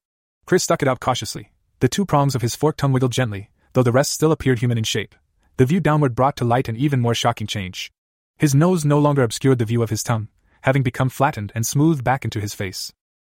Chris 0.46 0.62
stuck 0.62 0.80
it 0.80 0.86
out 0.86 1.00
cautiously. 1.00 1.50
The 1.80 1.88
two 1.88 2.06
prongs 2.06 2.36
of 2.36 2.42
his 2.42 2.54
forked 2.54 2.78
tongue 2.78 2.92
wiggled 2.92 3.10
gently, 3.10 3.50
though 3.72 3.82
the 3.82 3.90
rest 3.90 4.12
still 4.12 4.30
appeared 4.30 4.60
human 4.60 4.78
in 4.78 4.84
shape. 4.84 5.16
The 5.56 5.66
view 5.66 5.80
downward 5.80 6.14
brought 6.14 6.36
to 6.36 6.44
light 6.44 6.68
an 6.68 6.76
even 6.76 7.00
more 7.00 7.16
shocking 7.16 7.48
change. 7.48 7.90
His 8.38 8.54
nose 8.54 8.84
no 8.84 9.00
longer 9.00 9.24
obscured 9.24 9.58
the 9.58 9.64
view 9.64 9.82
of 9.82 9.90
his 9.90 10.04
tongue, 10.04 10.28
having 10.60 10.84
become 10.84 11.08
flattened 11.08 11.50
and 11.56 11.66
smoothed 11.66 12.04
back 12.04 12.24
into 12.24 12.38
his 12.38 12.54
face. 12.54 12.92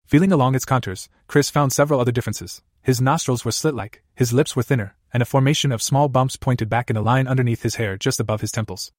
Feeling 0.07 0.31
along 0.31 0.55
its 0.55 0.63
contours, 0.63 1.09
Chris 1.27 1.49
found 1.49 1.73
several 1.73 1.99
other 1.99 2.13
differences. 2.13 2.61
His 2.85 3.01
nostrils 3.01 3.43
were 3.43 3.51
slit 3.51 3.73
like, 3.73 4.03
his 4.13 4.31
lips 4.31 4.55
were 4.55 4.61
thinner, 4.61 4.95
and 5.11 5.23
a 5.23 5.25
formation 5.25 5.71
of 5.71 5.81
small 5.81 6.07
bumps 6.07 6.35
pointed 6.35 6.69
back 6.69 6.91
in 6.91 6.95
a 6.95 7.01
line 7.01 7.27
underneath 7.27 7.63
his 7.63 7.77
hair 7.77 7.97
just 7.97 8.19
above 8.19 8.41
his 8.41 8.51
temples. 8.51 8.91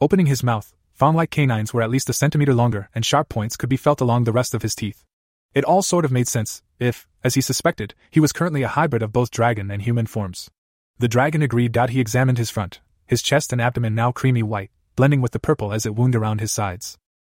Opening 0.00 0.24
his 0.24 0.42
mouth, 0.42 0.72
fawn 0.94 1.14
like 1.14 1.30
canines 1.30 1.74
were 1.74 1.82
at 1.82 1.90
least 1.90 2.08
a 2.08 2.14
centimeter 2.14 2.54
longer, 2.54 2.88
and 2.94 3.04
sharp 3.04 3.28
points 3.28 3.58
could 3.58 3.68
be 3.68 3.76
felt 3.76 4.00
along 4.00 4.24
the 4.24 4.32
rest 4.32 4.54
of 4.54 4.62
his 4.62 4.74
teeth. 4.74 5.04
It 5.52 5.62
all 5.62 5.82
sort 5.82 6.06
of 6.06 6.10
made 6.10 6.26
sense, 6.26 6.62
if, 6.78 7.06
as 7.22 7.34
he 7.34 7.42
suspected, 7.42 7.94
he 8.10 8.18
was 8.18 8.32
currently 8.32 8.62
a 8.62 8.68
hybrid 8.68 9.02
of 9.02 9.12
both 9.12 9.30
dragon 9.30 9.70
and 9.70 9.82
human 9.82 10.06
forms. 10.06 10.50
The 10.98 11.06
dragon 11.06 11.42
agreed. 11.42 11.76
He 11.90 12.00
examined 12.00 12.38
his 12.38 12.48
front, 12.48 12.80
his 13.06 13.20
chest 13.20 13.52
and 13.52 13.60
abdomen 13.60 13.94
now 13.94 14.10
creamy 14.10 14.42
white, 14.42 14.70
blending 14.96 15.20
with 15.20 15.32
the 15.32 15.38
purple 15.38 15.70
as 15.70 15.84
it 15.84 15.94
wound 15.94 16.16
around 16.16 16.40
his 16.40 16.50
sides. 16.50 16.96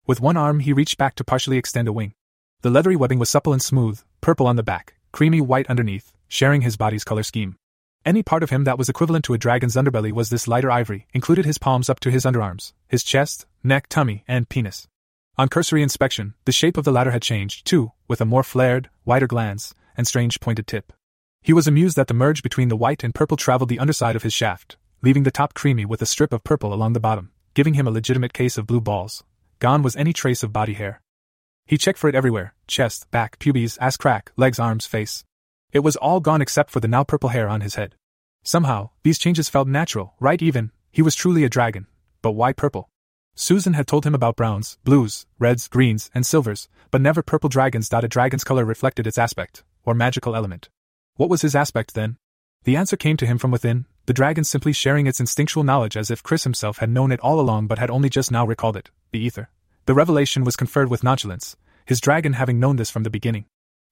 With 0.07 0.21
one 0.21 0.37
arm, 0.37 0.61
he 0.61 0.75
reached 0.75 0.99
back 0.99 1.15
to 1.15 1.25
partially 1.25 1.57
extend 1.57 1.89
a 1.89 1.95
wing. 1.95 2.13
The 2.61 2.69
leathery 2.69 2.95
webbing 2.95 3.19
was 3.19 3.31
supple 3.31 3.55
and 3.55 3.63
smooth, 3.63 4.03
purple 4.21 4.47
on 4.47 4.57
the 4.57 4.63
back, 4.63 4.97
creamy 5.15 5.41
white 5.41 5.69
underneath, 5.69 6.12
sharing 6.27 6.62
his 6.62 6.77
body's 6.77 7.05
color 7.05 7.23
scheme. 7.23 7.55
Any 8.05 8.25
part 8.25 8.43
of 8.43 8.51
him 8.51 8.65
that 8.65 8.77
was 8.77 8.89
equivalent 8.89 9.25
to 9.27 9.35
a 9.35 9.39
dragon's 9.39 9.77
underbelly 9.77 10.11
was 10.11 10.29
this 10.29 10.49
lighter 10.49 10.73
ivory, 10.73 11.07
included 11.15 11.45
his 11.45 11.57
palms 11.57 11.89
up 11.89 12.01
to 12.01 12.11
his 12.11 12.25
underarms, 12.25 12.73
his 12.89 13.05
chest, 13.05 13.47
neck, 13.62 13.87
tummy, 13.89 14.25
and 14.27 14.49
penis. 14.49 14.89
On 15.39 15.47
cursory 15.49 15.85
inspection, 15.85 16.35
the 16.47 16.51
shape 16.51 16.77
of 16.77 16.85
the 16.85 16.91
latter 16.91 17.12
had 17.12 17.23
changed, 17.23 17.65
too, 17.65 17.93
with 18.09 18.21
a 18.21 18.25
more 18.25 18.43
flared, 18.43 18.91
wider 19.05 19.29
glans, 19.29 19.73
and 19.97 20.05
strange 20.05 20.41
pointed 20.41 20.67
tip. 20.67 20.93
He 21.43 21.53
was 21.53 21.69
amused 21.69 21.95
that 21.95 22.09
the 22.09 22.15
merge 22.15 22.43
between 22.43 22.69
the 22.69 22.77
white 22.77 23.05
and 23.05 23.15
purple 23.15 23.37
traveled 23.37 23.69
the 23.69 23.79
underside 23.79 24.17
of 24.17 24.25
his 24.25 24.35
shaft, 24.35 24.77
leaving 25.01 25.23
the 25.23 25.31
top 25.31 25.55
creamy 25.55 25.85
with 25.85 26.03
a 26.03 26.07
strip 26.07 26.33
of 26.33 26.43
purple 26.43 26.75
along 26.75 26.93
the 26.93 26.99
bottom, 26.99 27.31
giving 27.55 27.75
him 27.75 27.87
a 27.87 27.93
legitimate 27.93 28.33
case 28.33 28.59
of 28.59 28.67
blue 28.67 28.81
balls. 28.81 29.23
Gone 29.61 29.83
was 29.85 29.95
any 29.95 30.12
trace 30.12 30.43
of 30.43 30.53
body 30.53 30.73
hair. 30.73 31.04
He 31.67 31.79
checked 31.79 31.99
for 31.99 32.09
it 32.09 32.15
everywhere 32.15 32.55
chest, 32.67 33.11
back, 33.11 33.39
pubes, 33.39 33.79
ass 33.79 33.97
crack, 33.97 34.33
legs, 34.37 34.59
arms, 34.59 34.87
face. 34.87 35.25
It 35.73 35.81
was 35.81 35.97
all 35.97 36.21
gone 36.21 36.43
except 36.43 36.71
for 36.71 36.81
the 36.81 36.89
now 36.89 37.05
purple 37.05 37.31
hair 37.31 37.49
on 37.49 37.62
his 37.62 37.75
head. 37.75 37.95
Somehow, 38.43 38.91
these 39.03 39.19
changes 39.19 39.49
felt 39.49 39.69
natural, 39.69 40.15
right? 40.21 40.41
Even, 40.41 40.71
he 40.93 41.03
was 41.03 41.15
truly 41.15 41.45
a 41.45 41.49
dragon. 41.49 41.87
But 42.23 42.33
why 42.33 42.53
purple? 42.53 42.89
Susan 43.35 43.73
had 43.73 43.87
told 43.87 44.07
him 44.07 44.15
about 44.15 44.37
browns, 44.37 44.79
blues, 44.85 45.27
reds, 45.39 45.67
greens, 45.67 46.11
and 46.15 46.25
silvers, 46.25 46.69
but 46.91 47.01
never 47.01 47.23
purple 47.23 47.49
dragons. 47.49 47.91
A 47.93 48.09
dragon's 48.09 48.45
color 48.45 48.65
reflected 48.65 49.07
its 49.07 49.19
aspect, 49.19 49.65
or 49.85 49.95
magical 49.95 50.37
element. 50.37 50.69
What 51.17 51.31
was 51.31 51.43
his 51.43 51.57
aspect 51.57 51.95
then? 51.95 52.17
The 52.65 52.77
answer 52.77 52.97
came 52.97 53.17
to 53.17 53.27
him 53.27 53.39
from 53.39 53.51
within, 53.51 53.87
the 54.07 54.12
dragon 54.12 54.45
simply 54.45 54.73
sharing 54.73 55.07
its 55.07 55.21
instinctual 55.21 55.65
knowledge 55.65 55.97
as 55.97 56.11
if 56.11 56.23
Chris 56.23 56.45
himself 56.45 56.79
had 56.79 56.91
known 56.91 57.11
it 57.11 57.21
all 57.21 57.41
along 57.41 57.67
but 57.67 57.79
had 57.79 57.91
only 57.91 58.09
just 58.09 58.31
now 58.31 58.47
recalled 58.47 58.77
it 58.77 58.91
the 59.12 59.19
ether. 59.19 59.51
The 59.87 59.95
revelation 59.95 60.45
was 60.45 60.57
conferred 60.57 60.89
with 60.89 61.05
nonchalance, 61.05 61.57
his 61.85 62.01
dragon 62.01 62.35
having 62.35 62.59
known 62.59 62.76
this 62.76 62.91
from 62.91 63.03
the 63.03 63.11
beginning. 63.11 63.45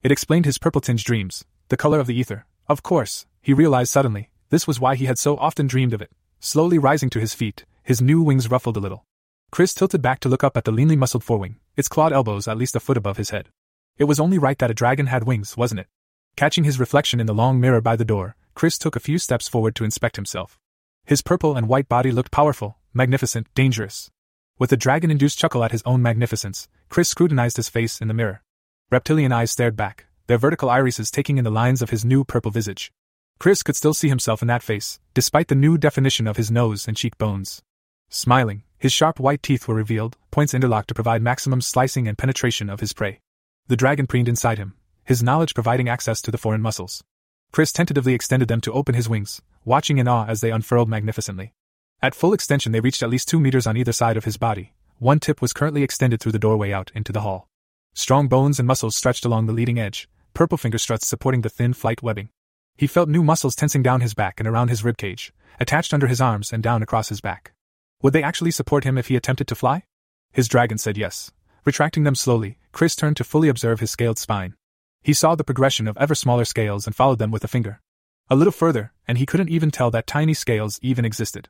It 0.03 0.11
explained 0.11 0.47
his 0.47 0.57
purple 0.57 0.81
tinged 0.81 1.05
dreams, 1.05 1.45
the 1.69 1.77
color 1.77 2.01
of 2.01 2.07
the 2.07 2.15
ether. 2.15 2.47
Of 2.67 2.83
course, 2.83 3.27
he 3.43 3.53
realized 3.53 3.93
suddenly, 3.93 4.31
this 4.49 4.67
was 4.67 4.81
why 4.81 4.95
he 4.95 5.05
had 5.05 5.19
so 5.19 5.37
often 5.37 5.67
dreamed 5.67 5.93
of 5.93 6.01
it. 6.01 6.11
Slowly 6.41 6.79
rising 6.79 7.11
to 7.11 7.21
his 7.21 7.35
feet, 7.35 7.65
his 7.83 8.01
new 8.01 8.23
wings 8.23 8.51
ruffled 8.51 8.77
a 8.77 8.81
little. 8.81 9.05
Chris 9.51 9.75
tilted 9.75 10.01
back 10.01 10.21
to 10.21 10.29
look 10.31 10.43
up 10.43 10.57
at 10.57 10.65
the 10.65 10.73
leanly 10.73 10.97
muscled 10.97 11.25
forewing, 11.25 11.57
its 11.77 11.89
clawed 11.89 12.13
elbows 12.13 12.49
at 12.49 12.57
least 12.57 12.77
a 12.77 12.81
foot 12.81 12.97
above 12.97 13.19
his 13.19 13.31
head. 13.31 13.51
It 13.99 14.05
was 14.05 14.19
only 14.19 14.39
right 14.39 14.59
that 14.61 14.71
a 14.71 14.75
dragon 14.75 15.09
had 15.09 15.25
wings, 15.25 15.59
wasn't 15.59 15.81
it? 15.81 15.89
Catching 16.37 16.65
his 16.65 16.81
reflection 16.81 17.21
in 17.21 17.27
the 17.27 17.35
long 17.35 17.61
mirror 17.61 17.83
by 17.83 17.97
the 17.97 18.05
door, 18.05 18.37
Chris 18.55 18.79
took 18.79 18.97
a 18.97 19.01
few 19.01 19.19
steps 19.19 19.49
forward 19.49 19.75
to 19.75 19.85
inspect 19.85 20.17
himself. 20.17 20.59
His 21.05 21.21
purple 21.21 21.57
and 21.57 21.69
white 21.69 21.89
body 21.89 22.11
looked 22.13 22.31
powerful, 22.31 22.79
magnificent, 22.95 23.53
dangerous. 23.55 24.11
With 24.59 24.73
a 24.73 24.77
dragon 24.77 25.11
induced 25.11 25.39
chuckle 25.39 25.65
at 25.65 25.73
his 25.73 25.83
own 25.85 26.03
magnificence, 26.03 26.69
Chris 26.89 27.09
scrutinized 27.09 27.57
his 27.57 27.69
face 27.69 28.01
in 28.01 28.09
the 28.09 28.15
mirror. 28.15 28.43
Reptilian 28.91 29.33
eyes 29.33 29.51
stared 29.51 29.77
back, 29.77 30.07
their 30.27 30.39
vertical 30.39 30.71
irises 30.71 31.11
taking 31.11 31.39
in 31.39 31.45
the 31.45 31.51
lines 31.51 31.83
of 31.83 31.91
his 31.91 32.05
new 32.05 32.25
purple 32.25 32.51
visage. 32.51 32.93
Chris 33.39 33.63
could 33.63 33.75
still 33.77 33.95
see 33.95 34.09
himself 34.09 34.41
in 34.43 34.49
that 34.49 34.63
face, 34.63 35.01
despite 35.15 35.49
the 35.49 35.55
new 35.55 35.77
definition 35.77 36.27
of 36.27 36.37
his 36.37 36.51
nose 36.51 36.87
and 36.87 36.97
cheekbones. 36.97 37.63
Smiling, 38.09 38.63
his 38.79 38.93
sharp 38.93 39.19
white 39.19 39.43
teeth 39.43 39.67
were 39.67 39.75
revealed, 39.75 40.17
points 40.31 40.55
interlocked 40.55 40.89
to 40.89 40.95
provide 40.95 41.23
maximum 41.23 41.61
slicing 41.61 42.07
and 42.07 42.19
penetration 42.19 42.69
of 42.69 42.81
his 42.81 42.93
prey. 42.93 43.21
The 43.69 43.77
dragon 43.77 44.07
preened 44.07 44.29
inside 44.29 44.59
him, 44.59 44.75
his 45.05 45.23
knowledge 45.23 45.55
providing 45.55 45.89
access 45.89 46.21
to 46.23 46.31
the 46.31 46.39
foreign 46.39 46.61
muscles. 46.61 47.03
Chris 47.53 47.73
tentatively 47.73 48.15
extended 48.15 48.49
them 48.49 48.61
to 48.61 48.73
open 48.73 48.95
his 48.95 49.09
wings, 49.09 49.41
watching 49.65 49.99
in 49.99 50.09
awe 50.09 50.27
as 50.27 50.41
they 50.41 50.51
unfurled 50.51 50.89
magnificently. 50.89 51.53
At 52.03 52.17
full 52.17 52.33
extension, 52.33 52.73
they 52.73 52.81
reached 52.81 53.03
at 53.05 53.11
least 53.11 53.29
two 53.29 53.39
meters 53.39 53.65
on 53.65 53.77
either 53.77 53.93
side 53.93 54.17
of 54.17 54.25
his 54.25 54.37
body. 54.37 54.73
One 54.99 55.21
tip 55.21 55.41
was 55.41 55.53
currently 55.53 55.85
extended 55.85 56.21
through 56.21 56.33
the 56.33 56.39
doorway 56.39 56.73
out 56.73 56.91
into 56.97 57.13
the 57.13 57.21
hall. 57.21 57.47
Strong 57.95 58.27
bones 58.27 58.59
and 58.59 58.67
muscles 58.67 58.97
stretched 58.97 59.25
along 59.25 59.47
the 59.47 59.53
leading 59.53 59.79
edge, 59.79 60.09
purple 60.35 60.59
finger 60.59 60.79
struts 60.79 61.07
supporting 61.07 61.43
the 61.43 61.49
thin 61.49 61.73
flight 61.73 62.03
webbing. 62.03 62.31
He 62.77 62.89
felt 62.89 63.09
new 63.09 63.23
muscles 63.23 63.55
tensing 63.55 63.85
down 63.85 64.01
his 64.01 64.15
back 64.15 64.41
and 64.41 64.49
around 64.49 64.69
his 64.69 64.83
ribcage, 64.83 65.31
attached 65.61 65.95
under 65.95 66.09
his 66.09 66.21
arms 66.21 66.53
and 66.53 66.61
down 66.61 66.83
across 66.83 67.09
his 67.09 67.21
back. 67.21 67.53
Would 68.03 68.15
they 68.15 68.23
actually 68.25 68.51
support 68.51 68.83
him 68.83 68.99
if 68.99 69.07
he 69.07 69.15
attempted 69.15 69.47
to 69.47 69.55
fly? 69.55 69.85
His 70.33 70.49
dragon 70.49 70.79
said 70.79 70.99
yes. 70.99 71.31
Retracting 71.65 72.03
them 72.03 72.17
slowly, 72.17 72.59
Chris 72.73 72.97
turned 72.97 73.17
to 73.19 73.25
fully 73.25 73.49
observe 73.49 73.79
his 73.79 73.93
scaled 73.93 74.19
spine. 74.19 74.57
He 75.03 75.13
saw 75.13 75.37
the 75.37 75.45
progression 75.45 75.87
of 75.87 75.97
ever 75.99 76.17
smaller 76.17 76.45
scales 76.45 76.87
and 76.87 76.97
followed 76.97 77.19
them 77.19 77.31
with 77.31 77.45
a 77.45 77.49
finger. 77.49 77.81
A 78.29 78.35
little 78.35 78.53
further, 78.53 78.93
and 79.07 79.19
he 79.19 79.27
couldn't 79.27 79.51
even 79.51 79.71
tell 79.71 79.93
that 79.93 80.09
tiny 80.09 80.35
scales 80.35 80.81
even 80.83 81.05
existed. 81.05 81.49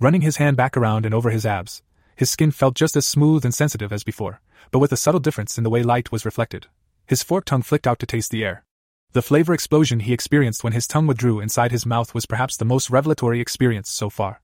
Running 0.00 0.22
his 0.22 0.38
hand 0.38 0.56
back 0.56 0.76
around 0.76 1.06
and 1.06 1.14
over 1.14 1.30
his 1.30 1.46
abs, 1.46 1.82
his 2.16 2.28
skin 2.30 2.50
felt 2.50 2.74
just 2.74 2.96
as 2.96 3.06
smooth 3.06 3.44
and 3.44 3.54
sensitive 3.54 3.92
as 3.92 4.02
before, 4.04 4.40
but 4.70 4.80
with 4.80 4.92
a 4.92 4.96
subtle 4.96 5.20
difference 5.20 5.56
in 5.56 5.64
the 5.64 5.70
way 5.70 5.82
light 5.82 6.10
was 6.10 6.24
reflected. 6.24 6.66
His 7.06 7.22
forked 7.22 7.48
tongue 7.48 7.62
flicked 7.62 7.86
out 7.86 7.98
to 8.00 8.06
taste 8.06 8.30
the 8.30 8.44
air. 8.44 8.64
The 9.12 9.22
flavor 9.22 9.54
explosion 9.54 10.00
he 10.00 10.12
experienced 10.12 10.64
when 10.64 10.72
his 10.72 10.88
tongue 10.88 11.06
withdrew 11.06 11.38
inside 11.38 11.70
his 11.70 11.86
mouth 11.86 12.14
was 12.14 12.26
perhaps 12.26 12.56
the 12.56 12.64
most 12.64 12.90
revelatory 12.90 13.40
experience 13.40 13.88
so 13.88 14.10
far. 14.10 14.40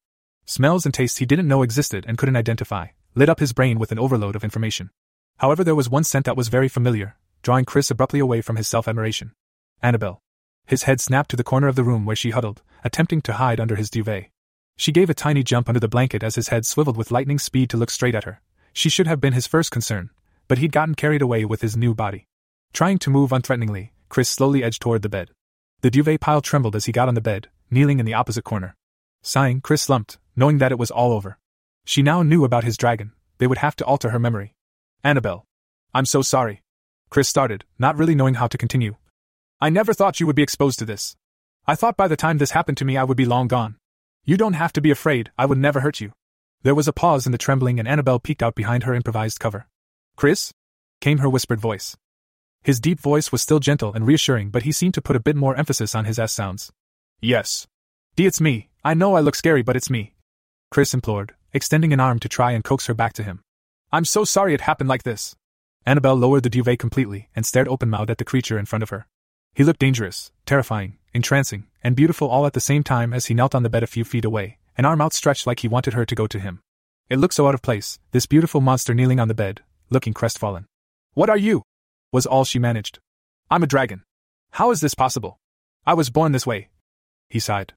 Smells 0.46 0.84
and 0.84 0.94
tastes 0.94 1.18
he 1.18 1.26
didn't 1.26 1.48
know 1.48 1.62
existed 1.62 2.04
and 2.06 2.16
couldn't 2.16 2.36
identify, 2.36 2.88
lit 3.16 3.28
up 3.28 3.40
his 3.40 3.52
brain 3.52 3.78
with 3.78 3.90
an 3.90 3.98
overload 3.98 4.36
of 4.36 4.44
information. 4.44 4.90
However, 5.38 5.64
there 5.64 5.74
was 5.74 5.90
one 5.90 6.04
scent 6.04 6.26
that 6.26 6.36
was 6.36 6.48
very 6.48 6.68
familiar, 6.68 7.16
drawing 7.42 7.64
Chris 7.64 7.90
abruptly 7.90 8.20
away 8.20 8.40
from 8.40 8.56
his 8.56 8.68
self 8.68 8.86
admiration. 8.86 9.32
Annabelle. 9.82 10.20
His 10.66 10.84
head 10.84 11.00
snapped 11.00 11.30
to 11.30 11.36
the 11.36 11.42
corner 11.42 11.66
of 11.66 11.74
the 11.74 11.82
room 11.82 12.04
where 12.04 12.14
she 12.14 12.30
huddled, 12.30 12.62
attempting 12.84 13.20
to 13.22 13.32
hide 13.32 13.58
under 13.58 13.74
his 13.74 13.90
duvet. 13.90 14.30
She 14.80 14.92
gave 14.92 15.10
a 15.10 15.14
tiny 15.14 15.42
jump 15.42 15.68
under 15.68 15.78
the 15.78 15.88
blanket 15.88 16.22
as 16.22 16.36
his 16.36 16.48
head 16.48 16.64
swiveled 16.64 16.96
with 16.96 17.10
lightning 17.10 17.38
speed 17.38 17.68
to 17.68 17.76
look 17.76 17.90
straight 17.90 18.14
at 18.14 18.24
her. 18.24 18.40
She 18.72 18.88
should 18.88 19.06
have 19.06 19.20
been 19.20 19.34
his 19.34 19.46
first 19.46 19.70
concern, 19.70 20.08
but 20.48 20.56
he'd 20.56 20.72
gotten 20.72 20.94
carried 20.94 21.20
away 21.20 21.44
with 21.44 21.60
his 21.60 21.76
new 21.76 21.94
body. 21.94 22.28
Trying 22.72 22.96
to 23.00 23.10
move 23.10 23.30
unthreateningly, 23.30 23.92
Chris 24.08 24.30
slowly 24.30 24.64
edged 24.64 24.80
toward 24.80 25.02
the 25.02 25.10
bed. 25.10 25.32
The 25.82 25.90
duvet 25.90 26.22
pile 26.22 26.40
trembled 26.40 26.74
as 26.74 26.86
he 26.86 26.92
got 26.92 27.08
on 27.08 27.14
the 27.14 27.20
bed, 27.20 27.48
kneeling 27.70 28.00
in 28.00 28.06
the 28.06 28.14
opposite 28.14 28.44
corner. 28.44 28.74
Sighing, 29.20 29.60
Chris 29.60 29.82
slumped, 29.82 30.16
knowing 30.34 30.56
that 30.56 30.72
it 30.72 30.78
was 30.78 30.90
all 30.90 31.12
over. 31.12 31.36
She 31.84 32.00
now 32.00 32.22
knew 32.22 32.46
about 32.46 32.64
his 32.64 32.78
dragon, 32.78 33.12
they 33.36 33.46
would 33.46 33.58
have 33.58 33.76
to 33.76 33.84
alter 33.84 34.08
her 34.08 34.18
memory. 34.18 34.54
Annabelle. 35.04 35.44
I'm 35.92 36.06
so 36.06 36.22
sorry. 36.22 36.62
Chris 37.10 37.28
started, 37.28 37.66
not 37.78 37.98
really 37.98 38.14
knowing 38.14 38.36
how 38.36 38.46
to 38.46 38.56
continue. 38.56 38.96
I 39.60 39.68
never 39.68 39.92
thought 39.92 40.20
you 40.20 40.26
would 40.26 40.36
be 40.36 40.42
exposed 40.42 40.78
to 40.78 40.86
this. 40.86 41.16
I 41.66 41.74
thought 41.74 41.98
by 41.98 42.08
the 42.08 42.16
time 42.16 42.38
this 42.38 42.52
happened 42.52 42.78
to 42.78 42.86
me 42.86 42.96
I 42.96 43.04
would 43.04 43.18
be 43.18 43.26
long 43.26 43.46
gone. 43.46 43.76
You 44.24 44.36
don't 44.36 44.54
have 44.54 44.72
to 44.74 44.80
be 44.80 44.90
afraid, 44.90 45.30
I 45.38 45.46
would 45.46 45.58
never 45.58 45.80
hurt 45.80 46.00
you. 46.00 46.12
There 46.62 46.74
was 46.74 46.86
a 46.86 46.92
pause 46.92 47.26
in 47.26 47.32
the 47.32 47.38
trembling, 47.38 47.78
and 47.78 47.88
Annabelle 47.88 48.18
peeked 48.18 48.42
out 48.42 48.54
behind 48.54 48.84
her 48.84 48.94
improvised 48.94 49.40
cover. 49.40 49.66
Chris? 50.16 50.52
came 51.00 51.18
her 51.18 51.30
whispered 51.30 51.60
voice. 51.60 51.96
His 52.62 52.80
deep 52.80 53.00
voice 53.00 53.32
was 53.32 53.40
still 53.40 53.58
gentle 53.58 53.94
and 53.94 54.06
reassuring, 54.06 54.50
but 54.50 54.64
he 54.64 54.72
seemed 54.72 54.92
to 54.94 55.02
put 55.02 55.16
a 55.16 55.20
bit 55.20 55.36
more 55.36 55.56
emphasis 55.56 55.94
on 55.94 56.04
his 56.04 56.18
S 56.18 56.32
sounds. 56.32 56.70
Yes. 57.20 57.66
D, 58.16 58.26
it's 58.26 58.40
me. 58.40 58.68
I 58.84 58.92
know 58.92 59.14
I 59.14 59.20
look 59.20 59.34
scary, 59.34 59.62
but 59.62 59.76
it's 59.76 59.88
me. 59.88 60.14
Chris 60.70 60.92
implored, 60.92 61.34
extending 61.54 61.92
an 61.92 62.00
arm 62.00 62.18
to 62.18 62.28
try 62.28 62.52
and 62.52 62.62
coax 62.62 62.86
her 62.86 62.94
back 62.94 63.14
to 63.14 63.22
him. 63.22 63.40
I'm 63.90 64.04
so 64.04 64.24
sorry 64.24 64.52
it 64.52 64.60
happened 64.60 64.88
like 64.90 65.02
this. 65.04 65.34
Annabelle 65.86 66.14
lowered 66.14 66.42
the 66.42 66.50
duvet 66.50 66.78
completely 66.78 67.30
and 67.34 67.46
stared 67.46 67.68
open 67.68 67.88
mouthed 67.88 68.10
at 68.10 68.18
the 68.18 68.24
creature 68.24 68.58
in 68.58 68.66
front 68.66 68.82
of 68.82 68.90
her. 68.90 69.06
He 69.54 69.64
looked 69.64 69.80
dangerous, 69.80 70.30
terrifying, 70.44 70.98
entrancing, 71.12 71.66
and 71.82 71.96
beautiful 71.96 72.28
all 72.28 72.46
at 72.46 72.52
the 72.52 72.60
same 72.60 72.82
time 72.82 73.12
as 73.12 73.26
he 73.26 73.34
knelt 73.34 73.54
on 73.54 73.62
the 73.62 73.70
bed 73.70 73.82
a 73.82 73.86
few 73.86 74.04
feet 74.04 74.24
away, 74.24 74.58
an 74.76 74.84
arm 74.84 75.00
outstretched 75.00 75.46
like 75.46 75.60
he 75.60 75.68
wanted 75.68 75.94
her 75.94 76.04
to 76.04 76.14
go 76.14 76.26
to 76.26 76.38
him. 76.38 76.60
It 77.08 77.18
looked 77.18 77.34
so 77.34 77.48
out 77.48 77.54
of 77.54 77.62
place, 77.62 77.98
this 78.12 78.26
beautiful 78.26 78.60
monster 78.60 78.94
kneeling 78.94 79.18
on 79.18 79.28
the 79.28 79.34
bed, 79.34 79.62
looking 79.90 80.14
crestfallen. 80.14 80.66
What 81.14 81.28
are 81.28 81.36
you? 81.36 81.62
was 82.12 82.26
all 82.26 82.44
she 82.44 82.58
managed. 82.58 82.98
I'm 83.50 83.62
a 83.62 83.66
dragon. 83.66 84.04
How 84.52 84.70
is 84.70 84.80
this 84.80 84.94
possible? 84.94 85.38
I 85.86 85.94
was 85.94 86.10
born 86.10 86.32
this 86.32 86.46
way. 86.46 86.68
He 87.28 87.40
sighed. 87.40 87.72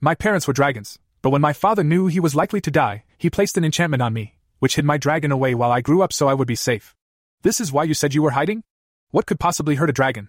My 0.00 0.14
parents 0.14 0.46
were 0.46 0.54
dragons, 0.54 0.98
but 1.22 1.30
when 1.30 1.42
my 1.42 1.52
father 1.52 1.84
knew 1.84 2.06
he 2.06 2.20
was 2.20 2.34
likely 2.34 2.60
to 2.62 2.70
die, 2.70 3.04
he 3.18 3.30
placed 3.30 3.56
an 3.56 3.64
enchantment 3.64 4.02
on 4.02 4.12
me, 4.12 4.36
which 4.58 4.76
hid 4.76 4.84
my 4.84 4.96
dragon 4.96 5.32
away 5.32 5.54
while 5.54 5.72
I 5.72 5.80
grew 5.80 6.02
up 6.02 6.12
so 6.12 6.28
I 6.28 6.34
would 6.34 6.48
be 6.48 6.54
safe. 6.54 6.94
This 7.42 7.60
is 7.60 7.72
why 7.72 7.84
you 7.84 7.94
said 7.94 8.14
you 8.14 8.22
were 8.22 8.30
hiding? 8.30 8.62
What 9.10 9.26
could 9.26 9.40
possibly 9.40 9.74
hurt 9.74 9.90
a 9.90 9.92
dragon? 9.92 10.28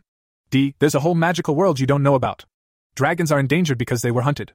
D, 0.50 0.76
there's 0.80 0.96
a 0.96 1.02
whole 1.02 1.16
magical 1.16 1.56
world 1.56 1.80
you 1.80 1.86
don't 1.86 2.04
know 2.04 2.16
about. 2.16 2.46
Dragons 2.96 3.32
are 3.32 3.40
endangered 3.40 3.78
because 3.78 4.02
they 4.02 4.12
were 4.12 4.24
hunted. 4.24 4.54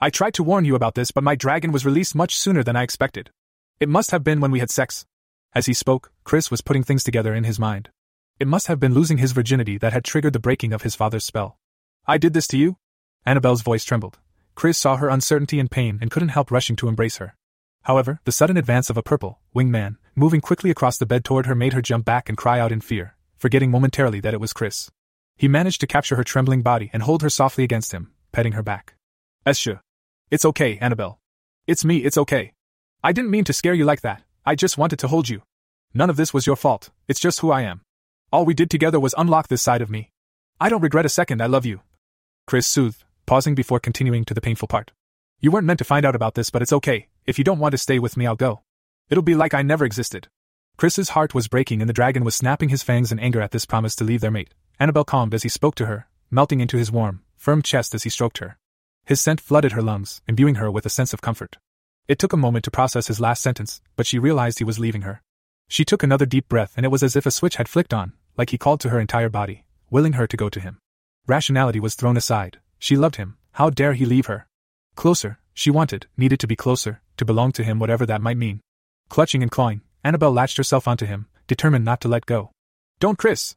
I 0.00 0.10
tried 0.10 0.34
to 0.34 0.42
warn 0.42 0.64
you 0.64 0.74
about 0.74 0.94
this, 0.94 1.10
but 1.10 1.24
my 1.24 1.34
dragon 1.34 1.72
was 1.72 1.86
released 1.86 2.14
much 2.14 2.36
sooner 2.36 2.62
than 2.62 2.76
I 2.76 2.82
expected. 2.82 3.30
It 3.78 3.88
must 3.88 4.10
have 4.10 4.24
been 4.24 4.40
when 4.40 4.50
we 4.50 4.58
had 4.58 4.70
sex. 4.70 5.06
As 5.54 5.66
he 5.66 5.72
spoke, 5.72 6.10
Chris 6.24 6.50
was 6.50 6.60
putting 6.60 6.82
things 6.82 7.04
together 7.04 7.34
in 7.34 7.44
his 7.44 7.58
mind. 7.58 7.90
It 8.38 8.48
must 8.48 8.66
have 8.66 8.80
been 8.80 8.92
losing 8.92 9.18
his 9.18 9.32
virginity 9.32 9.78
that 9.78 9.92
had 9.92 10.04
triggered 10.04 10.32
the 10.32 10.38
breaking 10.38 10.72
of 10.72 10.82
his 10.82 10.94
father's 10.94 11.24
spell. 11.24 11.58
I 12.06 12.18
did 12.18 12.34
this 12.34 12.46
to 12.48 12.58
you? 12.58 12.76
Annabelle's 13.24 13.62
voice 13.62 13.84
trembled. 13.84 14.18
Chris 14.54 14.76
saw 14.76 14.96
her 14.96 15.08
uncertainty 15.08 15.58
and 15.58 15.70
pain 15.70 15.98
and 16.00 16.10
couldn't 16.10 16.30
help 16.30 16.50
rushing 16.50 16.76
to 16.76 16.88
embrace 16.88 17.16
her. 17.18 17.36
However, 17.84 18.20
the 18.24 18.32
sudden 18.32 18.56
advance 18.56 18.90
of 18.90 18.96
a 18.96 19.02
purple, 19.02 19.38
winged 19.54 19.70
man, 19.70 19.96
moving 20.14 20.40
quickly 20.40 20.70
across 20.70 20.98
the 20.98 21.06
bed 21.06 21.24
toward 21.24 21.46
her 21.46 21.54
made 21.54 21.72
her 21.72 21.82
jump 21.82 22.04
back 22.04 22.28
and 22.28 22.36
cry 22.36 22.58
out 22.58 22.72
in 22.72 22.80
fear, 22.80 23.16
forgetting 23.38 23.70
momentarily 23.70 24.20
that 24.20 24.34
it 24.34 24.40
was 24.40 24.52
Chris. 24.52 24.90
He 25.36 25.48
managed 25.48 25.80
to 25.82 25.86
capture 25.86 26.16
her 26.16 26.24
trembling 26.24 26.62
body 26.62 26.90
and 26.92 27.02
hold 27.02 27.22
her 27.22 27.30
softly 27.30 27.62
against 27.62 27.92
him, 27.92 28.12
petting 28.32 28.52
her 28.52 28.62
back. 28.62 28.94
Esha. 29.46 29.80
It's 30.30 30.44
okay, 30.44 30.78
Annabelle. 30.78 31.18
It's 31.66 31.84
me, 31.84 31.98
it's 31.98 32.16
okay. 32.16 32.52
I 33.04 33.12
didn't 33.12 33.30
mean 33.30 33.44
to 33.44 33.52
scare 33.52 33.74
you 33.74 33.84
like 33.84 34.00
that, 34.00 34.22
I 34.44 34.54
just 34.54 34.78
wanted 34.78 34.98
to 35.00 35.08
hold 35.08 35.28
you. 35.28 35.42
None 35.92 36.10
of 36.10 36.16
this 36.16 36.32
was 36.32 36.46
your 36.46 36.56
fault, 36.56 36.90
it's 37.06 37.20
just 37.20 37.40
who 37.40 37.50
I 37.50 37.62
am. 37.62 37.82
All 38.32 38.44
we 38.44 38.54
did 38.54 38.70
together 38.70 38.98
was 38.98 39.14
unlock 39.16 39.48
this 39.48 39.62
side 39.62 39.82
of 39.82 39.90
me. 39.90 40.10
I 40.60 40.68
don't 40.68 40.82
regret 40.82 41.06
a 41.06 41.10
second, 41.10 41.42
I 41.42 41.46
love 41.46 41.66
you. 41.66 41.80
Chris 42.46 42.66
soothed, 42.66 43.04
pausing 43.26 43.54
before 43.54 43.78
continuing 43.78 44.24
to 44.24 44.34
the 44.34 44.40
painful 44.40 44.68
part. 44.68 44.92
You 45.40 45.50
weren't 45.50 45.66
meant 45.66 45.78
to 45.78 45.84
find 45.84 46.06
out 46.06 46.16
about 46.16 46.34
this, 46.34 46.48
but 46.48 46.62
it's 46.62 46.72
okay. 46.72 47.08
If 47.26 47.38
you 47.38 47.44
don't 47.44 47.58
want 47.58 47.72
to 47.72 47.78
stay 47.78 47.98
with 47.98 48.16
me, 48.16 48.26
I'll 48.26 48.36
go. 48.36 48.62
It'll 49.10 49.22
be 49.22 49.34
like 49.34 49.52
I 49.52 49.62
never 49.62 49.84
existed. 49.84 50.28
Chris's 50.76 51.10
heart 51.10 51.34
was 51.34 51.48
breaking 51.48 51.82
and 51.82 51.88
the 51.88 51.94
dragon 51.94 52.24
was 52.24 52.34
snapping 52.34 52.70
his 52.70 52.82
fangs 52.82 53.12
in 53.12 53.18
anger 53.18 53.40
at 53.40 53.50
this 53.50 53.66
promise 53.66 53.94
to 53.96 54.04
leave 54.04 54.20
their 54.20 54.30
mate. 54.30 54.54
Annabelle 54.78 55.04
calmed 55.04 55.32
as 55.32 55.42
he 55.42 55.48
spoke 55.48 55.74
to 55.76 55.86
her, 55.86 56.06
melting 56.30 56.60
into 56.60 56.76
his 56.76 56.92
warm, 56.92 57.22
firm 57.36 57.62
chest 57.62 57.94
as 57.94 58.02
he 58.02 58.10
stroked 58.10 58.38
her. 58.38 58.58
His 59.04 59.20
scent 59.20 59.40
flooded 59.40 59.72
her 59.72 59.82
lungs, 59.82 60.20
imbuing 60.26 60.56
her 60.56 60.70
with 60.70 60.84
a 60.84 60.90
sense 60.90 61.12
of 61.12 61.22
comfort. 61.22 61.56
It 62.08 62.18
took 62.18 62.32
a 62.32 62.36
moment 62.36 62.64
to 62.64 62.70
process 62.70 63.06
his 63.06 63.20
last 63.20 63.42
sentence, 63.42 63.80
but 63.96 64.06
she 64.06 64.18
realized 64.18 64.58
he 64.58 64.64
was 64.64 64.78
leaving 64.78 65.02
her. 65.02 65.22
She 65.68 65.84
took 65.84 66.02
another 66.02 66.26
deep 66.26 66.48
breath 66.48 66.74
and 66.76 66.84
it 66.84 66.90
was 66.90 67.02
as 67.02 67.16
if 67.16 67.26
a 67.26 67.30
switch 67.30 67.56
had 67.56 67.68
flicked 67.68 67.94
on, 67.94 68.12
like 68.36 68.50
he 68.50 68.58
called 68.58 68.80
to 68.80 68.90
her 68.90 69.00
entire 69.00 69.28
body, 69.28 69.64
willing 69.90 70.12
her 70.12 70.26
to 70.26 70.36
go 70.36 70.48
to 70.48 70.60
him. 70.60 70.78
Rationality 71.26 71.80
was 71.80 71.94
thrown 71.94 72.16
aside. 72.16 72.58
She 72.78 72.96
loved 72.96 73.16
him, 73.16 73.36
how 73.52 73.70
dare 73.70 73.94
he 73.94 74.04
leave 74.04 74.26
her? 74.26 74.46
Closer, 74.94 75.38
she 75.54 75.70
wanted, 75.70 76.06
needed 76.16 76.38
to 76.40 76.46
be 76.46 76.54
closer, 76.54 77.00
to 77.16 77.24
belong 77.24 77.52
to 77.52 77.64
him 77.64 77.78
whatever 77.78 78.06
that 78.06 78.20
might 78.20 78.36
mean. 78.36 78.60
Clutching 79.08 79.42
and 79.42 79.50
clawing, 79.50 79.80
Annabelle 80.04 80.32
latched 80.32 80.58
herself 80.58 80.86
onto 80.86 81.06
him, 81.06 81.26
determined 81.46 81.84
not 81.84 82.00
to 82.02 82.08
let 82.08 82.26
go. 82.26 82.50
Don't, 83.00 83.18
Chris! 83.18 83.56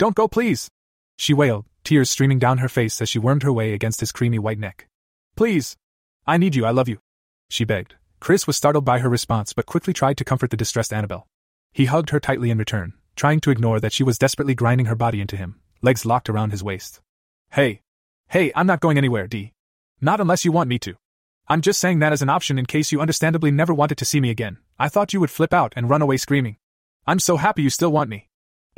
Don't 0.00 0.14
go, 0.14 0.26
please! 0.26 0.70
She 1.18 1.34
wailed, 1.34 1.66
tears 1.84 2.08
streaming 2.08 2.38
down 2.38 2.56
her 2.56 2.70
face 2.70 3.02
as 3.02 3.10
she 3.10 3.18
wormed 3.18 3.42
her 3.42 3.52
way 3.52 3.74
against 3.74 4.00
his 4.00 4.12
creamy 4.12 4.38
white 4.38 4.58
neck. 4.58 4.88
Please! 5.36 5.76
I 6.26 6.38
need 6.38 6.54
you, 6.54 6.64
I 6.64 6.70
love 6.70 6.88
you! 6.88 7.00
She 7.50 7.66
begged. 7.66 7.96
Chris 8.18 8.46
was 8.46 8.56
startled 8.56 8.86
by 8.86 9.00
her 9.00 9.10
response 9.10 9.52
but 9.52 9.66
quickly 9.66 9.92
tried 9.92 10.16
to 10.16 10.24
comfort 10.24 10.48
the 10.48 10.56
distressed 10.56 10.94
Annabelle. 10.94 11.26
He 11.74 11.84
hugged 11.84 12.08
her 12.08 12.18
tightly 12.18 12.48
in 12.48 12.56
return, 12.56 12.94
trying 13.14 13.40
to 13.40 13.50
ignore 13.50 13.78
that 13.78 13.92
she 13.92 14.02
was 14.02 14.16
desperately 14.16 14.54
grinding 14.54 14.86
her 14.86 14.94
body 14.94 15.20
into 15.20 15.36
him, 15.36 15.60
legs 15.82 16.06
locked 16.06 16.30
around 16.30 16.52
his 16.52 16.64
waist. 16.64 17.02
Hey! 17.50 17.82
Hey, 18.30 18.52
I'm 18.56 18.66
not 18.66 18.80
going 18.80 18.96
anywhere, 18.96 19.26
Dee. 19.26 19.52
Not 20.00 20.18
unless 20.18 20.46
you 20.46 20.50
want 20.50 20.70
me 20.70 20.78
to. 20.78 20.94
I'm 21.46 21.60
just 21.60 21.78
saying 21.78 21.98
that 21.98 22.14
as 22.14 22.22
an 22.22 22.30
option 22.30 22.58
in 22.58 22.64
case 22.64 22.90
you 22.90 23.02
understandably 23.02 23.50
never 23.50 23.74
wanted 23.74 23.98
to 23.98 24.06
see 24.06 24.18
me 24.22 24.30
again. 24.30 24.56
I 24.78 24.88
thought 24.88 25.12
you 25.12 25.20
would 25.20 25.30
flip 25.30 25.52
out 25.52 25.74
and 25.76 25.90
run 25.90 26.00
away 26.00 26.16
screaming. 26.16 26.56
I'm 27.06 27.18
so 27.18 27.36
happy 27.36 27.62
you 27.62 27.68
still 27.68 27.92
want 27.92 28.08
me. 28.08 28.29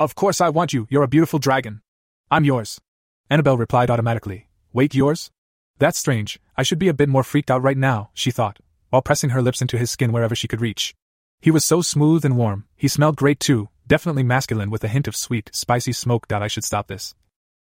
Of 0.03 0.15
course 0.15 0.41
I 0.41 0.49
want 0.49 0.73
you, 0.73 0.85
you're 0.89 1.03
a 1.03 1.07
beautiful 1.07 1.39
dragon. 1.39 1.81
I'm 2.29 2.43
yours. 2.43 2.81
Annabelle 3.29 3.55
replied 3.55 3.89
automatically. 3.89 4.49
Wait, 4.73 4.93
yours? 4.93 5.31
That's 5.79 5.97
strange, 5.97 6.41
I 6.57 6.63
should 6.63 6.77
be 6.77 6.89
a 6.89 6.93
bit 6.93 7.07
more 7.07 7.23
freaked 7.23 7.49
out 7.49 7.63
right 7.63 7.77
now, 7.77 8.09
she 8.13 8.29
thought, 8.29 8.59
while 8.89 9.01
pressing 9.01 9.29
her 9.29 9.41
lips 9.41 9.61
into 9.61 9.77
his 9.77 9.89
skin 9.89 10.11
wherever 10.11 10.35
she 10.35 10.49
could 10.49 10.59
reach. 10.59 10.93
He 11.39 11.51
was 11.51 11.63
so 11.63 11.81
smooth 11.81 12.25
and 12.25 12.35
warm, 12.35 12.65
he 12.75 12.89
smelled 12.89 13.15
great 13.15 13.39
too, 13.39 13.69
definitely 13.87 14.23
masculine 14.23 14.69
with 14.69 14.83
a 14.83 14.89
hint 14.89 15.07
of 15.07 15.15
sweet, 15.15 15.49
spicy 15.53 15.93
smoke. 15.93 16.29
I 16.29 16.49
should 16.49 16.65
stop 16.65 16.87
this. 16.87 17.15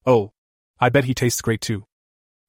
Oh. 0.05 0.31
I 0.79 0.87
bet 0.87 1.03
he 1.03 1.13
tastes 1.13 1.41
great 1.41 1.59
too. 1.59 1.83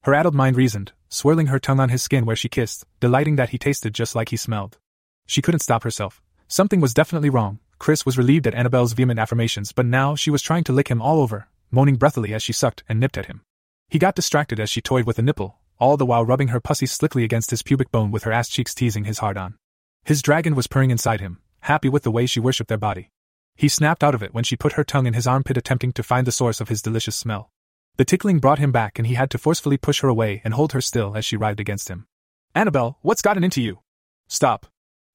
Her 0.04 0.14
addled 0.14 0.36
mind 0.36 0.54
reasoned, 0.54 0.92
swirling 1.08 1.48
her 1.48 1.58
tongue 1.58 1.80
on 1.80 1.88
his 1.88 2.04
skin 2.04 2.24
where 2.24 2.36
she 2.36 2.48
kissed, 2.48 2.86
delighting 3.00 3.34
that 3.34 3.48
he 3.48 3.58
tasted 3.58 3.94
just 3.94 4.14
like 4.14 4.28
he 4.28 4.36
smelled. 4.36 4.78
She 5.26 5.42
couldn't 5.42 5.58
stop 5.58 5.82
herself. 5.82 6.22
Something 6.46 6.80
was 6.80 6.94
definitely 6.94 7.30
wrong. 7.30 7.58
Chris 7.82 8.06
was 8.06 8.16
relieved 8.16 8.46
at 8.46 8.54
Annabelle's 8.54 8.92
vehement 8.92 9.18
affirmations, 9.18 9.72
but 9.72 9.84
now 9.84 10.14
she 10.14 10.30
was 10.30 10.40
trying 10.40 10.62
to 10.62 10.72
lick 10.72 10.86
him 10.86 11.02
all 11.02 11.20
over, 11.20 11.48
moaning 11.72 11.96
breathily 11.96 12.32
as 12.32 12.40
she 12.40 12.52
sucked 12.52 12.84
and 12.88 13.00
nipped 13.00 13.18
at 13.18 13.26
him. 13.26 13.40
He 13.88 13.98
got 13.98 14.14
distracted 14.14 14.60
as 14.60 14.70
she 14.70 14.80
toyed 14.80 15.04
with 15.04 15.18
a 15.18 15.22
nipple, 15.22 15.56
all 15.80 15.96
the 15.96 16.06
while 16.06 16.24
rubbing 16.24 16.48
her 16.48 16.60
pussy 16.60 16.86
slickly 16.86 17.24
against 17.24 17.50
his 17.50 17.64
pubic 17.64 17.90
bone 17.90 18.12
with 18.12 18.22
her 18.22 18.30
ass 18.30 18.48
cheeks 18.48 18.72
teasing 18.72 19.02
his 19.02 19.18
hard 19.18 19.36
on. 19.36 19.56
His 20.04 20.22
dragon 20.22 20.54
was 20.54 20.68
purring 20.68 20.92
inside 20.92 21.20
him, 21.20 21.40
happy 21.62 21.88
with 21.88 22.04
the 22.04 22.12
way 22.12 22.24
she 22.24 22.38
worshipped 22.38 22.68
their 22.68 22.78
body. 22.78 23.10
He 23.56 23.66
snapped 23.66 24.04
out 24.04 24.14
of 24.14 24.22
it 24.22 24.32
when 24.32 24.44
she 24.44 24.54
put 24.54 24.74
her 24.74 24.84
tongue 24.84 25.06
in 25.06 25.14
his 25.14 25.26
armpit 25.26 25.56
attempting 25.56 25.90
to 25.94 26.04
find 26.04 26.24
the 26.24 26.30
source 26.30 26.60
of 26.60 26.68
his 26.68 26.82
delicious 26.82 27.16
smell. 27.16 27.50
The 27.96 28.04
tickling 28.04 28.38
brought 28.38 28.60
him 28.60 28.70
back 28.70 28.96
and 28.96 29.08
he 29.08 29.14
had 29.14 29.28
to 29.30 29.38
forcefully 29.38 29.76
push 29.76 30.02
her 30.02 30.08
away 30.08 30.40
and 30.44 30.54
hold 30.54 30.70
her 30.70 30.80
still 30.80 31.16
as 31.16 31.24
she 31.24 31.36
writhed 31.36 31.58
against 31.58 31.88
him. 31.88 32.06
Annabelle, 32.54 32.98
what's 33.02 33.22
gotten 33.22 33.42
into 33.42 33.60
you? 33.60 33.80
Stop. 34.28 34.66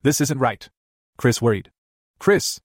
This 0.01 0.19
isn't 0.19 0.39
right. 0.39 0.67
Chris 1.15 1.41
worried. 1.41 1.71
Chris! 2.19 2.59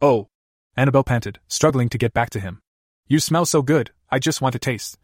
Oh! 0.00 0.28
Annabelle 0.76 1.04
panted, 1.04 1.40
struggling 1.48 1.88
to 1.88 1.98
get 1.98 2.12
back 2.12 2.30
to 2.30 2.40
him. 2.40 2.60
You 3.06 3.20
smell 3.20 3.46
so 3.46 3.62
good, 3.62 3.90
I 4.10 4.18
just 4.18 4.40
want 4.40 4.52
to 4.52 4.58
taste. 4.58 4.98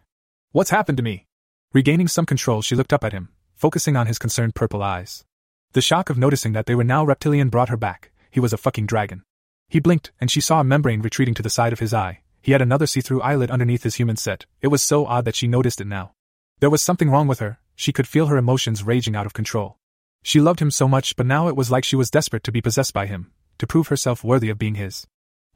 What's 0.52 0.70
happened 0.70 0.98
to 0.98 1.02
me? 1.02 1.26
Regaining 1.72 2.07
some 2.07 2.26
control, 2.26 2.62
she 2.62 2.76
looked 2.76 2.92
up 2.92 3.02
at 3.02 3.12
him, 3.12 3.30
focusing 3.55 3.96
on 3.96 4.07
his 4.07 4.18
concerned 4.18 4.55
purple 4.55 4.82
eyes. 4.82 5.24
The 5.72 5.80
shock 5.80 6.11
of 6.11 6.18
noticing 6.18 6.52
that 6.52 6.66
they 6.66 6.74
were 6.74 6.84
now 6.84 7.05
reptilian 7.05 7.48
brought 7.48 7.70
her 7.70 7.76
back. 7.76 8.12
He 8.30 8.40
was 8.40 8.52
a 8.52 8.59
fucking 8.59 8.86
dragon. 8.86 9.24
He 9.68 9.80
blinked, 9.80 10.12
and 10.20 10.30
she 10.30 10.40
saw 10.40 10.61
a 10.61 10.64
membrane 10.64 11.00
retreating 11.02 11.34
to 11.34 11.42
the 11.42 11.50
side 11.50 11.72
of 11.72 11.80
his 11.80 11.94
eye. 11.94 12.20
He 12.42 12.52
had 12.52 12.62
another 12.62 12.86
see 12.86 13.00
through 13.00 13.22
eyelid 13.22 13.50
underneath 13.50 13.82
his 13.82 13.96
human 13.96 14.16
set. 14.16 14.44
It 14.61 14.68
was 14.68 14.82
so 14.82 15.07
odd 15.07 15.24
that 15.24 15.34
she 15.34 15.48
noticed 15.48 15.80
it 15.80 15.86
now. 15.86 16.12
There 16.61 16.70
was 16.70 16.82
something 16.82 17.11
wrong 17.11 17.26
with 17.26 17.40
her, 17.40 17.59
she 17.74 17.92
could 17.92 18.07
feel 18.07 18.26
her 18.26 18.36
emotions 18.36 18.84
raging 18.84 19.16
out 19.16 19.26
of 19.26 19.32
control. 19.32 19.78
She 20.22 20.40
loved 20.40 20.61
him 20.61 20.70
so 20.70 20.86
much, 20.86 21.16
but 21.16 21.26
now 21.26 21.48
it 21.48 21.57
was 21.57 21.70
like 21.70 21.84
she 21.84 21.96
was 21.96 22.11
desperate 22.11 22.44
to 22.44 22.52
be 22.52 22.61
possessed 22.61 22.94
by 22.94 23.07
him, 23.07 23.32
to 23.59 23.66
prove 23.66 23.88
herself 23.88 24.24
worthy 24.24 24.50
of 24.50 24.59
being 24.59 24.74
his. 24.74 25.07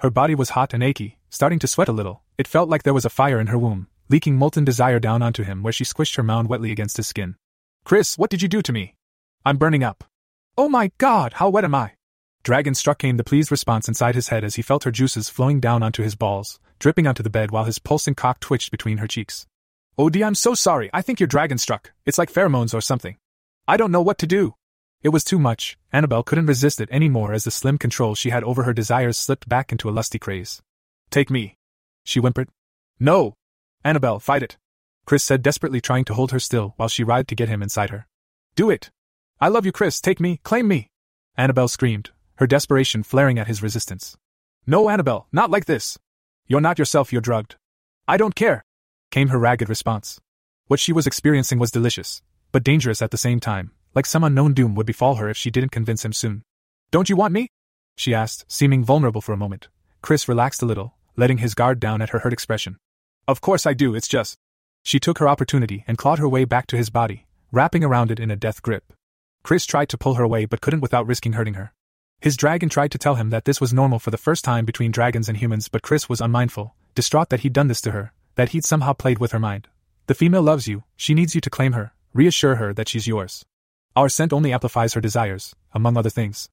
Her 0.01 0.11
body 0.11 0.35
was 0.35 0.51
hot 0.51 0.75
and 0.75 0.83
achy, 0.83 1.19
starting 1.31 1.59
to 1.59 1.67
sweat 1.67 1.89
a 1.89 1.93
little. 1.93 2.23
It 2.37 2.47
felt 2.47 2.69
like 2.69 2.85
there 2.85 2.95
was 2.95 3.05
a 3.05 3.11
fire 3.11 3.41
in 3.41 3.49
her 3.49 3.59
womb, 3.59 3.89
leaking 4.09 4.37
molten 4.37 4.65
desire 4.65 5.01
down 5.01 5.23
onto 5.23 5.43
him 5.43 5.63
where 5.63 5.73
she 5.73 5.85
squished 5.85 6.17
her 6.17 6.23
mound 6.23 6.49
wetly 6.49 6.71
against 6.71 6.97
his 6.97 7.09
skin. 7.09 7.37
Chris, 7.85 8.17
what 8.17 8.31
did 8.31 8.43
you 8.43 8.49
do 8.49 8.63
to 8.63 8.73
me? 8.73 8.95
I'm 9.45 9.57
burning 9.57 9.83
up. 9.83 10.05
Oh 10.57 10.69
my 10.69 10.93
god, 10.99 11.35
how 11.35 11.49
wet 11.49 11.65
am 11.65 11.75
I? 11.75 11.93
Dragon 12.45 12.75
struck 12.75 12.99
came 12.99 13.17
the 13.17 13.25
pleased 13.25 13.51
response 13.51 13.89
inside 13.89 14.15
his 14.15 14.29
head 14.29 14.45
as 14.45 14.55
he 14.55 14.63
felt 14.63 14.85
her 14.85 14.91
juices 14.91 15.29
flowing 15.29 15.61
down 15.61 15.83
onto 15.83 16.03
his 16.03 16.15
balls, 16.15 16.61
dripping 16.79 17.07
onto 17.07 17.23
the 17.23 17.31
bed 17.31 17.51
while 17.51 17.65
his 17.65 17.79
pulsing 17.79 18.15
cock 18.15 18.41
twitched 18.41 18.71
between 18.71 18.99
her 18.99 19.07
cheeks. 19.07 19.47
Oh, 19.97 20.09
i 20.15 20.23
I'm 20.23 20.35
so 20.35 20.55
sorry, 20.55 20.91
I 20.93 21.03
think 21.03 21.19
you're 21.19 21.27
dragon 21.27 21.59
struck. 21.59 21.93
It's 22.07 22.19
like 22.19 22.33
pheromones 22.33 22.73
or 22.73 22.81
something. 22.81 23.17
I 23.67 23.77
don't 23.77 23.91
know 23.91 24.01
what 24.01 24.19
to 24.19 24.27
do. 24.27 24.55
It 25.03 25.11
was 25.11 25.25
too 25.25 25.39
much. 25.39 25.79
Annabelle 25.93 26.25
couldn't 26.25 26.47
resist 26.47 26.81
it 26.81 26.89
any 26.91 27.09
more 27.09 27.33
as 27.33 27.45
the 27.45 27.51
slim 27.51 27.79
control 27.79 28.15
she 28.15 28.31
had 28.31 28.43
over 28.43 28.65
her 28.65 28.73
desires 28.73 29.17
slipped 29.17 29.49
back 29.49 29.71
into 29.71 29.89
a 29.89 29.93
lusty 29.93 30.19
craze. 30.19 30.61
Take 31.11 31.31
me. 31.31 31.57
She 32.05 32.19
whimpered. 32.21 32.49
No, 32.99 33.35
Annabelle, 33.85 34.19
fight 34.19 34.43
it. 34.43 34.57
Chris 35.07 35.25
said 35.25 35.43
desperately, 35.43 35.81
trying 35.81 36.05
to 36.05 36.15
hold 36.15 36.33
her 36.33 36.41
still 36.41 36.75
while 36.77 36.89
she 36.89 37.05
writhed 37.05 37.29
to 37.29 37.35
get 37.35 37.49
him 37.49 37.63
inside 37.63 37.91
her. 37.91 38.07
Do 38.57 38.71
it! 38.71 38.91
I 39.41 39.49
love 39.49 39.65
you, 39.65 39.73
Chris, 39.73 40.01
take 40.01 40.21
me, 40.21 40.41
claim 40.43 40.67
me! 40.67 40.91
Annabelle 41.37 41.69
screamed, 41.69 42.11
her 42.37 42.47
desperation 42.47 43.03
flaring 43.05 43.39
at 43.39 43.47
his 43.47 43.63
resistance. 43.63 44.17
No, 44.67 44.91
Annabelle, 44.91 45.29
not 45.33 45.51
like 45.51 45.67
this! 45.67 45.99
You're 46.47 46.61
not 46.61 46.79
yourself, 46.79 47.13
you're 47.13 47.23
drugged. 47.23 47.57
I 48.07 48.17
don't 48.17 48.35
care! 48.35 48.65
came 49.11 49.29
her 49.29 49.39
ragged 49.39 49.69
response. 49.69 50.21
What 50.67 50.81
she 50.81 50.93
was 50.93 51.07
experiencing 51.07 51.59
was 51.59 51.71
delicious, 51.71 52.21
but 52.53 52.65
dangerous 52.65 53.01
at 53.01 53.11
the 53.11 53.17
same 53.17 53.41
time, 53.41 53.71
like 53.95 54.07
some 54.07 54.25
unknown 54.25 54.55
doom 54.55 54.75
would 54.75 54.87
befall 54.87 55.17
her 55.17 55.29
if 55.29 55.37
she 55.37 55.51
didn't 55.51 55.73
convince 55.73 56.05
him 56.05 56.13
soon. 56.13 56.43
Don't 56.91 57.09
you 57.09 57.17
want 57.17 57.33
me? 57.33 57.49
she 57.97 58.15
asked, 58.15 58.45
seeming 58.49 58.85
vulnerable 58.85 59.21
for 59.21 59.33
a 59.33 59.37
moment. 59.37 59.69
Chris 60.03 60.29
relaxed 60.29 60.63
a 60.63 60.67
little, 60.67 60.95
letting 61.17 61.39
his 61.39 61.55
guard 61.55 61.81
down 61.81 62.01
at 62.01 62.11
her 62.11 62.21
hurt 62.21 62.33
expression. 62.33 62.77
Of 63.27 63.41
course 63.41 63.67
I 63.67 63.75
do, 63.75 63.95
it's 63.95 64.09
just. 64.09 64.37
She 64.85 65.01
took 65.01 65.19
her 65.19 65.29
opportunity 65.29 65.85
and 65.87 65.99
clawed 65.99 66.19
her 66.19 66.29
way 66.29 66.45
back 66.45 66.67
to 66.69 66.77
his 66.77 66.91
body, 66.91 67.27
wrapping 67.51 67.85
around 67.85 68.11
it 68.11 68.21
in 68.21 68.31
a 68.31 68.37
death 68.37 68.63
grip. 68.63 68.93
Chris 69.43 69.67
tried 69.67 69.89
to 69.91 69.99
pull 69.99 70.15
her 70.15 70.25
away 70.25 70.45
but 70.45 70.61
couldn't 70.61 70.81
without 70.81 71.07
risking 71.07 71.33
hurting 71.33 71.55
her. 71.55 71.73
His 72.21 72.37
dragon 72.37 72.69
tried 72.69 72.91
to 72.93 72.99
tell 72.99 73.15
him 73.17 73.31
that 73.31 73.45
this 73.45 73.61
was 73.61 73.73
normal 73.73 73.99
for 73.99 74.11
the 74.11 74.17
first 74.17 74.45
time 74.45 74.65
between 74.65 74.91
dragons 74.91 75.29
and 75.29 75.39
humans, 75.39 75.69
but 75.69 75.83
Chris 75.83 76.09
was 76.09 76.21
unmindful, 76.21 76.75
distraught 76.95 77.29
that 77.31 77.41
he'd 77.41 77.53
done 77.53 77.69
this 77.69 77.81
to 77.83 77.93
her, 77.93 78.13
that 78.35 78.51
he'd 78.51 78.65
somehow 78.65 78.93
played 78.93 79.19
with 79.19 79.33
her 79.33 79.39
mind. 79.39 79.69
The 80.07 80.15
female 80.15 80.43
loves 80.43 80.67
you, 80.67 80.85
she 80.97 81.15
needs 81.15 81.35
you 81.35 81.41
to 81.41 81.51
claim 81.51 81.73
her, 81.73 81.93
reassure 82.15 82.57
her 82.57 82.73
that 82.75 82.89
she's 82.89 83.07
yours. 83.07 83.45
Our 83.99 84.09
scent 84.09 84.33
only 84.33 84.53
amplifies 84.53 84.95
her 84.95 85.01
desires, 85.01 85.57
among 85.73 85.97
other 85.97 86.09
things. 86.09 86.49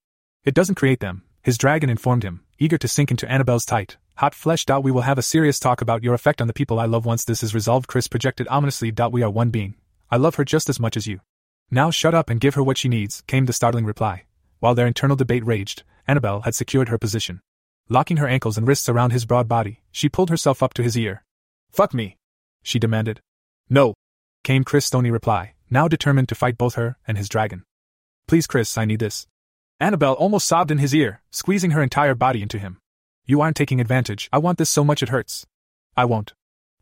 It 0.45 0.55
doesn't 0.55 0.81
create 0.81 0.99
them, 0.99 1.21
his 1.43 1.59
dragon 1.59 1.91
informed 1.91 2.23
him, 2.23 2.43
eager 2.57 2.79
to 2.79 2.87
sink 2.87 3.11
into 3.11 3.31
Annabelle's 3.31 3.65
tight, 3.65 3.97
hot 4.15 4.33
flesh. 4.33 4.65
We 4.67 4.89
will 4.89 5.03
have 5.03 5.19
a 5.19 5.21
serious 5.21 5.59
talk 5.59 5.79
about 5.79 6.01
your 6.03 6.15
effect 6.15 6.41
on 6.41 6.47
the 6.47 6.55
people 6.55 6.79
I 6.79 6.87
love 6.87 7.05
once 7.05 7.23
this 7.23 7.43
is 7.43 7.53
resolved. 7.53 7.85
Chris 7.85 8.07
projected 8.07 8.47
ominously. 8.47 8.91
We 9.11 9.21
are 9.21 9.29
one 9.29 9.51
being. 9.51 9.75
I 10.09 10.17
love 10.17 10.33
her 10.37 10.43
just 10.43 10.69
as 10.69 10.79
much 10.79 10.97
as 10.97 11.05
you. 11.05 11.19
Now 11.69 11.91
shut 11.91 12.15
up 12.15 12.31
and 12.31 12.41
give 12.41 12.55
her 12.55 12.63
what 12.63 12.79
she 12.79 12.89
needs, 12.89 13.21
came 13.27 13.45
the 13.45 13.53
startling 13.53 13.85
reply. 13.85 14.23
While 14.57 14.73
their 14.73 14.87
internal 14.87 15.15
debate 15.15 15.45
raged, 15.45 15.83
Annabelle 16.07 16.41
had 16.41 16.55
secured 16.55 16.89
her 16.89 16.97
position. 16.97 17.41
Locking 17.89 18.17
her 18.17 18.27
ankles 18.27 18.57
and 18.57 18.67
wrists 18.67 18.89
around 18.89 19.11
his 19.11 19.27
broad 19.27 19.47
body, 19.47 19.83
she 19.91 20.09
pulled 20.09 20.31
herself 20.31 20.63
up 20.63 20.73
to 20.73 20.81
his 20.81 20.97
ear. 20.97 21.23
Fuck 21.69 21.93
me! 21.93 22.17
She 22.63 22.79
demanded. 22.79 23.21
No! 23.69 23.93
came 24.43 24.63
Chris' 24.63 24.87
stony 24.87 25.11
reply, 25.11 25.53
now 25.69 25.87
determined 25.87 26.29
to 26.29 26.35
fight 26.35 26.57
both 26.57 26.75
her 26.75 26.97
and 27.07 27.17
his 27.17 27.29
dragon. 27.29 27.63
Please, 28.27 28.47
Chris, 28.47 28.77
I 28.77 28.85
need 28.85 28.99
this. 28.99 29.27
Annabelle 29.79 30.13
almost 30.13 30.47
sobbed 30.47 30.71
in 30.71 30.77
his 30.77 30.93
ear, 30.93 31.21
squeezing 31.31 31.71
her 31.71 31.81
entire 31.81 32.15
body 32.15 32.41
into 32.41 32.57
him. 32.57 32.79
You 33.25 33.41
aren't 33.41 33.57
taking 33.57 33.81
advantage, 33.81 34.29
I 34.31 34.37
want 34.37 34.57
this 34.57 34.69
so 34.69 34.83
much 34.83 35.03
it 35.03 35.09
hurts. 35.09 35.45
I 35.97 36.05
won't. 36.05 36.33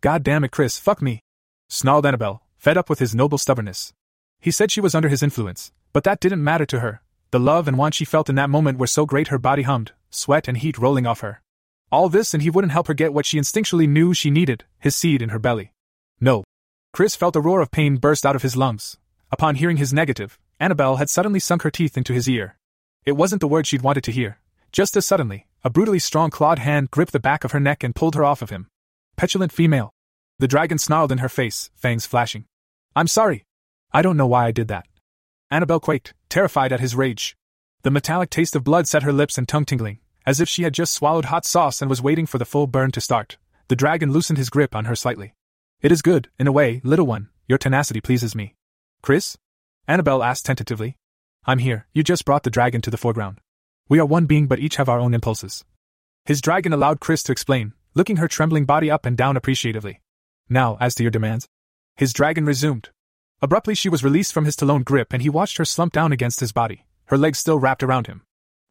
God 0.01 0.23
damn 0.23 0.43
it, 0.43 0.51
Chris, 0.51 0.77
fuck 0.77 1.01
me! 1.01 1.21
snarled 1.69 2.05
Annabelle, 2.05 2.43
fed 2.57 2.77
up 2.77 2.89
with 2.89 2.99
his 2.99 3.15
noble 3.15 3.37
stubbornness. 3.37 3.93
He 4.39 4.51
said 4.51 4.71
she 4.71 4.81
was 4.81 4.93
under 4.93 5.09
his 5.09 5.23
influence, 5.23 5.71
but 5.93 6.03
that 6.03 6.19
didn't 6.19 6.43
matter 6.43 6.65
to 6.65 6.81
her. 6.81 7.01
The 7.31 7.39
love 7.39 7.67
and 7.67 7.77
want 7.77 7.95
she 7.95 8.05
felt 8.05 8.29
in 8.29 8.35
that 8.35 8.49
moment 8.49 8.77
were 8.77 8.87
so 8.87 9.05
great 9.05 9.29
her 9.29 9.39
body 9.39 9.63
hummed, 9.63 9.93
sweat 10.09 10.47
and 10.47 10.57
heat 10.57 10.77
rolling 10.77 11.07
off 11.07 11.21
her. 11.21 11.41
All 11.91 12.09
this 12.09 12.33
and 12.33 12.43
he 12.43 12.49
wouldn't 12.49 12.73
help 12.73 12.87
her 12.87 12.93
get 12.93 13.13
what 13.13 13.25
she 13.25 13.39
instinctually 13.39 13.87
knew 13.87 14.13
she 14.13 14.29
needed 14.29 14.65
his 14.79 14.95
seed 14.95 15.21
in 15.21 15.29
her 15.29 15.39
belly. 15.39 15.71
No. 16.19 16.43
Chris 16.93 17.15
felt 17.15 17.35
a 17.35 17.41
roar 17.41 17.59
of 17.59 17.71
pain 17.71 17.97
burst 17.97 18.23
out 18.23 18.35
of 18.35 18.43
his 18.43 18.55
lungs. 18.55 18.97
Upon 19.31 19.55
hearing 19.55 19.77
his 19.77 19.91
negative, 19.91 20.37
Annabelle 20.59 20.97
had 20.97 21.09
suddenly 21.09 21.39
sunk 21.39 21.63
her 21.63 21.71
teeth 21.71 21.97
into 21.97 22.13
his 22.13 22.29
ear. 22.29 22.55
It 23.03 23.13
wasn't 23.13 23.41
the 23.41 23.47
word 23.47 23.65
she'd 23.65 23.81
wanted 23.81 24.03
to 24.03 24.11
hear. 24.11 24.37
Just 24.71 24.95
as 24.95 25.03
suddenly, 25.03 25.47
a 25.63 25.71
brutally 25.71 25.97
strong 25.97 26.29
clawed 26.29 26.59
hand 26.59 26.91
gripped 26.91 27.11
the 27.11 27.19
back 27.19 27.43
of 27.43 27.51
her 27.51 27.59
neck 27.59 27.83
and 27.83 27.95
pulled 27.95 28.13
her 28.13 28.23
off 28.23 28.43
of 28.43 28.51
him. 28.51 28.67
Petulant 29.17 29.51
female. 29.51 29.91
The 30.37 30.47
dragon 30.47 30.77
snarled 30.77 31.11
in 31.11 31.17
her 31.17 31.29
face, 31.29 31.71
fangs 31.73 32.05
flashing. 32.05 32.45
I'm 32.95 33.07
sorry. 33.07 33.43
I 33.91 34.03
don't 34.03 34.17
know 34.17 34.27
why 34.27 34.45
I 34.45 34.51
did 34.51 34.67
that. 34.67 34.85
Annabelle 35.49 35.79
quaked, 35.79 36.13
terrified 36.29 36.71
at 36.71 36.79
his 36.79 36.95
rage. 36.95 37.35
The 37.81 37.89
metallic 37.89 38.29
taste 38.29 38.55
of 38.55 38.63
blood 38.63 38.87
set 38.87 39.01
her 39.01 39.11
lips 39.11 39.39
and 39.39 39.47
tongue 39.47 39.65
tingling, 39.65 39.97
as 40.27 40.39
if 40.39 40.47
she 40.47 40.61
had 40.61 40.75
just 40.75 40.93
swallowed 40.93 41.25
hot 41.25 41.43
sauce 41.43 41.81
and 41.81 41.89
was 41.89 42.03
waiting 42.03 42.27
for 42.27 42.37
the 42.37 42.45
full 42.45 42.67
burn 42.67 42.91
to 42.91 43.01
start. 43.01 43.37
The 43.67 43.75
dragon 43.75 44.11
loosened 44.11 44.37
his 44.37 44.51
grip 44.51 44.75
on 44.75 44.85
her 44.85 44.95
slightly. 44.95 45.33
It 45.83 45.91
is 45.91 46.01
good, 46.01 46.29
in 46.39 46.47
a 46.47 46.51
way, 46.53 46.79
little 46.85 47.05
one, 47.05 47.27
your 47.45 47.57
tenacity 47.57 47.99
pleases 47.99 48.33
me. 48.33 48.55
Chris? 49.01 49.37
Annabelle 49.85 50.23
asked 50.23 50.45
tentatively. 50.45 50.95
I'm 51.45 51.59
here, 51.59 51.87
you 51.91 52.03
just 52.03 52.23
brought 52.23 52.43
the 52.43 52.49
dragon 52.49 52.79
to 52.83 52.89
the 52.89 52.95
foreground. 52.95 53.41
We 53.89 53.99
are 53.99 54.05
one 54.05 54.25
being 54.25 54.47
but 54.47 54.59
each 54.59 54.77
have 54.77 54.87
our 54.87 54.97
own 54.97 55.13
impulses. 55.13 55.65
His 56.23 56.39
dragon 56.39 56.71
allowed 56.71 57.01
Chris 57.01 57.21
to 57.23 57.33
explain, 57.33 57.73
looking 57.95 58.15
her 58.15 58.29
trembling 58.29 58.63
body 58.63 58.89
up 58.89 59.05
and 59.05 59.17
down 59.17 59.35
appreciatively. 59.35 59.99
Now, 60.47 60.77
as 60.79 60.95
to 60.95 61.03
your 61.03 61.11
demands. 61.11 61.49
His 61.97 62.13
dragon 62.13 62.45
resumed. 62.45 62.91
Abruptly, 63.41 63.75
she 63.75 63.89
was 63.89 64.05
released 64.05 64.31
from 64.31 64.45
his 64.45 64.55
talon 64.55 64.83
grip 64.83 65.11
and 65.11 65.21
he 65.21 65.29
watched 65.29 65.57
her 65.57 65.65
slump 65.65 65.91
down 65.91 66.13
against 66.13 66.39
his 66.39 66.53
body, 66.53 66.85
her 67.07 67.17
legs 67.17 67.39
still 67.39 67.59
wrapped 67.59 67.83
around 67.83 68.07
him. 68.07 68.21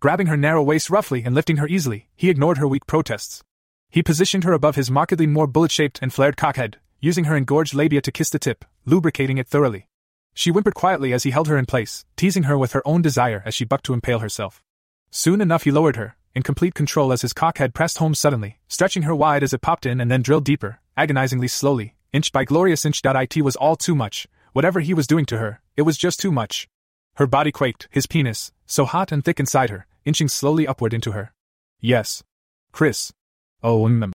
Grabbing 0.01 0.29
her 0.29 0.37
narrow 0.39 0.63
waist 0.63 0.89
roughly 0.89 1.25
and 1.25 1.35
lifting 1.35 1.59
her 1.59 1.69
easily, 1.69 2.09
he 2.17 2.31
ignored 2.31 2.57
her 2.57 2.67
weak 2.67 2.87
protests. 2.87 3.43
He 3.91 4.03
positioned 4.03 4.45
her 4.45 4.55
above 4.55 4.77
his 4.77 4.91
markedly 4.91 5.27
more 5.27 5.47
bullet 5.47 5.71
shaped 5.71 5.99
and 6.01 6.11
flared 6.11 6.39
cockhead, 6.39 6.77
using 7.03 7.25
her 7.25 7.37
engorged 7.37 7.75
labia 7.75 8.01
to 8.01 8.13
kiss 8.13 8.31
the 8.31 8.39
tip, 8.39 8.65
lubricating 8.87 9.37
it 9.37 9.49
thoroughly. 9.49 9.89
She 10.35 10.51
whimpered 10.51 10.75
quietly 10.75 11.13
as 11.13 11.25
he 11.25 11.33
held 11.33 11.49
her 11.49 11.59
in 11.59 11.67
place, 11.67 12.05
teasing 12.17 12.45
her 12.45 12.57
with 12.57 12.73
her 12.73 12.87
own 12.87 13.03
desire 13.03 13.43
as 13.45 13.55
she 13.55 13.65
bucked 13.65 13.85
to 13.87 13.93
impale 13.93 14.21
herself. 14.21 14.63
Soon 15.11 15.41
enough, 15.41 15.65
he 15.65 15.73
lowered 15.73 15.97
her, 15.97 16.17
in 16.33 16.45
complete 16.45 16.75
control 16.75 17.13
as 17.13 17.23
his 17.23 17.35
cockhead 17.35 17.75
pressed 17.75 17.99
home 17.99 18.15
suddenly, 18.15 18.61
stretching 18.69 19.03
her 19.03 19.17
wide 19.17 19.43
as 19.43 19.53
it 19.53 19.61
popped 19.61 19.85
in 19.85 20.01
and 20.01 20.13
then 20.13 20.23
drilled 20.23 20.45
deeper, 20.45 20.79
agonizingly 20.97 21.49
slowly, 21.49 21.97
inch 22.13 22.31
by 22.31 22.45
glorious 22.45 22.85
inch. 22.85 23.03
It 23.05 23.43
was 23.43 23.57
all 23.57 23.75
too 23.75 23.97
much. 23.97 24.29
Whatever 24.53 24.79
he 24.79 24.95
was 24.95 25.09
doing 25.09 25.27
to 25.27 25.39
her, 25.39 25.61
it 25.77 25.83
was 25.83 25.99
just 25.99 26.21
too 26.21 26.31
much. 26.31 26.69
Her 27.17 27.27
body 27.27 27.51
quaked, 27.51 27.89
his 27.91 28.07
penis, 28.07 28.53
so 28.65 28.85
hot 28.85 29.11
and 29.11 29.25
thick 29.25 29.41
inside 29.41 29.71
her, 29.71 29.87
inching 30.05 30.29
slowly 30.29 30.69
upward 30.69 30.95
into 30.95 31.11
her. 31.13 31.33
Yes. 31.81 32.23
Chris. 32.71 33.13
Oh, 33.61 33.87
mm. 33.87 34.13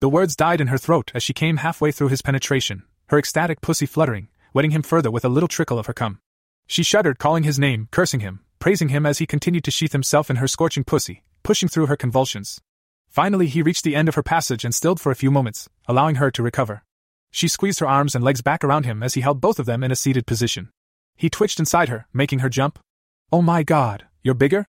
The 0.00 0.08
words 0.08 0.34
died 0.34 0.62
in 0.62 0.68
her 0.68 0.78
throat 0.78 1.12
as 1.14 1.22
she 1.22 1.34
came 1.34 1.58
halfway 1.58 1.92
through 1.92 2.08
his 2.08 2.22
penetration, 2.22 2.84
her 3.08 3.18
ecstatic 3.18 3.60
pussy 3.60 3.84
fluttering, 3.84 4.28
wetting 4.54 4.70
him 4.70 4.80
further 4.80 5.10
with 5.10 5.26
a 5.26 5.28
little 5.28 5.48
trickle 5.48 5.78
of 5.78 5.84
her 5.84 5.92
cum. 5.92 6.20
She 6.66 6.82
shuddered, 6.82 7.18
calling 7.18 7.42
his 7.42 7.58
name, 7.58 7.88
cursing 7.90 8.20
him, 8.20 8.40
praising 8.60 8.88
him 8.88 9.04
as 9.04 9.18
he 9.18 9.26
continued 9.26 9.64
to 9.64 9.70
sheath 9.70 9.92
himself 9.92 10.30
in 10.30 10.36
her 10.36 10.48
scorching 10.48 10.84
pussy, 10.84 11.22
pushing 11.42 11.68
through 11.68 11.84
her 11.86 11.96
convulsions. 11.96 12.62
Finally, 13.10 13.48
he 13.48 13.60
reached 13.60 13.84
the 13.84 13.94
end 13.94 14.08
of 14.08 14.14
her 14.14 14.22
passage 14.22 14.64
and 14.64 14.74
stilled 14.74 15.00
for 15.00 15.12
a 15.12 15.16
few 15.16 15.30
moments, 15.30 15.68
allowing 15.86 16.14
her 16.14 16.30
to 16.30 16.42
recover. 16.42 16.82
She 17.30 17.46
squeezed 17.46 17.80
her 17.80 17.88
arms 17.88 18.14
and 18.14 18.24
legs 18.24 18.40
back 18.40 18.64
around 18.64 18.86
him 18.86 19.02
as 19.02 19.12
he 19.12 19.20
held 19.20 19.42
both 19.42 19.58
of 19.58 19.66
them 19.66 19.84
in 19.84 19.92
a 19.92 19.96
seated 19.96 20.26
position. 20.26 20.70
He 21.14 21.28
twitched 21.28 21.60
inside 21.60 21.90
her, 21.90 22.06
making 22.14 22.38
her 22.38 22.48
jump. 22.48 22.78
Oh 23.30 23.42
my 23.42 23.62
god, 23.62 24.06
you're 24.22 24.32
bigger? 24.34 24.64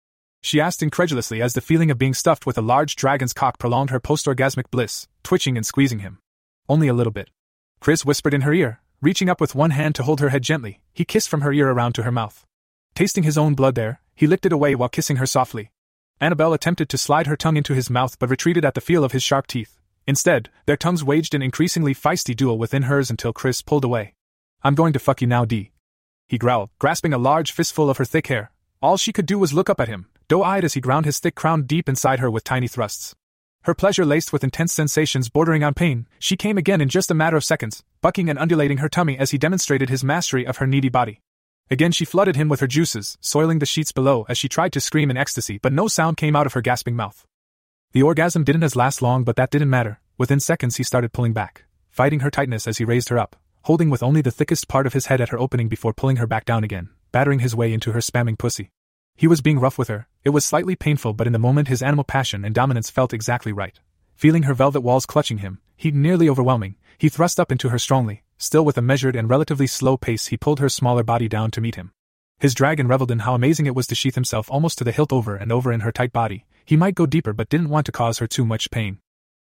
She 0.48 0.62
asked 0.62 0.82
incredulously 0.82 1.42
as 1.42 1.56
the 1.56 1.60
feeling 1.60 1.92
of 1.92 1.98
being 1.98 2.14
stuffed 2.14 2.46
with 2.46 2.58
a 2.58 2.62
large 2.62 2.96
dragon's 2.96 3.34
cock 3.34 3.60
prolonged 3.60 3.90
her 3.90 4.00
post 4.00 4.28
orgasmic 4.28 4.72
bliss, 4.72 5.10
twitching 5.22 5.58
and 5.58 5.66
squeezing 5.66 6.00
him. 6.00 6.20
Only 6.70 6.88
a 6.88 6.94
little 6.94 7.12
bit. 7.12 7.32
Chris 7.82 8.06
whispered 8.06 8.34
in 8.34 8.48
her 8.48 8.54
ear, 8.54 8.80
reaching 9.02 9.28
up 9.28 9.42
with 9.42 9.56
one 9.56 9.72
hand 9.72 9.94
to 9.96 10.04
hold 10.04 10.22
her 10.22 10.30
head 10.30 10.44
gently, 10.44 10.80
he 10.94 11.04
kissed 11.04 11.28
from 11.28 11.42
her 11.42 11.52
ear 11.52 11.70
around 11.70 11.96
to 11.96 12.04
her 12.04 12.14
mouth. 12.14 12.46
Tasting 12.96 13.24
his 13.24 13.38
own 13.38 13.56
blood 13.56 13.76
there, 13.76 14.00
he 14.16 14.26
licked 14.26 14.46
it 14.46 14.54
away 14.54 14.74
while 14.74 14.88
kissing 14.88 15.18
her 15.18 15.26
softly. 15.26 15.70
Annabelle 16.22 16.54
attempted 16.54 16.88
to 16.88 16.98
slide 16.98 17.28
her 17.28 17.36
tongue 17.36 17.58
into 17.58 17.74
his 17.74 17.90
mouth 17.90 18.18
but 18.18 18.30
retreated 18.30 18.64
at 18.64 18.74
the 18.74 18.80
feel 18.80 19.04
of 19.04 19.12
his 19.12 19.24
sharp 19.24 19.48
teeth. 19.48 19.82
Instead, 20.08 20.50
their 20.66 20.78
tongues 20.78 21.04
waged 21.04 21.36
an 21.36 21.42
increasingly 21.42 21.94
feisty 21.94 22.34
duel 22.34 22.58
within 22.58 22.84
hers 22.84 23.10
until 23.10 23.34
Chris 23.34 23.62
pulled 23.62 23.84
away. 23.84 24.14
I'm 24.64 24.76
going 24.76 24.94
to 24.94 25.00
fuck 25.00 25.20
you 25.20 25.28
now, 25.28 25.44
D. 25.44 25.72
He 26.30 26.38
growled, 26.38 26.70
grasping 26.80 27.12
a 27.12 27.18
large 27.18 27.52
fistful 27.52 27.90
of 27.90 27.98
her 27.98 28.06
thick 28.06 28.28
hair. 28.28 28.52
All 28.82 28.96
she 28.96 29.12
could 29.12 29.26
do 29.26 29.38
was 29.38 29.52
look 29.52 29.70
up 29.70 29.82
at 29.82 29.90
him, 29.90 30.08
doe 30.30 30.44
eyed 30.44 30.66
as 30.66 30.74
he 30.74 30.82
ground 30.82 31.06
his 31.06 31.20
thick 31.20 31.36
crown 31.36 31.64
deep 31.64 31.88
inside 31.88 32.20
her 32.20 32.30
with 32.30 32.44
tiny 32.44 32.68
thrusts. 32.68 33.16
Her 33.64 33.74
pleasure 33.74 34.06
laced 34.06 34.34
with 34.34 34.44
intense 34.44 34.74
sensations 34.74 35.30
bordering 35.30 35.64
on 35.64 35.74
pain, 35.74 36.08
she 36.20 36.38
came 36.38 36.58
again 36.58 36.82
in 36.82 36.90
just 36.90 37.12
a 37.12 37.14
matter 37.14 37.38
of 37.38 37.44
seconds, 37.44 37.84
bucking 38.02 38.30
and 38.30 38.38
undulating 38.38 38.78
her 38.80 38.90
tummy 38.90 39.18
as 39.18 39.32
he 39.32 39.38
demonstrated 39.38 39.90
his 39.90 40.04
mastery 40.04 40.46
of 40.46 40.58
her 40.58 40.68
needy 40.68 40.90
body. 40.90 41.22
Again 41.70 41.92
she 41.92 42.06
flooded 42.06 42.36
him 42.36 42.50
with 42.50 42.60
her 42.60 42.68
juices, 42.68 43.18
soiling 43.22 43.60
the 43.60 43.66
sheets 43.66 43.92
below 43.92 44.26
as 44.30 44.38
she 44.38 44.48
tried 44.48 44.74
to 44.74 44.80
scream 44.80 45.10
in 45.10 45.18
ecstasy, 45.18 45.60
but 45.62 45.74
no 45.74 45.88
sound 45.88 46.18
came 46.18 46.36
out 46.36 46.46
of 46.46 46.54
her 46.54 46.62
gasping 46.62 46.96
mouth. 46.96 47.26
The 47.94 48.04
orgasm 48.04 48.44
didn't 48.44 48.64
as 48.64 48.76
last 48.76 49.02
long, 49.02 49.24
but 49.24 49.38
that 49.38 49.50
didn't 49.50 49.70
matter. 49.70 50.00
Within 50.18 50.40
seconds 50.40 50.78
he 50.78 50.84
started 50.84 51.14
pulling 51.14 51.34
back, 51.34 51.66
fighting 51.90 52.22
her 52.22 52.32
tightness 52.32 52.68
as 52.68 52.78
he 52.78 52.86
raised 52.86 53.10
her 53.10 53.18
up, 53.18 53.36
holding 53.64 53.90
with 53.90 54.04
only 54.04 54.22
the 54.22 54.32
thickest 54.32 54.68
part 54.68 54.86
of 54.86 54.94
his 54.94 55.08
head 55.08 55.20
at 55.20 55.30
her 55.30 55.40
opening 55.40 55.68
before 55.68 55.94
pulling 55.94 56.18
her 56.18 56.28
back 56.28 56.46
down 56.46 56.64
again, 56.64 56.90
battering 57.12 57.40
his 57.40 57.56
way 57.56 57.74
into 57.74 57.92
her 57.92 58.00
spamming 58.00 58.38
pussy. 58.38 58.72
He 59.18 59.28
was 59.28 59.42
being 59.42 59.60
rough 59.60 59.78
with 59.78 59.88
her. 59.88 60.08
It 60.28 60.32
was 60.32 60.44
slightly 60.44 60.76
painful, 60.76 61.14
but 61.14 61.26
in 61.26 61.32
the 61.32 61.40
moment 61.40 61.70
his 61.70 61.82
animal 61.82 62.04
passion 62.04 62.44
and 62.44 62.54
dominance 62.54 62.90
felt 62.90 63.14
exactly 63.14 63.54
right. 63.54 63.80
Feeling 64.18 64.44
her 64.44 64.54
velvet 64.54 64.82
walls 64.82 65.06
clutching 65.06 65.38
him, 65.38 65.62
heat 65.78 65.96
nearly 65.96 66.28
overwhelming, 66.28 66.76
he 66.98 67.08
thrust 67.08 67.40
up 67.40 67.50
into 67.50 67.70
her 67.70 67.80
strongly, 67.80 68.24
still 68.38 68.66
with 68.66 68.78
a 68.78 68.82
measured 68.82 69.16
and 69.16 69.30
relatively 69.30 69.68
slow 69.68 69.96
pace 69.96 70.28
he 70.28 70.36
pulled 70.36 70.60
her 70.60 70.68
smaller 70.68 71.02
body 71.02 71.30
down 71.30 71.50
to 71.52 71.62
meet 71.62 71.76
him. 71.76 71.94
His 72.40 72.54
dragon 72.54 72.90
reveled 72.90 73.10
in 73.10 73.20
how 73.20 73.36
amazing 73.36 73.68
it 73.68 73.74
was 73.74 73.88
to 73.88 73.96
sheath 73.96 74.16
himself 74.16 74.52
almost 74.52 74.78
to 74.80 74.84
the 74.84 74.92
hilt 74.92 75.14
over 75.14 75.38
and 75.38 75.50
over 75.50 75.72
in 75.72 75.80
her 75.80 75.94
tight 75.94 76.12
body. 76.12 76.46
He 76.66 76.76
might 76.76 76.96
go 76.96 77.06
deeper 77.06 77.32
but 77.32 77.48
didn't 77.48 77.70
want 77.70 77.86
to 77.86 77.94
cause 77.94 78.18
her 78.18 78.28
too 78.28 78.44
much 78.44 78.70
pain. 78.70 79.00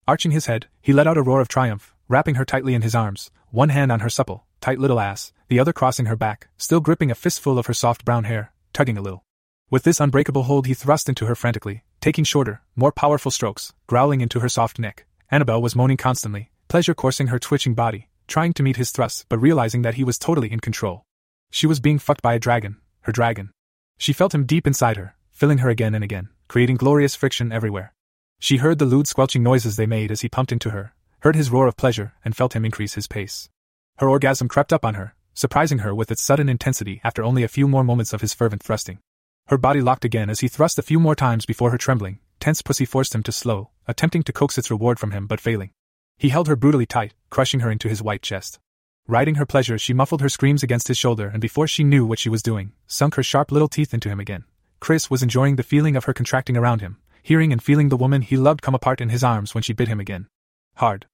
Arching 0.08 0.34
his 0.34 0.46
head, 0.46 0.68
he 0.84 0.94
let 0.94 1.08
out 1.08 1.18
a 1.18 1.24
roar 1.24 1.42
of 1.42 1.48
triumph, 1.48 1.96
wrapping 2.08 2.36
her 2.36 2.46
tightly 2.46 2.76
in 2.76 2.84
his 2.84 2.94
arms, 2.94 3.32
one 3.50 3.70
hand 3.70 3.92
on 3.92 4.02
her 4.02 4.10
supple, 4.12 4.46
tight 4.62 4.78
little 4.78 5.00
ass, 5.00 5.34
the 5.48 5.60
other 5.60 5.74
crossing 5.74 6.06
her 6.06 6.16
back, 6.16 6.50
still 6.60 6.80
gripping 6.80 7.10
a 7.10 7.16
fistful 7.16 7.58
of 7.58 7.66
her 7.66 7.74
soft 7.74 8.06
brown 8.06 8.26
hair, 8.26 8.54
tugging 8.72 9.00
a 9.00 9.02
little. 9.02 9.25
With 9.72 9.84
this 9.84 10.00
unbreakable 10.00 10.44
hold, 10.44 10.68
he 10.68 10.76
thrust 10.76 11.10
into 11.10 11.26
her 11.26 11.34
frantically, 11.34 11.84
taking 12.00 12.24
shorter, 12.24 12.62
more 12.76 12.92
powerful 12.92 13.32
strokes, 13.32 13.74
growling 13.88 14.22
into 14.22 14.40
her 14.42 14.50
soft 14.50 14.78
neck. 14.78 15.06
Annabelle 15.32 15.62
was 15.62 15.76
moaning 15.76 15.98
constantly, 15.98 16.52
pleasure 16.68 16.94
coursing 16.94 17.28
her 17.28 17.40
twitching 17.40 17.74
body, 17.74 18.10
trying 18.28 18.54
to 18.54 18.64
meet 18.64 18.78
his 18.78 18.92
thrusts 18.92 19.26
but 19.28 19.40
realizing 19.40 19.82
that 19.82 19.96
he 19.96 20.04
was 20.04 20.20
totally 20.20 20.52
in 20.52 20.60
control. 20.60 21.04
She 21.50 21.66
was 21.66 21.80
being 21.80 21.98
fucked 21.98 22.22
by 22.22 22.36
a 22.36 22.40
dragon, 22.40 22.78
her 23.02 23.12
dragon. 23.12 23.52
She 23.98 24.14
felt 24.14 24.36
him 24.36 24.46
deep 24.46 24.68
inside 24.68 24.98
her, 24.98 25.16
filling 25.32 25.58
her 25.60 25.70
again 25.70 25.96
and 25.96 26.04
again, 26.04 26.30
creating 26.48 26.78
glorious 26.78 27.16
friction 27.16 27.52
everywhere. 27.52 27.94
She 28.40 28.58
heard 28.58 28.78
the 28.78 28.86
lewd 28.86 29.08
squelching 29.08 29.42
noises 29.42 29.78
they 29.78 29.88
made 29.88 30.12
as 30.12 30.22
he 30.22 30.30
pumped 30.30 30.52
into 30.52 30.70
her, 30.70 30.94
heard 31.22 31.36
his 31.36 31.50
roar 31.50 31.66
of 31.66 31.76
pleasure, 31.76 32.14
and 32.24 32.36
felt 32.36 32.56
him 32.56 32.66
increase 32.66 32.94
his 32.94 33.08
pace. 33.08 33.50
Her 33.98 34.10
orgasm 34.10 34.48
crept 34.48 34.72
up 34.72 34.86
on 34.86 34.94
her, 34.94 35.16
surprising 35.34 35.80
her 35.80 35.96
with 35.96 36.12
its 36.12 36.22
sudden 36.22 36.50
intensity 36.50 37.02
after 37.04 37.24
only 37.24 37.42
a 37.42 37.48
few 37.48 37.68
more 37.68 37.84
moments 37.84 38.14
of 38.14 38.22
his 38.22 38.34
fervent 38.34 38.62
thrusting. 38.62 39.00
Her 39.48 39.60
body 39.60 39.80
locked 39.80 40.04
again 40.04 40.32
as 40.32 40.40
he 40.40 40.48
thrust 40.48 40.80
a 40.80 40.84
few 40.84 41.00
more 41.00 41.14
times 41.14 41.46
before 41.46 41.70
her 41.70 41.78
trembling, 41.78 42.18
tense 42.40 42.64
pussy 42.64 42.84
forced 42.84 43.14
him 43.14 43.22
to 43.24 43.32
slow, 43.32 43.70
attempting 43.88 44.24
to 44.24 44.34
coax 44.34 44.58
its 44.58 44.72
reward 44.72 44.98
from 44.98 45.12
him 45.12 45.28
but 45.28 45.40
failing. 45.40 45.70
He 46.18 46.30
held 46.30 46.48
her 46.48 46.56
brutally 46.56 46.88
tight, 46.88 47.14
crushing 47.30 47.60
her 47.60 47.70
into 47.70 47.88
his 47.88 48.02
white 48.02 48.24
chest. 48.24 48.60
Riding 49.08 49.36
her 49.36 49.46
pleasure, 49.46 49.78
she 49.78 49.94
muffled 49.94 50.22
her 50.22 50.30
screams 50.30 50.64
against 50.64 50.88
his 50.88 50.98
shoulder 50.98 51.28
and 51.28 51.40
before 51.40 51.68
she 51.68 51.84
knew 51.84 52.08
what 52.08 52.18
she 52.18 52.30
was 52.30 52.42
doing, 52.42 52.72
sunk 52.88 53.16
her 53.16 53.24
sharp 53.24 53.52
little 53.52 53.68
teeth 53.68 53.94
into 53.94 54.10
him 54.10 54.20
again. 54.20 54.46
Chris 54.80 55.12
was 55.12 55.22
enjoying 55.22 55.58
the 55.58 55.64
feeling 55.64 55.96
of 55.96 56.06
her 56.06 56.14
contracting 56.14 56.58
around 56.58 56.82
him, 56.82 56.98
hearing 57.22 57.52
and 57.52 57.62
feeling 57.62 57.90
the 57.90 57.98
woman 57.98 58.24
he 58.24 58.38
loved 58.38 58.64
come 58.64 58.74
apart 58.74 59.00
in 59.00 59.10
his 59.10 59.24
arms 59.24 59.54
when 59.54 59.62
she 59.62 59.74
bit 59.74 59.88
him 59.88 60.00
again. 60.00 60.28
Hard. 60.78 61.06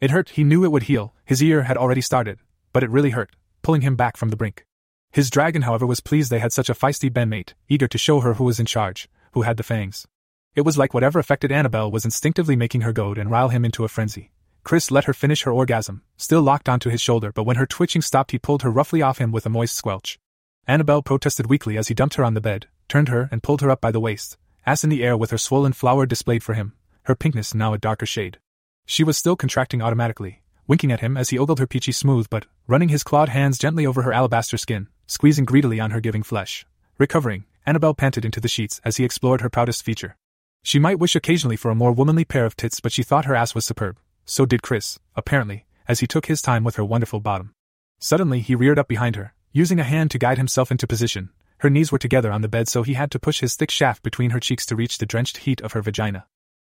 It 0.00 0.12
hurt, 0.12 0.30
he 0.30 0.44
knew 0.44 0.64
it 0.64 0.70
would 0.70 0.84
heal, 0.84 1.12
his 1.24 1.42
ear 1.42 1.64
had 1.64 1.76
already 1.76 2.00
started, 2.00 2.38
but 2.72 2.84
it 2.84 2.90
really 2.90 3.10
hurt, 3.10 3.34
pulling 3.62 3.82
him 3.82 3.96
back 3.96 4.16
from 4.16 4.28
the 4.28 4.36
brink. 4.36 4.64
His 5.12 5.28
dragon, 5.28 5.62
however, 5.62 5.86
was 5.86 6.00
pleased 6.00 6.30
they 6.30 6.38
had 6.38 6.52
such 6.52 6.68
a 6.68 6.74
feisty 6.74 7.10
bandmate, 7.10 7.54
eager 7.68 7.88
to 7.88 7.98
show 7.98 8.20
her 8.20 8.34
who 8.34 8.44
was 8.44 8.60
in 8.60 8.66
charge, 8.66 9.08
who 9.32 9.42
had 9.42 9.56
the 9.56 9.64
fangs. 9.64 10.06
It 10.54 10.60
was 10.60 10.78
like 10.78 10.94
whatever 10.94 11.18
affected 11.18 11.50
Annabelle 11.50 11.90
was 11.90 12.04
instinctively 12.04 12.54
making 12.54 12.82
her 12.82 12.92
goad 12.92 13.18
and 13.18 13.30
rile 13.30 13.48
him 13.48 13.64
into 13.64 13.84
a 13.84 13.88
frenzy. 13.88 14.30
Chris 14.62 14.90
let 14.90 15.04
her 15.04 15.12
finish 15.12 15.42
her 15.42 15.52
orgasm, 15.52 16.02
still 16.16 16.42
locked 16.42 16.68
onto 16.68 16.90
his 16.90 17.00
shoulder, 17.00 17.32
but 17.32 17.42
when 17.42 17.56
her 17.56 17.66
twitching 17.66 18.02
stopped, 18.02 18.30
he 18.30 18.38
pulled 18.38 18.62
her 18.62 18.70
roughly 18.70 19.02
off 19.02 19.18
him 19.18 19.32
with 19.32 19.46
a 19.46 19.50
moist 19.50 19.74
squelch. 19.74 20.18
Annabelle 20.66 21.02
protested 21.02 21.46
weakly 21.48 21.76
as 21.76 21.88
he 21.88 21.94
dumped 21.94 22.14
her 22.14 22.24
on 22.24 22.34
the 22.34 22.40
bed, 22.40 22.68
turned 22.88 23.08
her, 23.08 23.28
and 23.32 23.42
pulled 23.42 23.62
her 23.62 23.70
up 23.70 23.80
by 23.80 23.90
the 23.90 24.00
waist, 24.00 24.36
ass 24.64 24.84
in 24.84 24.90
the 24.90 25.02
air 25.02 25.16
with 25.16 25.32
her 25.32 25.38
swollen 25.38 25.72
flower 25.72 26.06
displayed 26.06 26.44
for 26.44 26.54
him, 26.54 26.74
her 27.04 27.16
pinkness 27.16 27.54
now 27.54 27.72
a 27.72 27.78
darker 27.78 28.06
shade. 28.06 28.38
She 28.86 29.02
was 29.02 29.16
still 29.16 29.34
contracting 29.34 29.82
automatically, 29.82 30.42
winking 30.68 30.92
at 30.92 31.00
him 31.00 31.16
as 31.16 31.30
he 31.30 31.38
ogled 31.38 31.58
her 31.58 31.66
peachy 31.66 31.92
smooth 31.92 32.28
but, 32.30 32.46
running 32.68 32.90
his 32.90 33.02
clawed 33.02 33.30
hands 33.30 33.58
gently 33.58 33.86
over 33.86 34.02
her 34.02 34.12
alabaster 34.12 34.56
skin, 34.56 34.86
squeezing 35.10 35.44
greedily 35.44 35.80
on 35.80 35.90
her 35.90 36.00
giving 36.00 36.22
flesh. 36.22 36.64
Recovering, 36.96 37.44
Annabelle 37.66 37.94
panted 37.94 38.24
into 38.24 38.38
the 38.38 38.46
sheets 38.46 38.80
as 38.84 38.96
he 38.96 39.04
explored 39.04 39.40
her 39.40 39.50
proudest 39.50 39.82
feature. 39.82 40.16
She 40.62 40.78
might 40.78 41.00
wish 41.00 41.16
occasionally 41.16 41.56
for 41.56 41.72
a 41.72 41.74
more 41.74 41.90
womanly 41.90 42.24
pair 42.24 42.44
of 42.44 42.56
tits, 42.56 42.78
but 42.78 42.92
she 42.92 43.02
thought 43.02 43.24
her 43.24 43.34
ass 43.34 43.52
was 43.52 43.64
superb. 43.64 43.98
So 44.24 44.46
did 44.46 44.62
Chris, 44.62 45.00
apparently, 45.16 45.66
as 45.88 45.98
he 45.98 46.06
took 46.06 46.26
his 46.26 46.40
time 46.40 46.62
with 46.62 46.76
her 46.76 46.84
wonderful 46.84 47.18
bottom. 47.18 47.52
Suddenly, 47.98 48.38
he 48.38 48.54
reared 48.54 48.78
up 48.78 48.86
behind 48.86 49.16
her, 49.16 49.34
using 49.50 49.80
a 49.80 49.84
hand 49.84 50.12
to 50.12 50.18
guide 50.18 50.38
himself 50.38 50.70
into 50.70 50.86
position. 50.86 51.30
Her 51.58 51.70
knees 51.70 51.90
were 51.90 51.98
together 51.98 52.30
on 52.30 52.42
the 52.42 52.48
bed, 52.48 52.68
so 52.68 52.84
he 52.84 52.94
had 52.94 53.10
to 53.10 53.18
push 53.18 53.40
his 53.40 53.56
thick 53.56 53.72
shaft 53.72 54.04
between 54.04 54.30
her 54.30 54.38
cheeks 54.38 54.64
to 54.66 54.76
reach 54.76 54.98
the 54.98 55.06
drenched 55.06 55.38
heat 55.38 55.60
of 55.60 55.72
her 55.72 55.82
vagina. 55.82 56.26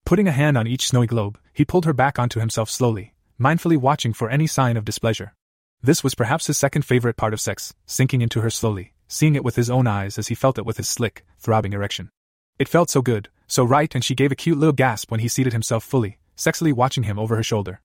Putting 0.06 0.26
a 0.26 0.32
hand 0.32 0.56
on 0.56 0.66
each 0.66 0.88
snowy 0.88 1.06
globe, 1.06 1.38
he 1.52 1.66
pulled 1.66 1.84
her 1.84 1.92
back 1.92 2.18
onto 2.18 2.40
himself 2.40 2.70
slowly, 2.70 3.12
mindfully 3.38 3.76
watching 3.76 4.14
for 4.14 4.30
any 4.30 4.46
sign 4.46 4.78
of 4.78 4.86
displeasure. 4.86 5.34
This 5.82 6.04
was 6.04 6.14
perhaps 6.14 6.46
his 6.46 6.58
second 6.58 6.82
favorite 6.82 7.16
part 7.16 7.32
of 7.32 7.40
sex, 7.40 7.72
sinking 7.86 8.20
into 8.20 8.42
her 8.42 8.50
slowly, 8.50 8.92
seeing 9.08 9.34
it 9.34 9.44
with 9.44 9.56
his 9.56 9.70
own 9.70 9.86
eyes 9.86 10.18
as 10.18 10.28
he 10.28 10.34
felt 10.34 10.58
it 10.58 10.66
with 10.66 10.76
his 10.76 10.88
slick, 10.88 11.24
throbbing 11.38 11.72
erection. 11.72 12.10
It 12.58 12.68
felt 12.68 12.90
so 12.90 13.00
good, 13.00 13.30
so 13.46 13.64
right, 13.64 13.92
and 13.94 14.04
she 14.04 14.14
gave 14.14 14.30
a 14.30 14.36
cute 14.36 14.58
little 14.58 14.74
gasp 14.74 15.10
when 15.10 15.20
he 15.20 15.28
seated 15.28 15.54
himself 15.54 15.82
fully, 15.82 16.18
sexily 16.36 16.74
watching 16.74 17.04
him 17.04 17.18
over 17.18 17.34
her 17.36 17.42
shoulder. 17.42 17.80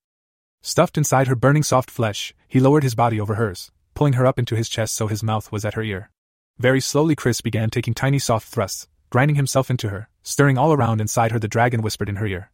Stuffed 0.62 0.98
inside 0.98 1.28
her 1.28 1.36
burning 1.36 1.64
soft 1.64 1.90
flesh, 1.90 2.34
he 2.50 2.60
lowered 2.60 2.84
his 2.84 2.96
body 2.96 3.20
over 3.20 3.36
hers, 3.36 3.72
pulling 3.94 4.14
her 4.14 4.26
up 4.26 4.38
into 4.38 4.56
his 4.56 4.68
chest 4.68 4.94
so 4.94 5.08
his 5.08 5.24
mouth 5.24 5.50
was 5.52 5.64
at 5.64 5.76
her 5.76 5.84
ear. 5.84 6.10
Very 6.58 6.82
slowly, 6.82 7.16
Chris 7.16 7.40
began 7.40 7.70
taking 7.70 7.94
tiny 7.94 8.20
soft 8.20 8.50
thrusts, 8.50 8.88
grinding 9.10 9.36
himself 9.36 9.70
into 9.70 9.90
her, 9.90 10.10
stirring 10.22 10.58
all 10.58 10.74
around 10.74 11.00
inside 11.00 11.32
her. 11.32 11.40
The 11.40 11.48
dragon 11.48 11.82
whispered 11.82 12.10
in 12.10 12.18
her 12.18 12.28
ear, 12.28 12.52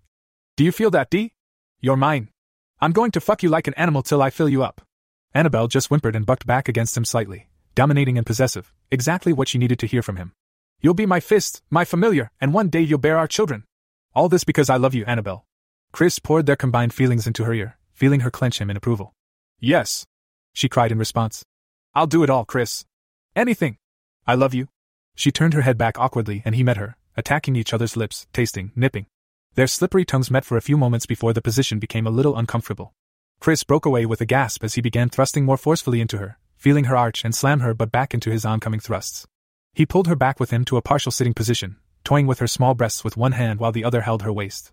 Do 0.56 0.64
you 0.64 0.72
feel 0.72 0.92
that, 0.92 1.10
Dee? 1.10 1.34
You're 1.80 1.98
mine. 1.98 2.30
I'm 2.80 2.92
going 2.92 3.12
to 3.12 3.22
fuck 3.22 3.42
you 3.42 3.50
like 3.50 3.68
an 3.68 3.74
animal 3.74 4.04
till 4.04 4.22
I 4.22 4.30
fill 4.30 4.50
you 4.50 4.62
up. 4.62 4.82
Annabelle 5.34 5.68
just 5.68 5.88
whimpered 5.88 6.16
and 6.16 6.26
bucked 6.26 6.46
back 6.46 6.68
against 6.68 6.98
him 6.98 7.06
slightly, 7.06 7.48
dominating 7.74 8.18
and 8.18 8.26
possessive, 8.26 8.74
exactly 8.92 9.32
what 9.32 9.48
she 9.48 9.58
needed 9.58 9.80
to 9.80 9.88
hear 9.88 10.02
from 10.02 10.18
him. 10.18 10.34
You'll 10.82 10.94
be 10.94 11.06
my 11.06 11.20
fist, 11.22 11.62
my 11.70 11.86
familiar, 11.86 12.32
and 12.42 12.54
one 12.54 12.70
day 12.70 12.82
you'll 12.82 13.00
bear 13.00 13.18
our 13.18 13.28
children. 13.28 13.64
All 14.14 14.28
this 14.28 14.44
because 14.44 14.70
I 14.70 14.76
love 14.76 14.94
you, 14.94 15.06
Annabelle. 15.06 15.46
Chris 15.94 16.20
poured 16.20 16.48
their 16.48 16.58
combined 16.58 16.94
feelings 16.94 17.28
into 17.28 17.46
her 17.46 17.54
ear, 17.54 17.78
feeling 17.94 18.22
her 18.22 18.32
clench 18.32 18.60
him 18.60 18.70
in 18.70 18.76
approval. 18.76 19.14
Yes, 19.60 20.06
she 20.54 20.68
cried 20.68 20.92
in 20.92 21.00
response. 21.00 21.46
I'll 21.96 22.08
do 22.08 22.24
it 22.24 22.30
all, 22.30 22.44
Chris. 22.44 22.84
Anything. 23.36 23.78
I 24.28 24.36
love 24.36 24.54
you. 24.54 24.68
She 25.16 25.32
turned 25.32 25.54
her 25.54 25.62
head 25.62 25.78
back 25.78 25.98
awkwardly 25.98 26.42
and 26.44 26.56
he 26.56 26.64
met 26.64 26.78
her, 26.78 26.98
attacking 27.16 27.56
each 27.56 27.74
other's 27.74 27.96
lips, 27.96 28.28
tasting, 28.34 28.72
nipping. 28.76 29.06
Their 29.56 29.68
slippery 29.68 30.04
tongues 30.04 30.32
met 30.32 30.46
for 30.46 30.58
a 30.58 30.62
few 30.62 30.78
moments 30.78 31.06
before 31.06 31.34
the 31.34 31.42
position 31.42 31.80
became 31.80 32.08
a 32.08 32.12
little 32.12 32.38
uncomfortable. 32.38 32.94
Chris 33.42 33.64
broke 33.64 33.88
away 33.88 34.06
with 34.06 34.22
a 34.22 34.26
gasp 34.26 34.64
as 34.64 34.76
he 34.76 34.82
began 34.82 35.10
thrusting 35.10 35.44
more 35.44 35.58
forcefully 35.58 36.00
into 36.00 36.20
her, 36.20 36.38
feeling 36.58 36.84
her 36.84 36.96
arch 36.96 37.26
and 37.26 37.34
slam 37.34 37.62
her 37.62 37.74
butt 37.74 37.92
back 37.92 38.14
into 38.14 38.30
his 38.30 38.46
oncoming 38.46 38.80
thrusts. 38.80 39.26
He 39.74 39.84
pulled 39.84 40.06
her 40.06 40.16
back 40.16 40.40
with 40.40 40.52
him 40.52 40.64
to 40.66 40.78
a 40.78 40.82
partial 40.84 41.12
sitting 41.12 41.34
position, 41.34 41.78
toying 42.04 42.28
with 42.28 42.38
her 42.38 42.46
small 42.46 42.76
breasts 42.76 43.04
with 43.04 43.18
one 43.18 43.32
hand 43.32 43.60
while 43.60 43.72
the 43.72 43.84
other 43.84 44.02
held 44.02 44.22
her 44.22 44.32
waist. 44.32 44.72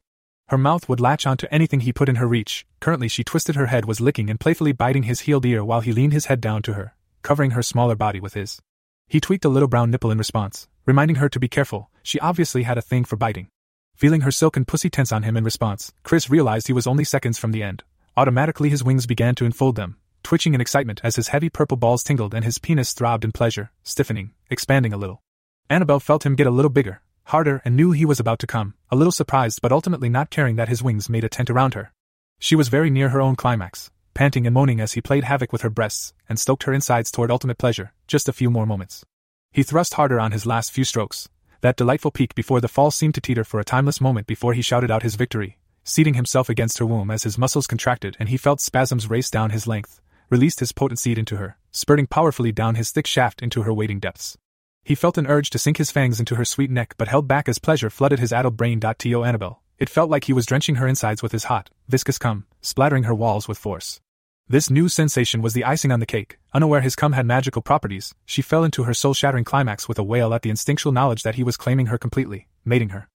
Her 0.49 0.59
mouth 0.59 0.87
would 0.87 1.01
latch 1.01 1.27
onto 1.27 1.47
anything 1.51 1.81
he 1.81 1.95
put 1.95 2.11
in 2.11 2.17
her 2.17 2.29
reach. 2.29 2.67
Currently, 2.79 3.09
she 3.09 3.25
twisted 3.25 3.57
her 3.57 3.69
head, 3.69 3.87
was 3.87 4.03
licking 4.03 4.29
and 4.29 4.39
playfully 4.39 4.73
biting 4.73 5.05
his 5.05 5.21
healed 5.21 5.47
ear 5.47 5.65
while 5.65 5.81
he 5.81 5.91
leaned 5.91 6.13
his 6.13 6.27
head 6.27 6.43
down 6.43 6.61
to 6.65 6.75
her, 6.75 6.95
covering 7.23 7.53
her 7.53 7.63
smaller 7.63 7.97
body 7.97 8.21
with 8.21 8.35
his. 8.35 8.61
He 9.09 9.19
tweaked 9.19 9.47
a 9.47 9.49
little 9.49 9.69
brown 9.69 9.91
nipple 9.91 10.11
in 10.11 10.19
response, 10.19 10.69
reminding 10.85 11.17
her 11.17 11.31
to 11.31 11.41
be 11.41 11.49
careful. 11.49 11.89
She 12.03 12.21
obviously 12.21 12.65
had 12.65 12.77
a 12.77 12.83
thing 12.83 13.07
for 13.07 13.17
biting. 13.17 13.49
Feeling 13.97 14.21
her 14.21 14.31
silken 14.31 14.67
pussy 14.67 14.91
tense 14.91 15.11
on 15.11 15.23
him 15.23 15.39
in 15.39 15.45
response, 15.45 15.95
Chris 16.03 16.29
realized 16.29 16.67
he 16.67 16.75
was 16.75 16.87
only 16.87 17.05
seconds 17.05 17.39
from 17.39 17.53
the 17.53 17.63
end. 17.63 17.83
Automatically, 18.19 18.69
his 18.69 18.83
wings 18.83 19.07
began 19.07 19.37
to 19.37 19.45
enfold 19.45 19.77
them, 19.77 19.97
twitching 20.25 20.53
in 20.53 20.61
excitement 20.61 21.01
as 21.05 21.15
his 21.15 21.29
heavy 21.29 21.49
purple 21.49 21.77
balls 21.77 22.03
tingled 22.03 22.35
and 22.35 22.45
his 22.45 22.59
penis 22.59 22.93
throbbed 22.93 23.25
in 23.25 23.31
pleasure, 23.31 23.71
stiffening, 23.85 24.33
expanding 24.51 24.93
a 24.93 24.97
little. 24.97 25.23
Annabelle 25.71 26.01
felt 26.01 26.27
him 26.27 26.35
get 26.35 26.49
a 26.49 26.51
little 26.51 26.69
bigger, 26.69 27.01
harder, 27.27 27.63
and 27.65 27.77
knew 27.77 27.93
he 27.93 28.05
was 28.05 28.19
about 28.19 28.41
to 28.41 28.47
come, 28.49 28.75
a 28.91 28.97
little 28.97 29.13
surprised 29.13 29.61
but 29.63 29.71
ultimately 29.71 30.09
not 30.09 30.31
caring 30.31 30.57
that 30.57 30.69
his 30.69 30.83
wings 30.83 31.09
made 31.09 31.23
a 31.23 31.29
tent 31.29 31.49
around 31.49 31.75
her. 31.75 31.93
She 32.41 32.57
was 32.57 32.67
very 32.67 32.91
near 32.91 33.11
her 33.11 33.21
own 33.21 33.37
climax, 33.37 33.93
panting 34.15 34.49
and 34.49 34.55
moaning 34.55 34.81
as 34.81 34.95
he 34.95 35.01
played 35.01 35.23
havoc 35.23 35.53
with 35.53 35.63
her 35.63 35.71
breasts 35.71 36.13
and 36.29 36.41
stoked 36.41 36.65
her 36.65 36.73
insides 36.73 37.13
toward 37.13 37.31
ultimate 37.31 37.57
pleasure, 37.57 37.93
just 38.09 38.29
a 38.29 38.33
few 38.33 38.51
more 38.51 38.67
moments. 38.67 39.05
He 39.53 39.63
thrust 39.63 39.95
harder 39.95 40.19
on 40.19 40.33
his 40.33 40.45
last 40.45 40.73
few 40.73 40.83
strokes. 40.83 41.29
That 41.61 41.77
delightful 41.77 42.11
peak 42.11 42.35
before 42.35 42.61
the 42.61 42.67
fall 42.67 42.91
seemed 42.91 43.15
to 43.15 43.21
teeter 43.21 43.45
for 43.45 43.61
a 43.61 43.65
timeless 43.65 44.01
moment 44.01 44.27
before 44.27 44.55
he 44.55 44.61
shouted 44.61 44.91
out 44.91 45.05
his 45.05 45.15
victory, 45.15 45.57
seating 45.89 46.15
himself 46.15 46.51
against 46.51 46.77
her 46.79 46.85
womb 46.85 47.11
as 47.11 47.23
his 47.23 47.39
muscles 47.39 47.67
contracted 47.67 48.15
and 48.21 48.29
he 48.29 48.37
felt 48.37 48.61
spasms 48.61 49.09
race 49.09 49.31
down 49.31 49.51
his 49.51 49.67
length, 49.67 50.03
released 50.29 50.61
his 50.61 50.71
potent 50.71 50.99
seed 50.99 51.17
into 51.17 51.39
her, 51.39 51.57
spurting 51.73 52.07
powerfully 52.07 52.53
down 52.53 52.75
his 52.75 52.91
thick 52.91 53.07
shaft 53.07 53.43
into 53.43 53.63
her 53.63 53.73
waiting 53.73 53.99
depths. 53.99 54.37
He 54.85 54.95
felt 54.95 55.17
an 55.17 55.27
urge 55.27 55.49
to 55.51 55.59
sink 55.59 55.79
his 55.79 55.91
fangs 55.91 56.21
into 56.21 56.35
her 56.35 56.45
sweet 56.45 56.71
neck 56.71 56.95
but 56.99 57.09
held 57.09 57.27
back 57.27 57.49
as 57.49 57.59
pleasure 57.59 57.89
flooded 57.89 58.19
his 58.19 58.35
addled 58.35 58.57
brain. 58.57 58.81
To 58.81 59.25
Annabelle, 59.25 59.63
it 59.79 59.89
felt 59.89 60.11
like 60.11 60.25
he 60.25 60.33
was 60.35 60.45
drenching 60.45 60.75
her 60.75 60.87
insides 60.87 61.23
with 61.23 61.33
his 61.33 61.45
hot, 61.45 61.71
viscous 61.89 62.19
cum, 62.19 62.45
splattering 62.61 63.05
her 63.05 63.15
walls 63.15 63.49
with 63.49 63.57
force. 63.57 64.01
This 64.47 64.69
new 64.71 64.89
sensation 64.89 65.41
was 65.41 65.55
the 65.55 65.65
icing 65.65 65.91
on 65.91 66.01
the 66.01 66.07
cake. 66.07 66.39
Unaware 66.53 66.83
his 66.83 66.97
cum 66.97 67.13
had 67.13 67.27
magical 67.27 67.63
properties, 67.63 68.15
she 68.27 68.43
fell 68.43 68.65
into 68.65 68.85
her 68.85 68.95
soul 68.95 69.15
shattering 69.15 69.45
climax 69.45 69.89
with 69.89 69.99
a 69.99 70.03
wail 70.03 70.35
at 70.35 70.43
the 70.43 70.51
instinctual 70.51 70.93
knowledge 70.93 71.23
that 71.23 71.35
he 71.37 71.43
was 71.43 71.57
claiming 71.57 71.87
her 71.87 71.99
completely, 71.99 72.49
mating 72.65 72.91
her. 72.91 73.09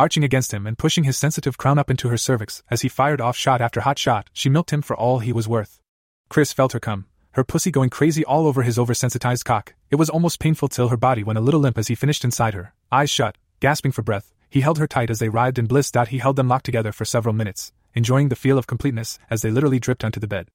Arching 0.00 0.22
against 0.22 0.54
him 0.54 0.64
and 0.64 0.78
pushing 0.78 1.02
his 1.02 1.18
sensitive 1.18 1.58
crown 1.58 1.76
up 1.76 1.90
into 1.90 2.08
her 2.08 2.16
cervix 2.16 2.62
as 2.70 2.82
he 2.82 2.88
fired 2.88 3.20
off 3.20 3.36
shot 3.36 3.60
after 3.60 3.80
hot 3.80 3.98
shot, 3.98 4.30
she 4.32 4.48
milked 4.48 4.72
him 4.72 4.80
for 4.80 4.96
all 4.96 5.18
he 5.18 5.32
was 5.32 5.48
worth. 5.48 5.80
Chris 6.28 6.52
felt 6.52 6.72
her 6.72 6.78
come, 6.78 7.06
her 7.32 7.42
pussy 7.42 7.72
going 7.72 7.90
crazy 7.90 8.24
all 8.24 8.46
over 8.46 8.62
his 8.62 8.78
oversensitized 8.78 9.44
cock. 9.44 9.74
It 9.90 9.96
was 9.96 10.08
almost 10.08 10.38
painful 10.38 10.68
till 10.68 10.88
her 10.88 10.96
body 10.96 11.24
went 11.24 11.38
a 11.38 11.42
little 11.42 11.58
limp 11.58 11.78
as 11.78 11.88
he 11.88 11.96
finished 11.96 12.24
inside 12.24 12.54
her, 12.54 12.74
eyes 12.92 13.10
shut, 13.10 13.36
gasping 13.58 13.90
for 13.90 14.02
breath. 14.02 14.32
He 14.48 14.60
held 14.60 14.78
her 14.78 14.86
tight 14.86 15.10
as 15.10 15.18
they 15.18 15.28
writhed 15.28 15.58
in 15.58 15.66
bliss. 15.66 15.90
He 16.08 16.18
held 16.18 16.36
them 16.36 16.46
locked 16.46 16.66
together 16.66 16.92
for 16.92 17.04
several 17.04 17.34
minutes, 17.34 17.72
enjoying 17.92 18.28
the 18.28 18.36
feel 18.36 18.56
of 18.56 18.68
completeness 18.68 19.18
as 19.28 19.42
they 19.42 19.50
literally 19.50 19.80
dripped 19.80 20.04
onto 20.04 20.20
the 20.20 20.28
bed. 20.28 20.48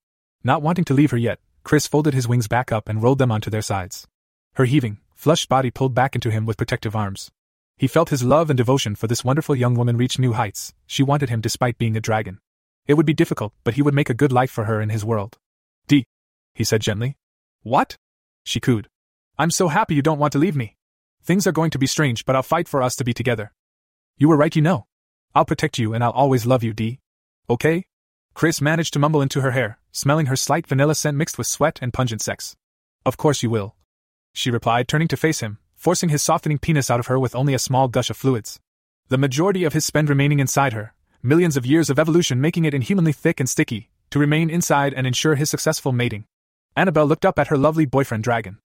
Not 0.45 0.61
wanting 0.61 0.85
to 0.85 0.93
leave 0.93 1.11
her 1.11 1.17
yet, 1.17 1.39
Chris 1.65 1.85
folded 1.85 2.13
his 2.13 2.29
wings 2.29 2.47
back 2.47 2.71
up 2.71 2.87
and 2.87 3.03
rolled 3.03 3.19
them 3.19 3.31
onto 3.31 3.49
their 3.49 3.61
sides. 3.61 4.07
Her 4.53 4.65
heaving, 4.65 4.99
flushed 5.15 5.49
body 5.49 5.69
pulled 5.69 5.93
back 5.93 6.15
into 6.15 6.31
him 6.31 6.45
with 6.45 6.57
protective 6.57 6.95
arms. 6.95 7.29
He 7.77 7.87
felt 7.87 8.09
his 8.09 8.23
love 8.23 8.49
and 8.49 8.57
devotion 8.57 8.95
for 8.95 9.07
this 9.07 9.23
wonderful 9.23 9.55
young 9.55 9.75
woman 9.75 9.97
reach 9.97 10.19
new 10.19 10.33
heights. 10.33 10.73
She 10.85 11.03
wanted 11.03 11.29
him 11.29 11.41
despite 11.41 11.77
being 11.77 11.97
a 11.97 12.01
dragon. 12.01 12.39
It 12.87 12.95
would 12.95 13.05
be 13.05 13.13
difficult, 13.13 13.53
but 13.63 13.73
he 13.75 13.81
would 13.81 13.93
make 13.93 14.09
a 14.09 14.13
good 14.13 14.31
life 14.31 14.51
for 14.51 14.65
her 14.65 14.81
in 14.81 14.89
his 14.89 15.05
world. 15.05 15.37
D. 15.87 16.05
He 16.53 16.63
said 16.63 16.81
gently. 16.81 17.17
What? 17.61 17.97
She 18.43 18.59
cooed. 18.59 18.87
I'm 19.37 19.51
so 19.51 19.69
happy 19.69 19.95
you 19.95 20.01
don't 20.01 20.19
want 20.19 20.33
to 20.33 20.39
leave 20.39 20.55
me. 20.55 20.75
Things 21.23 21.47
are 21.47 21.51
going 21.51 21.71
to 21.71 21.79
be 21.79 21.87
strange, 21.87 22.25
but 22.25 22.35
I'll 22.35 22.43
fight 22.43 22.67
for 22.67 22.81
us 22.81 22.95
to 22.97 23.03
be 23.03 23.13
together. 23.13 23.53
You 24.17 24.27
were 24.27 24.37
right, 24.37 24.55
you 24.55 24.61
know. 24.61 24.85
I'll 25.33 25.45
protect 25.45 25.79
you 25.79 25.93
and 25.93 26.03
I'll 26.03 26.11
always 26.11 26.45
love 26.45 26.63
you, 26.63 26.73
D. 26.73 26.99
Okay? 27.49 27.85
Chris 28.33 28.61
managed 28.61 28.93
to 28.93 28.99
mumble 28.99 29.21
into 29.21 29.41
her 29.41 29.51
hair, 29.51 29.79
smelling 29.91 30.27
her 30.27 30.35
slight 30.35 30.67
vanilla 30.67 30.95
scent 30.95 31.17
mixed 31.17 31.37
with 31.37 31.47
sweat 31.47 31.79
and 31.81 31.93
pungent 31.93 32.21
sex. 32.21 32.55
Of 33.05 33.17
course 33.17 33.41
you 33.41 33.49
will. 33.49 33.75
She 34.33 34.51
replied, 34.51 34.87
turning 34.87 35.07
to 35.09 35.17
face 35.17 35.39
him, 35.39 35.59
forcing 35.83 36.07
his 36.07 36.21
softening 36.21 36.57
penis 36.57 36.89
out 36.89 37.01
of 37.01 37.07
her 37.07 37.19
with 37.19 37.35
only 37.35 37.53
a 37.53 37.59
small 37.59 37.89
gush 37.89 38.09
of 38.09 38.15
fluids. 38.15 38.57
The 39.09 39.17
majority 39.17 39.65
of 39.65 39.73
his 39.73 39.83
spend 39.83 40.07
remaining 40.07 40.39
inside 40.39 40.71
her, 40.71 40.93
millions 41.21 41.57
of 41.57 41.65
years 41.65 41.89
of 41.89 41.99
evolution 41.99 42.39
making 42.39 42.63
it 42.63 42.73
inhumanly 42.73 43.11
thick 43.11 43.41
and 43.41 43.49
sticky, 43.49 43.89
to 44.09 44.17
remain 44.17 44.49
inside 44.49 44.93
and 44.93 45.05
ensure 45.05 45.35
his 45.35 45.49
successful 45.49 45.91
mating. 45.91 46.23
Annabelle 46.73 47.05
looked 47.05 47.25
up 47.25 47.37
at 47.37 47.47
her 47.47 47.57
lovely 47.57 47.85
boyfriend 47.85 48.23
Dragon. 48.23 48.59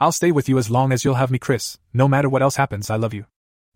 I'll 0.00 0.10
stay 0.10 0.32
with 0.32 0.48
you 0.48 0.58
as 0.58 0.68
long 0.68 0.90
as 0.90 1.04
you'll 1.04 1.14
have 1.14 1.30
me, 1.30 1.38
Chris. 1.38 1.78
No 1.92 2.08
matter 2.08 2.28
what 2.28 2.42
else 2.42 2.56
happens, 2.56 2.90
I 2.90 2.96
love 2.96 3.14
you. 3.14 3.26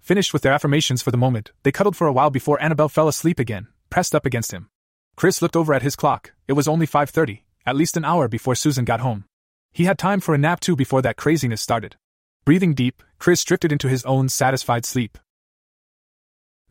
Finished 0.01 0.33
with 0.33 0.43
their 0.43 0.53
affirmations 0.53 1.01
for 1.01 1.13
the 1.13 1.17
moment, 1.17 1.53
they 1.63 1.71
cuddled 1.71 1.95
for 1.95 2.09
a 2.09 2.13
while 2.13 2.31
before 2.31 2.61
Annabelle 2.61 2.89
fell 2.89 3.07
asleep 3.07 3.39
again, 3.39 3.69
pressed 3.91 4.13
up 4.13 4.27
against 4.27 4.51
him. 4.51 4.71
Chris 5.15 5.41
looked 5.41 5.55
over 5.55 5.73
at 5.73 5.83
his 5.83 5.95
clock. 5.95 6.33
It 6.49 6.55
was 6.55 6.67
only 6.67 6.89
5:30, 6.89 7.45
at 7.65 7.77
least 7.77 7.97
an 7.97 8.05
hour 8.05 8.27
before 8.27 8.57
Susan 8.57 8.85
got 8.85 8.99
home. 8.99 9.25
He 9.71 9.85
had 9.85 9.99
time 9.99 10.19
for 10.19 10.35
a 10.35 10.39
nap 10.39 10.59
too 10.59 10.75
before 10.75 11.03
that 11.03 11.17
craziness 11.17 11.63
started. 11.63 11.95
Breathing 12.49 12.73
deep, 12.73 13.03
Chris 13.19 13.45
drifted 13.45 13.73
into 13.73 13.91
his 13.91 14.07
own 14.07 14.31
satisfied 14.31 14.87
sleep. 14.87 15.19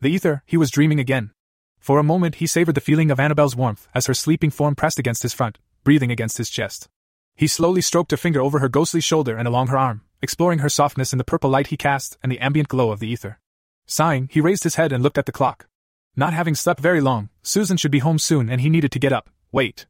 The 0.00 0.08
ether, 0.08 0.42
he 0.44 0.56
was 0.56 0.72
dreaming 0.72 0.98
again. 0.98 1.30
For 1.78 2.00
a 2.00 2.02
moment, 2.02 2.34
he 2.42 2.48
savored 2.48 2.74
the 2.74 2.80
feeling 2.80 3.12
of 3.12 3.20
Annabelle's 3.20 3.54
warmth 3.54 3.86
as 3.94 4.06
her 4.06 4.12
sleeping 4.12 4.50
form 4.50 4.74
pressed 4.74 4.98
against 4.98 5.22
his 5.22 5.32
front, 5.32 5.56
breathing 5.84 6.10
against 6.10 6.36
his 6.36 6.50
chest. 6.50 6.88
He 7.36 7.46
slowly 7.46 7.80
stroked 7.80 8.12
a 8.12 8.16
finger 8.16 8.40
over 8.40 8.58
her 8.58 8.68
ghostly 8.68 9.00
shoulder 9.00 9.36
and 9.36 9.46
along 9.46 9.68
her 9.68 9.78
arm, 9.78 10.02
exploring 10.20 10.58
her 10.58 10.68
softness 10.68 11.12
in 11.12 11.18
the 11.18 11.22
purple 11.22 11.48
light 11.48 11.68
he 11.68 11.76
cast 11.76 12.18
and 12.24 12.32
the 12.32 12.40
ambient 12.40 12.66
glow 12.66 12.90
of 12.90 12.98
the 12.98 13.06
ether. 13.06 13.38
Sighing, 13.86 14.28
he 14.32 14.40
raised 14.40 14.64
his 14.64 14.74
head 14.74 14.90
and 14.90 15.00
looked 15.00 15.16
at 15.16 15.26
the 15.26 15.30
clock. 15.30 15.68
Not 16.16 16.32
having 16.32 16.56
slept 16.56 16.80
very 16.80 17.00
long, 17.00 17.28
Susan 17.44 17.76
should 17.76 17.92
be 17.92 18.00
home 18.00 18.18
soon 18.18 18.50
and 18.50 18.62
he 18.62 18.68
needed 18.68 18.90
to 18.90 18.98
get 18.98 19.12
up. 19.12 19.30
Wait. 19.52 19.86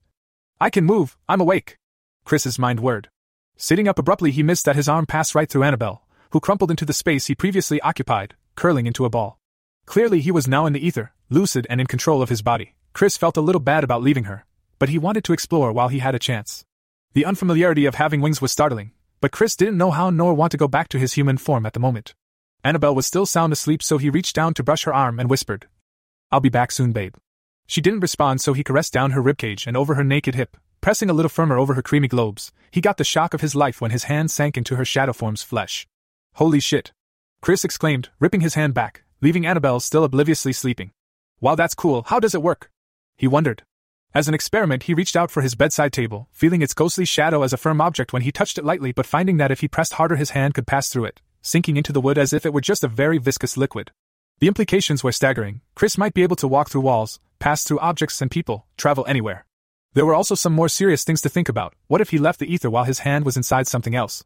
I 0.60 0.68
can 0.68 0.84
move, 0.84 1.16
I'm 1.30 1.40
awake. 1.40 1.78
Chris's 2.26 2.58
mind 2.58 2.80
whirred. 2.80 3.08
Sitting 3.60 3.88
up 3.88 3.98
abruptly, 3.98 4.30
he 4.30 4.44
missed 4.44 4.64
that 4.66 4.76
his 4.76 4.88
arm 4.88 5.04
passed 5.04 5.34
right 5.34 5.50
through 5.50 5.64
Annabelle, 5.64 6.06
who 6.30 6.38
crumpled 6.38 6.70
into 6.70 6.84
the 6.84 6.92
space 6.92 7.26
he 7.26 7.34
previously 7.34 7.80
occupied, 7.80 8.36
curling 8.54 8.86
into 8.86 9.04
a 9.04 9.10
ball. 9.10 9.40
Clearly, 9.84 10.20
he 10.20 10.30
was 10.30 10.46
now 10.46 10.64
in 10.64 10.72
the 10.72 10.86
ether, 10.86 11.12
lucid 11.28 11.66
and 11.68 11.80
in 11.80 11.88
control 11.88 12.22
of 12.22 12.28
his 12.28 12.40
body. 12.40 12.76
Chris 12.92 13.16
felt 13.16 13.36
a 13.36 13.40
little 13.40 13.60
bad 13.60 13.82
about 13.82 14.00
leaving 14.00 14.24
her, 14.24 14.46
but 14.78 14.90
he 14.90 14.96
wanted 14.96 15.24
to 15.24 15.32
explore 15.32 15.72
while 15.72 15.88
he 15.88 15.98
had 15.98 16.14
a 16.14 16.20
chance. 16.20 16.64
The 17.14 17.24
unfamiliarity 17.24 17.84
of 17.84 17.96
having 17.96 18.20
wings 18.20 18.40
was 18.40 18.52
startling, 18.52 18.92
but 19.20 19.32
Chris 19.32 19.56
didn't 19.56 19.76
know 19.76 19.90
how 19.90 20.08
nor 20.10 20.34
want 20.34 20.52
to 20.52 20.56
go 20.56 20.68
back 20.68 20.88
to 20.90 20.98
his 20.98 21.14
human 21.14 21.36
form 21.36 21.66
at 21.66 21.72
the 21.72 21.80
moment. 21.80 22.14
Annabelle 22.62 22.94
was 22.94 23.08
still 23.08 23.26
sound 23.26 23.52
asleep, 23.52 23.82
so 23.82 23.98
he 23.98 24.08
reached 24.08 24.36
down 24.36 24.54
to 24.54 24.62
brush 24.62 24.84
her 24.84 24.94
arm 24.94 25.18
and 25.18 25.28
whispered, 25.28 25.66
I'll 26.30 26.38
be 26.38 26.48
back 26.48 26.70
soon, 26.70 26.92
babe. 26.92 27.14
She 27.66 27.80
didn't 27.80 28.00
respond, 28.00 28.40
so 28.40 28.52
he 28.52 28.62
caressed 28.62 28.92
down 28.92 29.12
her 29.12 29.22
ribcage 29.22 29.66
and 29.66 29.76
over 29.76 29.94
her 29.94 30.04
naked 30.04 30.36
hip, 30.36 30.56
pressing 30.80 31.10
a 31.10 31.12
little 31.12 31.28
firmer 31.28 31.58
over 31.58 31.74
her 31.74 31.82
creamy 31.82 32.08
globes. 32.08 32.52
He 32.70 32.80
got 32.80 32.96
the 32.96 33.04
shock 33.04 33.34
of 33.34 33.40
his 33.40 33.54
life 33.54 33.80
when 33.80 33.90
his 33.90 34.04
hand 34.04 34.30
sank 34.30 34.56
into 34.56 34.76
her 34.76 34.84
shadow 34.84 35.12
form's 35.12 35.42
flesh. 35.42 35.86
Holy 36.34 36.60
shit! 36.60 36.92
Chris 37.40 37.64
exclaimed, 37.64 38.08
ripping 38.20 38.40
his 38.40 38.54
hand 38.54 38.74
back, 38.74 39.04
leaving 39.20 39.46
Annabelle 39.46 39.80
still 39.80 40.04
obliviously 40.04 40.52
sleeping. 40.52 40.90
While 41.38 41.56
that's 41.56 41.74
cool, 41.74 42.04
how 42.06 42.20
does 42.20 42.34
it 42.34 42.42
work? 42.42 42.70
He 43.16 43.26
wondered. 43.26 43.62
As 44.14 44.26
an 44.26 44.34
experiment, 44.34 44.84
he 44.84 44.94
reached 44.94 45.16
out 45.16 45.30
for 45.30 45.42
his 45.42 45.54
bedside 45.54 45.92
table, 45.92 46.28
feeling 46.32 46.62
its 46.62 46.74
ghostly 46.74 47.04
shadow 47.04 47.42
as 47.42 47.52
a 47.52 47.58
firm 47.58 47.80
object 47.80 48.12
when 48.12 48.22
he 48.22 48.32
touched 48.32 48.58
it 48.58 48.64
lightly, 48.64 48.92
but 48.92 49.06
finding 49.06 49.36
that 49.36 49.50
if 49.50 49.60
he 49.60 49.68
pressed 49.68 49.94
harder, 49.94 50.16
his 50.16 50.30
hand 50.30 50.54
could 50.54 50.66
pass 50.66 50.88
through 50.88 51.04
it, 51.04 51.20
sinking 51.42 51.76
into 51.76 51.92
the 51.92 52.00
wood 52.00 52.18
as 52.18 52.32
if 52.32 52.46
it 52.46 52.52
were 52.52 52.60
just 52.60 52.84
a 52.84 52.88
very 52.88 53.18
viscous 53.18 53.56
liquid. 53.56 53.90
The 54.40 54.48
implications 54.48 55.04
were 55.04 55.12
staggering. 55.12 55.60
Chris 55.74 55.98
might 55.98 56.14
be 56.14 56.22
able 56.22 56.36
to 56.36 56.48
walk 56.48 56.70
through 56.70 56.82
walls, 56.82 57.20
pass 57.38 57.64
through 57.64 57.80
objects 57.80 58.22
and 58.22 58.30
people, 58.30 58.66
travel 58.76 59.04
anywhere. 59.06 59.44
There 59.94 60.06
were 60.06 60.14
also 60.14 60.34
some 60.34 60.52
more 60.52 60.68
serious 60.68 61.04
things 61.04 61.20
to 61.22 61.28
think 61.28 61.48
about. 61.48 61.74
What 61.86 62.00
if 62.00 62.10
he 62.10 62.18
left 62.18 62.40
the 62.40 62.52
ether 62.52 62.70
while 62.70 62.84
his 62.84 63.00
hand 63.00 63.24
was 63.24 63.36
inside 63.36 63.66
something 63.66 63.94
else? 63.94 64.24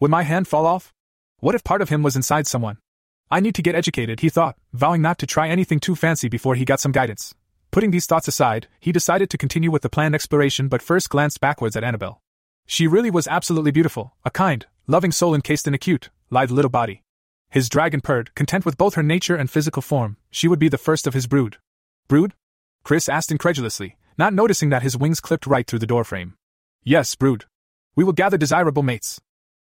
Would 0.00 0.10
my 0.10 0.22
hand 0.22 0.48
fall 0.48 0.66
off? 0.66 0.92
What 1.38 1.54
if 1.54 1.64
part 1.64 1.82
of 1.82 1.88
him 1.88 2.02
was 2.02 2.16
inside 2.16 2.46
someone? 2.46 2.78
I 3.30 3.40
need 3.40 3.54
to 3.54 3.62
get 3.62 3.74
educated, 3.74 4.20
he 4.20 4.28
thought, 4.28 4.56
vowing 4.72 5.02
not 5.02 5.18
to 5.18 5.26
try 5.26 5.48
anything 5.48 5.80
too 5.80 5.94
fancy 5.94 6.28
before 6.28 6.54
he 6.56 6.64
got 6.64 6.80
some 6.80 6.92
guidance. 6.92 7.34
Putting 7.70 7.90
these 7.90 8.06
thoughts 8.06 8.28
aside, 8.28 8.68
he 8.78 8.92
decided 8.92 9.30
to 9.30 9.38
continue 9.38 9.70
with 9.70 9.82
the 9.82 9.88
planned 9.88 10.14
exploration 10.14 10.68
but 10.68 10.82
first 10.82 11.10
glanced 11.10 11.40
backwards 11.40 11.76
at 11.76 11.84
Annabelle. 11.84 12.20
She 12.66 12.86
really 12.86 13.10
was 13.10 13.26
absolutely 13.26 13.72
beautiful, 13.72 14.14
a 14.24 14.30
kind, 14.30 14.66
loving 14.86 15.12
soul 15.12 15.34
encased 15.34 15.66
in 15.66 15.74
a 15.74 15.78
cute, 15.78 16.10
lithe 16.30 16.50
little 16.50 16.70
body. 16.70 17.02
His 17.50 17.68
dragon 17.68 18.00
purred, 18.00 18.34
content 18.34 18.64
with 18.64 18.78
both 18.78 18.94
her 18.94 19.02
nature 19.02 19.36
and 19.36 19.50
physical 19.50 19.82
form, 19.82 20.16
she 20.30 20.48
would 20.48 20.58
be 20.58 20.68
the 20.68 20.78
first 20.78 21.06
of 21.06 21.14
his 21.14 21.26
brood. 21.26 21.58
Brood? 22.08 22.34
Chris 22.84 23.08
asked 23.08 23.30
incredulously, 23.30 23.96
not 24.16 24.34
noticing 24.34 24.70
that 24.70 24.82
his 24.82 24.96
wings 24.96 25.20
clipped 25.20 25.46
right 25.46 25.66
through 25.66 25.80
the 25.80 25.86
doorframe. 25.86 26.34
Yes, 26.82 27.14
brood. 27.14 27.44
We 27.96 28.04
will 28.04 28.12
gather 28.12 28.36
desirable 28.36 28.82
mates. 28.82 29.20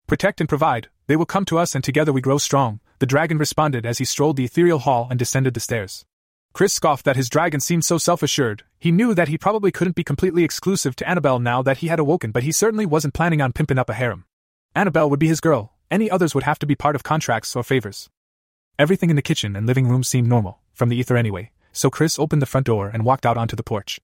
Protect 0.07 0.39
and 0.39 0.49
provide, 0.49 0.89
they 1.07 1.15
will 1.15 1.25
come 1.25 1.45
to 1.45 1.57
us 1.57 1.75
and 1.75 1.83
together 1.83 2.11
we 2.11 2.21
grow 2.21 2.37
strong, 2.37 2.79
the 2.99 3.05
dragon 3.05 3.37
responded 3.37 3.85
as 3.85 3.97
he 3.97 4.05
strolled 4.05 4.37
the 4.37 4.45
ethereal 4.45 4.79
hall 4.79 5.07
and 5.09 5.17
descended 5.17 5.53
the 5.53 5.59
stairs. 5.59 6.05
Chris 6.53 6.73
scoffed 6.73 7.05
that 7.05 7.15
his 7.15 7.29
dragon 7.29 7.59
seemed 7.59 7.85
so 7.85 7.97
self 7.97 8.21
assured. 8.21 8.63
He 8.77 8.91
knew 8.91 9.13
that 9.13 9.29
he 9.29 9.37
probably 9.37 9.71
couldn't 9.71 9.95
be 9.95 10.03
completely 10.03 10.43
exclusive 10.43 10.95
to 10.97 11.07
Annabelle 11.07 11.39
now 11.39 11.61
that 11.61 11.77
he 11.77 11.87
had 11.87 11.99
awoken, 11.99 12.31
but 12.31 12.43
he 12.43 12.51
certainly 12.51 12.85
wasn't 12.85 13.13
planning 13.13 13.41
on 13.41 13.53
pimping 13.53 13.77
up 13.77 13.89
a 13.89 13.93
harem. 13.93 14.25
Annabelle 14.75 15.09
would 15.09 15.19
be 15.19 15.27
his 15.27 15.39
girl, 15.39 15.73
any 15.89 16.09
others 16.09 16.35
would 16.35 16.43
have 16.43 16.59
to 16.59 16.65
be 16.65 16.75
part 16.75 16.95
of 16.95 17.03
contracts 17.03 17.55
or 17.55 17.63
favors. 17.63 18.09
Everything 18.77 19.09
in 19.09 19.15
the 19.15 19.21
kitchen 19.21 19.55
and 19.55 19.65
living 19.65 19.87
room 19.87 20.03
seemed 20.03 20.27
normal, 20.27 20.59
from 20.73 20.89
the 20.89 20.97
ether 20.97 21.15
anyway, 21.15 21.51
so 21.71 21.89
Chris 21.89 22.19
opened 22.19 22.41
the 22.41 22.45
front 22.45 22.65
door 22.65 22.89
and 22.89 23.05
walked 23.05 23.25
out 23.25 23.37
onto 23.37 23.55
the 23.55 23.63
porch. 23.63 23.99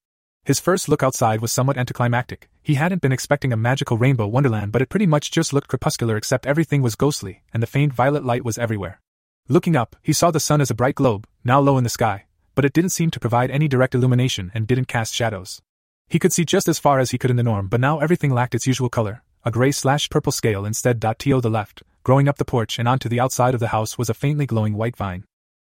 His 0.47 0.61
first 0.61 0.87
look 0.87 1.03
outside 1.03 1.41
was 1.41 1.51
somewhat 1.51 1.77
anticlimactic. 1.77 2.47
He 2.63 2.75
hadn't 2.75 3.01
been 3.01 3.11
expecting 3.11 3.51
a 3.51 3.57
magical 3.57 3.97
rainbow 3.97 4.27
wonderland, 4.27 4.71
but 4.71 4.81
it 4.81 4.87
pretty 4.87 5.05
much 5.05 5.29
just 5.29 5.51
looked 5.51 5.67
crepuscular 5.67 6.15
except 6.15 6.45
everything 6.47 6.81
was 6.81 6.95
ghostly, 6.95 7.43
and 7.53 7.61
the 7.61 7.67
faint 7.67 7.91
violet 7.91 8.23
light 8.23 8.45
was 8.45 8.57
everywhere. 8.57 9.01
Looking 9.49 9.75
up, 9.75 9.97
he 10.01 10.13
saw 10.13 10.31
the 10.31 10.39
sun 10.39 10.61
as 10.61 10.71
a 10.71 10.73
bright 10.73 10.95
globe, 10.95 11.27
now 11.43 11.59
low 11.59 11.77
in 11.77 11.83
the 11.83 11.89
sky, 11.89 12.27
but 12.55 12.63
it 12.63 12.71
didn't 12.71 12.91
seem 12.91 13.11
to 13.11 13.19
provide 13.19 13.51
any 13.51 13.67
direct 13.67 13.93
illumination 13.93 14.49
and 14.53 14.65
didn't 14.65 14.87
cast 14.87 15.13
shadows. 15.13 15.61
He 16.07 16.17
could 16.17 16.31
see 16.31 16.45
just 16.45 16.69
as 16.69 16.79
far 16.79 16.99
as 16.99 17.11
he 17.11 17.17
could 17.17 17.29
in 17.29 17.35
the 17.35 17.43
norm, 17.43 17.67
but 17.67 17.81
now 17.81 17.99
everything 17.99 18.31
lacked 18.31 18.55
its 18.55 18.67
usual 18.67 18.87
color, 18.87 19.23
a 19.43 19.51
gray 19.51 19.73
slash 19.73 20.09
purple 20.09 20.31
scale 20.31 20.63
instead. 20.63 21.01
To 21.01 21.41
the 21.41 21.49
left, 21.49 21.83
growing 22.03 22.29
up 22.29 22.37
the 22.37 22.45
porch 22.45 22.79
and 22.79 22.87
onto 22.87 23.09
the 23.09 23.19
outside 23.19 23.53
of 23.53 23.59
the 23.59 23.75
house 23.75 23.97
was 23.97 24.09
a 24.09 24.13
faintly 24.13 24.45
glowing 24.45 24.75
white 24.75 24.95
vine. 24.95 25.25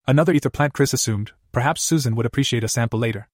Another 0.07 0.31
ether 0.31 0.49
plant, 0.49 0.71
Chris 0.71 0.93
assumed, 0.93 1.33
perhaps 1.51 1.81
Susan 1.81 2.15
would 2.15 2.25
appreciate 2.25 2.63
a 2.63 2.69
sample 2.69 2.97
later. 2.97 3.27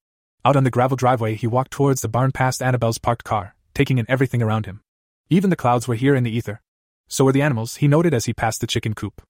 Out 0.46 0.56
on 0.56 0.64
the 0.64 0.70
gravel 0.70 0.96
driveway, 0.96 1.34
he 1.34 1.48
walked 1.48 1.72
towards 1.72 2.02
the 2.02 2.08
barn 2.08 2.32
past 2.32 2.62
Annabelle's 2.62 3.00
parked 3.00 3.24
car, 3.24 3.56
taking 3.74 3.98
in 3.98 4.06
everything 4.08 4.44
around 4.44 4.68
him. 4.68 4.82
Even 5.28 5.50
the 5.50 5.56
clouds 5.56 5.88
were 5.88 5.96
here 5.96 6.14
in 6.14 6.24
the 6.24 6.30
ether. 6.30 6.62
So 7.08 7.26
were 7.26 7.32
the 7.32 7.42
animals, 7.42 7.78
he 7.78 7.88
noted 7.88 8.14
as 8.14 8.26
he 8.26 8.34
passed 8.34 8.62
the 8.62 8.68
chicken 8.68 8.94
coop. 8.94 9.24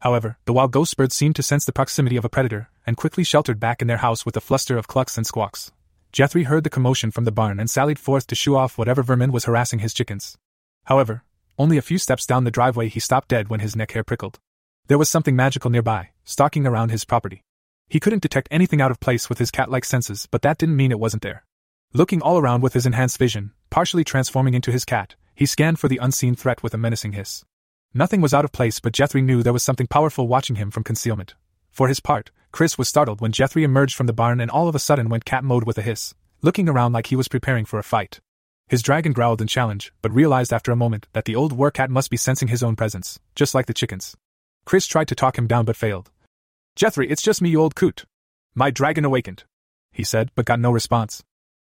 However, 0.00 0.38
the 0.46 0.54
wild 0.54 0.72
ghost 0.72 0.96
birds 0.96 1.14
seemed 1.14 1.36
to 1.36 1.42
sense 1.42 1.66
the 1.66 1.74
proximity 1.74 2.16
of 2.16 2.24
a 2.24 2.30
predator, 2.30 2.70
and 2.86 2.96
quickly 2.96 3.22
sheltered 3.22 3.60
back 3.60 3.82
in 3.82 3.86
their 3.86 3.98
house 3.98 4.24
with 4.24 4.34
a 4.34 4.40
fluster 4.40 4.78
of 4.78 4.88
clucks 4.88 5.18
and 5.18 5.26
squawks. 5.26 5.72
Jethry 6.10 6.44
heard 6.44 6.64
the 6.64 6.70
commotion 6.70 7.10
from 7.10 7.24
the 7.24 7.30
barn 7.30 7.60
and 7.60 7.68
sallied 7.68 7.98
forth 7.98 8.26
to 8.28 8.34
shoo 8.34 8.56
off 8.56 8.78
whatever 8.78 9.02
vermin 9.02 9.30
was 9.30 9.44
harassing 9.44 9.80
his 9.80 9.92
chickens. 9.92 10.38
However, 10.84 11.22
only 11.58 11.76
a 11.76 11.82
few 11.82 11.98
steps 11.98 12.24
down 12.24 12.44
the 12.44 12.50
driveway 12.50 12.88
he 12.88 12.98
stopped 12.98 13.28
dead 13.28 13.48
when 13.48 13.60
his 13.60 13.76
neck 13.76 13.92
hair 13.92 14.04
prickled. 14.04 14.38
There 14.86 14.98
was 14.98 15.10
something 15.10 15.36
magical 15.36 15.70
nearby, 15.70 16.12
stalking 16.24 16.66
around 16.66 16.90
his 16.92 17.04
property. 17.04 17.42
He 17.92 18.00
couldn't 18.00 18.22
detect 18.22 18.48
anything 18.50 18.80
out 18.80 18.90
of 18.90 19.00
place 19.00 19.28
with 19.28 19.36
his 19.36 19.50
cat 19.50 19.70
like 19.70 19.84
senses, 19.84 20.26
but 20.30 20.40
that 20.40 20.56
didn't 20.56 20.78
mean 20.78 20.90
it 20.90 20.98
wasn't 20.98 21.22
there. 21.22 21.44
Looking 21.92 22.22
all 22.22 22.38
around 22.38 22.62
with 22.62 22.72
his 22.72 22.86
enhanced 22.86 23.18
vision, 23.18 23.52
partially 23.68 24.02
transforming 24.02 24.54
into 24.54 24.72
his 24.72 24.86
cat, 24.86 25.14
he 25.34 25.44
scanned 25.44 25.78
for 25.78 25.88
the 25.88 25.98
unseen 25.98 26.34
threat 26.34 26.62
with 26.62 26.72
a 26.72 26.78
menacing 26.78 27.12
hiss. 27.12 27.44
Nothing 27.92 28.22
was 28.22 28.32
out 28.32 28.46
of 28.46 28.50
place, 28.52 28.80
but 28.80 28.94
Jethry 28.94 29.22
knew 29.22 29.42
there 29.42 29.52
was 29.52 29.62
something 29.62 29.86
powerful 29.86 30.26
watching 30.26 30.56
him 30.56 30.70
from 30.70 30.84
concealment. 30.84 31.34
For 31.70 31.86
his 31.86 32.00
part, 32.00 32.30
Chris 32.50 32.78
was 32.78 32.88
startled 32.88 33.20
when 33.20 33.30
Jethry 33.30 33.62
emerged 33.62 33.94
from 33.94 34.06
the 34.06 34.14
barn 34.14 34.40
and 34.40 34.50
all 34.50 34.68
of 34.68 34.74
a 34.74 34.78
sudden 34.78 35.10
went 35.10 35.26
cat 35.26 35.44
mode 35.44 35.64
with 35.64 35.76
a 35.76 35.82
hiss, 35.82 36.14
looking 36.40 36.70
around 36.70 36.94
like 36.94 37.08
he 37.08 37.16
was 37.16 37.28
preparing 37.28 37.66
for 37.66 37.78
a 37.78 37.82
fight. 37.82 38.20
His 38.68 38.80
dragon 38.80 39.12
growled 39.12 39.42
in 39.42 39.48
challenge, 39.48 39.92
but 40.00 40.14
realized 40.14 40.54
after 40.54 40.72
a 40.72 40.76
moment 40.76 41.08
that 41.12 41.26
the 41.26 41.36
old 41.36 41.52
werewolf 41.52 41.90
must 41.90 42.08
be 42.08 42.16
sensing 42.16 42.48
his 42.48 42.62
own 42.62 42.74
presence, 42.74 43.20
just 43.34 43.54
like 43.54 43.66
the 43.66 43.74
chickens. 43.74 44.16
Chris 44.64 44.86
tried 44.86 45.08
to 45.08 45.14
talk 45.14 45.36
him 45.36 45.46
down 45.46 45.66
but 45.66 45.76
failed. 45.76 46.10
Jethry, 46.76 47.10
it's 47.10 47.22
just 47.22 47.42
me, 47.42 47.50
you 47.50 47.60
old 47.60 47.74
coot. 47.74 48.04
My 48.54 48.70
dragon 48.70 49.04
awakened. 49.04 49.44
He 49.92 50.04
said, 50.04 50.30
but 50.34 50.46
got 50.46 50.60
no 50.60 50.70
response. 50.70 51.22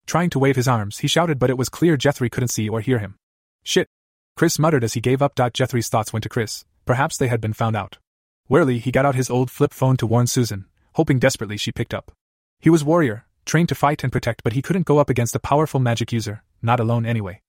Trying 0.06 0.30
to 0.30 0.38
wave 0.38 0.56
his 0.56 0.68
arms, 0.68 0.98
he 0.98 1.08
shouted, 1.08 1.38
but 1.38 1.50
it 1.50 1.58
was 1.58 1.68
clear 1.68 1.96
Jethry 1.96 2.30
couldn't 2.30 2.48
see 2.48 2.68
or 2.68 2.80
hear 2.80 2.98
him. 2.98 3.16
Shit, 3.62 3.88
Chris 4.36 4.58
muttered 4.58 4.84
as 4.84 4.94
he 4.94 5.00
gave 5.00 5.22
up. 5.22 5.34
Jethry's 5.34 5.88
thoughts 5.88 6.12
went 6.12 6.22
to 6.24 6.28
Chris. 6.28 6.64
Perhaps 6.84 7.16
they 7.16 7.28
had 7.28 7.40
been 7.40 7.52
found 7.52 7.74
out. 7.74 7.98
Warily, 8.48 8.78
he 8.78 8.92
got 8.92 9.06
out 9.06 9.14
his 9.14 9.30
old 9.30 9.50
flip 9.50 9.72
phone 9.72 9.96
to 9.96 10.06
warn 10.06 10.26
Susan, 10.26 10.66
hoping 10.94 11.18
desperately 11.18 11.56
she 11.56 11.72
picked 11.72 11.94
up. 11.94 12.12
He 12.60 12.70
was 12.70 12.84
warrior, 12.84 13.26
trained 13.44 13.68
to 13.70 13.74
fight 13.74 14.04
and 14.04 14.12
protect, 14.12 14.44
but 14.44 14.52
he 14.52 14.62
couldn't 14.62 14.86
go 14.86 14.98
up 14.98 15.10
against 15.10 15.34
a 15.34 15.40
powerful 15.40 15.80
magic 15.80 16.12
user, 16.12 16.42
not 16.62 16.80
alone 16.80 17.06
anyway. 17.06 17.40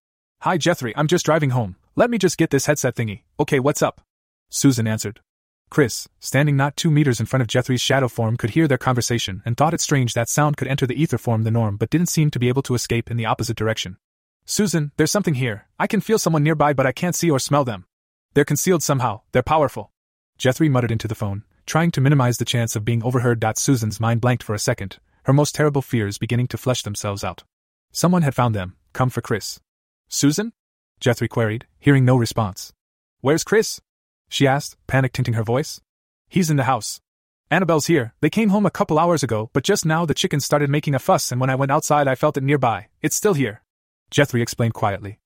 Hi 0.41 0.57
Jethry, 0.57 0.93
I'm 0.95 1.07
just 1.07 1.25
driving 1.25 1.51
home. 1.51 1.75
Let 1.95 2.09
me 2.09 2.17
just 2.17 2.37
get 2.37 2.51
this 2.51 2.67
headset 2.67 2.95
thingy. 2.95 3.21
Okay, 3.39 3.59
what's 3.59 3.81
up? 3.81 4.01
Susan 4.49 4.87
answered. 4.87 5.19
Chris, 5.69 6.07
standing 6.19 6.55
not 6.55 6.77
two 6.77 6.89
meters 6.89 7.19
in 7.19 7.25
front 7.25 7.41
of 7.41 7.47
Jethry's 7.47 7.81
shadow 7.81 8.07
form, 8.07 8.37
could 8.37 8.51
hear 8.51 8.67
their 8.67 8.77
conversation 8.77 9.41
and 9.45 9.57
thought 9.57 9.73
it 9.73 9.81
strange 9.81 10.13
that 10.13 10.29
sound 10.29 10.57
could 10.57 10.67
enter 10.67 10.87
the 10.87 10.99
ether 11.01 11.17
form 11.17 11.43
the 11.43 11.51
norm 11.51 11.77
but 11.77 11.89
didn't 11.89 12.09
seem 12.09 12.31
to 12.31 12.39
be 12.39 12.47
able 12.47 12.61
to 12.63 12.75
escape 12.75 13.11
in 13.11 13.17
the 13.17 13.25
opposite 13.25 13.57
direction. 13.57 13.97
Susan, 14.45 14.91
there's 14.95 15.11
something 15.11 15.33
here. 15.33 15.67
I 15.77 15.87
can 15.87 15.99
feel 15.99 16.17
someone 16.17 16.43
nearby, 16.43 16.71
but 16.71 16.85
I 16.85 16.93
can't 16.93 17.15
see 17.15 17.29
or 17.29 17.39
smell 17.39 17.65
them. 17.65 17.85
They're 18.33 18.45
concealed 18.45 18.81
somehow, 18.81 19.21
they're 19.33 19.43
powerful. 19.43 19.91
Jethry 20.39 20.69
muttered 20.69 20.91
into 20.91 21.07
the 21.07 21.15
phone, 21.15 21.43
trying 21.65 21.91
to 21.91 22.01
minimize 22.01 22.37
the 22.37 22.45
chance 22.45 22.75
of 22.75 22.85
being 22.85 23.03
overheard. 23.03 23.43
Susan's 23.57 23.99
mind 23.99 24.21
blanked 24.21 24.43
for 24.43 24.55
a 24.55 24.59
second, 24.59 24.99
her 25.23 25.33
most 25.33 25.53
terrible 25.53 25.81
fears 25.81 26.17
beginning 26.17 26.47
to 26.47 26.57
flesh 26.57 26.83
themselves 26.83 27.23
out. 27.23 27.43
Someone 27.91 28.21
had 28.21 28.35
found 28.35 28.55
them, 28.55 28.77
come 28.93 29.09
for 29.09 29.21
Chris. 29.21 29.59
Susan? 30.07 30.53
Jethry 31.01 31.27
queried, 31.27 31.65
hearing 31.77 32.05
no 32.05 32.15
response. 32.15 32.71
Where's 33.19 33.43
Chris? 33.43 33.81
She 34.29 34.47
asked, 34.47 34.77
panic 34.87 35.13
tinting 35.13 35.35
her 35.35 35.43
voice. 35.43 35.81
He's 36.27 36.49
in 36.49 36.57
the 36.57 36.63
house. 36.63 36.99
Annabelle's 37.49 37.87
here. 37.87 38.13
They 38.19 38.29
came 38.29 38.49
home 38.49 38.65
a 38.65 38.71
couple 38.71 38.99
hours 38.99 39.23
ago, 39.23 39.49
but 39.53 39.63
just 39.63 39.85
now 39.85 40.05
the 40.05 40.13
chickens 40.13 40.43
started 40.43 40.69
making 40.69 40.93
a 40.93 40.99
fuss, 40.99 41.31
and 41.31 41.39
when 41.39 41.49
I 41.49 41.55
went 41.55 41.71
outside, 41.71 42.07
I 42.07 42.15
felt 42.15 42.35
it 42.35 42.43
nearby. 42.43 42.87
It's 43.01 43.15
still 43.15 43.33
here. 43.33 43.63
Jethry 44.11 44.41
explained 44.41 44.73
quietly. 44.73 45.19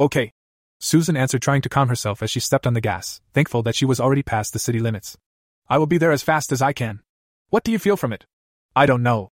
Okay. 0.00 0.32
Susan 0.80 1.16
answered, 1.16 1.42
trying 1.42 1.62
to 1.62 1.68
calm 1.68 1.88
herself 1.88 2.22
as 2.22 2.30
she 2.30 2.40
stepped 2.40 2.66
on 2.66 2.74
the 2.74 2.80
gas, 2.80 3.20
thankful 3.32 3.62
that 3.62 3.76
she 3.76 3.84
was 3.84 4.00
already 4.00 4.22
past 4.22 4.52
the 4.52 4.58
city 4.58 4.80
limits. 4.80 5.16
I 5.68 5.78
will 5.78 5.86
be 5.86 5.98
there 5.98 6.12
as 6.12 6.22
fast 6.22 6.50
as 6.50 6.62
I 6.62 6.72
can. 6.72 7.00
What 7.50 7.64
do 7.64 7.70
you 7.70 7.78
feel 7.78 7.96
from 7.96 8.12
it? 8.12 8.26
I 8.74 8.86
don't 8.86 9.02
know. 9.02 9.30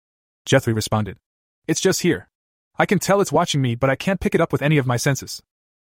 Jethry 0.48 0.76
responded. 0.76 1.18
It's 1.68 1.82
just 1.82 2.02
here. 2.02 2.30
I 2.78 2.86
can 2.86 3.00
tell 3.00 3.22
it's 3.22 3.32
watching 3.32 3.62
me, 3.62 3.76
but 3.76 3.90
I 3.90 3.96
can't 3.96 4.20
pick 4.20 4.36
it 4.36 4.42
up 4.42 4.52
with 4.52 4.62
any 4.62 4.78
of 4.78 4.86
my 4.86 4.98
senses. 4.98 5.42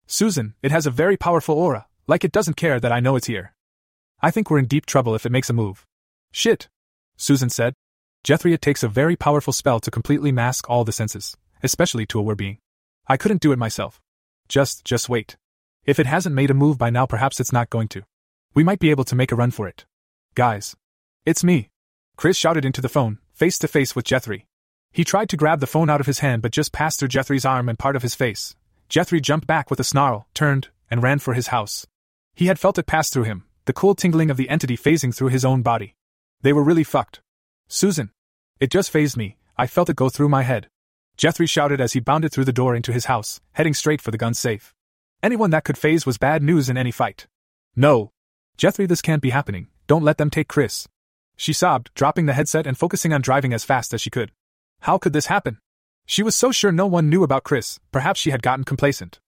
Susan, 0.06 0.54
it 0.62 0.72
has 0.72 0.86
a 0.86 0.90
very 0.90 1.16
powerful 1.16 1.56
aura, 1.56 1.86
like 2.10 2.24
it 2.24 2.32
doesn't 2.32 2.56
care 2.56 2.80
that 2.80 2.90
I 2.90 2.98
know 2.98 3.14
it's 3.14 3.28
here. 3.28 3.54
I 4.20 4.32
think 4.32 4.50
we're 4.50 4.58
in 4.58 4.66
deep 4.66 4.84
trouble 4.84 5.14
if 5.14 5.24
it 5.24 5.32
makes 5.32 5.48
a 5.48 5.52
move. 5.52 5.86
Shit, 6.32 6.68
Susan 7.16 7.50
said. 7.50 7.72
It 8.28 8.60
takes 8.60 8.82
a 8.82 8.88
very 8.88 9.14
powerful 9.14 9.52
spell 9.52 9.78
to 9.80 9.92
completely 9.92 10.32
mask 10.32 10.68
all 10.68 10.84
the 10.84 10.92
senses, 10.92 11.36
especially 11.62 12.06
to 12.06 12.28
a 12.28 12.34
being. 12.34 12.58
I 13.06 13.16
couldn't 13.16 13.40
do 13.40 13.52
it 13.52 13.58
myself. 13.58 14.00
Just, 14.48 14.84
just 14.84 15.08
wait. 15.08 15.36
If 15.86 16.00
it 16.00 16.06
hasn't 16.06 16.34
made 16.34 16.50
a 16.50 16.54
move 16.54 16.76
by 16.78 16.90
now, 16.90 17.06
perhaps 17.06 17.38
it's 17.38 17.52
not 17.52 17.70
going 17.70 17.86
to. 17.88 18.02
We 18.54 18.64
might 18.64 18.80
be 18.80 18.90
able 18.90 19.04
to 19.04 19.14
make 19.14 19.30
a 19.30 19.36
run 19.36 19.52
for 19.52 19.68
it. 19.68 19.86
Guys. 20.34 20.76
It's 21.24 21.44
me. 21.44 21.70
Chris 22.16 22.36
shouted 22.36 22.64
into 22.64 22.80
the 22.80 22.88
phone, 22.88 23.18
face 23.32 23.56
to 23.60 23.68
face 23.68 23.94
with 23.94 24.04
Jethry. 24.04 24.46
He 24.90 25.04
tried 25.04 25.28
to 25.28 25.36
grab 25.36 25.60
the 25.60 25.68
phone 25.68 25.88
out 25.88 26.00
of 26.00 26.06
his 26.06 26.18
hand 26.18 26.42
but 26.42 26.50
just 26.50 26.72
passed 26.72 26.98
through 26.98 27.08
Jethry's 27.08 27.44
arm 27.44 27.68
and 27.68 27.78
part 27.78 27.94
of 27.94 28.02
his 28.02 28.16
face. 28.16 28.56
Jethry 28.88 29.22
jumped 29.22 29.46
back 29.46 29.70
with 29.70 29.78
a 29.78 29.84
snarl, 29.84 30.26
turned, 30.34 30.68
and 30.90 31.04
ran 31.04 31.20
for 31.20 31.34
his 31.34 31.46
house. 31.46 31.86
He 32.34 32.46
had 32.46 32.58
felt 32.58 32.78
it 32.78 32.86
pass 32.86 33.10
through 33.10 33.24
him, 33.24 33.44
the 33.64 33.72
cool 33.72 33.94
tingling 33.94 34.30
of 34.30 34.36
the 34.36 34.48
entity 34.48 34.76
phasing 34.76 35.14
through 35.14 35.28
his 35.28 35.44
own 35.44 35.62
body. 35.62 35.96
They 36.42 36.52
were 36.52 36.62
really 36.62 36.84
fucked. 36.84 37.20
Susan. 37.68 38.10
It 38.58 38.70
just 38.70 38.90
phased 38.90 39.16
me, 39.16 39.36
I 39.56 39.66
felt 39.66 39.90
it 39.90 39.96
go 39.96 40.08
through 40.08 40.28
my 40.28 40.42
head. 40.42 40.68
Jethry 41.16 41.48
shouted 41.48 41.80
as 41.80 41.92
he 41.92 42.00
bounded 42.00 42.32
through 42.32 42.46
the 42.46 42.52
door 42.52 42.74
into 42.74 42.92
his 42.92 43.04
house, 43.04 43.40
heading 43.52 43.74
straight 43.74 44.00
for 44.00 44.10
the 44.10 44.18
gun 44.18 44.34
safe. 44.34 44.74
Anyone 45.22 45.50
that 45.50 45.64
could 45.64 45.76
phase 45.76 46.06
was 46.06 46.16
bad 46.16 46.42
news 46.42 46.70
in 46.70 46.78
any 46.78 46.90
fight. 46.90 47.26
No. 47.76 48.12
Jethry, 48.56 48.88
this 48.88 49.02
can't 49.02 49.20
be 49.20 49.30
happening. 49.30 49.68
Don't 49.86 50.02
let 50.02 50.16
them 50.16 50.30
take 50.30 50.48
Chris. 50.48 50.88
She 51.36 51.52
sobbed, 51.52 51.90
dropping 51.94 52.26
the 52.26 52.32
headset 52.32 52.66
and 52.66 52.76
focusing 52.78 53.12
on 53.12 53.20
driving 53.20 53.52
as 53.52 53.64
fast 53.64 53.92
as 53.92 54.00
she 54.00 54.08
could. 54.08 54.32
How 54.80 54.96
could 54.96 55.12
this 55.12 55.26
happen? 55.26 55.58
She 56.06 56.22
was 56.22 56.34
so 56.34 56.52
sure 56.52 56.72
no 56.72 56.86
one 56.86 57.10
knew 57.10 57.22
about 57.22 57.44
Chris, 57.44 57.78
perhaps 57.92 58.18
she 58.18 58.30
had 58.30 58.42
gotten 58.42 58.64
complacent. 58.64 59.20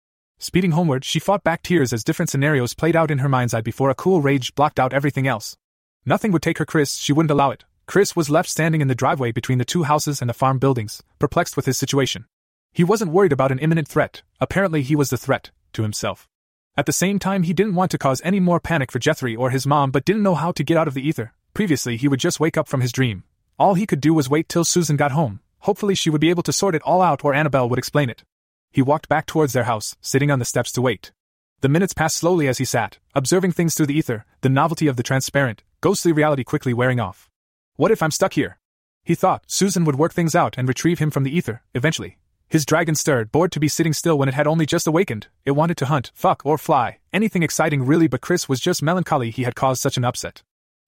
Speeding 0.42 0.72
homeward, 0.72 1.04
she 1.04 1.20
fought 1.20 1.44
back 1.44 1.62
tears 1.62 1.92
as 1.92 2.02
different 2.02 2.28
scenarios 2.28 2.74
played 2.74 2.96
out 2.96 3.12
in 3.12 3.18
her 3.18 3.28
mind's 3.28 3.54
eye 3.54 3.60
before 3.60 3.90
a 3.90 3.94
cool 3.94 4.20
rage 4.20 4.52
blocked 4.56 4.80
out 4.80 4.92
everything 4.92 5.28
else. 5.28 5.56
Nothing 6.04 6.32
would 6.32 6.42
take 6.42 6.58
her 6.58 6.64
Chris, 6.64 6.96
she 6.96 7.12
wouldn't 7.12 7.30
allow 7.30 7.52
it. 7.52 7.62
Chris 7.86 8.16
was 8.16 8.28
left 8.28 8.48
standing 8.48 8.80
in 8.80 8.88
the 8.88 8.96
driveway 8.96 9.30
between 9.30 9.58
the 9.58 9.64
two 9.64 9.84
houses 9.84 10.20
and 10.20 10.28
the 10.28 10.34
farm 10.34 10.58
buildings, 10.58 11.00
perplexed 11.20 11.56
with 11.56 11.66
his 11.66 11.78
situation. 11.78 12.26
He 12.72 12.82
wasn't 12.82 13.12
worried 13.12 13.30
about 13.30 13.52
an 13.52 13.60
imminent 13.60 13.86
threat, 13.86 14.22
apparently, 14.40 14.82
he 14.82 14.96
was 14.96 15.10
the 15.10 15.16
threat, 15.16 15.52
to 15.74 15.82
himself. 15.82 16.28
At 16.76 16.86
the 16.86 16.92
same 16.92 17.20
time, 17.20 17.44
he 17.44 17.52
didn't 17.52 17.76
want 17.76 17.92
to 17.92 17.98
cause 17.98 18.20
any 18.24 18.40
more 18.40 18.58
panic 18.58 18.90
for 18.90 18.98
Jethry 18.98 19.38
or 19.38 19.50
his 19.50 19.64
mom 19.64 19.92
but 19.92 20.04
didn't 20.04 20.24
know 20.24 20.34
how 20.34 20.50
to 20.50 20.64
get 20.64 20.76
out 20.76 20.88
of 20.88 20.94
the 20.94 21.06
ether. 21.06 21.34
Previously, 21.54 21.96
he 21.96 22.08
would 22.08 22.18
just 22.18 22.40
wake 22.40 22.56
up 22.56 22.66
from 22.66 22.80
his 22.80 22.90
dream. 22.90 23.22
All 23.60 23.74
he 23.74 23.86
could 23.86 24.00
do 24.00 24.12
was 24.12 24.28
wait 24.28 24.48
till 24.48 24.64
Susan 24.64 24.96
got 24.96 25.12
home, 25.12 25.38
Hopefully, 25.62 25.94
she 25.94 26.10
would 26.10 26.20
be 26.20 26.30
able 26.30 26.42
to 26.42 26.52
sort 26.52 26.74
it 26.74 26.82
all 26.82 27.00
out 27.00 27.24
or 27.24 27.34
Annabelle 27.34 27.68
would 27.68 27.78
explain 27.78 28.10
it. 28.10 28.24
He 28.72 28.82
walked 28.82 29.08
back 29.08 29.26
towards 29.26 29.52
their 29.52 29.64
house, 29.64 29.94
sitting 30.00 30.30
on 30.30 30.38
the 30.38 30.46
steps 30.46 30.72
to 30.72 30.82
wait. 30.82 31.12
The 31.60 31.68
minutes 31.68 31.94
passed 31.94 32.16
slowly 32.16 32.48
as 32.48 32.58
he 32.58 32.64
sat, 32.64 32.98
observing 33.14 33.52
things 33.52 33.74
through 33.74 33.86
the 33.86 33.96
ether, 33.96 34.24
the 34.40 34.48
novelty 34.48 34.86
of 34.86 34.96
the 34.96 35.02
transparent, 35.02 35.62
ghostly 35.82 36.10
reality 36.10 36.42
quickly 36.42 36.72
wearing 36.74 36.98
off. 36.98 37.28
What 37.76 37.90
if 37.90 38.02
I'm 38.02 38.10
stuck 38.10 38.32
here? 38.32 38.58
He 39.04 39.14
thought 39.14 39.44
Susan 39.46 39.84
would 39.84 39.96
work 39.96 40.14
things 40.14 40.34
out 40.34 40.56
and 40.56 40.66
retrieve 40.66 41.00
him 41.00 41.10
from 41.10 41.24
the 41.24 41.36
ether, 41.36 41.62
eventually. 41.74 42.16
His 42.48 42.64
dragon 42.64 42.94
stirred, 42.94 43.30
bored 43.30 43.52
to 43.52 43.60
be 43.60 43.68
sitting 43.68 43.92
still 43.92 44.16
when 44.16 44.28
it 44.28 44.34
had 44.34 44.46
only 44.46 44.64
just 44.64 44.86
awakened. 44.86 45.26
It 45.44 45.52
wanted 45.52 45.76
to 45.78 45.86
hunt, 45.86 46.10
fuck, 46.14 46.42
or 46.46 46.56
fly, 46.56 46.98
anything 47.12 47.42
exciting 47.42 47.84
really, 47.84 48.08
but 48.08 48.20
Chris 48.22 48.48
was 48.48 48.60
just 48.60 48.82
melancholy 48.82 49.30
he 49.30 49.44
had 49.44 49.54
caused 49.54 49.82
such 49.82 49.96
an 49.96 50.04
upset. 50.04 50.42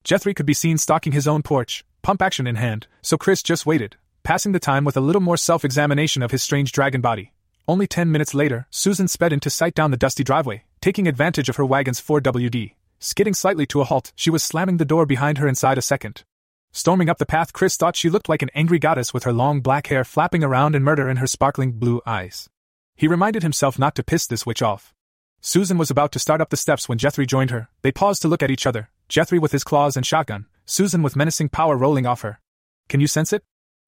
Jethry 0.04 0.34
could 0.34 0.46
be 0.46 0.54
seen 0.54 0.78
stalking 0.78 1.12
his 1.12 1.28
own 1.28 1.42
porch, 1.42 1.84
pump 2.02 2.22
action 2.22 2.46
in 2.46 2.56
hand, 2.56 2.86
so 3.02 3.18
Chris 3.18 3.42
just 3.42 3.66
waited, 3.66 3.96
passing 4.22 4.52
the 4.52 4.58
time 4.58 4.84
with 4.84 4.96
a 4.96 5.00
little 5.00 5.22
more 5.22 5.36
self 5.36 5.64
examination 5.64 6.22
of 6.22 6.30
his 6.30 6.42
strange 6.42 6.72
dragon 6.72 7.00
body. 7.00 7.33
Only 7.66 7.86
ten 7.86 8.12
minutes 8.12 8.34
later, 8.34 8.66
Susan 8.70 9.08
sped 9.08 9.32
into 9.32 9.48
sight 9.48 9.74
down 9.74 9.90
the 9.90 9.96
dusty 9.96 10.22
driveway, 10.22 10.64
taking 10.82 11.08
advantage 11.08 11.48
of 11.48 11.56
her 11.56 11.64
wagon's 11.64 12.00
4WD. 12.00 12.74
Skidding 12.98 13.32
slightly 13.32 13.64
to 13.66 13.80
a 13.80 13.84
halt, 13.84 14.12
she 14.14 14.28
was 14.28 14.42
slamming 14.42 14.76
the 14.76 14.84
door 14.84 15.06
behind 15.06 15.38
her 15.38 15.48
inside 15.48 15.78
a 15.78 15.82
second. 15.82 16.24
Storming 16.72 17.08
up 17.08 17.16
the 17.16 17.24
path, 17.24 17.54
Chris 17.54 17.76
thought 17.76 17.96
she 17.96 18.10
looked 18.10 18.28
like 18.28 18.42
an 18.42 18.50
angry 18.54 18.78
goddess 18.78 19.14
with 19.14 19.24
her 19.24 19.32
long 19.32 19.60
black 19.60 19.86
hair 19.86 20.04
flapping 20.04 20.44
around 20.44 20.74
and 20.74 20.84
murder 20.84 21.08
in 21.08 21.16
her 21.18 21.26
sparkling 21.26 21.72
blue 21.72 22.02
eyes. 22.04 22.50
He 22.96 23.08
reminded 23.08 23.42
himself 23.42 23.78
not 23.78 23.94
to 23.94 24.02
piss 24.02 24.26
this 24.26 24.44
witch 24.44 24.60
off. 24.60 24.92
Susan 25.40 25.78
was 25.78 25.90
about 25.90 26.12
to 26.12 26.18
start 26.18 26.40
up 26.40 26.50
the 26.50 26.56
steps 26.56 26.88
when 26.88 26.98
Jethry 26.98 27.26
joined 27.26 27.50
her. 27.50 27.68
They 27.82 27.92
paused 27.92 28.22
to 28.22 28.28
look 28.28 28.42
at 28.42 28.50
each 28.50 28.66
other, 28.66 28.90
Jethry 29.08 29.38
with 29.38 29.52
his 29.52 29.64
claws 29.64 29.96
and 29.96 30.04
shotgun, 30.04 30.46
Susan 30.66 31.02
with 31.02 31.16
menacing 31.16 31.48
power 31.48 31.76
rolling 31.76 32.06
off 32.06 32.22
her. 32.22 32.40
Can 32.88 33.00
you 33.00 33.06
sense 33.06 33.32
it? 33.32 33.42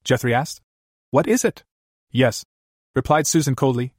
Jethry 0.05 0.33
asked. 0.33 0.61
What 1.11 1.27
is 1.27 1.45
it? 1.45 1.65
Yes, 2.11 2.45
replied 2.97 3.27
Susan 3.27 3.55
coldly. 3.55 3.93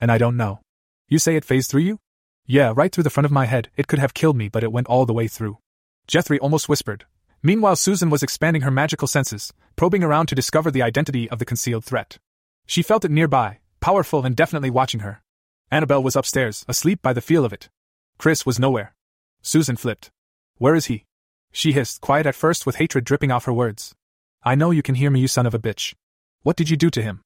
And 0.00 0.12
I 0.12 0.18
don't 0.18 0.36
know. 0.36 0.60
You 1.08 1.18
say 1.18 1.34
it 1.34 1.44
phased 1.44 1.70
through 1.70 1.80
you? 1.80 1.98
Yeah, 2.46 2.74
right 2.76 2.92
through 2.92 3.04
the 3.04 3.10
front 3.10 3.24
of 3.24 3.32
my 3.32 3.46
head. 3.46 3.70
It 3.74 3.88
could 3.88 3.98
have 3.98 4.12
killed 4.12 4.36
me, 4.36 4.48
but 4.48 4.62
it 4.62 4.70
went 4.70 4.86
all 4.86 5.06
the 5.06 5.14
way 5.14 5.28
through. 5.28 5.58
Jethry 6.06 6.38
almost 6.40 6.68
whispered. 6.68 7.06
Meanwhile, 7.42 7.76
Susan 7.76 8.10
was 8.10 8.22
expanding 8.22 8.62
her 8.62 8.70
magical 8.70 9.08
senses, 9.08 9.52
probing 9.76 10.04
around 10.04 10.26
to 10.26 10.34
discover 10.34 10.70
the 10.70 10.82
identity 10.82 11.28
of 11.30 11.38
the 11.38 11.46
concealed 11.46 11.84
threat. 11.84 12.18
She 12.66 12.82
felt 12.82 13.04
it 13.04 13.10
nearby, 13.10 13.60
powerful 13.80 14.24
and 14.24 14.36
definitely 14.36 14.70
watching 14.70 15.00
her. 15.00 15.22
Annabelle 15.70 16.02
was 16.02 16.16
upstairs, 16.16 16.64
asleep 16.68 17.00
by 17.00 17.14
the 17.14 17.22
feel 17.22 17.44
of 17.44 17.52
it. 17.52 17.70
Chris 18.18 18.44
was 18.44 18.58
nowhere. 18.58 18.94
Susan 19.40 19.76
flipped. 19.76 20.10
Where 20.58 20.74
is 20.74 20.86
he? 20.86 21.04
She 21.50 21.72
hissed, 21.72 22.00
quiet 22.02 22.26
at 22.26 22.34
first 22.34 22.66
with 22.66 22.76
hatred 22.76 23.04
dripping 23.04 23.30
off 23.30 23.46
her 23.46 23.52
words. 23.52 23.94
I 24.42 24.54
know 24.54 24.70
you 24.70 24.82
can 24.82 24.96
hear 24.96 25.10
me, 25.10 25.20
you 25.20 25.28
son 25.28 25.46
of 25.46 25.54
a 25.54 25.58
bitch. 25.58 25.94
What 26.42 26.56
did 26.56 26.68
you 26.68 26.76
do 26.76 26.90
to 26.90 27.02
him? 27.02 27.22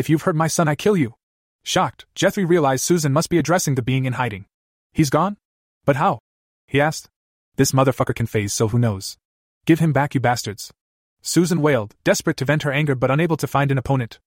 If 0.00 0.08
you've 0.08 0.22
hurt 0.22 0.34
my 0.34 0.46
son, 0.46 0.66
I 0.66 0.76
kill 0.76 0.96
you. 0.96 1.12
Shocked, 1.62 2.06
Jethry 2.14 2.48
realized 2.48 2.82
Susan 2.84 3.12
must 3.12 3.28
be 3.28 3.36
addressing 3.36 3.74
the 3.74 3.82
being 3.82 4.06
in 4.06 4.14
hiding. 4.14 4.46
He's 4.94 5.10
gone? 5.10 5.36
But 5.84 5.96
how? 5.96 6.20
He 6.66 6.80
asked. 6.80 7.10
This 7.56 7.72
motherfucker 7.72 8.14
can 8.14 8.24
phase, 8.24 8.54
so 8.54 8.68
who 8.68 8.78
knows? 8.78 9.18
Give 9.66 9.78
him 9.78 9.92
back, 9.92 10.14
you 10.14 10.20
bastards. 10.20 10.72
Susan 11.20 11.60
wailed, 11.60 11.96
desperate 12.02 12.38
to 12.38 12.46
vent 12.46 12.62
her 12.62 12.72
anger 12.72 12.94
but 12.94 13.10
unable 13.10 13.36
to 13.36 13.46
find 13.46 13.70
an 13.70 13.76
opponent. 13.76 14.20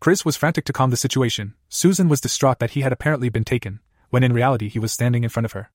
Chris 0.00 0.24
was 0.24 0.34
frantic 0.34 0.64
to 0.64 0.72
calm 0.72 0.90
the 0.90 0.96
situation. 0.96 1.54
Susan 1.68 2.08
was 2.08 2.20
distraught 2.20 2.58
that 2.58 2.72
he 2.72 2.80
had 2.80 2.92
apparently 2.92 3.28
been 3.28 3.44
taken, 3.44 3.78
when 4.10 4.24
in 4.24 4.32
reality 4.32 4.68
he 4.68 4.80
was 4.80 4.90
standing 4.90 5.22
in 5.22 5.30
front 5.30 5.44
of 5.44 5.52
her. 5.52 5.70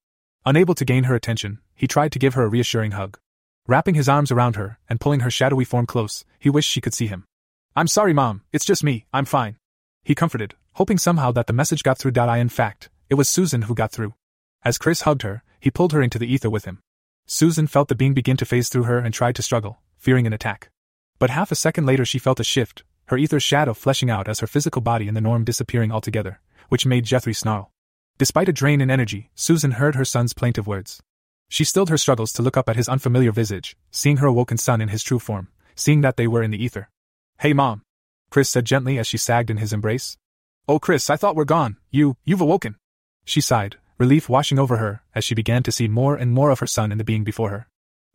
Unable 0.45 0.75
to 0.75 0.83
gain 0.83 1.05
her 1.05 1.15
attention, 1.15 1.59
he 1.73 1.87
tried 1.87 2.11
to 2.11 2.19
give 2.19 2.33
her 2.33 2.43
a 2.43 2.49
reassuring 2.49 2.91
hug. 2.91 3.17
Wrapping 3.67 3.95
his 3.95 4.09
arms 4.09 4.33
around 4.33 4.57
her 4.57 4.79
and 4.89 4.99
pulling 4.99 5.21
her 5.21 5.31
shadowy 5.31 5.63
form 5.63 5.85
close, 5.85 6.25
he 6.39 6.49
wished 6.49 6.69
she 6.69 6.81
could 6.81 6.93
see 6.93 7.07
him. 7.07 7.23
I'm 7.79 7.87
sorry, 7.87 8.11
Mom, 8.11 8.41
it's 8.51 8.65
just 8.65 8.83
me, 8.83 9.05
I'm 9.13 9.23
fine. 9.23 9.55
He 10.03 10.13
comforted, 10.13 10.53
hoping 10.73 10.97
somehow 10.97 11.31
that 11.31 11.47
the 11.47 11.53
message 11.53 11.81
got 11.81 11.97
through. 11.97 12.11
I, 12.17 12.39
in 12.39 12.49
fact, 12.49 12.89
it 13.09 13.15
was 13.15 13.29
Susan 13.29 13.61
who 13.61 13.73
got 13.73 13.89
through. 13.89 14.15
As 14.65 14.77
Chris 14.77 15.03
hugged 15.03 15.21
her, 15.21 15.43
he 15.61 15.71
pulled 15.71 15.93
her 15.93 16.01
into 16.01 16.19
the 16.19 16.27
ether 16.27 16.49
with 16.49 16.65
him. 16.65 16.79
Susan 17.25 17.67
felt 17.67 17.87
the 17.87 17.95
being 17.95 18.13
begin 18.13 18.35
to 18.35 18.45
phase 18.45 18.67
through 18.67 18.83
her 18.83 18.99
and 18.99 19.13
tried 19.13 19.37
to 19.37 19.41
struggle, 19.41 19.79
fearing 19.97 20.27
an 20.27 20.33
attack. 20.33 20.71
But 21.19 21.29
half 21.29 21.53
a 21.53 21.55
second 21.55 21.85
later, 21.85 22.03
she 22.03 22.19
felt 22.19 22.41
a 22.41 22.43
shift, 22.43 22.83
her 23.05 23.17
ether 23.17 23.39
shadow 23.39 23.73
fleshing 23.73 24.09
out 24.09 24.27
as 24.27 24.41
her 24.41 24.47
physical 24.47 24.81
body 24.81 25.07
and 25.07 25.15
the 25.15 25.21
norm 25.21 25.45
disappearing 25.45 25.89
altogether, 25.89 26.41
which 26.67 26.85
made 26.85 27.05
Jethry 27.05 27.33
snarl. 27.33 27.71
Despite 28.17 28.49
a 28.49 28.51
drain 28.51 28.81
in 28.81 28.91
energy, 28.91 29.29
Susan 29.35 29.71
heard 29.71 29.95
her 29.95 30.03
son's 30.03 30.33
plaintive 30.33 30.67
words. 30.67 31.01
She 31.47 31.63
stilled 31.63 31.91
her 31.91 31.97
struggles 31.97 32.33
to 32.33 32.41
look 32.41 32.57
up 32.57 32.67
at 32.67 32.75
his 32.75 32.89
unfamiliar 32.89 33.31
visage, 33.31 33.77
seeing 33.89 34.17
her 34.17 34.27
awoken 34.27 34.57
son 34.57 34.81
in 34.81 34.89
his 34.89 35.01
true 35.01 35.19
form, 35.19 35.47
seeing 35.77 36.01
that 36.01 36.17
they 36.17 36.27
were 36.27 36.43
in 36.43 36.51
the 36.51 36.61
ether. 36.61 36.89
Hey, 37.39 37.53
Mom. 37.53 37.83
Chris 38.29 38.49
said 38.49 38.65
gently 38.65 38.99
as 38.99 39.07
she 39.07 39.15
sagged 39.17 39.49
in 39.49 39.55
his 39.55 39.71
embrace. 39.71 40.17
Oh, 40.67 40.77
Chris, 40.77 41.09
I 41.09 41.15
thought 41.15 41.37
we're 41.37 41.45
gone. 41.45 41.77
You, 41.89 42.17
you've 42.25 42.41
awoken. 42.41 42.75
She 43.23 43.39
sighed, 43.39 43.77
relief 43.97 44.27
washing 44.27 44.59
over 44.59 44.75
her 44.75 45.03
as 45.15 45.23
she 45.23 45.35
began 45.35 45.63
to 45.63 45.71
see 45.71 45.87
more 45.87 46.17
and 46.17 46.33
more 46.33 46.49
of 46.49 46.59
her 46.59 46.67
son 46.67 46.91
in 46.91 46.97
the 46.97 47.05
being 47.05 47.23
before 47.23 47.49
her. 47.49 47.67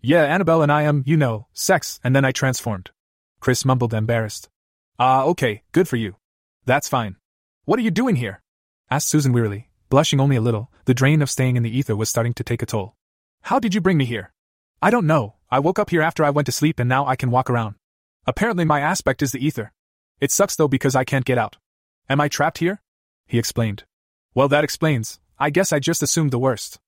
Yeah, 0.02 0.24
Annabelle 0.24 0.60
and 0.60 0.70
I 0.70 0.82
am, 0.82 1.04
you 1.06 1.16
know, 1.16 1.46
sex, 1.54 2.00
and 2.04 2.14
then 2.14 2.26
I 2.26 2.32
transformed. 2.32 2.90
Chris 3.40 3.64
mumbled, 3.64 3.94
embarrassed. 3.94 4.50
Ah, 4.98 5.22
uh, 5.22 5.24
okay, 5.28 5.62
good 5.72 5.88
for 5.88 5.96
you. 5.96 6.16
That's 6.66 6.90
fine. 6.90 7.16
What 7.64 7.78
are 7.78 7.82
you 7.82 7.90
doing 7.90 8.16
here? 8.16 8.42
asked 8.90 9.08
Susan 9.08 9.32
wearily, 9.32 9.70
blushing 9.88 10.20
only 10.20 10.36
a 10.36 10.42
little. 10.42 10.70
The 10.84 10.92
drain 10.92 11.22
of 11.22 11.30
staying 11.30 11.56
in 11.56 11.62
the 11.62 11.74
ether 11.74 11.96
was 11.96 12.10
starting 12.10 12.34
to 12.34 12.44
take 12.44 12.60
a 12.60 12.66
toll. 12.66 12.94
How 13.40 13.58
did 13.58 13.74
you 13.74 13.80
bring 13.80 13.96
me 13.96 14.04
here? 14.04 14.34
I 14.82 14.90
don't 14.90 15.06
know. 15.06 15.36
I 15.50 15.60
woke 15.60 15.78
up 15.78 15.88
here 15.88 16.02
after 16.02 16.24
I 16.24 16.28
went 16.28 16.44
to 16.44 16.52
sleep 16.52 16.78
and 16.78 16.90
now 16.90 17.06
I 17.06 17.16
can 17.16 17.30
walk 17.30 17.48
around. 17.48 17.76
Apparently, 18.26 18.64
my 18.64 18.80
aspect 18.80 19.22
is 19.22 19.32
the 19.32 19.44
ether. 19.44 19.72
It 20.20 20.30
sucks 20.30 20.56
though 20.56 20.68
because 20.68 20.94
I 20.94 21.04
can't 21.04 21.24
get 21.24 21.38
out. 21.38 21.56
Am 22.08 22.20
I 22.20 22.28
trapped 22.28 22.58
here? 22.58 22.80
He 23.26 23.38
explained. 23.38 23.84
Well, 24.34 24.48
that 24.48 24.64
explains. 24.64 25.20
I 25.38 25.50
guess 25.50 25.72
I 25.72 25.78
just 25.78 26.02
assumed 26.02 26.30
the 26.30 26.38
worst. 26.38 26.78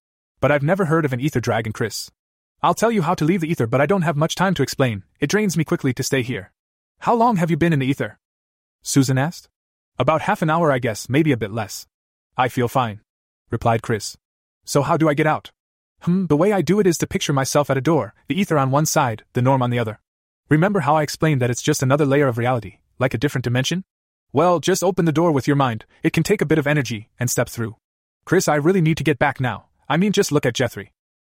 But 0.40 0.52
I've 0.52 0.62
never 0.62 0.86
heard 0.86 1.04
of 1.04 1.12
an 1.12 1.20
ether 1.20 1.40
dragon, 1.40 1.72
Chris. 1.72 2.10
I'll 2.62 2.74
tell 2.74 2.90
you 2.90 3.02
how 3.02 3.14
to 3.14 3.24
leave 3.24 3.40
the 3.40 3.50
ether, 3.50 3.66
but 3.66 3.80
I 3.80 3.86
don't 3.86 4.02
have 4.02 4.16
much 4.16 4.34
time 4.34 4.54
to 4.54 4.62
explain. 4.62 5.02
It 5.20 5.28
drains 5.28 5.56
me 5.56 5.64
quickly 5.64 5.92
to 5.94 6.02
stay 6.02 6.22
here. 6.22 6.52
How 7.00 7.14
long 7.14 7.36
have 7.36 7.50
you 7.50 7.56
been 7.56 7.72
in 7.72 7.78
the 7.78 7.86
ether? 7.86 8.18
Susan 8.82 9.18
asked. 9.18 9.48
About 9.98 10.22
half 10.22 10.42
an 10.42 10.50
hour, 10.50 10.72
I 10.72 10.78
guess, 10.78 11.08
maybe 11.08 11.32
a 11.32 11.36
bit 11.36 11.50
less. 11.50 11.86
I 12.36 12.48
feel 12.48 12.68
fine, 12.68 13.00
replied 13.50 13.82
Chris. 13.82 14.16
So, 14.64 14.82
how 14.82 14.96
do 14.96 15.08
I 15.08 15.14
get 15.14 15.26
out? 15.26 15.52
Hmm, 16.00 16.26
the 16.26 16.36
way 16.36 16.52
I 16.52 16.60
do 16.60 16.80
it 16.80 16.86
is 16.86 16.98
to 16.98 17.06
picture 17.06 17.32
myself 17.32 17.70
at 17.70 17.78
a 17.78 17.80
door, 17.80 18.14
the 18.28 18.38
ether 18.38 18.58
on 18.58 18.70
one 18.70 18.86
side, 18.86 19.24
the 19.32 19.42
norm 19.42 19.62
on 19.62 19.70
the 19.70 19.78
other. 19.78 20.00
Remember 20.48 20.81
how 20.81 20.94
I 20.94 21.02
explained 21.02 21.43
that 21.43 21.51
it's 21.51 21.60
just 21.60 21.82
another 21.82 22.06
layer 22.06 22.28
of 22.28 22.39
reality, 22.39 22.78
like 23.01 23.14
a 23.14 23.18
different 23.18 23.43
dimension? 23.43 23.82
Well, 24.32 24.60
just 24.60 24.85
open 24.85 25.05
the 25.05 25.10
door 25.10 25.32
with 25.32 25.48
your 25.48 25.56
mind, 25.56 25.86
it 26.05 26.12
can 26.12 26.23
take 26.23 26.40
a 26.40 26.47
bit 26.47 26.59
of 26.59 26.68
energy, 26.68 27.09
and 27.18 27.28
step 27.28 27.48
through. 27.48 27.77
Chris, 28.24 28.47
I 28.47 28.55
really 28.55 28.81
need 28.81 28.97
to 28.98 29.05
get 29.05 29.18
back 29.18 29.40
now. 29.40 29.66
I 29.89 29.97
mean, 29.97 30.12
just 30.12 30.31
look 30.31 30.47
at 30.47 30.55
Jethry. 30.55 30.90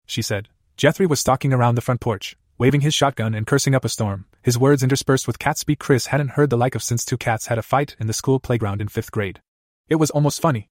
She 0.07 0.23
said. 0.23 0.49
Jethry 0.79 1.07
was 1.07 1.19
stalking 1.19 1.53
around 1.53 1.75
the 1.75 1.81
front 1.81 2.01
porch, 2.01 2.35
waving 2.57 2.81
his 2.81 2.95
shotgun 2.95 3.35
and 3.35 3.45
cursing 3.45 3.75
up 3.75 3.85
a 3.85 3.89
storm, 3.89 4.25
his 4.41 4.57
words 4.57 4.81
interspersed 4.81 5.27
with 5.27 5.37
cat 5.37 5.59
speak 5.59 5.77
Chris 5.77 6.07
hadn't 6.07 6.29
heard 6.29 6.49
the 6.49 6.57
like 6.57 6.73
of 6.73 6.81
since 6.81 7.05
two 7.05 7.17
cats 7.17 7.47
had 7.47 7.59
a 7.59 7.61
fight 7.61 7.95
in 7.99 8.07
the 8.07 8.13
school 8.13 8.39
playground 8.39 8.81
in 8.81 8.87
fifth 8.87 9.11
grade. 9.11 9.41
It 9.89 9.95
was 9.97 10.09
almost 10.09 10.41
funny. 10.41 10.69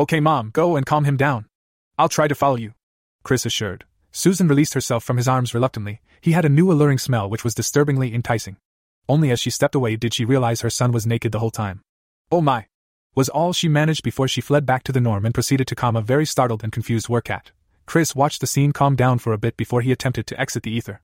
Okay, 0.00 0.18
Mom, 0.18 0.50
go 0.52 0.74
and 0.74 0.84
calm 0.84 1.04
him 1.04 1.16
down. 1.16 1.46
I'll 1.96 2.08
try 2.08 2.26
to 2.26 2.34
follow 2.34 2.56
you. 2.56 2.74
Chris 3.22 3.46
assured. 3.46 3.84
Susan 4.16 4.46
released 4.46 4.74
herself 4.74 5.02
from 5.02 5.16
his 5.16 5.26
arms 5.26 5.54
reluctantly. 5.54 6.00
He 6.20 6.32
had 6.32 6.44
a 6.44 6.48
new 6.48 6.70
alluring 6.70 6.98
smell 6.98 7.28
which 7.28 7.42
was 7.42 7.52
disturbingly 7.52 8.14
enticing. 8.14 8.56
Only 9.08 9.32
as 9.32 9.40
she 9.40 9.50
stepped 9.50 9.74
away 9.74 9.96
did 9.96 10.14
she 10.14 10.24
realize 10.24 10.60
her 10.60 10.70
son 10.70 10.92
was 10.92 11.04
naked 11.04 11.32
the 11.32 11.40
whole 11.40 11.50
time. 11.50 11.80
Oh 12.30 12.40
my! 12.40 12.66
Was 13.16 13.28
all 13.28 13.52
she 13.52 13.66
managed 13.66 14.04
before 14.04 14.28
she 14.28 14.40
fled 14.40 14.64
back 14.64 14.84
to 14.84 14.92
the 14.92 15.00
norm 15.00 15.24
and 15.24 15.34
proceeded 15.34 15.66
to 15.66 15.74
calm 15.74 15.96
a 15.96 16.00
very 16.00 16.24
startled 16.24 16.62
and 16.62 16.72
confused 16.72 17.08
werecat. 17.08 17.50
Chris 17.86 18.14
watched 18.14 18.40
the 18.40 18.46
scene 18.46 18.70
calm 18.70 18.94
down 18.94 19.18
for 19.18 19.32
a 19.32 19.38
bit 19.38 19.56
before 19.56 19.80
he 19.80 19.90
attempted 19.90 20.28
to 20.28 20.40
exit 20.40 20.62
the 20.62 20.70
ether. 20.70 21.00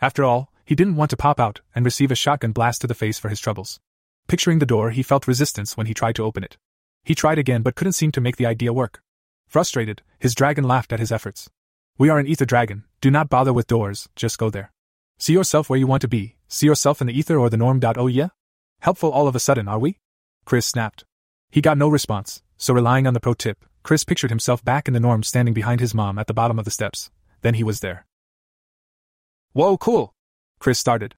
After 0.00 0.24
all, 0.24 0.50
he 0.64 0.74
didn't 0.74 0.96
want 0.96 1.10
to 1.10 1.18
pop 1.18 1.38
out 1.38 1.60
and 1.74 1.84
receive 1.84 2.10
a 2.10 2.14
shotgun 2.14 2.52
blast 2.52 2.80
to 2.80 2.86
the 2.86 2.94
face 2.94 3.18
for 3.18 3.28
his 3.28 3.40
troubles. 3.40 3.78
Picturing 4.26 4.58
the 4.58 4.66
door, 4.66 4.90
he 4.90 5.02
felt 5.02 5.28
resistance 5.28 5.76
when 5.76 5.86
he 5.86 5.92
tried 5.92 6.16
to 6.16 6.24
open 6.24 6.42
it. 6.42 6.56
He 7.04 7.14
tried 7.14 7.38
again 7.38 7.60
but 7.60 7.74
couldn't 7.74 7.92
seem 7.92 8.10
to 8.12 8.22
make 8.22 8.36
the 8.36 8.46
idea 8.46 8.72
work. 8.72 9.02
Frustrated, 9.46 10.00
his 10.18 10.34
dragon 10.34 10.64
laughed 10.64 10.94
at 10.94 11.00
his 11.00 11.12
efforts. 11.12 11.50
We 11.96 12.08
are 12.08 12.18
an 12.18 12.26
ether 12.26 12.44
dragon, 12.44 12.82
do 13.00 13.08
not 13.08 13.28
bother 13.28 13.52
with 13.52 13.68
doors, 13.68 14.08
just 14.16 14.36
go 14.36 14.50
there. 14.50 14.72
See 15.16 15.32
yourself 15.32 15.70
where 15.70 15.78
you 15.78 15.86
want 15.86 16.00
to 16.02 16.08
be, 16.08 16.34
see 16.48 16.66
yourself 16.66 17.00
in 17.00 17.06
the 17.06 17.16
ether 17.16 17.38
or 17.38 17.48
the 17.48 17.56
norm. 17.56 17.80
Oh 17.96 18.08
yeah? 18.08 18.30
Helpful 18.80 19.12
all 19.12 19.28
of 19.28 19.36
a 19.36 19.40
sudden, 19.40 19.68
are 19.68 19.78
we? 19.78 20.00
Chris 20.44 20.66
snapped. 20.66 21.04
He 21.52 21.60
got 21.60 21.78
no 21.78 21.86
response, 21.86 22.42
so 22.56 22.74
relying 22.74 23.06
on 23.06 23.14
the 23.14 23.20
pro 23.20 23.32
tip, 23.32 23.64
Chris 23.84 24.02
pictured 24.02 24.30
himself 24.30 24.64
back 24.64 24.88
in 24.88 24.94
the 24.94 24.98
norm 24.98 25.22
standing 25.22 25.54
behind 25.54 25.78
his 25.78 25.94
mom 25.94 26.18
at 26.18 26.26
the 26.26 26.34
bottom 26.34 26.58
of 26.58 26.64
the 26.64 26.72
steps. 26.72 27.12
Then 27.42 27.54
he 27.54 27.62
was 27.62 27.78
there. 27.78 28.06
Whoa, 29.52 29.78
cool! 29.78 30.14
Chris 30.58 30.80
started. 30.80 31.14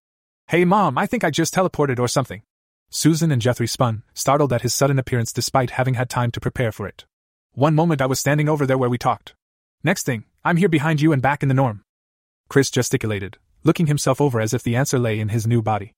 Hey 0.48 0.66
mom, 0.66 0.98
I 0.98 1.06
think 1.06 1.24
I 1.24 1.30
just 1.30 1.54
teleported 1.54 1.98
or 1.98 2.06
something. 2.06 2.42
Susan 2.90 3.32
and 3.32 3.40
Jethry 3.40 3.68
spun, 3.68 4.02
startled 4.12 4.52
at 4.52 4.60
his 4.60 4.74
sudden 4.74 4.98
appearance 4.98 5.32
despite 5.32 5.70
having 5.70 5.94
had 5.94 6.10
time 6.10 6.30
to 6.32 6.40
prepare 6.40 6.70
for 6.70 6.86
it. 6.86 7.06
One 7.52 7.74
moment 7.74 8.02
I 8.02 8.06
was 8.06 8.20
standing 8.20 8.50
over 8.50 8.66
there 8.66 8.76
where 8.76 8.90
we 8.90 8.98
talked. 8.98 9.34
Next 9.82 10.04
thing, 10.04 10.24
I'm 10.46 10.58
here 10.58 10.68
behind 10.68 11.00
you 11.00 11.12
and 11.12 11.20
back 11.20 11.42
in 11.42 11.48
the 11.48 11.56
norm. 11.56 11.82
Chris 12.48 12.70
gesticulated, 12.70 13.36
looking 13.64 13.88
himself 13.88 14.20
over 14.20 14.40
as 14.40 14.54
if 14.54 14.62
the 14.62 14.76
answer 14.76 14.96
lay 14.96 15.18
in 15.18 15.30
his 15.30 15.44
new 15.44 15.60
body. 15.60 15.92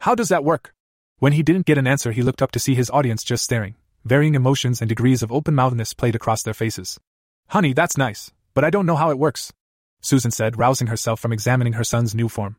How 0.00 0.14
does 0.14 0.28
that 0.28 0.44
work? 0.44 0.74
When 1.20 1.32
he 1.32 1.42
didn't 1.42 1.64
get 1.64 1.78
an 1.78 1.86
answer, 1.86 2.12
he 2.12 2.20
looked 2.20 2.42
up 2.42 2.50
to 2.50 2.58
see 2.58 2.74
his 2.74 2.90
audience 2.90 3.24
just 3.24 3.44
staring. 3.44 3.76
Varying 4.04 4.34
emotions 4.34 4.82
and 4.82 4.90
degrees 4.90 5.22
of 5.22 5.32
open 5.32 5.54
mouthedness 5.54 5.96
played 5.96 6.14
across 6.14 6.42
their 6.42 6.52
faces. 6.52 7.00
Honey, 7.48 7.72
that's 7.72 7.96
nice, 7.96 8.30
but 8.52 8.62
I 8.62 8.68
don't 8.68 8.84
know 8.84 8.96
how 8.96 9.08
it 9.08 9.18
works, 9.18 9.54
Susan 10.02 10.30
said, 10.30 10.58
rousing 10.58 10.88
herself 10.88 11.18
from 11.18 11.32
examining 11.32 11.72
her 11.72 11.82
son's 11.82 12.14
new 12.14 12.28
form. 12.28 12.56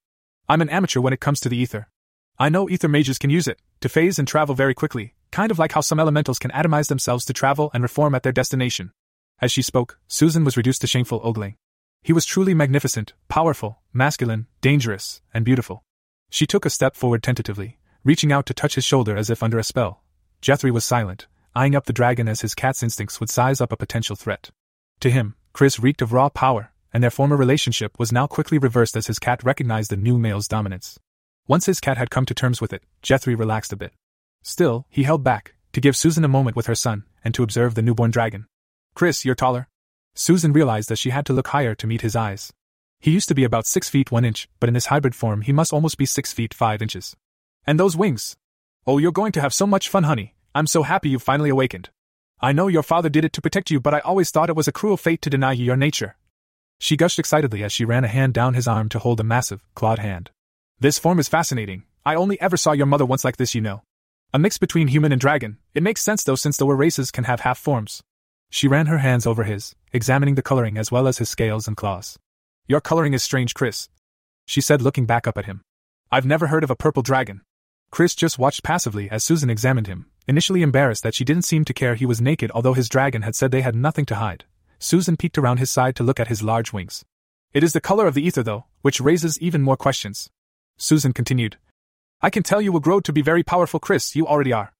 I'm 0.49 0.63
an 0.63 0.69
amateur 0.69 0.99
when 0.99 1.13
it 1.13 1.21
comes 1.21 1.39
to 1.41 1.49
the 1.49 1.57
ether. 1.57 1.89
I 2.39 2.49
know 2.49 2.67
ether 2.67 2.87
mages 2.87 3.19
can 3.19 3.29
use 3.29 3.47
it, 3.47 3.61
to 3.81 3.87
phase 3.87 4.17
and 4.17 4.27
travel 4.27 4.55
very 4.55 4.73
quickly, 4.73 5.13
kind 5.31 5.51
of 5.51 5.59
like 5.59 5.73
how 5.73 5.81
some 5.81 5.99
elementals 5.99 6.39
can 6.39 6.49
atomize 6.49 6.87
themselves 6.87 7.23
to 7.25 7.33
travel 7.33 7.69
and 7.71 7.83
reform 7.83 8.15
at 8.15 8.23
their 8.23 8.31
destination. 8.31 8.93
As 9.41 9.51
she 9.51 9.61
spoke, 9.61 9.99
Susan 10.07 10.43
was 10.43 10.57
reduced 10.57 10.81
to 10.81 10.87
shameful 10.87 11.21
ogling. 11.23 11.55
He 12.01 12.13
was 12.13 12.25
truly 12.25 12.53
magnificent, 12.53 13.13
powerful, 13.27 13.81
masculine, 13.91 14.47
dangerous, 14.61 15.21
and 15.33 15.43
beautiful. 15.43 15.83
She 16.29 16.45
took 16.45 16.65
a 16.65 16.69
step 16.69 16.95
forward 16.95 17.23
tentatively, 17.23 17.79
reaching 18.03 18.31
out 18.31 18.45
to 18.45 18.53
touch 18.53 18.75
his 18.75 18.85
shoulder 18.85 19.17
as 19.17 19.29
if 19.29 19.43
under 19.43 19.57
a 19.57 19.63
spell. 19.63 20.03
Jethry 20.41 20.71
was 20.71 20.85
silent, 20.85 21.27
eyeing 21.55 21.75
up 21.75 21.85
the 21.85 21.93
dragon 21.93 22.27
as 22.27 22.41
his 22.41 22.55
cat's 22.55 22.83
instincts 22.83 23.19
would 23.19 23.29
size 23.29 23.59
up 23.59 23.71
a 23.71 23.77
potential 23.77 24.15
threat. 24.15 24.51
To 24.99 25.09
him, 25.09 25.35
Chris 25.53 25.79
reeked 25.79 26.01
of 26.01 26.13
raw 26.13 26.29
power, 26.29 26.71
and 26.93 27.03
their 27.03 27.11
former 27.11 27.35
relationship 27.35 27.97
was 27.99 28.11
now 28.11 28.27
quickly 28.27 28.57
reversed 28.57 28.95
as 28.95 29.07
his 29.07 29.19
cat 29.19 29.43
recognized 29.43 29.89
the 29.89 29.97
new 29.97 30.17
male's 30.17 30.47
dominance. 30.47 30.99
Once 31.47 31.65
his 31.65 31.79
cat 31.79 31.97
had 31.97 32.09
come 32.09 32.25
to 32.25 32.33
terms 32.33 32.61
with 32.61 32.71
it, 32.71 32.83
Jethry 33.03 33.37
relaxed 33.37 33.73
a 33.73 33.77
bit. 33.77 33.93
Still, 34.43 34.85
he 34.89 35.03
held 35.03 35.23
back, 35.23 35.55
to 35.73 35.81
give 35.81 35.97
Susan 35.97 36.23
a 36.23 36.29
moment 36.29 36.55
with 36.55 36.67
her 36.67 36.75
son, 36.75 37.03
and 37.23 37.33
to 37.33 37.43
observe 37.43 37.75
the 37.75 37.81
newborn 37.81 38.11
dragon. 38.11 38.45
Chris, 38.95 39.25
you're 39.25 39.35
taller. 39.35 39.67
Susan 40.15 40.53
realized 40.53 40.87
that 40.87 40.97
she 40.97 41.09
had 41.09 41.25
to 41.25 41.33
look 41.33 41.49
higher 41.49 41.75
to 41.75 41.85
meet 41.85 41.99
his 41.99 42.15
eyes. 42.15 42.53
He 43.01 43.11
used 43.11 43.27
to 43.27 43.35
be 43.35 43.43
about 43.43 43.67
six 43.67 43.89
feet 43.89 44.09
one 44.09 44.23
inch, 44.23 44.47
but 44.61 44.69
in 44.69 44.75
his 44.75 44.85
hybrid 44.85 45.13
form 45.13 45.41
he 45.41 45.51
must 45.51 45.73
almost 45.73 45.97
be 45.97 46.05
six 46.05 46.31
feet 46.31 46.53
five 46.53 46.81
inches. 46.81 47.13
And 47.67 47.77
those 47.77 47.97
wings! 47.97 48.37
Oh, 48.87 48.97
you're 48.97 49.11
going 49.11 49.33
to 49.33 49.41
have 49.41 49.53
so 49.53 49.67
much 49.67 49.89
fun, 49.89 50.03
honey. 50.03 50.33
I'm 50.55 50.65
so 50.65 50.83
happy 50.83 51.09
you 51.09 51.19
finally 51.19 51.49
awakened. 51.49 51.89
I 52.39 52.53
know 52.53 52.67
your 52.67 52.83
father 52.83 53.09
did 53.09 53.25
it 53.25 53.33
to 53.33 53.41
protect 53.41 53.69
you, 53.69 53.81
but 53.81 53.93
I 53.93 53.99
always 53.99 54.31
thought 54.31 54.49
it 54.49 54.55
was 54.55 54.69
a 54.69 54.71
cruel 54.71 54.95
fate 54.95 55.21
to 55.23 55.29
deny 55.29 55.51
you 55.51 55.65
your 55.65 55.75
nature. 55.75 56.15
She 56.79 56.95
gushed 56.95 57.19
excitedly 57.19 57.63
as 57.63 57.73
she 57.73 57.83
ran 57.83 58.05
a 58.05 58.07
hand 58.07 58.33
down 58.33 58.53
his 58.53 58.67
arm 58.67 58.87
to 58.89 58.99
hold 58.99 59.19
a 59.19 59.23
massive, 59.23 59.61
clawed 59.75 59.99
hand. 59.99 60.31
This 60.79 60.99
form 60.99 61.19
is 61.19 61.27
fascinating. 61.27 61.83
I 62.05 62.15
only 62.15 62.39
ever 62.39 62.55
saw 62.55 62.71
your 62.71 62.85
mother 62.85 63.05
once 63.05 63.25
like 63.25 63.35
this, 63.35 63.53
you 63.55 63.61
know. 63.61 63.83
A 64.33 64.39
mix 64.39 64.57
between 64.57 64.87
human 64.87 65.11
and 65.11 65.19
dragon. 65.19 65.57
It 65.73 65.83
makes 65.83 66.01
sense 66.01 66.23
though, 66.23 66.35
since 66.35 66.55
the 66.55 66.65
were 66.65 66.77
races 66.77 67.11
can 67.11 67.25
have 67.25 67.41
half 67.41 67.57
forms. 67.57 68.01
She 68.49 68.67
ran 68.67 68.85
her 68.85 68.99
hands 68.99 69.25
over 69.25 69.43
his, 69.43 69.75
examining 69.91 70.35
the 70.35 70.41
coloring 70.41 70.77
as 70.77 70.91
well 70.91 71.07
as 71.07 71.17
his 71.17 71.29
scales 71.29 71.67
and 71.67 71.75
claws. 71.75 72.17
Your 72.67 72.81
coloring 72.81 73.13
is 73.13 73.23
strange, 73.23 73.53
Chris. 73.53 73.89
She 74.45 74.61
said, 74.61 74.81
looking 74.81 75.05
back 75.05 75.27
up 75.27 75.37
at 75.37 75.45
him. 75.45 75.61
I've 76.11 76.25
never 76.25 76.47
heard 76.47 76.63
of 76.63 76.71
a 76.71 76.75
purple 76.75 77.03
dragon. 77.03 77.41
Chris 77.91 78.15
just 78.15 78.39
watched 78.39 78.63
passively 78.63 79.09
as 79.09 79.23
Susan 79.23 79.49
examined 79.49 79.87
him, 79.87 80.07
initially 80.27 80.61
embarrassed 80.61 81.03
that 81.03 81.15
she 81.15 81.23
didn't 81.23 81.43
seem 81.43 81.65
to 81.65 81.73
care 81.73 81.95
he 81.95 82.05
was 82.05 82.21
naked 82.21 82.51
although 82.53 82.73
his 82.73 82.89
dragon 82.89 83.21
had 83.21 83.35
said 83.35 83.51
they 83.51 83.61
had 83.61 83.75
nothing 83.75 84.05
to 84.05 84.15
hide. 84.15 84.45
Susan 84.79 85.17
peeked 85.17 85.37
around 85.37 85.57
his 85.57 85.71
side 85.71 85.95
to 85.95 86.03
look 86.03 86.19
at 86.19 86.27
his 86.27 86.43
large 86.43 86.73
wings. 86.73 87.05
It 87.53 87.63
is 87.63 87.73
the 87.73 87.81
color 87.81 88.05
of 88.05 88.13
the 88.13 88.25
ether, 88.25 88.43
though, 88.43 88.65
which 88.81 88.99
raises 88.99 89.39
even 89.39 89.61
more 89.61 89.77
questions. 89.77 90.29
Susan 90.77 91.13
continued. 91.13 91.57
I 92.21 92.29
can 92.29 92.43
tell 92.43 92.61
you 92.61 92.71
will 92.71 92.79
grow 92.79 92.99
to 92.99 93.13
be 93.13 93.21
very 93.21 93.43
powerful, 93.43 93.79
Chris, 93.79 94.15
you 94.15 94.27
already 94.27 94.51
are. 94.51 94.73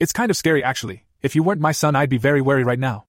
It's 0.00 0.12
kind 0.12 0.30
of 0.30 0.36
scary, 0.36 0.64
actually. 0.64 1.04
If 1.20 1.36
you 1.36 1.42
weren't 1.42 1.60
my 1.60 1.72
son, 1.72 1.94
I'd 1.94 2.08
be 2.08 2.18
very 2.18 2.40
wary 2.40 2.64
right 2.64 2.78
now. 2.78 3.04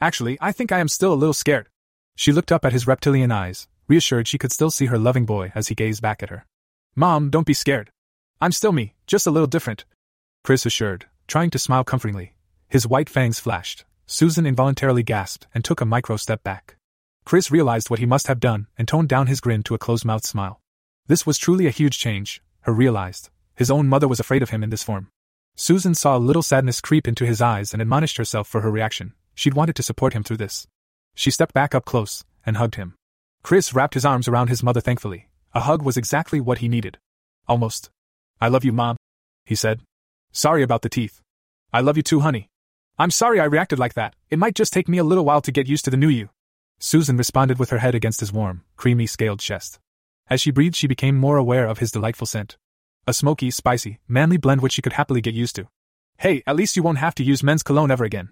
Actually, 0.00 0.38
I 0.40 0.52
think 0.52 0.70
I 0.70 0.78
am 0.78 0.88
still 0.88 1.12
a 1.12 1.16
little 1.16 1.32
scared. 1.32 1.68
She 2.14 2.32
looked 2.32 2.52
up 2.52 2.64
at 2.64 2.72
his 2.72 2.86
reptilian 2.86 3.32
eyes, 3.32 3.68
reassured 3.88 4.28
she 4.28 4.38
could 4.38 4.52
still 4.52 4.70
see 4.70 4.86
her 4.86 4.98
loving 4.98 5.26
boy 5.26 5.52
as 5.54 5.68
he 5.68 5.74
gazed 5.74 6.02
back 6.02 6.22
at 6.22 6.30
her. 6.30 6.46
Mom, 6.94 7.30
don't 7.30 7.46
be 7.46 7.54
scared. 7.54 7.90
I'm 8.40 8.52
still 8.52 8.72
me, 8.72 8.94
just 9.06 9.26
a 9.26 9.30
little 9.30 9.46
different. 9.46 9.84
Chris 10.44 10.66
assured, 10.66 11.06
trying 11.26 11.50
to 11.50 11.58
smile 11.58 11.84
comfortingly. 11.84 12.34
His 12.68 12.86
white 12.86 13.08
fangs 13.08 13.40
flashed. 13.40 13.84
Susan 14.06 14.46
involuntarily 14.46 15.02
gasped 15.02 15.46
and 15.52 15.64
took 15.64 15.80
a 15.80 15.84
micro 15.84 16.16
step 16.16 16.42
back. 16.42 16.76
Chris 17.24 17.50
realized 17.50 17.90
what 17.90 17.98
he 17.98 18.06
must 18.06 18.26
have 18.26 18.40
done 18.40 18.68
and 18.78 18.88
toned 18.88 19.08
down 19.08 19.26
his 19.26 19.40
grin 19.40 19.62
to 19.64 19.74
a 19.74 19.78
closed 19.78 20.04
mouthed 20.04 20.24
smile. 20.24 20.60
This 21.08 21.26
was 21.26 21.38
truly 21.38 21.66
a 21.66 21.70
huge 21.70 21.98
change, 21.98 22.42
her 22.60 22.72
realized. 22.72 23.30
His 23.54 23.70
own 23.70 23.88
mother 23.88 24.08
was 24.08 24.20
afraid 24.20 24.42
of 24.42 24.50
him 24.50 24.62
in 24.62 24.70
this 24.70 24.82
form. 24.82 25.08
Susan 25.54 25.94
saw 25.94 26.16
a 26.16 26.18
little 26.18 26.42
sadness 26.42 26.80
creep 26.80 27.08
into 27.08 27.26
his 27.26 27.42
eyes 27.42 27.72
and 27.72 27.82
admonished 27.82 28.16
herself 28.16 28.46
for 28.46 28.60
her 28.60 28.70
reaction. 28.70 29.12
She'd 29.38 29.54
wanted 29.54 29.76
to 29.76 29.84
support 29.84 30.14
him 30.14 30.24
through 30.24 30.38
this. 30.38 30.66
She 31.14 31.30
stepped 31.30 31.54
back 31.54 31.72
up 31.72 31.84
close 31.84 32.24
and 32.44 32.56
hugged 32.56 32.74
him. 32.74 32.96
Chris 33.44 33.72
wrapped 33.72 33.94
his 33.94 34.04
arms 34.04 34.26
around 34.26 34.48
his 34.48 34.64
mother 34.64 34.80
thankfully. 34.80 35.28
A 35.54 35.60
hug 35.60 35.80
was 35.80 35.96
exactly 35.96 36.40
what 36.40 36.58
he 36.58 36.68
needed. 36.68 36.98
Almost. 37.46 37.88
I 38.40 38.48
love 38.48 38.64
you, 38.64 38.72
Mom, 38.72 38.96
he 39.46 39.54
said. 39.54 39.82
Sorry 40.32 40.64
about 40.64 40.82
the 40.82 40.88
teeth. 40.88 41.20
I 41.72 41.82
love 41.82 41.96
you 41.96 42.02
too, 42.02 42.18
honey. 42.18 42.48
I'm 42.98 43.12
sorry 43.12 43.38
I 43.38 43.44
reacted 43.44 43.78
like 43.78 43.94
that. 43.94 44.16
It 44.28 44.40
might 44.40 44.56
just 44.56 44.72
take 44.72 44.88
me 44.88 44.98
a 44.98 45.04
little 45.04 45.24
while 45.24 45.40
to 45.42 45.52
get 45.52 45.68
used 45.68 45.84
to 45.84 45.92
the 45.92 45.96
new 45.96 46.08
you. 46.08 46.30
Susan 46.80 47.16
responded 47.16 47.60
with 47.60 47.70
her 47.70 47.78
head 47.78 47.94
against 47.94 48.18
his 48.18 48.32
warm, 48.32 48.64
creamy 48.76 49.06
scaled 49.06 49.38
chest. 49.38 49.78
As 50.28 50.40
she 50.40 50.50
breathed, 50.50 50.74
she 50.74 50.88
became 50.88 51.16
more 51.16 51.36
aware 51.36 51.68
of 51.68 51.78
his 51.78 51.92
delightful 51.92 52.26
scent. 52.26 52.56
A 53.06 53.14
smoky, 53.14 53.52
spicy, 53.52 54.00
manly 54.08 54.36
blend 54.36 54.62
which 54.62 54.72
she 54.72 54.82
could 54.82 54.94
happily 54.94 55.20
get 55.20 55.34
used 55.34 55.54
to. 55.54 55.68
Hey, 56.16 56.42
at 56.44 56.56
least 56.56 56.74
you 56.74 56.82
won't 56.82 56.98
have 56.98 57.14
to 57.14 57.22
use 57.22 57.44
men's 57.44 57.62
cologne 57.62 57.92
ever 57.92 58.04
again, 58.04 58.30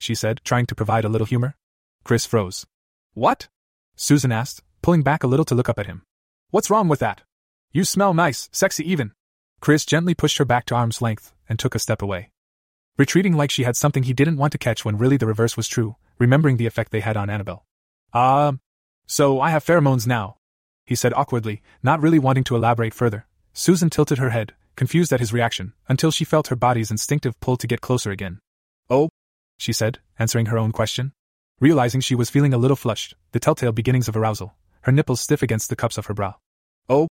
she 0.00 0.16
said, 0.16 0.40
trying 0.44 0.66
to 0.66 0.74
provide 0.74 1.04
a 1.04 1.08
little 1.08 1.26
humor. 1.26 1.54
Chris 2.02 2.26
froze. 2.26 2.66
What? 3.14 3.46
Susan 3.94 4.32
asked, 4.32 4.62
pulling 4.82 5.02
back 5.02 5.22
a 5.22 5.28
little 5.28 5.44
to 5.44 5.54
look 5.54 5.68
up 5.68 5.78
at 5.78 5.86
him. 5.86 6.02
What's 6.50 6.70
wrong 6.70 6.88
with 6.88 6.98
that? 6.98 7.22
You 7.70 7.84
smell 7.84 8.14
nice, 8.14 8.48
sexy 8.50 8.90
even. 8.90 9.12
Chris 9.60 9.86
gently 9.86 10.14
pushed 10.14 10.38
her 10.38 10.44
back 10.44 10.64
to 10.66 10.74
arm's 10.74 11.00
length 11.00 11.32
and 11.48 11.58
took 11.58 11.76
a 11.76 11.78
step 11.78 12.02
away. 12.02 12.30
Retreating 12.98 13.36
like 13.36 13.52
she 13.52 13.62
had 13.62 13.76
something 13.76 14.02
he 14.02 14.12
didn't 14.12 14.38
want 14.38 14.52
to 14.52 14.58
catch 14.58 14.84
when 14.84 14.98
really 14.98 15.16
the 15.16 15.26
reverse 15.26 15.56
was 15.56 15.68
true, 15.68 15.96
remembering 16.18 16.56
the 16.56 16.66
effect 16.66 16.90
they 16.90 17.00
had 17.00 17.16
on 17.16 17.30
Annabelle. 17.30 17.64
Ah, 18.12 18.48
uh, 18.48 18.52
so 19.06 19.40
I 19.40 19.50
have 19.50 19.64
pheromones 19.64 20.06
now, 20.06 20.38
he 20.90 20.96
said 20.96 21.14
awkwardly, 21.14 21.62
not 21.84 22.02
really 22.02 22.18
wanting 22.18 22.42
to 22.42 22.56
elaborate 22.56 22.94
further. 22.94 23.24
Susan 23.52 23.90
tilted 23.90 24.18
her 24.18 24.30
head, 24.30 24.54
confused 24.74 25.12
at 25.12 25.20
his 25.20 25.32
reaction, 25.32 25.72
until 25.88 26.10
she 26.10 26.24
felt 26.24 26.48
her 26.48 26.56
body's 26.56 26.90
instinctive 26.90 27.38
pull 27.38 27.56
to 27.56 27.68
get 27.68 27.80
closer 27.80 28.10
again. 28.10 28.40
She 29.60 29.74
said, 29.74 29.98
answering 30.18 30.46
her 30.46 30.56
own 30.56 30.72
question. 30.72 31.12
Realizing 31.60 32.00
she 32.00 32.14
was 32.14 32.30
feeling 32.30 32.54
a 32.54 32.58
little 32.58 32.78
flushed, 32.78 33.14
the 33.32 33.38
telltale 33.38 33.72
beginnings 33.72 34.08
of 34.08 34.16
arousal, 34.16 34.54
her 34.80 34.92
nipples 34.92 35.20
stiff 35.20 35.42
against 35.42 35.68
the 35.68 35.76
cups 35.76 35.98
of 35.98 36.06
her 36.06 36.14
bra. 36.14 36.32
Oh, 36.88 37.08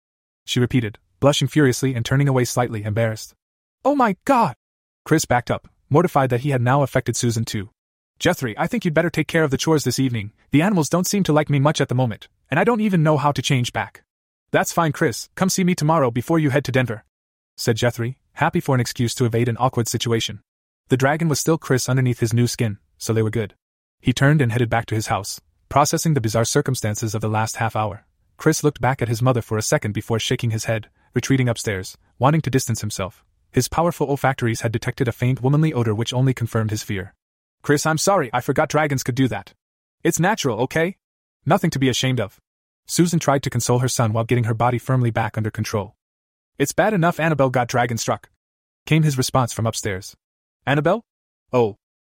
she 0.47 0.59
repeated, 0.59 0.99
blushing 1.20 1.47
furiously 1.47 1.95
and 1.95 2.07
turning 2.07 2.27
away 2.27 2.47
slightly 2.47 2.85
embarrassed. 2.85 3.35
Oh 3.85 3.95
my 3.95 4.16
god! 4.25 4.55
Chris 5.05 5.27
backed 5.27 5.51
up, 5.51 5.69
mortified 5.91 6.31
that 6.31 6.41
he 6.41 6.49
had 6.49 6.62
now 6.62 6.81
affected 6.81 7.16
Susan 7.16 7.45
too. 7.45 7.69
Jethry, 8.19 8.55
I 8.57 8.66
think 8.66 8.87
you'd 8.87 8.95
better 8.95 9.11
take 9.11 9.29
care 9.29 9.45
of 9.45 9.51
the 9.51 9.59
chores 9.59 9.85
this 9.85 9.99
evening. 9.99 10.33
The 10.51 10.62
animals 10.62 10.89
don't 10.89 11.07
seem 11.07 11.25
to 11.25 11.35
like 11.35 11.51
me 11.51 11.59
much 11.59 11.83
at 11.83 11.91
the 11.91 11.95
moment, 11.95 12.29
and 12.51 12.59
I 12.59 12.65
don't 12.65 12.81
even 12.81 13.03
know 13.03 13.19
how 13.19 13.31
to 13.31 13.43
change 13.43 13.75
back. 13.75 14.05
That's 14.53 14.73
fine, 14.73 14.93
Chris. 14.93 15.29
Come 15.35 15.51
see 15.51 15.65
me 15.65 15.75
tomorrow 15.75 16.11
before 16.11 16.39
you 16.39 16.49
head 16.49 16.65
to 16.65 16.73
Denver, 16.73 17.05
said 17.59 17.77
Jethry, 17.77 18.16
happy 18.33 18.61
for 18.61 18.75
an 18.75 18.81
excuse 18.81 19.15
to 19.16 19.27
evade 19.27 19.51
an 19.51 19.59
awkward 19.61 19.87
situation. 19.87 20.41
The 20.89 20.97
dragon 20.97 21.28
was 21.28 21.39
still 21.39 21.59
Chris 21.59 21.86
underneath 21.86 22.20
his 22.20 22.32
new 22.32 22.47
skin, 22.47 22.78
so 22.97 23.12
they 23.12 23.23
were 23.23 23.28
good. 23.31 23.55
He 24.01 24.15
turned 24.15 24.40
and 24.40 24.51
headed 24.51 24.70
back 24.70 24.86
to 24.86 24.94
his 24.94 25.09
house, 25.09 25.39
processing 25.69 26.15
the 26.15 26.20
bizarre 26.20 26.47
circumstances 26.47 27.15
of 27.15 27.20
the 27.20 27.28
last 27.28 27.56
half 27.56 27.77
hour. 27.77 28.06
Chris 28.39 28.65
looked 28.65 28.81
back 28.81 29.02
at 29.02 29.09
his 29.09 29.20
mother 29.20 29.43
for 29.43 29.59
a 29.59 29.62
second 29.62 29.93
before 29.93 30.19
shaking 30.19 30.51
his 30.51 30.65
head, 30.65 30.89
retreating 31.12 31.48
upstairs, 31.48 31.98
wanting 32.19 32.40
to 32.40 32.48
distance 32.48 32.81
himself. 32.81 33.23
His 33.51 33.69
powerful 33.69 34.09
olfactories 34.09 34.62
had 34.62 34.73
detected 34.73 35.09
a 35.09 35.12
faint 35.12 35.43
womanly 35.43 35.74
odor 35.74 35.94
which 35.94 36.15
only 36.15 36.32
confirmed 36.32 36.70
his 36.70 36.82
fear. 36.82 37.15
Chris, 37.60 37.85
I'm 37.85 37.98
sorry, 37.98 38.31
I 38.32 38.40
forgot 38.40 38.70
dragons 38.70 39.02
could 39.02 39.15
do 39.15 39.28
that. 39.28 39.52
It's 40.02 40.20
natural, 40.20 40.60
okay? 40.60 40.97
Nothing 41.44 41.70
to 41.70 41.78
be 41.78 41.90
ashamed 41.90 42.20
of. 42.20 42.40
Susan 42.86 43.19
tried 43.19 43.43
to 43.43 43.51
console 43.51 43.81
her 43.81 43.89
son 43.89 44.15
while 44.15 44.24
getting 44.24 44.44
her 44.44 44.55
body 44.55 44.78
firmly 44.78 45.10
back 45.10 45.36
under 45.36 45.51
control. 45.51 45.97
It's 46.56 46.73
bad 46.73 46.94
enough 46.94 47.20
Annabelle 47.20 47.51
got 47.51 47.69
dragon 47.69 47.98
struck. 47.98 48.31
Came 48.86 49.02
his 49.02 49.19
response 49.19 49.52
from 49.52 49.66
upstairs. 49.66 50.16
Annabelle? 50.69 51.01
Oh. 51.51 51.77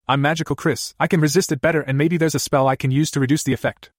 I'm 0.08 0.20
magical 0.20 0.56
Chris, 0.56 0.92
I 0.98 1.06
can 1.06 1.20
resist 1.20 1.52
it 1.52 1.60
better 1.60 1.82
and 1.82 1.96
maybe 1.96 2.16
there's 2.16 2.34
a 2.34 2.40
spell 2.40 2.66
I 2.66 2.74
can 2.74 2.90
use 2.90 3.08
to 3.12 3.20
reduce 3.20 3.44
the 3.44 3.52
effect. 3.52 3.92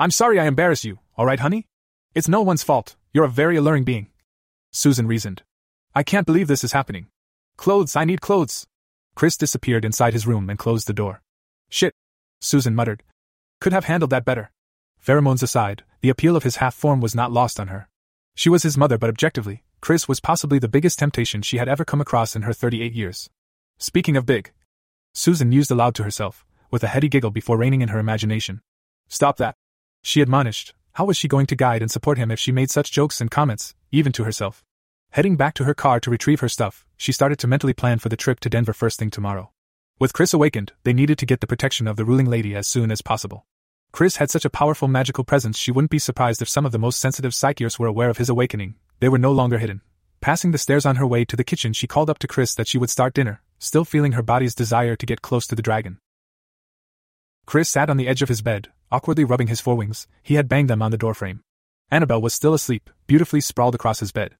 I'm 0.00 0.10
sorry 0.10 0.40
I 0.40 0.46
embarrass 0.46 0.82
you, 0.82 1.00
alright, 1.18 1.40
honey? 1.40 1.66
It's 2.14 2.26
no 2.26 2.40
one's 2.40 2.62
fault, 2.62 2.96
you're 3.12 3.26
a 3.26 3.28
very 3.28 3.56
alluring 3.56 3.84
being. 3.84 4.06
Susan 4.72 5.06
reasoned. 5.06 5.42
I 5.94 6.04
can't 6.04 6.24
believe 6.24 6.48
this 6.48 6.64
is 6.64 6.72
happening. 6.72 7.08
Clothes, 7.58 7.96
I 7.96 8.06
need 8.06 8.22
clothes. 8.22 8.66
Chris 9.14 9.36
disappeared 9.36 9.84
inside 9.84 10.14
his 10.14 10.26
room 10.26 10.48
and 10.48 10.58
closed 10.58 10.86
the 10.86 10.94
door. 10.94 11.20
Shit. 11.68 11.92
Susan 12.40 12.74
muttered. 12.74 13.02
Could 13.60 13.74
have 13.74 13.84
handled 13.84 14.10
that 14.12 14.24
better. 14.24 14.52
Pheromones 15.04 15.42
aside, 15.42 15.84
the 16.00 16.08
appeal 16.08 16.34
of 16.34 16.44
his 16.44 16.56
half 16.56 16.74
form 16.74 17.02
was 17.02 17.14
not 17.14 17.30
lost 17.30 17.60
on 17.60 17.68
her. 17.68 17.90
She 18.34 18.48
was 18.48 18.62
his 18.62 18.78
mother, 18.78 18.96
but 18.96 19.10
objectively, 19.10 19.64
Chris 19.82 20.08
was 20.08 20.18
possibly 20.18 20.58
the 20.58 20.66
biggest 20.66 20.98
temptation 20.98 21.42
she 21.42 21.58
had 21.58 21.68
ever 21.68 21.84
come 21.84 22.00
across 22.00 22.34
in 22.34 22.42
her 22.42 22.54
38 22.54 22.94
years. 22.94 23.28
Speaking 23.80 24.16
of 24.16 24.26
big, 24.26 24.50
Susan 25.14 25.48
mused 25.48 25.70
aloud 25.70 25.94
to 25.94 26.02
herself, 26.02 26.44
with 26.68 26.82
a 26.82 26.88
heady 26.88 27.08
giggle 27.08 27.30
before 27.30 27.56
reining 27.56 27.80
in 27.80 27.90
her 27.90 28.00
imagination. 28.00 28.60
Stop 29.06 29.36
that. 29.36 29.54
She 30.02 30.20
admonished. 30.20 30.74
How 30.94 31.04
was 31.04 31.16
she 31.16 31.28
going 31.28 31.46
to 31.46 31.54
guide 31.54 31.80
and 31.80 31.88
support 31.88 32.18
him 32.18 32.32
if 32.32 32.40
she 32.40 32.50
made 32.50 32.72
such 32.72 32.90
jokes 32.90 33.20
and 33.20 33.30
comments, 33.30 33.76
even 33.92 34.10
to 34.12 34.24
herself? 34.24 34.64
Heading 35.10 35.36
back 35.36 35.54
to 35.54 35.64
her 35.64 35.74
car 35.74 36.00
to 36.00 36.10
retrieve 36.10 36.40
her 36.40 36.48
stuff, 36.48 36.88
she 36.96 37.12
started 37.12 37.38
to 37.38 37.46
mentally 37.46 37.72
plan 37.72 38.00
for 38.00 38.08
the 38.08 38.16
trip 38.16 38.40
to 38.40 38.50
Denver 38.50 38.72
first 38.72 38.98
thing 38.98 39.10
tomorrow. 39.10 39.52
With 40.00 40.12
Chris 40.12 40.34
awakened, 40.34 40.72
they 40.82 40.92
needed 40.92 41.16
to 41.18 41.26
get 41.26 41.40
the 41.40 41.46
protection 41.46 41.86
of 41.86 41.96
the 41.96 42.04
ruling 42.04 42.26
lady 42.26 42.56
as 42.56 42.66
soon 42.66 42.90
as 42.90 43.00
possible. 43.00 43.46
Chris 43.92 44.16
had 44.16 44.28
such 44.28 44.44
a 44.44 44.50
powerful 44.50 44.88
magical 44.88 45.22
presence 45.22 45.56
she 45.56 45.70
wouldn't 45.70 45.92
be 45.92 46.00
surprised 46.00 46.42
if 46.42 46.48
some 46.48 46.66
of 46.66 46.72
the 46.72 46.80
most 46.80 46.98
sensitive 46.98 47.30
psychiers 47.30 47.78
were 47.78 47.86
aware 47.86 48.10
of 48.10 48.18
his 48.18 48.28
awakening. 48.28 48.74
They 48.98 49.08
were 49.08 49.18
no 49.18 49.30
longer 49.30 49.58
hidden. 49.58 49.82
Passing 50.20 50.50
the 50.50 50.58
stairs 50.58 50.84
on 50.84 50.96
her 50.96 51.06
way 51.06 51.24
to 51.24 51.36
the 51.36 51.44
kitchen, 51.44 51.72
she 51.72 51.86
called 51.86 52.10
up 52.10 52.18
to 52.18 52.26
Chris 52.26 52.56
that 52.56 52.66
she 52.66 52.76
would 52.76 52.90
start 52.90 53.14
dinner, 53.14 53.40
still 53.58 53.84
feeling 53.84 54.12
her 54.12 54.22
body's 54.22 54.54
desire 54.54 54.96
to 54.96 55.06
get 55.06 55.22
close 55.22 55.46
to 55.46 55.54
the 55.54 55.62
dragon. 55.62 55.98
Chris 57.46 57.68
sat 57.68 57.88
on 57.88 57.96
the 57.96 58.08
edge 58.08 58.22
of 58.22 58.28
his 58.28 58.42
bed, 58.42 58.68
awkwardly 58.90 59.24
rubbing 59.24 59.46
his 59.46 59.60
forewings. 59.60 60.06
He 60.22 60.34
had 60.34 60.48
banged 60.48 60.68
them 60.68 60.82
on 60.82 60.90
the 60.90 60.98
doorframe. 60.98 61.40
Annabelle 61.90 62.20
was 62.20 62.34
still 62.34 62.54
asleep, 62.54 62.90
beautifully 63.06 63.40
sprawled 63.40 63.74
across 63.74 64.00
his 64.00 64.12
bed. 64.12 64.36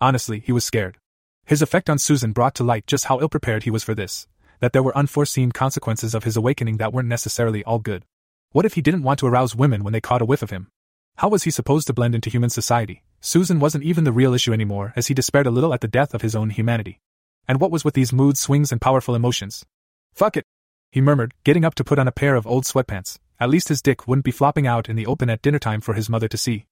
Honestly, 0.00 0.40
he 0.40 0.52
was 0.52 0.64
scared. 0.64 0.98
His 1.44 1.62
effect 1.62 1.90
on 1.90 1.98
Susan 1.98 2.32
brought 2.32 2.54
to 2.54 2.64
light 2.64 2.86
just 2.86 3.06
how 3.06 3.20
ill 3.20 3.28
prepared 3.28 3.64
he 3.64 3.70
was 3.70 3.82
for 3.82 3.94
this, 3.94 4.28
that 4.60 4.72
there 4.72 4.82
were 4.82 4.96
unforeseen 4.96 5.50
consequences 5.50 6.14
of 6.14 6.22
his 6.22 6.36
awakening 6.36 6.76
that 6.76 6.92
weren't 6.92 7.08
necessarily 7.08 7.64
all 7.64 7.80
good. 7.80 8.04
What 8.52 8.64
if 8.64 8.74
he 8.74 8.82
didn't 8.82 9.02
want 9.02 9.18
to 9.20 9.26
arouse 9.26 9.56
women 9.56 9.82
when 9.82 9.92
they 9.92 10.00
caught 10.00 10.22
a 10.22 10.24
whiff 10.24 10.42
of 10.42 10.50
him? 10.50 10.68
How 11.16 11.28
was 11.28 11.42
he 11.42 11.50
supposed 11.50 11.88
to 11.88 11.92
blend 11.92 12.14
into 12.14 12.30
human 12.30 12.50
society? 12.50 13.02
Susan 13.20 13.58
wasn't 13.58 13.84
even 13.84 14.04
the 14.04 14.12
real 14.12 14.34
issue 14.34 14.52
anymore, 14.52 14.92
as 14.94 15.08
he 15.08 15.14
despaired 15.14 15.46
a 15.46 15.50
little 15.50 15.74
at 15.74 15.80
the 15.80 15.88
death 15.88 16.14
of 16.14 16.22
his 16.22 16.36
own 16.36 16.50
humanity. 16.50 17.00
And 17.46 17.60
what 17.60 17.70
was 17.70 17.84
with 17.84 17.94
these 17.94 18.12
mood 18.12 18.38
swings 18.38 18.72
and 18.72 18.80
powerful 18.80 19.14
emotions? 19.14 19.64
Fuck 20.14 20.36
it, 20.36 20.44
he 20.92 21.00
murmured, 21.00 21.32
getting 21.42 21.64
up 21.64 21.74
to 21.76 21.84
put 21.84 21.98
on 21.98 22.06
a 22.06 22.12
pair 22.12 22.34
of 22.34 22.46
old 22.46 22.64
sweatpants. 22.64 23.18
At 23.40 23.48
least 23.48 23.68
his 23.68 23.80
dick 23.80 24.06
wouldn't 24.06 24.26
be 24.26 24.30
flopping 24.30 24.66
out 24.66 24.88
in 24.88 24.94
the 24.94 25.06
open 25.06 25.30
at 25.30 25.40
dinner 25.40 25.58
time 25.58 25.80
for 25.80 25.94
his 25.94 26.10
mother 26.10 26.28
to 26.28 26.36
see. 26.36 26.66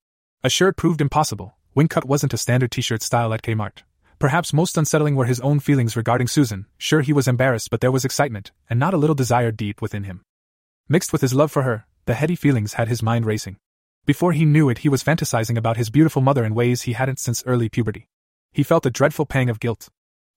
A 0.45 0.51
shirt 0.51 0.77
proved 0.77 1.01
impossible, 1.01 1.57
Wingcut 1.75 2.05
wasn't 2.05 2.35
a 2.35 2.39
standard 2.39 2.71
t 2.71 2.83
shirt 2.83 3.03
style 3.03 3.33
at 3.33 3.43
Kmart. 3.43 3.83
Perhaps 4.19 4.53
most 4.53 4.77
unsettling 4.77 5.17
were 5.17 5.25
his 5.25 5.41
own 5.41 5.59
feelings 5.61 5.97
regarding 5.97 6.29
Susan. 6.29 6.67
Sure, 6.77 7.01
he 7.01 7.15
was 7.15 7.27
embarrassed, 7.27 7.71
but 7.71 7.81
there 7.81 7.91
was 7.91 8.05
excitement, 8.05 8.53
and 8.69 8.79
not 8.79 8.93
a 8.93 8.99
little 8.99 9.15
desire 9.15 9.51
deep 9.51 9.81
within 9.81 10.05
him. 10.05 10.21
Mixed 10.89 11.13
with 11.13 11.23
his 11.23 11.33
love 11.33 11.51
for 11.51 11.63
her, 11.63 11.87
the 12.05 12.15
heady 12.15 12.37
feelings 12.37 12.75
had 12.75 12.89
his 12.89 13.03
mind 13.03 13.25
racing. 13.25 13.57
Before 14.05 14.33
he 14.33 14.45
knew 14.45 14.69
it, 14.69 14.79
he 14.79 14.91
was 14.91 15.03
fantasizing 15.03 15.57
about 15.57 15.79
his 15.79 15.89
beautiful 15.89 16.21
mother 16.21 16.45
in 16.45 16.55
ways 16.55 16.83
he 16.83 16.93
hadn't 16.93 17.19
since 17.19 17.43
early 17.47 17.71
puberty. 17.71 18.09
He 18.53 18.63
felt 18.63 18.85
a 18.85 18.91
dreadful 18.91 19.25
pang 19.25 19.49
of 19.49 19.61
guilt. 19.61 19.89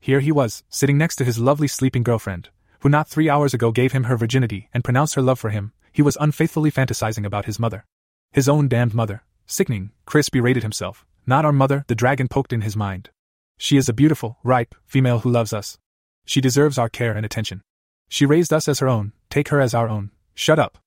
Here 0.04 0.20
he 0.20 0.34
was, 0.34 0.66
sitting 0.68 0.98
next 0.98 1.16
to 1.16 1.24
his 1.24 1.40
lovely 1.40 1.70
sleeping 1.70 2.04
girlfriend, 2.04 2.50
who 2.82 2.90
not 2.90 3.08
three 3.08 3.30
hours 3.30 3.54
ago 3.54 3.72
gave 3.72 3.94
him 3.94 4.04
her 4.04 4.18
virginity 4.18 4.68
and 4.74 4.84
pronounced 4.84 5.16
her 5.16 5.22
love 5.22 5.40
for 5.40 5.50
him. 5.50 5.72
He 5.94 6.02
was 6.02 6.18
unfaithfully 6.20 6.72
fantasizing 6.72 7.26
about 7.26 7.46
his 7.46 7.58
mother. 7.58 7.86
His 8.34 8.50
own 8.50 8.68
damned 8.68 8.94
mother. 8.94 9.24
Sickening, 9.46 9.92
Chris 10.06 10.28
berated 10.28 10.62
himself. 10.62 11.06
Not 11.26 11.46
our 11.46 11.54
mother, 11.54 11.86
the 11.88 11.96
dragon 11.96 12.28
poked 12.28 12.52
in 12.52 12.64
his 12.64 12.76
mind. 12.76 13.12
She 13.58 13.78
is 13.78 13.88
a 13.88 13.94
beautiful, 13.94 14.40
ripe, 14.44 14.76
female 14.86 15.20
who 15.20 15.32
loves 15.32 15.54
us. 15.54 15.78
She 16.26 16.42
deserves 16.42 16.78
our 16.78 16.90
care 16.90 17.14
and 17.14 17.26
attention. 17.26 17.62
She 18.10 18.26
raised 18.26 18.52
us 18.52 18.68
as 18.68 18.80
her 18.80 18.90
own, 18.90 19.14
take 19.30 19.48
her 19.48 19.62
as 19.62 19.74
our 19.74 19.88
own. 19.88 20.12
Shut 20.36 20.60
up. 20.60 20.80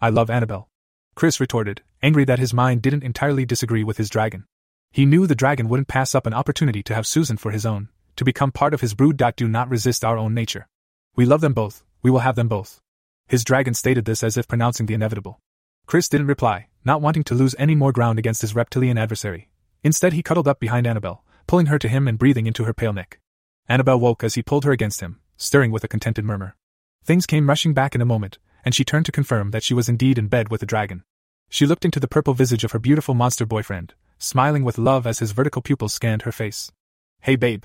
I 0.00 0.08
love 0.08 0.30
Annabelle. 0.30 0.68
Chris 1.14 1.38
retorted, 1.38 1.82
angry 2.02 2.24
that 2.24 2.40
his 2.40 2.52
mind 2.52 2.82
didn't 2.82 3.04
entirely 3.04 3.46
disagree 3.46 3.84
with 3.84 3.98
his 3.98 4.10
dragon. 4.10 4.46
He 4.90 5.06
knew 5.06 5.28
the 5.28 5.36
dragon 5.36 5.68
wouldn't 5.68 5.86
pass 5.86 6.12
up 6.12 6.26
an 6.26 6.34
opportunity 6.34 6.82
to 6.82 6.94
have 6.96 7.06
Susan 7.06 7.36
for 7.36 7.52
his 7.52 7.64
own, 7.64 7.88
to 8.16 8.24
become 8.24 8.52
part 8.52 8.74
of 8.74 8.80
his 8.80 8.94
brood. 8.94 9.22
Do 9.36 9.48
not 9.48 9.70
resist 9.70 10.04
our 10.04 10.18
own 10.18 10.34
nature. 10.34 10.68
We 11.16 11.24
love 11.24 11.40
them 11.40 11.54
both, 11.54 11.84
we 12.02 12.10
will 12.10 12.20
have 12.20 12.36
them 12.36 12.48
both. 12.48 12.80
His 13.26 13.44
dragon 13.44 13.74
stated 13.74 14.04
this 14.04 14.22
as 14.22 14.36
if 14.36 14.48
pronouncing 14.48 14.86
the 14.86 14.94
inevitable. 14.94 15.40
Chris 15.86 16.08
didn't 16.08 16.26
reply, 16.26 16.68
not 16.84 17.00
wanting 17.00 17.24
to 17.24 17.34
lose 17.34 17.54
any 17.58 17.74
more 17.74 17.92
ground 17.92 18.18
against 18.18 18.42
his 18.42 18.54
reptilian 18.54 18.98
adversary, 18.98 19.48
Instead, 19.84 20.14
he 20.14 20.22
cuddled 20.22 20.48
up 20.48 20.58
behind 20.58 20.86
Annabelle, 20.86 21.22
pulling 21.46 21.66
her 21.66 21.78
to 21.78 21.88
him 21.88 22.08
and 22.08 22.18
breathing 22.18 22.46
into 22.46 22.64
her 22.64 22.72
pale 22.72 22.94
neck. 22.94 23.20
Annabelle 23.68 24.00
woke 24.00 24.24
as 24.24 24.34
he 24.34 24.42
pulled 24.42 24.64
her 24.64 24.72
against 24.72 25.02
him, 25.02 25.20
stirring 25.36 25.70
with 25.70 25.84
a 25.84 25.88
contented 25.88 26.24
murmur. 26.24 26.56
Things 27.04 27.26
came 27.26 27.48
rushing 27.48 27.74
back 27.74 27.94
in 27.94 28.00
a 28.00 28.06
moment, 28.06 28.38
and 28.64 28.74
she 28.74 28.82
turned 28.82 29.04
to 29.06 29.12
confirm 29.12 29.50
that 29.50 29.62
she 29.62 29.74
was 29.74 29.90
indeed 29.90 30.18
in 30.18 30.28
bed 30.28 30.48
with 30.48 30.60
the 30.60 30.66
dragon. 30.66 31.04
She 31.50 31.66
looked 31.66 31.84
into 31.84 32.00
the 32.00 32.08
purple 32.08 32.32
visage 32.32 32.64
of 32.64 32.72
her 32.72 32.78
beautiful 32.78 33.14
monster 33.14 33.44
boyfriend, 33.44 33.92
smiling 34.18 34.64
with 34.64 34.78
love 34.78 35.06
as 35.06 35.18
his 35.18 35.32
vertical 35.32 35.60
pupils 35.60 35.92
scanned 35.92 36.22
her 36.22 36.32
face. 36.32 36.72
Hey, 37.20 37.36
babe. 37.36 37.64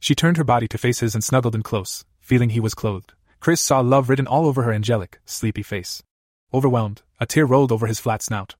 She 0.00 0.14
turned 0.14 0.36
her 0.36 0.44
body 0.44 0.68
to 0.68 0.78
face 0.78 1.00
his 1.00 1.14
and 1.14 1.24
snuggled 1.24 1.54
in 1.54 1.62
close, 1.62 2.04
feeling 2.20 2.50
he 2.50 2.60
was 2.60 2.74
clothed. 2.74 3.14
Chris 3.40 3.60
saw 3.60 3.80
love 3.80 4.08
written 4.08 4.26
all 4.26 4.46
over 4.46 4.62
her 4.62 4.72
angelic, 4.72 5.20
sleepy 5.24 5.62
face. 5.62 6.02
Overwhelmed, 6.52 7.02
a 7.20 7.26
tear 7.26 7.46
rolled 7.46 7.72
over 7.72 7.86
his 7.86 8.00
flat 8.00 8.22
snout. 8.22 8.56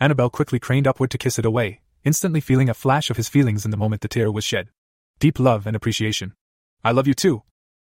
Annabelle 0.00 0.30
quickly 0.30 0.58
craned 0.58 0.86
upward 0.86 1.10
to 1.10 1.18
kiss 1.18 1.38
it 1.38 1.44
away, 1.44 1.80
instantly 2.04 2.40
feeling 2.40 2.68
a 2.68 2.74
flash 2.74 3.10
of 3.10 3.16
his 3.16 3.28
feelings 3.28 3.64
in 3.64 3.70
the 3.70 3.76
moment 3.76 4.02
the 4.02 4.08
tear 4.08 4.30
was 4.30 4.44
shed. 4.44 4.68
Deep 5.18 5.38
love 5.38 5.66
and 5.66 5.76
appreciation. 5.76 6.34
I 6.84 6.92
love 6.92 7.06
you 7.06 7.14
too, 7.14 7.42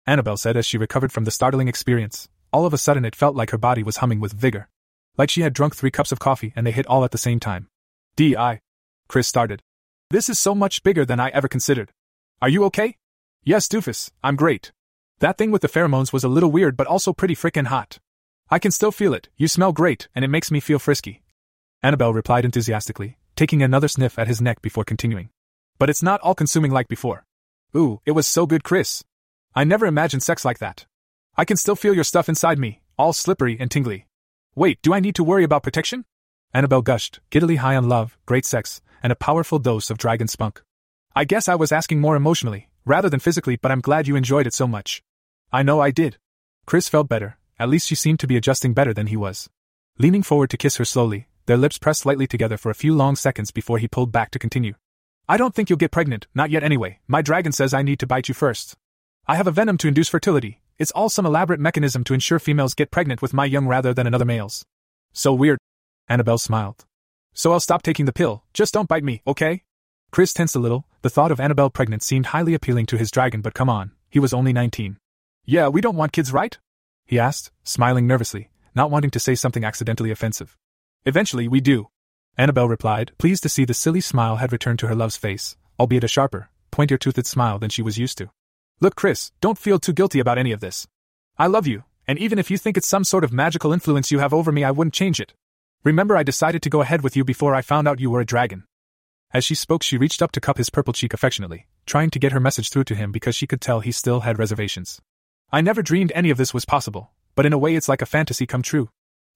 Annabelle 0.07 0.37
said 0.37 0.55
as 0.55 0.65
she 0.65 0.77
recovered 0.77 1.11
from 1.11 1.25
the 1.25 1.31
startling 1.31 1.67
experience. 1.67 2.29
All 2.53 2.65
of 2.65 2.73
a 2.73 2.77
sudden, 2.77 3.03
it 3.03 3.15
felt 3.15 3.35
like 3.35 3.49
her 3.51 3.57
body 3.57 3.83
was 3.83 3.97
humming 3.97 4.21
with 4.21 4.31
vigor. 4.31 4.69
Like 5.17 5.29
she 5.29 5.41
had 5.41 5.51
drunk 5.51 5.75
three 5.75 5.91
cups 5.91 6.13
of 6.13 6.19
coffee 6.19 6.53
and 6.55 6.65
they 6.65 6.71
hit 6.71 6.87
all 6.87 7.03
at 7.03 7.11
the 7.11 7.17
same 7.17 7.41
time. 7.41 7.67
D.I. 8.15 8.61
Chris 9.09 9.27
started. 9.27 9.61
This 10.09 10.29
is 10.29 10.39
so 10.39 10.55
much 10.55 10.81
bigger 10.81 11.03
than 11.03 11.19
I 11.19 11.27
ever 11.29 11.49
considered. 11.49 11.91
Are 12.39 12.49
you 12.49 12.65
okay? 12.65 12.97
Yes, 13.43 13.67
doofus, 13.67 14.11
I'm 14.23 14.35
great. 14.35 14.71
That 15.19 15.39
thing 15.39 15.49
with 15.49 15.63
the 15.63 15.67
pheromones 15.67 16.13
was 16.13 16.23
a 16.23 16.27
little 16.29 16.51
weird 16.51 16.77
but 16.77 16.85
also 16.85 17.11
pretty 17.11 17.35
frickin' 17.35 17.65
hot. 17.65 17.97
I 18.51 18.59
can 18.59 18.69
still 18.69 18.91
feel 18.91 19.15
it, 19.15 19.29
you 19.37 19.47
smell 19.47 19.71
great, 19.71 20.07
and 20.13 20.23
it 20.23 20.27
makes 20.27 20.51
me 20.51 20.59
feel 20.59 20.77
frisky. 20.77 21.23
Annabelle 21.81 22.13
replied 22.13 22.45
enthusiastically, 22.45 23.17
taking 23.35 23.63
another 23.63 23.87
sniff 23.87 24.19
at 24.19 24.27
his 24.27 24.39
neck 24.39 24.61
before 24.61 24.83
continuing. 24.83 25.29
But 25.79 25.89
it's 25.89 26.03
not 26.03 26.21
all 26.21 26.35
consuming 26.35 26.69
like 26.69 26.87
before. 26.87 27.25
Ooh, 27.75 28.01
it 28.05 28.11
was 28.11 28.27
so 28.27 28.45
good, 28.45 28.63
Chris. 28.63 29.03
I 29.55 29.63
never 29.63 29.87
imagined 29.87 30.21
sex 30.21 30.45
like 30.45 30.59
that. 30.59 30.85
I 31.35 31.43
can 31.43 31.57
still 31.57 31.75
feel 31.75 31.95
your 31.95 32.03
stuff 32.03 32.29
inside 32.29 32.59
me, 32.59 32.81
all 32.99 33.13
slippery 33.13 33.57
and 33.59 33.71
tingly. 33.71 34.05
Wait, 34.53 34.79
do 34.83 34.93
I 34.93 34.99
need 34.99 35.15
to 35.15 35.23
worry 35.23 35.43
about 35.43 35.63
protection? 35.63 36.05
Annabelle 36.53 36.83
gushed, 36.83 37.19
giddily 37.31 37.55
high 37.55 37.75
on 37.75 37.89
love, 37.89 38.15
great 38.27 38.45
sex, 38.45 38.79
and 39.01 39.11
a 39.11 39.15
powerful 39.15 39.57
dose 39.57 39.89
of 39.89 39.97
dragon 39.97 40.27
spunk. 40.27 40.61
I 41.15 41.23
guess 41.25 41.47
I 41.47 41.55
was 41.55 41.71
asking 41.71 41.99
more 41.99 42.15
emotionally, 42.15 42.69
rather 42.85 43.09
than 43.09 43.19
physically, 43.19 43.55
but 43.55 43.71
I'm 43.71 43.81
glad 43.81 44.07
you 44.07 44.15
enjoyed 44.15 44.47
it 44.47 44.53
so 44.53 44.67
much. 44.67 45.01
I 45.51 45.63
know 45.63 45.79
I 45.79 45.91
did. 45.91 46.17
Chris 46.65 46.89
felt 46.89 47.09
better, 47.09 47.37
at 47.57 47.69
least 47.69 47.87
she 47.87 47.95
seemed 47.95 48.19
to 48.19 48.27
be 48.27 48.37
adjusting 48.37 48.73
better 48.73 48.93
than 48.93 49.07
he 49.07 49.17
was. 49.17 49.49
Leaning 49.97 50.23
forward 50.23 50.49
to 50.51 50.57
kiss 50.57 50.77
her 50.77 50.85
slowly, 50.85 51.27
their 51.47 51.57
lips 51.57 51.77
pressed 51.77 52.01
slightly 52.01 52.27
together 52.27 52.57
for 52.57 52.69
a 52.69 52.75
few 52.75 52.93
long 52.93 53.15
seconds 53.15 53.51
before 53.51 53.79
he 53.79 53.87
pulled 53.87 54.11
back 54.11 54.31
to 54.31 54.39
continue. 54.39 54.73
I 55.27 55.37
don't 55.37 55.55
think 55.55 55.69
you'll 55.69 55.77
get 55.77 55.91
pregnant, 55.91 56.27
not 56.35 56.51
yet 56.51 56.63
anyway. 56.63 56.99
My 57.07 57.21
dragon 57.21 57.51
says 57.51 57.73
I 57.73 57.81
need 57.81 57.99
to 57.99 58.07
bite 58.07 58.27
you 58.27 58.33
first. 58.33 58.75
I 59.27 59.35
have 59.35 59.47
a 59.47 59.51
venom 59.51 59.77
to 59.79 59.87
induce 59.87 60.07
fertility, 60.09 60.61
It's 60.77 60.91
all 60.91 61.09
some 61.09 61.25
elaborate 61.25 61.59
mechanism 61.59 62.03
to 62.03 62.13
ensure 62.13 62.37
females 62.37 62.75
get 62.75 62.91
pregnant 62.91 63.21
with 63.21 63.33
my 63.33 63.45
young 63.45 63.65
rather 63.65 63.95
than 63.95 64.05
another 64.05 64.25
male's. 64.25 64.63
So 65.11 65.33
weird. 65.33 65.57
Annabelle 66.07 66.37
smiled. 66.37 66.85
So 67.33 67.51
I'll 67.51 67.59
stop 67.59 67.81
taking 67.81 68.05
the 68.05 68.13
pill, 68.13 68.43
just 68.53 68.75
don't 68.75 68.87
bite 68.87 69.03
me, 69.03 69.23
okay? 69.25 69.63
Chris 70.11 70.33
tensed 70.33 70.55
a 70.55 70.59
little, 70.59 70.85
the 71.01 71.09
thought 71.09 71.31
of 71.31 71.39
Annabelle 71.39 71.69
pregnant 71.69 72.03
seemed 72.03 72.27
highly 72.27 72.53
appealing 72.53 72.85
to 72.87 72.97
his 72.97 73.11
dragon, 73.11 73.41
but 73.41 73.53
come 73.53 73.69
on, 73.69 73.91
he 74.09 74.19
was 74.19 74.33
only 74.33 74.53
19. 74.53 74.97
Yeah, 75.45 75.67
we 75.67 75.81
don't 75.81 75.95
want 75.95 76.11
kids, 76.11 76.33
right? 76.33 76.57
He 77.05 77.19
asked, 77.19 77.51
smiling 77.63 78.07
nervously, 78.07 78.49
not 78.75 78.91
wanting 78.91 79.11
to 79.11 79.19
say 79.19 79.35
something 79.35 79.63
accidentally 79.63 80.11
offensive. 80.11 80.57
Eventually, 81.05 81.47
we 81.47 81.61
do. 81.61 81.89
Annabelle 82.37 82.67
replied, 82.67 83.11
pleased 83.17 83.43
to 83.43 83.49
see 83.49 83.65
the 83.65 83.73
silly 83.73 84.01
smile 84.01 84.35
had 84.35 84.51
returned 84.51 84.79
to 84.79 84.87
her 84.87 84.95
love's 84.95 85.17
face, 85.17 85.55
albeit 85.79 86.03
a 86.03 86.07
sharper, 86.07 86.49
pointier 86.71 86.99
toothed 86.99 87.25
smile 87.25 87.57
than 87.57 87.69
she 87.69 87.81
was 87.81 87.97
used 87.97 88.17
to. 88.19 88.29
Look, 88.79 88.95
Chris, 88.95 89.31
don't 89.41 89.57
feel 89.57 89.79
too 89.79 89.93
guilty 89.93 90.19
about 90.19 90.37
any 90.37 90.51
of 90.51 90.59
this. 90.59 90.87
I 91.37 91.47
love 91.47 91.65
you, 91.65 91.83
and 92.07 92.19
even 92.19 92.37
if 92.37 92.51
you 92.51 92.57
think 92.57 92.77
it's 92.77 92.87
some 92.87 93.03
sort 93.03 93.23
of 93.23 93.33
magical 93.33 93.73
influence 93.73 94.11
you 94.11 94.19
have 94.19 94.33
over 94.33 94.51
me, 94.51 94.63
I 94.63 94.71
wouldn't 94.71 94.93
change 94.93 95.19
it. 95.19 95.33
Remember, 95.83 96.15
I 96.15 96.23
decided 96.23 96.61
to 96.61 96.69
go 96.69 96.81
ahead 96.81 97.01
with 97.01 97.15
you 97.15 97.23
before 97.23 97.55
I 97.55 97.61
found 97.61 97.87
out 97.87 97.99
you 97.99 98.11
were 98.11 98.21
a 98.21 98.25
dragon. 98.25 98.65
As 99.33 99.43
she 99.43 99.55
spoke, 99.55 99.83
she 99.83 99.97
reached 99.97 100.21
up 100.21 100.31
to 100.31 100.41
cup 100.41 100.57
his 100.57 100.69
purple 100.69 100.93
cheek 100.93 101.13
affectionately, 101.13 101.67
trying 101.85 102.09
to 102.11 102.19
get 102.19 102.31
her 102.31 102.39
message 102.39 102.69
through 102.69 102.85
to 102.85 102.95
him 102.95 103.11
because 103.11 103.35
she 103.35 103.47
could 103.47 103.59
tell 103.59 103.81
he 103.81 103.91
still 103.91 104.21
had 104.21 104.39
reservations. 104.39 105.01
I 105.51 105.61
never 105.61 105.81
dreamed 105.81 106.11
any 106.15 106.29
of 106.29 106.37
this 106.37 106.53
was 106.53 106.65
possible, 106.65 107.11
but 107.35 107.45
in 107.45 107.53
a 107.53 107.57
way 107.57 107.75
it's 107.75 107.89
like 107.89 108.01
a 108.01 108.05
fantasy 108.05 108.45
come 108.45 108.61
true. 108.61 108.89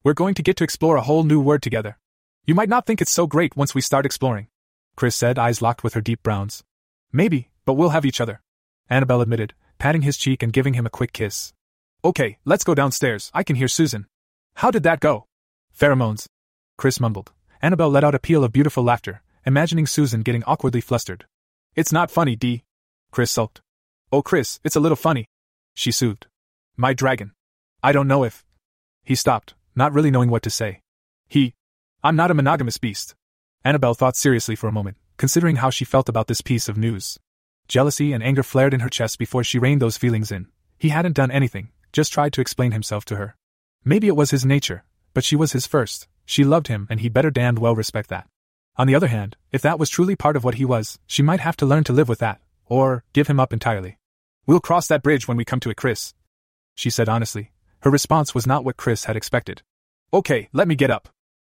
We're 0.03 0.13
going 0.13 0.34
to 0.35 0.43
get 0.43 0.55
to 0.57 0.63
explore 0.63 0.95
a 0.95 1.01
whole 1.01 1.23
new 1.23 1.41
world 1.41 1.61
together. 1.61 1.97
You 2.45 2.55
might 2.55 2.69
not 2.69 2.85
think 2.85 3.01
it's 3.01 3.11
so 3.11 3.27
great 3.27 3.55
once 3.55 3.76
we 3.76 3.81
start 3.81 4.05
exploring. 4.05 4.47
Chris 4.95 5.15
said, 5.15 5.38
eyes 5.38 5.61
locked 5.61 5.84
with 5.84 5.93
her 5.93 6.01
deep 6.01 6.23
browns. 6.23 6.63
Maybe, 7.11 7.49
but 7.65 7.73
we'll 7.73 7.89
have 7.89 8.05
each 8.05 8.22
other. 8.22 8.41
Annabelle 8.89 9.22
admitted, 9.22 9.53
patting 9.77 10.01
his 10.01 10.18
cheek 10.18 10.41
and 10.41 10.53
giving 10.53 10.73
him 10.73 10.85
a 10.85 10.89
quick 10.89 11.13
kiss. 11.13 11.53
Okay, 12.03 12.38
let's 12.45 12.63
go 12.63 12.73
downstairs. 12.73 13.30
I 13.34 13.43
can 13.43 13.55
hear 13.55 13.68
Susan. 13.68 14.07
How 14.55 14.72
did 14.72 14.84
that 14.84 15.01
go? 15.01 15.26
Pheromones. 15.77 16.26
Chris 16.77 16.99
mumbled. 16.99 17.31
Annabelle 17.61 17.89
let 17.89 18.03
out 18.03 18.15
a 18.15 18.19
peal 18.19 18.43
of 18.43 18.51
beautiful 18.51 18.84
laughter, 18.84 19.22
imagining 19.45 19.88
Susan 19.88 20.22
getting 20.22 20.43
awkwardly 20.45 20.81
flustered. 20.81 21.26
It's 21.76 21.91
not 21.91 22.11
funny, 22.11 22.35
Dee. 22.35 22.63
Chris 23.11 23.31
sulked. 23.31 23.61
Oh, 24.11 24.22
Chris, 24.22 24.59
it's 24.63 24.76
a 24.76 24.80
little 24.80 24.95
funny. 24.95 25.27
She 25.73 25.91
soothed. 25.91 26.27
My 26.77 26.93
dragon. 26.93 27.34
I 27.84 27.91
don't 27.91 28.07
know 28.07 28.23
if. 28.23 28.45
He 29.03 29.15
stopped, 29.15 29.53
not 29.76 29.93
really 29.93 30.11
knowing 30.11 30.30
what 30.30 30.43
to 30.43 30.49
say. 30.49 30.81
He. 31.27 31.53
I'm 32.03 32.15
not 32.15 32.31
a 32.31 32.34
monogamous 32.34 32.77
beast. 32.77 33.15
Annabelle 33.63 33.93
thought 33.93 34.15
seriously 34.15 34.55
for 34.55 34.68
a 34.68 34.72
moment, 34.72 34.97
considering 35.18 35.57
how 35.57 35.69
she 35.69 35.85
felt 35.85 36.09
about 36.09 36.27
this 36.27 36.41
piece 36.41 36.68
of 36.68 36.77
news. 36.77 37.19
Jealousy 37.68 38.11
and 38.11 38.23
anger 38.23 38.43
flared 38.43 38.73
in 38.73 38.81
her 38.81 38.89
chest 38.89 39.18
before 39.18 39.43
she 39.43 39.59
reined 39.59 39.81
those 39.81 39.97
feelings 39.97 40.31
in. 40.31 40.47
He 40.77 40.89
hadn't 40.89 41.15
done 41.15 41.31
anything, 41.31 41.69
just 41.93 42.11
tried 42.11 42.34
to 42.34 42.41
explain 42.41 42.72
himself 42.72 43.05
to 43.05 43.15
her. 43.15 43.35
Maybe 43.85 44.07
it 44.07 44.15
was 44.15 44.31
his 44.31 44.45
nature, 44.45 44.84
but 45.13 45.23
she 45.23 45.35
was 45.35 45.51
his 45.53 45.68
first. 45.68 46.07
She 46.26 46.43
loved 46.43 46.68
him, 46.68 46.88
and 46.89 46.99
he 46.99 47.09
better 47.09 47.31
damned 47.31 47.59
well 47.59 47.76
respect 47.76 48.09
that. 48.09 48.27
On 48.77 48.88
the 48.88 48.95
other 48.95 49.07
hand, 49.07 49.35
if 49.52 49.61
that 49.61 49.80
was 49.80 49.89
truly 49.89 50.15
part 50.15 50.35
of 50.35 50.43
what 50.43 50.56
he 50.56 50.65
was, 50.65 50.98
she 51.06 51.22
might 51.22 51.41
have 51.41 51.57
to 51.57 51.65
learn 51.65 51.84
to 51.85 51.93
live 51.93 52.07
with 52.07 52.19
that, 52.19 52.41
or 52.65 53.03
give 53.14 53.27
him 53.27 53.39
up 53.39 53.52
entirely. 53.52 53.98
We'll 54.45 54.60
cross 54.60 54.88
that 54.88 55.03
bridge 55.03 55.27
when 55.27 55.38
we 55.38 55.45
come 55.45 55.60
to 55.61 55.69
it, 55.69 55.77
Chris. 55.77 56.14
She 56.76 56.89
said 56.89 57.10
honestly. 57.10 57.52
Her 57.81 57.89
response 57.89 58.35
was 58.35 58.48
not 58.48 58.64
what 58.64 58.77
Chris 58.77 59.06
had 59.06 59.15
expected. 59.15 59.64
Okay, 60.14 60.49
let 60.53 60.68
me 60.68 60.76
get 60.76 60.91
up. 60.91 61.10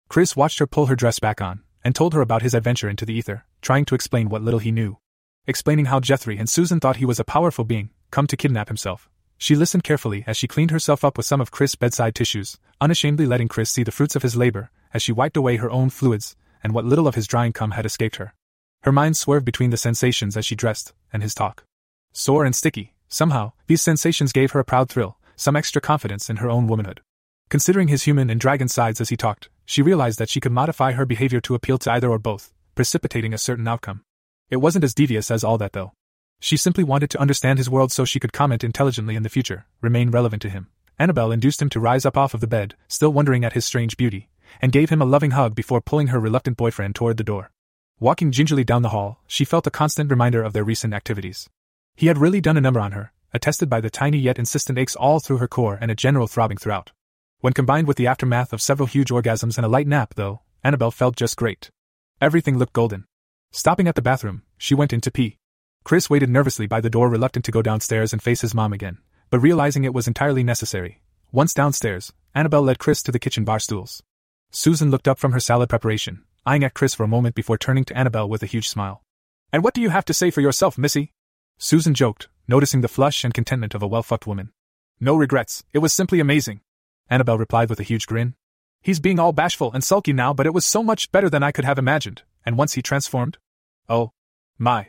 Chris 0.08 0.36
watched 0.36 0.60
her 0.60 0.66
pull 0.66 0.86
her 0.86 0.96
dress 0.96 1.18
back 1.18 1.40
on, 1.40 1.62
and 1.84 1.94
told 1.94 2.14
her 2.14 2.20
about 2.20 2.42
his 2.42 2.54
adventure 2.54 2.88
into 2.88 3.04
the 3.04 3.14
ether, 3.14 3.44
trying 3.60 3.84
to 3.86 3.94
explain 3.94 4.28
what 4.28 4.42
little 4.42 4.60
he 4.60 4.70
knew. 4.70 4.98
Explaining 5.46 5.86
how 5.86 6.00
Jethry 6.00 6.38
and 6.38 6.48
Susan 6.48 6.80
thought 6.80 6.96
he 6.96 7.04
was 7.04 7.18
a 7.18 7.24
powerful 7.24 7.64
being, 7.64 7.90
come 8.10 8.26
to 8.28 8.36
kidnap 8.36 8.68
himself. 8.68 9.08
She 9.38 9.56
listened 9.56 9.84
carefully 9.84 10.22
as 10.26 10.36
she 10.36 10.46
cleaned 10.46 10.70
herself 10.70 11.04
up 11.04 11.16
with 11.16 11.26
some 11.26 11.40
of 11.40 11.50
Chris' 11.50 11.74
bedside 11.74 12.14
tissues, 12.14 12.58
unashamedly 12.80 13.26
letting 13.26 13.48
Chris 13.48 13.70
see 13.70 13.82
the 13.82 13.92
fruits 13.92 14.14
of 14.14 14.22
his 14.22 14.36
labor, 14.36 14.70
as 14.92 15.02
she 15.02 15.12
wiped 15.12 15.36
away 15.36 15.56
her 15.56 15.70
own 15.70 15.90
fluids, 15.90 16.36
and 16.62 16.72
what 16.72 16.84
little 16.84 17.06
of 17.06 17.14
his 17.14 17.26
drying 17.26 17.52
cum 17.52 17.72
had 17.72 17.86
escaped 17.86 18.16
her. 18.16 18.34
Her 18.82 18.92
mind 18.92 19.16
swerved 19.16 19.44
between 19.44 19.70
the 19.70 19.76
sensations 19.76 20.36
as 20.36 20.46
she 20.46 20.54
dressed, 20.54 20.92
and 21.12 21.22
his 21.22 21.34
talk. 21.34 21.64
Sore 22.12 22.44
and 22.44 22.54
sticky, 22.54 22.94
somehow, 23.08 23.52
these 23.66 23.82
sensations 23.82 24.32
gave 24.32 24.52
her 24.52 24.60
a 24.60 24.64
proud 24.64 24.88
thrill, 24.88 25.18
some 25.36 25.56
extra 25.56 25.80
confidence 25.80 26.30
in 26.30 26.36
her 26.36 26.50
own 26.50 26.66
womanhood. 26.66 27.00
Considering 27.48 27.88
his 27.88 28.04
human 28.04 28.30
and 28.30 28.40
dragon 28.40 28.68
sides 28.68 29.00
as 29.00 29.08
he 29.08 29.16
talked, 29.16 29.48
she 29.64 29.82
realized 29.82 30.18
that 30.18 30.28
she 30.28 30.40
could 30.40 30.52
modify 30.52 30.92
her 30.92 31.06
behavior 31.06 31.40
to 31.40 31.54
appeal 31.54 31.78
to 31.78 31.92
either 31.92 32.10
or 32.10 32.18
both, 32.18 32.52
precipitating 32.74 33.34
a 33.34 33.38
certain 33.38 33.68
outcome. 33.68 34.02
It 34.50 34.56
wasn't 34.56 34.84
as 34.84 34.94
devious 34.94 35.30
as 35.30 35.44
all 35.44 35.58
that, 35.58 35.72
though. 35.72 35.92
She 36.40 36.56
simply 36.56 36.84
wanted 36.84 37.10
to 37.10 37.20
understand 37.20 37.58
his 37.58 37.68
world 37.68 37.92
so 37.92 38.04
she 38.04 38.18
could 38.18 38.32
comment 38.32 38.64
intelligently 38.64 39.14
in 39.14 39.22
the 39.22 39.28
future, 39.28 39.66
remain 39.80 40.10
relevant 40.10 40.42
to 40.42 40.50
him. 40.50 40.68
Annabelle 40.98 41.32
induced 41.32 41.60
him 41.60 41.68
to 41.70 41.80
rise 41.80 42.06
up 42.06 42.16
off 42.16 42.34
of 42.34 42.40
the 42.40 42.46
bed, 42.46 42.74
still 42.88 43.12
wondering 43.12 43.44
at 43.44 43.52
his 43.52 43.64
strange 43.64 43.96
beauty, 43.96 44.28
and 44.60 44.72
gave 44.72 44.90
him 44.90 45.02
a 45.02 45.06
loving 45.06 45.32
hug 45.32 45.54
before 45.54 45.80
pulling 45.80 46.08
her 46.08 46.20
reluctant 46.20 46.56
boyfriend 46.56 46.94
toward 46.94 47.16
the 47.16 47.24
door. 47.24 47.50
Walking 47.98 48.32
gingerly 48.32 48.64
down 48.64 48.82
the 48.82 48.88
hall, 48.88 49.20
she 49.26 49.44
felt 49.44 49.66
a 49.66 49.70
constant 49.70 50.10
reminder 50.10 50.42
of 50.42 50.52
their 50.52 50.64
recent 50.64 50.94
activities. 50.94 51.48
He 51.96 52.06
had 52.06 52.18
really 52.18 52.40
done 52.40 52.56
a 52.56 52.60
number 52.60 52.80
on 52.80 52.92
her, 52.92 53.12
attested 53.34 53.68
by 53.68 53.80
the 53.80 53.90
tiny 53.90 54.18
yet 54.18 54.38
insistent 54.38 54.78
aches 54.78 54.96
all 54.96 55.20
through 55.20 55.36
her 55.36 55.48
core 55.48 55.78
and 55.80 55.90
a 55.90 55.94
general 55.94 56.26
throbbing 56.26 56.56
throughout. 56.56 56.92
When 57.40 57.52
combined 57.52 57.86
with 57.86 57.96
the 57.96 58.06
aftermath 58.06 58.52
of 58.52 58.62
several 58.62 58.86
huge 58.86 59.10
orgasms 59.10 59.56
and 59.56 59.64
a 59.64 59.68
light 59.68 59.86
nap, 59.86 60.14
though, 60.14 60.40
Annabelle 60.64 60.90
felt 60.90 61.16
just 61.16 61.36
great. 61.36 61.70
Everything 62.20 62.58
looked 62.58 62.72
golden. 62.72 63.04
Stopping 63.50 63.88
at 63.88 63.94
the 63.94 64.02
bathroom, 64.02 64.42
she 64.58 64.74
went 64.74 64.92
in 64.92 65.00
to 65.00 65.10
pee. 65.10 65.38
Chris 65.84 66.10
waited 66.10 66.28
nervously 66.28 66.66
by 66.66 66.80
the 66.80 66.90
door, 66.90 67.08
reluctant 67.08 67.44
to 67.46 67.52
go 67.52 67.62
downstairs 67.62 68.12
and 68.12 68.22
face 68.22 68.42
his 68.42 68.54
mom 68.54 68.72
again, 68.72 68.98
but 69.30 69.40
realizing 69.40 69.84
it 69.84 69.94
was 69.94 70.06
entirely 70.06 70.42
necessary. 70.42 71.00
Once 71.32 71.54
downstairs, 71.54 72.12
Annabelle 72.34 72.62
led 72.62 72.78
Chris 72.78 73.02
to 73.02 73.12
the 73.12 73.18
kitchen 73.18 73.44
bar 73.44 73.58
stools. 73.58 74.02
Susan 74.52 74.90
looked 74.90 75.06
up 75.06 75.18
from 75.18 75.30
her 75.32 75.40
salad 75.40 75.68
preparation, 75.68 76.24
eyeing 76.44 76.64
at 76.64 76.74
Chris 76.74 76.94
for 76.94 77.04
a 77.04 77.08
moment 77.08 77.36
before 77.36 77.56
turning 77.56 77.84
to 77.84 77.96
Annabelle 77.96 78.28
with 78.28 78.42
a 78.42 78.46
huge 78.46 78.68
smile. 78.68 79.04
And 79.52 79.62
what 79.62 79.74
do 79.74 79.80
you 79.80 79.90
have 79.90 80.04
to 80.06 80.14
say 80.14 80.30
for 80.30 80.40
yourself, 80.40 80.76
Missy? 80.76 81.12
Susan 81.58 81.94
joked, 81.94 82.28
noticing 82.48 82.80
the 82.80 82.88
flush 82.88 83.22
and 83.22 83.32
contentment 83.32 83.74
of 83.74 83.82
a 83.82 83.86
well 83.86 84.02
fucked 84.02 84.26
woman. 84.26 84.50
No 84.98 85.14
regrets, 85.14 85.62
it 85.72 85.78
was 85.78 85.92
simply 85.92 86.18
amazing. 86.18 86.62
Annabelle 87.08 87.38
replied 87.38 87.70
with 87.70 87.78
a 87.78 87.84
huge 87.84 88.06
grin. 88.06 88.34
He's 88.82 88.98
being 88.98 89.18
all 89.20 89.32
bashful 89.32 89.72
and 89.72 89.84
sulky 89.84 90.12
now, 90.12 90.34
but 90.34 90.46
it 90.46 90.54
was 90.54 90.66
so 90.66 90.82
much 90.82 91.12
better 91.12 91.30
than 91.30 91.42
I 91.42 91.52
could 91.52 91.64
have 91.64 91.78
imagined, 91.78 92.22
and 92.44 92.58
once 92.58 92.74
he 92.74 92.82
transformed? 92.82 93.38
Oh. 93.88 94.12
My. 94.58 94.88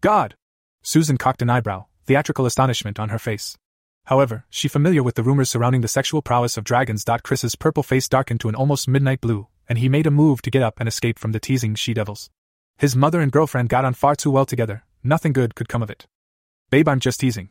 God! 0.00 0.36
Susan 0.82 1.18
cocked 1.18 1.42
an 1.42 1.50
eyebrow, 1.50 1.86
theatrical 2.06 2.46
astonishment 2.46 2.98
on 2.98 3.10
her 3.10 3.18
face. 3.18 3.58
However, 4.06 4.44
she 4.50 4.68
familiar 4.68 5.02
with 5.02 5.14
the 5.14 5.22
rumors 5.22 5.50
surrounding 5.50 5.80
the 5.80 5.88
sexual 5.88 6.22
prowess 6.22 6.56
of 6.56 6.64
dragons. 6.64 7.04
Chris's 7.22 7.54
purple 7.54 7.82
face 7.82 8.08
darkened 8.08 8.40
to 8.40 8.48
an 8.48 8.54
almost 8.54 8.88
midnight 8.88 9.20
blue, 9.20 9.46
and 9.68 9.78
he 9.78 9.88
made 9.88 10.06
a 10.06 10.10
move 10.10 10.42
to 10.42 10.50
get 10.50 10.62
up 10.62 10.80
and 10.80 10.88
escape 10.88 11.18
from 11.18 11.32
the 11.32 11.40
teasing 11.40 11.74
she 11.74 11.94
devils. 11.94 12.30
His 12.78 12.96
mother 12.96 13.20
and 13.20 13.30
girlfriend 13.30 13.68
got 13.68 13.84
on 13.84 13.94
far 13.94 14.16
too 14.16 14.30
well 14.30 14.44
together, 14.44 14.84
nothing 15.04 15.32
good 15.32 15.54
could 15.54 15.68
come 15.68 15.82
of 15.82 15.90
it. 15.90 16.06
Babe, 16.70 16.88
I'm 16.88 17.00
just 17.00 17.20
teasing. 17.20 17.50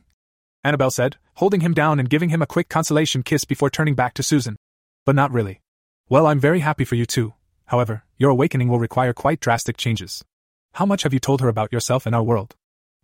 Annabelle 0.64 0.90
said, 0.90 1.16
holding 1.36 1.60
him 1.60 1.74
down 1.74 1.98
and 1.98 2.10
giving 2.10 2.28
him 2.28 2.42
a 2.42 2.46
quick 2.46 2.68
consolation 2.68 3.22
kiss 3.22 3.44
before 3.44 3.70
turning 3.70 3.94
back 3.94 4.14
to 4.14 4.22
Susan. 4.22 4.56
But 5.04 5.16
not 5.16 5.32
really. 5.32 5.60
Well, 6.08 6.26
I'm 6.26 6.38
very 6.38 6.60
happy 6.60 6.84
for 6.84 6.94
you 6.94 7.06
too. 7.06 7.34
However, 7.66 8.04
your 8.18 8.30
awakening 8.30 8.68
will 8.68 8.78
require 8.78 9.12
quite 9.12 9.40
drastic 9.40 9.76
changes. 9.76 10.22
How 10.74 10.86
much 10.86 11.02
have 11.02 11.12
you 11.12 11.18
told 11.18 11.40
her 11.40 11.48
about 11.48 11.72
yourself 11.72 12.06
and 12.06 12.14
our 12.14 12.22
world? 12.22 12.54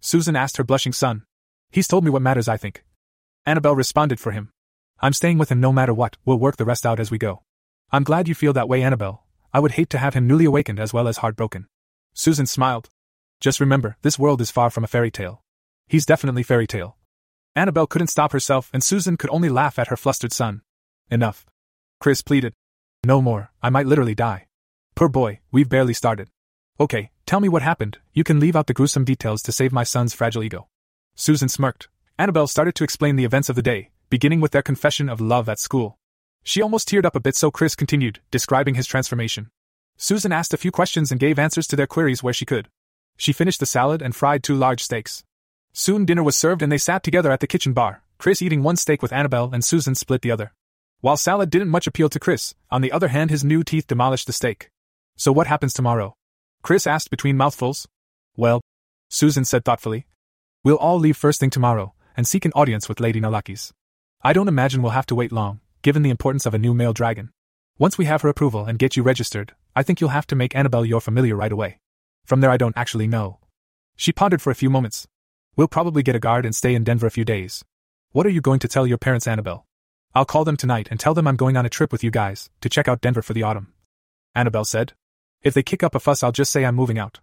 Susan 0.01 0.37
asked 0.37 0.59
her 0.59 0.65
blushing 0.65 0.93
son. 0.93 1.25
He's 1.70 1.89
told 1.89 2.05
me 2.05 2.11
what 2.11 2.23
matters, 2.23 2.49
I 2.49 2.57
think. 2.57 2.85
Annabelle 3.49 3.75
responded 3.75 4.20
for 4.20 4.33
him. 4.33 4.51
I'm 5.01 5.15
staying 5.15 5.39
with 5.39 5.51
him 5.51 5.59
no 5.59 5.73
matter 5.73 5.95
what, 5.95 6.19
we'll 6.27 6.39
work 6.39 6.59
the 6.59 6.66
rest 6.66 6.85
out 6.85 7.01
as 7.01 7.11
we 7.11 7.16
go. 7.16 7.45
I'm 7.91 8.05
glad 8.05 8.29
you 8.29 8.35
feel 8.35 8.53
that 8.53 8.69
way, 8.69 8.83
Annabelle. 8.83 9.25
I 9.55 9.61
would 9.61 9.73
hate 9.73 9.89
to 9.91 9.99
have 9.99 10.12
him 10.12 10.27
newly 10.27 10.45
awakened 10.45 10.79
as 10.79 10.93
well 10.93 11.09
as 11.09 11.16
heartbroken. 11.16 11.66
Susan 12.12 12.45
smiled. 12.45 12.91
Just 13.41 13.59
remember, 13.59 13.97
this 14.03 14.19
world 14.19 14.43
is 14.43 14.51
far 14.51 14.69
from 14.69 14.85
a 14.85 14.87
fairy 14.87 15.11
tale. 15.11 15.43
He's 15.87 16.05
definitely 16.05 16.43
fairy 16.43 16.66
tale. 16.66 16.99
Annabelle 17.57 17.87
couldn't 17.87 18.09
stop 18.09 18.33
herself, 18.33 18.69
and 18.75 18.85
Susan 18.85 19.16
could 19.16 19.31
only 19.31 19.49
laugh 19.49 19.79
at 19.79 19.89
her 19.89 19.97
flustered 19.97 20.35
son. 20.35 20.61
Enough. 21.11 21.47
Chris 22.01 22.20
pleaded. 22.20 22.53
No 23.03 23.23
more, 23.23 23.51
I 23.62 23.70
might 23.70 23.87
literally 23.87 24.15
die. 24.15 24.47
Poor 24.95 25.09
boy, 25.09 25.41
we've 25.51 25.70
barely 25.70 25.95
started. 25.95 26.29
Okay, 26.79 27.12
tell 27.25 27.41
me 27.41 27.49
what 27.49 27.62
happened, 27.62 27.97
you 28.12 28.25
can 28.25 28.41
leave 28.41 28.57
out 28.57 28.66
the 28.66 28.75
gruesome 28.75 29.07
details 29.07 29.41
to 29.45 29.53
save 29.53 29.73
my 29.73 29.85
son's 29.85 30.12
fragile 30.12 30.43
ego. 30.43 30.69
Susan 31.15 31.49
smirked. 31.49 31.89
Annabelle 32.20 32.49
started 32.49 32.74
to 32.74 32.82
explain 32.82 33.15
the 33.15 33.24
events 33.24 33.49
of 33.49 33.55
the 33.55 33.62
day, 33.62 33.90
beginning 34.11 34.40
with 34.40 34.51
their 34.51 34.61
confession 34.61 35.09
of 35.09 35.20
love 35.20 35.49
at 35.49 35.61
school. 35.61 35.99
She 36.43 36.61
almost 36.61 36.89
teared 36.89 37.05
up 37.05 37.15
a 37.15 37.20
bit, 37.20 37.36
so 37.36 37.53
Chris 37.53 37.77
continued, 37.77 38.19
describing 38.32 38.74
his 38.74 38.89
transformation. 38.89 39.51
Susan 39.97 40.32
asked 40.32 40.53
a 40.53 40.57
few 40.57 40.73
questions 40.73 41.12
and 41.12 41.20
gave 41.20 41.39
answers 41.39 41.69
to 41.69 41.77
their 41.77 41.86
queries 41.86 42.20
where 42.20 42.35
she 42.35 42.45
could. 42.45 42.69
She 43.16 43.32
finished 43.32 43.61
the 43.61 43.66
salad 43.66 44.03
and 44.03 44.16
fried 44.16 44.43
two 44.43 44.57
large 44.57 44.82
steaks. 44.82 45.23
Soon 45.73 46.05
dinner 46.05 46.24
was 46.24 46.36
served 46.36 46.61
and 46.61 46.73
they 46.73 46.78
sat 46.78 47.05
together 47.05 47.31
at 47.31 47.39
the 47.39 47.47
kitchen 47.47 47.73
bar, 47.73 48.03
Chris 48.19 48.43
eating 48.43 48.65
one 48.65 48.74
steak 48.74 49.01
with 49.01 49.12
Annabelle 49.12 49.51
and 49.53 49.65
Susan 49.65 49.95
split 49.95 50.23
the 50.23 50.32
other. 50.32 50.53
While 51.01 51.16
salad 51.16 51.51
didn't 51.51 51.69
much 51.69 51.86
appeal 51.86 52.09
to 52.09 52.19
Chris, 52.19 52.53
on 52.69 52.81
the 52.81 52.90
other 52.90 53.09
hand, 53.09 53.31
his 53.31 53.45
new 53.45 53.62
teeth 53.62 53.86
demolished 53.86 54.27
the 54.27 54.32
steak. 54.32 54.70
So 55.16 55.31
what 55.31 55.47
happens 55.47 55.73
tomorrow? 55.73 56.16
Chris 56.62 56.85
asked 56.85 57.11
between 57.11 57.36
mouthfuls. 57.36 57.86
Well, 58.36 58.61
Susan 59.09 59.45
said 59.45 59.65
thoughtfully, 59.65 60.09
we'll 60.65 60.78
all 60.78 60.99
leave 60.99 61.16
first 61.16 61.39
thing 61.39 61.51
tomorrow, 61.51 61.95
and 62.19 62.27
seek 62.27 62.45
an 62.45 62.51
audience 62.57 62.89
with 62.89 62.99
Lady 62.99 63.20
Nalakis. 63.20 63.70
I 64.23 64.32
don't 64.32 64.49
imagine 64.49 64.82
we'll 64.82 64.90
have 64.90 65.07
to 65.07 65.15
wait 65.15 65.31
long, 65.31 65.61
given 65.82 66.03
the 66.03 66.11
importance 66.11 66.47
of 66.47 66.53
a 66.53 66.59
new 66.59 66.74
male 66.74 66.93
dragon. 66.93 67.31
Once 67.78 67.97
we 67.97 68.07
have 68.07 68.23
her 68.23 68.28
approval 68.28 68.65
and 68.65 68.77
get 68.77 68.97
you 68.97 69.05
registered, 69.05 69.55
I 69.77 69.85
think 69.85 70.01
you'll 70.01 70.11
have 70.11 70.27
to 70.27 70.35
make 70.35 70.57
Annabelle 70.57 70.85
your 70.85 71.01
familiar 71.01 71.36
right 71.36 71.53
away. 71.53 71.78
From 72.27 72.40
there, 72.40 72.51
I 72.51 72.57
don't 72.57 72.77
actually 72.77 73.07
know. 73.07 73.39
She 73.95 74.11
pondered 74.11 74.43
for 74.43 74.51
a 74.51 74.57
few 74.57 74.69
moments. 74.69 75.07
We'll 75.55 75.69
probably 75.69 76.03
get 76.03 76.16
a 76.16 76.19
guard 76.19 76.45
and 76.45 76.57
stay 76.57 76.74
in 76.74 76.82
Denver 76.82 77.07
a 77.07 77.11
few 77.12 77.24
days. 77.24 77.65
What 78.11 78.27
are 78.27 78.31
you 78.31 78.40
going 78.40 78.59
to 78.59 78.69
tell 78.69 78.85
your 78.85 78.99
parents, 78.99 79.28
Annabelle? 79.28 79.65
I'll 80.12 80.24
call 80.24 80.45
them 80.45 80.57
tonight 80.57 80.89
and 80.90 80.99
tell 80.99 81.15
them 81.15 81.28
I'm 81.28 81.36
going 81.36 81.57
on 81.57 81.66
a 81.66 81.70
trip 81.70 81.93
with 81.93 82.03
you 82.03 82.11
guys 82.11 82.51
to 82.62 82.69
check 82.69 82.89
out 82.89 83.01
Denver 83.01 83.23
for 83.23 83.32
the 83.32 83.45
autumn. 83.45 83.73
Annabelle 84.35 84.65
said. 84.65 84.95
If 85.43 85.55
they 85.55 85.62
kick 85.62 85.85
up 85.85 85.95
a 85.95 86.01
fuss, 86.01 86.24
I'll 86.24 86.32
just 86.32 86.51
say 86.51 86.65
I'm 86.65 86.74
moving 86.74 86.99
out. 86.99 87.20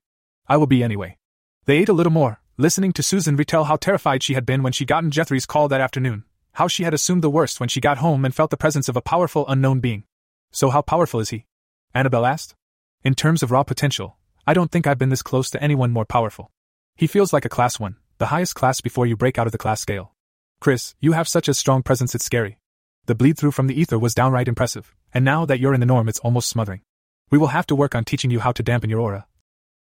I 0.48 0.56
will 0.56 0.68
be 0.68 0.82
anyway. 0.82 1.18
They 1.66 1.80
ate 1.80 1.90
a 1.90 1.94
little 1.94 2.14
more, 2.14 2.40
listening 2.58 2.94
to 2.94 3.04
Susan 3.04 3.36
retell 3.36 3.66
how 3.66 3.76
terrified 3.76 4.24
she 4.24 4.34
had 4.34 4.46
been 4.46 4.64
when 4.64 4.72
she 4.72 4.86
gotten 4.86 5.12
Jethry's 5.12 5.46
call 5.46 5.68
that 5.68 5.82
afternoon, 5.82 6.24
how 6.54 6.68
she 6.68 6.84
had 6.84 6.94
assumed 6.94 7.22
the 7.22 7.30
worst 7.30 7.60
when 7.60 7.68
she 7.68 7.82
got 7.82 7.98
home 7.98 8.24
and 8.24 8.34
felt 8.34 8.50
the 8.50 8.58
presence 8.58 8.88
of 8.88 8.96
a 8.96 9.02
powerful 9.02 9.46
unknown 9.50 9.82
being. 9.82 10.04
So, 10.52 10.70
how 10.70 10.82
powerful 10.82 11.20
is 11.20 11.32
he? 11.32 11.46
Annabelle 11.94 12.26
asked. 12.26 12.56
In 13.04 13.14
terms 13.14 13.44
of 13.44 13.52
raw 13.52 13.64
potential, 13.64 14.18
I 14.48 14.54
don't 14.54 14.72
think 14.72 14.88
I've 14.88 14.98
been 14.98 15.10
this 15.10 15.22
close 15.22 15.50
to 15.50 15.62
anyone 15.62 15.92
more 15.92 16.06
powerful. 16.06 16.50
He 16.96 17.08
feels 17.08 17.34
like 17.34 17.44
a 17.44 17.50
class 17.50 17.78
1, 17.78 17.98
the 18.20 18.28
highest 18.28 18.56
class 18.56 18.80
before 18.80 19.06
you 19.06 19.18
break 19.18 19.38
out 19.38 19.48
of 19.48 19.52
the 19.52 19.58
class 19.58 19.82
scale. 19.82 20.14
Chris, 20.62 20.96
you 21.02 21.12
have 21.12 21.28
such 21.28 21.50
a 21.50 21.54
strong 21.54 21.84
presence 21.84 22.16
it's 22.16 22.24
scary. 22.24 22.58
The 23.06 23.16
bleed 23.16 23.38
through 23.38 23.52
from 23.52 23.68
the 23.68 23.80
ether 23.80 24.00
was 24.00 24.16
downright 24.16 24.48
impressive, 24.48 24.96
and 25.14 25.26
now 25.26 25.46
that 25.46 25.60
you're 25.60 25.74
in 25.74 25.82
the 25.82 25.86
norm, 25.86 26.08
it's 26.08 26.20
almost 26.20 26.48
smothering. 26.48 26.82
We 27.30 27.38
will 27.38 27.48
have 27.48 27.68
to 27.68 27.76
work 27.76 27.96
on 27.96 28.06
teaching 28.06 28.32
you 28.32 28.40
how 28.40 28.54
to 28.54 28.64
dampen 28.64 28.90
your 28.90 29.02
aura. 29.02 29.28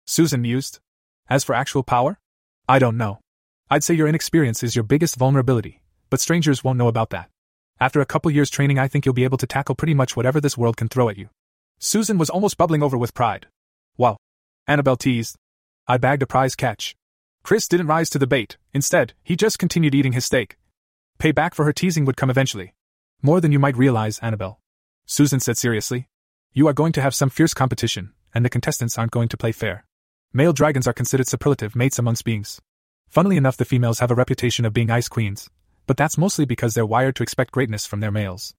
Susan 0.06 0.42
mused. 0.42 0.80
As 1.30 1.44
for 1.44 1.54
actual 1.54 1.84
power? 1.84 2.18
I 2.68 2.80
don't 2.80 2.98
know. 2.98 3.20
I'd 3.70 3.84
say 3.84 3.94
your 3.94 4.08
inexperience 4.08 4.64
is 4.64 4.76
your 4.76 4.84
biggest 4.84 5.16
vulnerability, 5.16 5.82
but 6.10 6.20
strangers 6.20 6.64
won't 6.64 6.78
know 6.78 6.88
about 6.88 7.10
that. 7.12 7.30
After 7.80 8.02
a 8.02 8.06
couple 8.06 8.30
years 8.32 8.50
training, 8.50 8.78
I 8.78 8.88
think 8.88 9.06
you'll 9.06 9.14
be 9.14 9.24
able 9.24 9.38
to 9.40 9.48
tackle 9.48 9.76
pretty 9.76 9.94
much 9.94 10.16
whatever 10.16 10.40
this 10.40 10.58
world 10.58 10.78
can 10.78 10.88
throw 10.88 11.10
at 11.10 11.18
you. 11.18 11.30
Susan 11.80 12.18
was 12.18 12.30
almost 12.30 12.58
bubbling 12.58 12.84
over 12.84 12.98
with 12.98 13.14
pride. 13.14 13.48
Wow. 13.98 14.18
Annabelle 14.68 14.98
teased. 14.98 15.36
I 15.88 15.98
bagged 15.98 16.22
a 16.22 16.28
prize 16.28 16.56
catch. 16.56 16.96
Chris 17.44 17.68
didn't 17.68 17.88
rise 17.88 18.10
to 18.12 18.20
the 18.20 18.28
bait, 18.28 18.58
instead, 18.74 19.14
he 19.24 19.36
just 19.36 19.58
continued 19.58 19.96
eating 19.96 20.14
his 20.14 20.26
steak. 20.26 20.58
Payback 21.18 21.56
for 21.56 21.66
her 21.66 21.74
teasing 21.74 22.06
would 22.06 22.18
come 22.18 22.30
eventually. 22.30 22.74
More 23.22 23.42
than 23.42 23.52
you 23.52 23.60
might 23.60 23.78
realize, 23.78 24.20
Annabelle. 24.20 24.60
Susan 25.06 25.40
said 25.40 25.58
seriously. 25.58 26.08
You 26.54 26.68
are 26.68 26.74
going 26.74 26.92
to 26.94 27.02
have 27.02 27.16
some 27.16 27.30
fierce 27.30 27.54
competition, 27.54 28.14
and 28.34 28.46
the 28.46 28.50
contestants 28.50 28.98
aren't 28.98 29.12
going 29.12 29.30
to 29.30 29.38
play 29.38 29.52
fair. 29.52 29.86
Male 30.34 30.54
dragons 30.54 30.88
are 30.88 30.94
considered 30.94 31.28
superlative 31.28 31.76
mates 31.76 32.00
amongst 32.00 32.24
beings. 32.24 32.62
Funnily 33.10 33.36
enough, 33.36 33.58
the 33.58 33.66
females 33.66 34.00
have 34.00 34.12
a 34.12 34.16
reputation 34.16 34.64
of 34.64 34.72
being 34.72 34.90
ice 34.90 35.10
queens, 35.10 35.50
but 35.88 35.98
that's 35.98 36.18
mostly 36.18 36.46
because 36.46 36.74
they're 36.74 36.86
wired 36.86 37.18
to 37.18 37.24
expect 37.24 37.52
greatness 37.52 37.86
from 37.86 38.00
their 38.00 38.12
males. 38.12 38.54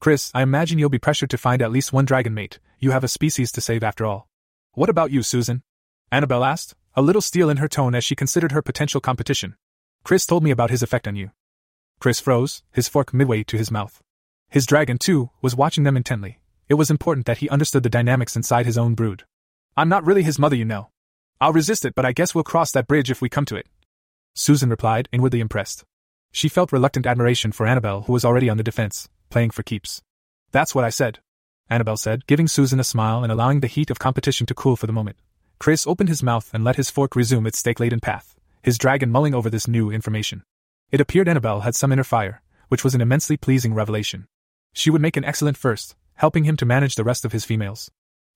Chris, 0.00 0.30
I 0.34 0.40
imagine 0.40 0.78
you'll 0.78 0.88
be 0.88 0.98
pressured 0.98 1.28
to 1.28 1.36
find 1.36 1.60
at 1.60 1.70
least 1.70 1.92
one 1.92 2.06
dragon 2.06 2.32
mate, 2.32 2.60
you 2.78 2.92
have 2.92 3.04
a 3.04 3.08
species 3.08 3.52
to 3.52 3.60
save 3.60 3.82
after 3.82 4.06
all. 4.06 4.26
What 4.72 4.88
about 4.88 5.10
you, 5.10 5.22
Susan? 5.22 5.62
Annabelle 6.10 6.44
asked, 6.44 6.74
a 6.94 7.02
little 7.02 7.20
steel 7.20 7.50
in 7.50 7.58
her 7.58 7.68
tone 7.68 7.94
as 7.94 8.04
she 8.04 8.16
considered 8.16 8.52
her 8.52 8.62
potential 8.62 9.02
competition. 9.02 9.54
Chris 10.04 10.24
told 10.24 10.42
me 10.42 10.50
about 10.50 10.70
his 10.70 10.82
effect 10.82 11.06
on 11.06 11.14
you. 11.14 11.32
Chris 12.00 12.20
froze, 12.20 12.62
his 12.72 12.88
fork 12.88 13.12
midway 13.12 13.42
to 13.44 13.58
his 13.58 13.70
mouth. 13.70 14.00
His 14.48 14.64
dragon, 14.64 14.96
too, 14.96 15.28
was 15.42 15.54
watching 15.54 15.84
them 15.84 15.96
intently. 15.96 16.38
It 16.70 16.74
was 16.74 16.90
important 16.90 17.26
that 17.26 17.38
he 17.38 17.50
understood 17.50 17.82
the 17.82 17.90
dynamics 17.90 18.34
inside 18.34 18.64
his 18.64 18.78
own 18.78 18.94
brood. 18.94 19.24
I'm 19.76 19.90
not 19.90 20.06
really 20.06 20.22
his 20.22 20.38
mother, 20.38 20.56
you 20.56 20.64
know. 20.64 20.88
I'll 21.40 21.52
resist 21.52 21.84
it, 21.84 21.94
but 21.94 22.04
I 22.04 22.12
guess 22.12 22.34
we'll 22.34 22.44
cross 22.44 22.72
that 22.72 22.88
bridge 22.88 23.10
if 23.10 23.22
we 23.22 23.28
come 23.28 23.44
to 23.46 23.56
it. 23.56 23.66
Susan 24.34 24.70
replied, 24.70 25.08
inwardly 25.12 25.40
impressed. 25.40 25.84
She 26.32 26.48
felt 26.48 26.72
reluctant 26.72 27.06
admiration 27.06 27.52
for 27.52 27.66
Annabelle, 27.66 28.02
who 28.02 28.12
was 28.12 28.24
already 28.24 28.50
on 28.50 28.56
the 28.56 28.62
defense, 28.62 29.08
playing 29.30 29.50
for 29.50 29.62
keeps. 29.62 30.02
That's 30.50 30.74
what 30.74 30.84
I 30.84 30.90
said. 30.90 31.20
Annabelle 31.70 31.96
said, 31.96 32.26
giving 32.26 32.48
Susan 32.48 32.80
a 32.80 32.84
smile 32.84 33.22
and 33.22 33.30
allowing 33.30 33.60
the 33.60 33.66
heat 33.66 33.90
of 33.90 33.98
competition 33.98 34.46
to 34.46 34.54
cool 34.54 34.76
for 34.76 34.86
the 34.86 34.92
moment. 34.92 35.18
Chris 35.58 35.86
opened 35.86 36.08
his 36.08 36.22
mouth 36.22 36.50
and 36.52 36.64
let 36.64 36.76
his 36.76 36.90
fork 36.90 37.14
resume 37.14 37.46
its 37.46 37.58
steak 37.58 37.78
laden 37.78 38.00
path, 38.00 38.34
his 38.62 38.78
dragon 38.78 39.10
mulling 39.10 39.34
over 39.34 39.50
this 39.50 39.68
new 39.68 39.90
information. 39.90 40.42
It 40.90 41.00
appeared 41.00 41.28
Annabelle 41.28 41.60
had 41.60 41.74
some 41.74 41.92
inner 41.92 42.04
fire, 42.04 42.42
which 42.68 42.84
was 42.84 42.94
an 42.94 43.00
immensely 43.00 43.36
pleasing 43.36 43.74
revelation. 43.74 44.26
She 44.72 44.90
would 44.90 45.02
make 45.02 45.16
an 45.16 45.24
excellent 45.24 45.56
first, 45.56 45.94
helping 46.14 46.44
him 46.44 46.56
to 46.56 46.66
manage 46.66 46.94
the 46.94 47.04
rest 47.04 47.24
of 47.24 47.32
his 47.32 47.44
females. 47.44 47.90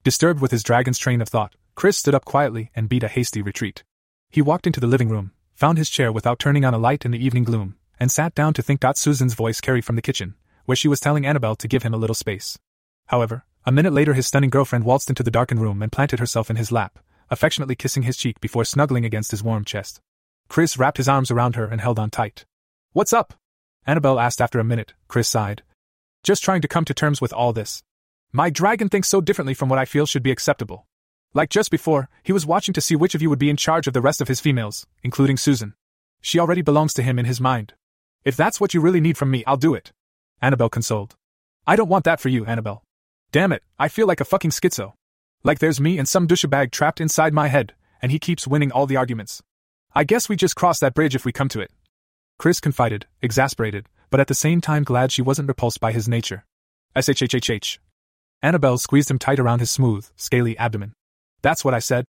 Disturbed 0.04 0.40
with 0.40 0.50
his 0.50 0.62
dragon's 0.62 0.98
train 0.98 1.20
of 1.20 1.28
thought, 1.28 1.54
Chris 1.74 1.96
stood 1.96 2.14
up 2.14 2.24
quietly 2.24 2.70
and 2.74 2.88
beat 2.88 3.02
a 3.02 3.08
hasty 3.08 3.42
retreat. 3.42 3.82
He 4.30 4.42
walked 4.42 4.66
into 4.66 4.80
the 4.80 4.86
living 4.86 5.08
room, 5.08 5.32
found 5.54 5.78
his 5.78 5.90
chair 5.90 6.12
without 6.12 6.38
turning 6.38 6.64
on 6.64 6.74
a 6.74 6.78
light 6.78 7.04
in 7.04 7.10
the 7.10 7.24
evening 7.24 7.44
gloom, 7.44 7.76
and 7.98 8.10
sat 8.10 8.34
down 8.34 8.54
to 8.54 8.62
think. 8.62 8.82
Susan's 8.94 9.34
voice 9.34 9.60
carried 9.60 9.84
from 9.84 9.96
the 9.96 10.02
kitchen, 10.02 10.34
where 10.64 10.76
she 10.76 10.88
was 10.88 11.00
telling 11.00 11.26
Annabelle 11.26 11.56
to 11.56 11.68
give 11.68 11.82
him 11.82 11.94
a 11.94 11.98
little 11.98 12.14
space. 12.14 12.58
However, 13.06 13.44
a 13.64 13.72
minute 13.72 13.92
later 13.92 14.14
his 14.14 14.26
stunning 14.26 14.50
girlfriend 14.50 14.84
waltzed 14.84 15.08
into 15.08 15.22
the 15.22 15.30
darkened 15.30 15.60
room 15.60 15.82
and 15.82 15.92
planted 15.92 16.18
herself 16.18 16.50
in 16.50 16.56
his 16.56 16.72
lap, 16.72 16.98
affectionately 17.30 17.74
kissing 17.74 18.02
his 18.02 18.16
cheek 18.16 18.40
before 18.40 18.64
snuggling 18.64 19.04
against 19.04 19.30
his 19.30 19.42
warm 19.42 19.64
chest. 19.64 20.00
Chris 20.48 20.76
wrapped 20.76 20.98
his 20.98 21.08
arms 21.08 21.30
around 21.30 21.56
her 21.56 21.66
and 21.66 21.80
held 21.80 21.98
on 21.98 22.10
tight. 22.10 22.44
What's 22.92 23.12
up? 23.12 23.34
Annabelle 23.86 24.20
asked 24.20 24.40
after 24.40 24.58
a 24.58 24.64
minute, 24.64 24.94
Chris 25.08 25.28
sighed. 25.28 25.62
Just 26.22 26.42
trying 26.44 26.60
to 26.60 26.68
come 26.68 26.84
to 26.84 26.94
terms 26.94 27.20
with 27.20 27.32
all 27.32 27.52
this. 27.52 27.82
My 28.32 28.50
dragon 28.50 28.88
thinks 28.88 29.08
so 29.08 29.20
differently 29.20 29.54
from 29.54 29.68
what 29.68 29.78
I 29.78 29.84
feel 29.84 30.06
should 30.06 30.22
be 30.22 30.30
acceptable. 30.30 30.86
Like 31.34 31.48
just 31.48 31.70
before, 31.70 32.08
he 32.22 32.32
was 32.32 32.44
watching 32.44 32.74
to 32.74 32.80
see 32.80 32.94
which 32.94 33.14
of 33.14 33.22
you 33.22 33.30
would 33.30 33.38
be 33.38 33.48
in 33.48 33.56
charge 33.56 33.86
of 33.86 33.94
the 33.94 34.02
rest 34.02 34.20
of 34.20 34.28
his 34.28 34.40
females, 34.40 34.86
including 35.02 35.36
Susan. 35.36 35.74
She 36.20 36.38
already 36.38 36.62
belongs 36.62 36.92
to 36.94 37.02
him 37.02 37.18
in 37.18 37.24
his 37.24 37.40
mind. 37.40 37.72
If 38.24 38.36
that's 38.36 38.60
what 38.60 38.74
you 38.74 38.80
really 38.80 39.00
need 39.00 39.16
from 39.16 39.30
me, 39.30 39.42
I'll 39.46 39.56
do 39.56 39.74
it. 39.74 39.92
Annabelle 40.42 40.68
consoled. 40.68 41.16
I 41.66 41.76
don't 41.76 41.88
want 41.88 42.04
that 42.04 42.20
for 42.20 42.28
you, 42.28 42.44
Annabelle. 42.44 42.82
Damn 43.32 43.52
it, 43.52 43.62
I 43.78 43.88
feel 43.88 44.06
like 44.06 44.20
a 44.20 44.26
fucking 44.26 44.50
schizo. 44.50 44.92
Like 45.42 45.58
there's 45.58 45.80
me 45.80 45.98
and 45.98 46.06
some 46.06 46.28
douchebag 46.28 46.70
trapped 46.70 47.00
inside 47.00 47.32
my 47.32 47.48
head, 47.48 47.74
and 48.02 48.12
he 48.12 48.18
keeps 48.18 48.46
winning 48.46 48.70
all 48.70 48.86
the 48.86 48.96
arguments. 48.96 49.42
I 49.94 50.04
guess 50.04 50.28
we 50.28 50.36
just 50.36 50.56
cross 50.56 50.80
that 50.80 50.94
bridge 50.94 51.14
if 51.14 51.24
we 51.24 51.32
come 51.32 51.48
to 51.48 51.60
it. 51.60 51.70
Chris 52.38 52.60
confided, 52.60 53.06
exasperated, 53.22 53.86
but 54.10 54.20
at 54.20 54.26
the 54.26 54.34
same 54.34 54.60
time 54.60 54.84
glad 54.84 55.12
she 55.12 55.22
wasn't 55.22 55.48
repulsed 55.48 55.80
by 55.80 55.92
his 55.92 56.08
nature. 56.08 56.44
SHHHH. 56.94 57.78
Annabelle 58.42 58.78
squeezed 58.78 59.10
him 59.10 59.18
tight 59.18 59.38
around 59.38 59.60
his 59.60 59.70
smooth, 59.70 60.08
scaly 60.16 60.58
abdomen. 60.58 60.92
That's 61.42 61.64
what 61.64 61.74
I 61.74 61.80
said, 61.80 62.04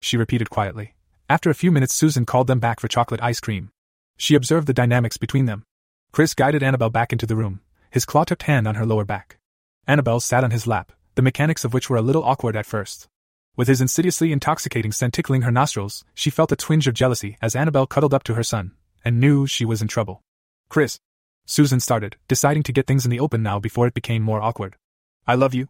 she 0.00 0.16
repeated 0.16 0.50
quietly. 0.50 0.94
After 1.28 1.50
a 1.50 1.54
few 1.54 1.70
minutes, 1.70 1.94
Susan 1.94 2.24
called 2.24 2.46
them 2.46 2.58
back 2.58 2.80
for 2.80 2.88
chocolate 2.88 3.22
ice 3.22 3.38
cream. 3.40 3.70
She 4.16 4.34
observed 4.34 4.66
the 4.66 4.72
dynamics 4.72 5.18
between 5.18 5.44
them. 5.44 5.64
Chris 6.10 6.34
guided 6.34 6.62
Annabelle 6.62 6.90
back 6.90 7.12
into 7.12 7.26
the 7.26 7.36
room, 7.36 7.60
his 7.90 8.06
claw 8.06 8.24
tipped 8.24 8.44
hand 8.44 8.66
on 8.66 8.76
her 8.76 8.86
lower 8.86 9.04
back. 9.04 9.38
Annabelle 9.86 10.20
sat 10.20 10.42
on 10.42 10.50
his 10.50 10.66
lap, 10.66 10.92
the 11.14 11.22
mechanics 11.22 11.64
of 11.64 11.74
which 11.74 11.90
were 11.90 11.96
a 11.96 12.02
little 12.02 12.24
awkward 12.24 12.56
at 12.56 12.66
first. 12.66 13.08
With 13.56 13.68
his 13.68 13.80
insidiously 13.80 14.32
intoxicating 14.32 14.92
scent 14.92 15.12
tickling 15.12 15.42
her 15.42 15.50
nostrils, 15.50 16.04
she 16.14 16.30
felt 16.30 16.52
a 16.52 16.56
twinge 16.56 16.86
of 16.86 16.94
jealousy 16.94 17.36
as 17.42 17.56
Annabelle 17.56 17.86
cuddled 17.86 18.14
up 18.14 18.22
to 18.24 18.34
her 18.34 18.42
son, 18.42 18.72
and 19.04 19.20
knew 19.20 19.46
she 19.46 19.64
was 19.64 19.82
in 19.82 19.88
trouble. 19.88 20.22
Chris. 20.68 20.98
Susan 21.44 21.80
started, 21.80 22.16
deciding 22.28 22.62
to 22.62 22.72
get 22.72 22.86
things 22.86 23.04
in 23.04 23.10
the 23.10 23.20
open 23.20 23.42
now 23.42 23.58
before 23.58 23.86
it 23.86 23.94
became 23.94 24.22
more 24.22 24.40
awkward. 24.40 24.76
I 25.26 25.34
love 25.34 25.54
you. 25.54 25.68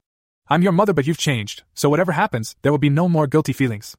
I'm 0.50 0.62
your 0.62 0.72
mother, 0.72 0.94
but 0.94 1.06
you've 1.06 1.18
changed, 1.18 1.64
so 1.74 1.90
whatever 1.90 2.12
happens, 2.12 2.56
there 2.62 2.72
will 2.72 2.78
be 2.78 2.88
no 2.88 3.06
more 3.06 3.26
guilty 3.26 3.52
feelings. 3.52 3.94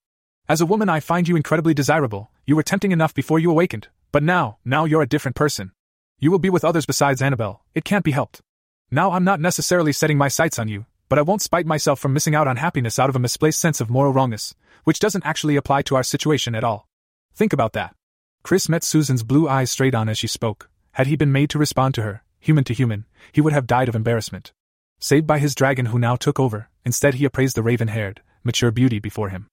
As 0.48 0.62
a 0.62 0.66
woman, 0.66 0.90
I 0.90 1.00
find 1.00 1.28
you 1.28 1.36
incredibly 1.36 1.76
desirable. 1.76 2.32
You 2.48 2.56
were 2.56 2.64
tempting 2.64 2.92
enough 2.92 3.14
before 3.14 3.38
you 3.38 3.52
awakened, 3.52 3.88
but 4.12 4.24
now, 4.24 4.58
now 4.66 4.86
you're 4.86 5.04
a 5.04 5.08
different 5.08 5.36
person. 5.36 5.74
You 6.18 6.32
will 6.32 6.40
be 6.40 6.50
with 6.50 6.66
others 6.66 6.88
besides 6.88 7.22
Annabelle, 7.22 7.62
it 7.76 7.86
can't 7.86 8.04
be 8.04 8.12
helped. 8.12 8.42
Now 8.90 9.12
I'm 9.12 9.24
not 9.24 9.40
necessarily 9.40 9.94
setting 9.94 10.18
my 10.18 10.28
sights 10.28 10.58
on 10.58 10.68
you, 10.68 10.88
but 11.08 11.20
I 11.20 11.22
won't 11.22 11.44
spite 11.44 11.68
myself 11.68 12.00
from 12.00 12.14
missing 12.14 12.34
out 12.34 12.48
on 12.48 12.58
happiness 12.58 12.98
out 12.98 13.10
of 13.10 13.16
a 13.16 13.20
misplaced 13.20 13.60
sense 13.60 13.80
of 13.80 13.92
moral 13.92 14.12
wrongness, 14.12 14.56
which 14.86 14.98
doesn't 14.98 15.26
actually 15.28 15.56
apply 15.56 15.84
to 15.84 15.96
our 15.96 16.04
situation 16.04 16.56
at 16.56 16.64
all. 16.64 16.88
Think 17.36 17.54
about 17.54 17.74
that. 17.74 17.94
Chris 18.42 18.68
met 18.68 18.84
Susan's 18.84 19.22
blue 19.22 19.48
eyes 19.48 19.70
straight 19.70 19.94
on 19.94 20.10
as 20.10 20.18
she 20.18 20.28
spoke. 20.28 20.68
Had 20.94 21.06
he 21.06 21.16
been 21.16 21.32
made 21.32 21.52
to 21.52 21.60
respond 21.60 21.94
to 21.94 22.02
her, 22.02 22.24
human 22.40 22.64
to 22.64 22.74
human, 22.74 23.06
he 23.32 23.42
would 23.42 23.54
have 23.54 23.68
died 23.68 23.88
of 23.88 23.96
embarrassment. 23.96 24.52
Saved 25.00 25.26
by 25.26 25.40
his 25.40 25.56
dragon 25.56 25.88
who 25.88 25.98
now 25.98 26.16
took 26.16 26.40
over, 26.40 26.70
instead 26.86 27.16
he 27.16 27.26
appraised 27.26 27.56
the 27.56 27.64
raven 27.64 27.88
haired, 27.88 28.22
mature 28.44 28.72
beauty 28.72 29.00
before 29.00 29.30
him. 29.30 29.48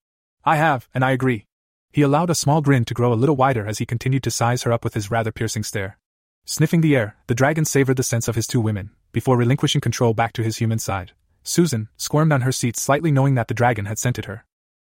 I 0.45 0.57
have, 0.57 0.89
and 0.93 1.05
I 1.05 1.13
agree. 1.13 1.47
He 1.93 2.03
allowed 2.03 2.31
a 2.31 2.35
small 2.35 2.61
grin 2.61 2.85
to 2.87 2.95
grow 2.95 3.13
a 3.13 3.15
little 3.15 3.37
wider 3.37 3.67
as 3.67 3.79
he 3.79 3.87
continued 3.87 4.25
to 4.25 4.31
size 4.31 4.65
her 4.65 4.73
up 4.73 4.83
with 4.83 4.95
his 4.95 5.11
rather 5.11 5.31
piercing 5.31 5.63
stare. 5.63 5.99
Sniffing 6.45 6.81
the 6.81 6.97
air, 6.97 7.17
the 7.27 7.35
dragon 7.35 7.65
savored 7.65 7.97
the 7.97 8.03
scents 8.03 8.29
of 8.29 8.35
his 8.35 8.47
two 8.47 8.61
women, 8.61 8.91
before 9.13 9.37
relinquishing 9.37 9.81
control 9.81 10.15
back 10.15 10.33
to 10.33 10.43
his 10.43 10.59
human 10.59 10.79
side. 10.79 11.13
Susan 11.43 11.89
squirmed 11.97 12.33
on 12.33 12.41
her 12.41 12.53
seat 12.53 12.77
slightly 12.77 13.13
knowing 13.13 13.35
that 13.37 13.49
the 13.49 13.55
dragon 13.55 13.87
had 13.87 13.99
scented 13.99 14.25
her. 14.25 14.45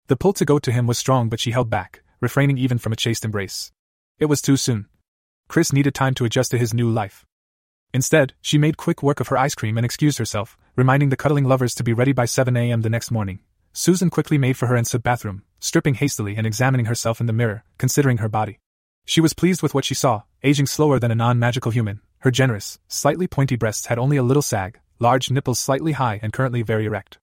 The 0.09 0.17
pull 0.17 0.35
to 0.35 0.45
go 0.45 0.59
to 0.59 0.73
him 0.73 0.87
was 0.87 0.99
strong, 0.99 1.29
but 1.29 1.41
she 1.41 1.53
held 1.53 1.71
back, 1.71 2.03
refraining 2.21 2.59
even 2.59 2.79
from 2.79 2.93
a 2.93 2.97
chaste 2.97 3.25
embrace. 3.25 3.73
It 4.19 4.27
was 4.27 4.43
too 4.43 4.59
soon. 4.59 4.87
Chris 5.49 5.73
needed 5.73 5.95
time 5.95 6.15
to 6.15 6.25
adjust 6.25 6.51
to 6.51 6.59
his 6.59 6.75
new 6.75 6.91
life. 6.91 7.25
Instead, 7.93 8.35
she 8.41 8.59
made 8.59 8.77
quick 8.77 9.03
work 9.03 9.21
of 9.21 9.29
her 9.29 9.37
ice 9.37 9.55
cream 9.55 9.77
and 9.77 9.85
excused 9.85 10.19
herself, 10.19 10.57
reminding 10.77 11.09
the 11.09 11.17
cuddling 11.17 11.45
lovers 11.45 11.75
to 11.75 11.83
be 11.83 11.93
ready 11.93 12.13
by 12.13 12.25
7 12.25 12.57
a.m. 12.57 12.83
the 12.83 12.91
next 12.91 13.11
morning. 13.11 13.41
Susan 13.73 14.11
quickly 14.11 14.39
made 14.39 14.57
for 14.57 14.67
her 14.67 14.77
ensuite 14.77 15.03
bathroom, 15.03 15.43
stripping 15.59 15.95
hastily 15.95 16.37
and 16.37 16.47
examining 16.47 16.87
herself 16.87 17.21
in 17.21 17.27
the 17.27 17.33
mirror, 17.33 17.65
considering 17.79 18.19
her 18.19 18.29
body. 18.29 18.59
She 19.05 19.21
was 19.21 19.35
pleased 19.35 19.63
with 19.63 19.75
what 19.75 19.85
she 19.85 19.95
saw, 19.95 20.23
aging 20.43 20.67
slower 20.67 20.99
than 20.99 21.11
a 21.11 21.17
non 21.17 21.39
magical 21.39 21.73
human, 21.73 22.01
Her 22.21 22.31
generous, 22.31 22.79
slightly 22.87 23.27
pointy 23.27 23.57
breasts 23.57 23.87
had 23.87 23.99
only 23.99 24.19
a 24.19 24.23
little 24.23 24.43
sag, 24.43 24.79
large 24.99 25.31
nipples 25.31 25.59
slightly 25.59 25.93
high 25.93 26.21
and 26.23 26.33
currently 26.33 26.63
very 26.63 26.85
erect. 26.85 27.19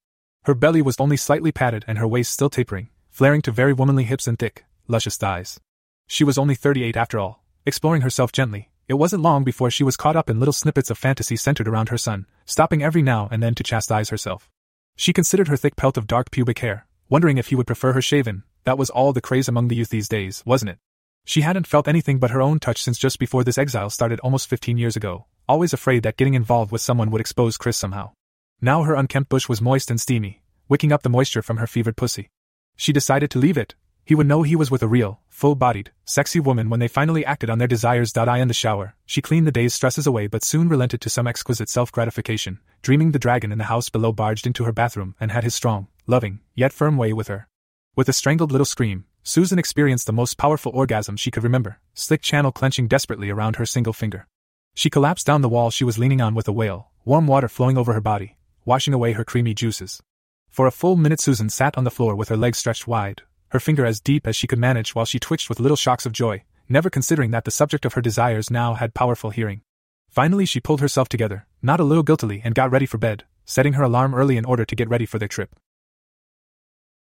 Her 0.46 0.56
belly 0.56 0.82
was 0.82 1.00
only 1.00 1.18
slightly 1.18 1.52
padded 1.52 1.86
and 1.88 2.00
her 2.00 2.08
waist 2.08 2.32
still 2.32 2.50
tapering, 2.50 2.90
flaring 3.10 3.42
to 3.44 3.52
very 3.52 3.74
womanly 3.74 4.06
hips 4.06 4.28
and 4.28 4.40
thick, 4.40 4.66
luscious 4.88 5.16
thighs. 5.16 5.60
She 6.08 6.24
was 6.24 6.38
only 6.38 6.56
38 6.56 6.98
after 6.98 7.20
all, 7.20 7.44
exploring 7.66 8.02
herself 8.02 8.32
gently. 8.32 8.72
It 8.88 8.94
wasn't 8.94 9.22
long 9.22 9.44
before 9.44 9.70
she 9.70 9.84
was 9.84 9.98
caught 9.98 10.16
up 10.16 10.30
in 10.30 10.40
little 10.40 10.54
snippets 10.54 10.90
of 10.90 10.98
fantasy 10.98 11.36
centered 11.36 11.68
around 11.68 11.90
her 11.90 11.98
son, 11.98 12.26
stopping 12.46 12.82
every 12.82 13.02
now 13.02 13.28
and 13.30 13.44
then 13.44 13.54
to 13.56 13.64
chastise 13.64 14.10
herself. 14.10 14.50
She 14.96 15.12
considered 15.12 15.50
her 15.50 15.58
thick 15.58 15.76
pelt 15.76 15.98
of 15.98 16.08
dark 16.08 16.32
pubic 16.32 16.60
hair, 16.60 16.88
wondering 17.10 17.38
if 17.38 17.48
he 17.48 17.56
would 17.56 17.68
prefer 17.68 17.92
her 17.92 18.02
shaven. 18.02 18.44
That 18.64 18.78
was 18.78 18.90
all 18.90 19.12
the 19.12 19.20
craze 19.20 19.50
among 19.50 19.68
the 19.68 19.76
youth 19.76 19.90
these 19.90 20.08
days, 20.08 20.42
wasn't 20.46 20.72
it? 20.72 20.78
She 21.26 21.42
hadn't 21.42 21.68
felt 21.68 21.90
anything 21.90 22.18
but 22.18 22.32
her 22.32 22.42
own 22.42 22.60
touch 22.60 22.82
since 22.82 22.98
just 22.98 23.20
before 23.20 23.44
this 23.44 23.58
exile 23.58 23.90
started 23.90 24.22
almost 24.22 24.48
15 24.48 24.78
years 24.78 24.96
ago, 24.96 25.26
always 25.50 25.74
afraid 25.74 26.04
that 26.04 26.16
getting 26.16 26.34
involved 26.34 26.72
with 26.72 26.80
someone 26.80 27.12
would 27.12 27.20
expose 27.20 27.58
Chris 27.58 27.76
somehow. 27.76 28.14
Now 28.62 28.84
her 28.84 28.96
unkempt 28.96 29.28
bush 29.28 29.50
was 29.50 29.62
moist 29.62 29.92
and 29.92 30.00
steamy, 30.00 30.44
wicking 30.70 30.94
up 30.94 31.04
the 31.04 31.10
moisture 31.10 31.42
from 31.42 31.58
her 31.58 31.68
fevered 31.68 31.98
pussy. 31.98 32.30
She 32.78 32.94
decided 32.94 33.30
to 33.32 33.40
leave 33.40 33.58
it. 33.58 33.76
He 34.08 34.16
would 34.16 34.26
know 34.26 34.44
he 34.44 34.56
was 34.56 34.72
with 34.72 34.82
a 34.82 34.88
real, 34.88 35.20
full 35.28 35.54
bodied, 35.54 35.92
sexy 36.06 36.40
woman 36.40 36.70
when 36.70 36.80
they 36.80 36.88
finally 36.88 37.26
acted 37.26 37.50
on 37.50 37.58
their 37.58 37.68
desires. 37.68 38.16
I 38.16 38.38
in 38.38 38.48
the 38.48 38.54
shower, 38.54 38.96
she 39.06 39.22
cleaned 39.22 39.46
the 39.46 39.52
day's 39.52 39.74
stresses 39.74 40.08
away 40.08 40.28
but 40.28 40.46
soon 40.46 40.70
relented 40.70 41.02
to 41.02 41.10
some 41.10 41.28
exquisite 41.28 41.68
self 41.68 41.92
gratification, 41.92 42.62
dreaming 42.82 43.12
the 43.12 43.20
dragon 43.20 43.52
in 43.52 43.58
the 43.58 43.66
house 43.66 43.90
below 43.90 44.14
barged 44.14 44.48
into 44.48 44.64
her 44.64 44.72
bathroom 44.72 45.16
and 45.20 45.30
had 45.30 45.44
his 45.44 45.56
strong, 45.56 45.88
loving, 46.06 46.40
yet 46.56 46.72
firm 46.72 46.96
way 46.96 47.12
with 47.12 47.28
her. 47.28 47.50
With 47.98 48.08
a 48.08 48.14
strangled 48.14 48.50
little 48.50 48.64
scream, 48.64 49.04
Susan 49.24 49.60
experienced 49.60 50.06
the 50.06 50.14
most 50.14 50.38
powerful 50.38 50.72
orgasm 50.74 51.18
she 51.18 51.30
could 51.30 51.44
remember, 51.44 51.82
slick 51.94 52.22
channel 52.22 52.54
clenching 52.54 52.88
desperately 52.88 53.30
around 53.30 53.58
her 53.58 53.66
single 53.66 53.92
finger. 53.92 54.26
She 54.74 54.90
collapsed 54.90 55.28
down 55.28 55.42
the 55.42 55.50
wall 55.50 55.70
she 55.70 55.84
was 55.84 56.00
leaning 56.00 56.22
on 56.22 56.34
with 56.34 56.48
a 56.48 56.54
wail, 56.54 56.92
warm 57.04 57.28
water 57.28 57.50
flowing 57.50 57.78
over 57.78 57.92
her 57.92 58.00
body, 58.00 58.38
washing 58.64 58.94
away 58.94 59.12
her 59.12 59.26
creamy 59.26 59.54
juices. 59.54 60.02
For 60.50 60.66
a 60.66 60.72
full 60.72 60.96
minute, 60.96 61.20
Susan 61.20 61.50
sat 61.50 61.78
on 61.78 61.84
the 61.84 61.92
floor 61.92 62.16
with 62.16 62.30
her 62.30 62.38
legs 62.38 62.58
stretched 62.58 62.88
wide, 62.88 63.24
her 63.50 63.60
finger 63.60 63.86
as 63.86 64.00
deep 64.00 64.28
as 64.28 64.36
she 64.36 64.48
could 64.48 64.60
manage 64.60 64.94
while 64.94 65.06
she 65.06 65.20
twitched 65.20 65.50
with 65.50 65.60
little 65.60 65.78
shocks 65.78 66.06
of 66.06 66.12
joy, 66.12 66.44
never 66.70 66.90
considering 66.90 67.32
that 67.32 67.46
the 67.46 67.52
subject 67.52 67.86
of 67.86 67.94
her 67.94 68.02
desires 68.02 68.52
now 68.52 68.74
had 68.74 68.94
powerful 68.94 69.30
hearing. 69.30 69.62
Finally, 70.10 70.46
she 70.46 70.60
pulled 70.60 70.82
herself 70.82 71.10
together, 71.10 71.46
not 71.62 71.80
a 71.80 71.84
little 71.84 72.04
guiltily, 72.04 72.42
and 72.44 72.56
got 72.56 72.72
ready 72.72 72.86
for 72.86 72.98
bed, 72.98 73.24
setting 73.46 73.74
her 73.74 73.84
alarm 73.84 74.14
early 74.14 74.38
in 74.38 74.46
order 74.46 74.66
to 74.66 74.76
get 74.76 74.90
ready 74.90 75.06
for 75.06 75.20
their 75.20 75.28
trip. 75.28 75.56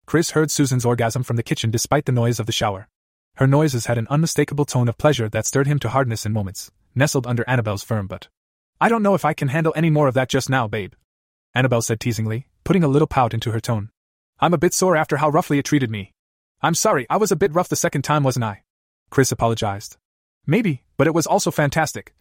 Chris 0.07 0.31
heard 0.31 0.51
Susan's 0.51 0.85
orgasm 0.85 1.23
from 1.23 1.37
the 1.37 1.43
kitchen 1.43 1.71
despite 1.71 2.05
the 2.05 2.13
noise 2.13 2.39
of 2.39 2.47
the 2.47 2.53
shower. 2.53 2.89
Her 3.35 3.47
noises 3.47 3.87
had 3.87 3.99
an 3.99 4.07
unmistakable 4.09 4.65
tone 4.65 4.89
of 4.89 4.99
pleasure 4.99 5.29
that 5.29 5.47
stirred 5.47 5.67
him 5.67 5.79
to 5.81 5.89
hardness 5.89 6.25
in 6.25 6.33
moments, 6.33 6.71
nestled 6.95 7.27
under 7.27 7.45
Annabelle's 7.49 7.83
firm 7.83 8.07
butt. 8.07 8.29
I 8.81 8.89
don't 8.89 9.03
know 9.03 9.15
if 9.15 9.25
I 9.25 9.35
can 9.35 9.49
handle 9.49 9.73
any 9.75 9.91
more 9.91 10.09
of 10.09 10.15
that 10.15 10.29
just 10.29 10.49
now, 10.49 10.69
babe. 10.69 10.93
Annabelle 11.55 11.83
said 11.83 11.99
teasingly, 11.99 12.47
putting 12.65 12.85
a 12.85 12.89
little 12.89 13.09
pout 13.09 13.35
into 13.35 13.51
her 13.51 13.61
tone. 13.61 13.91
I'm 14.39 14.55
a 14.55 14.59
bit 14.59 14.75
sore 14.75 14.97
after 14.97 15.17
how 15.17 15.31
roughly 15.31 15.59
it 15.59 15.65
treated 15.65 15.91
me. 15.91 16.13
I'm 16.63 16.75
sorry, 16.75 17.07
I 17.11 17.17
was 17.19 17.31
a 17.31 17.37
bit 17.37 17.55
rough 17.55 17.69
the 17.69 17.77
second 17.77 18.03
time, 18.03 18.23
wasn't 18.23 18.45
I? 18.45 18.63
Chris 19.11 19.31
apologized. 19.31 19.97
Maybe, 20.47 20.83
but 20.97 21.07
it 21.07 21.15
was 21.15 21.27
also 21.27 21.51
fantastic. 21.51 22.15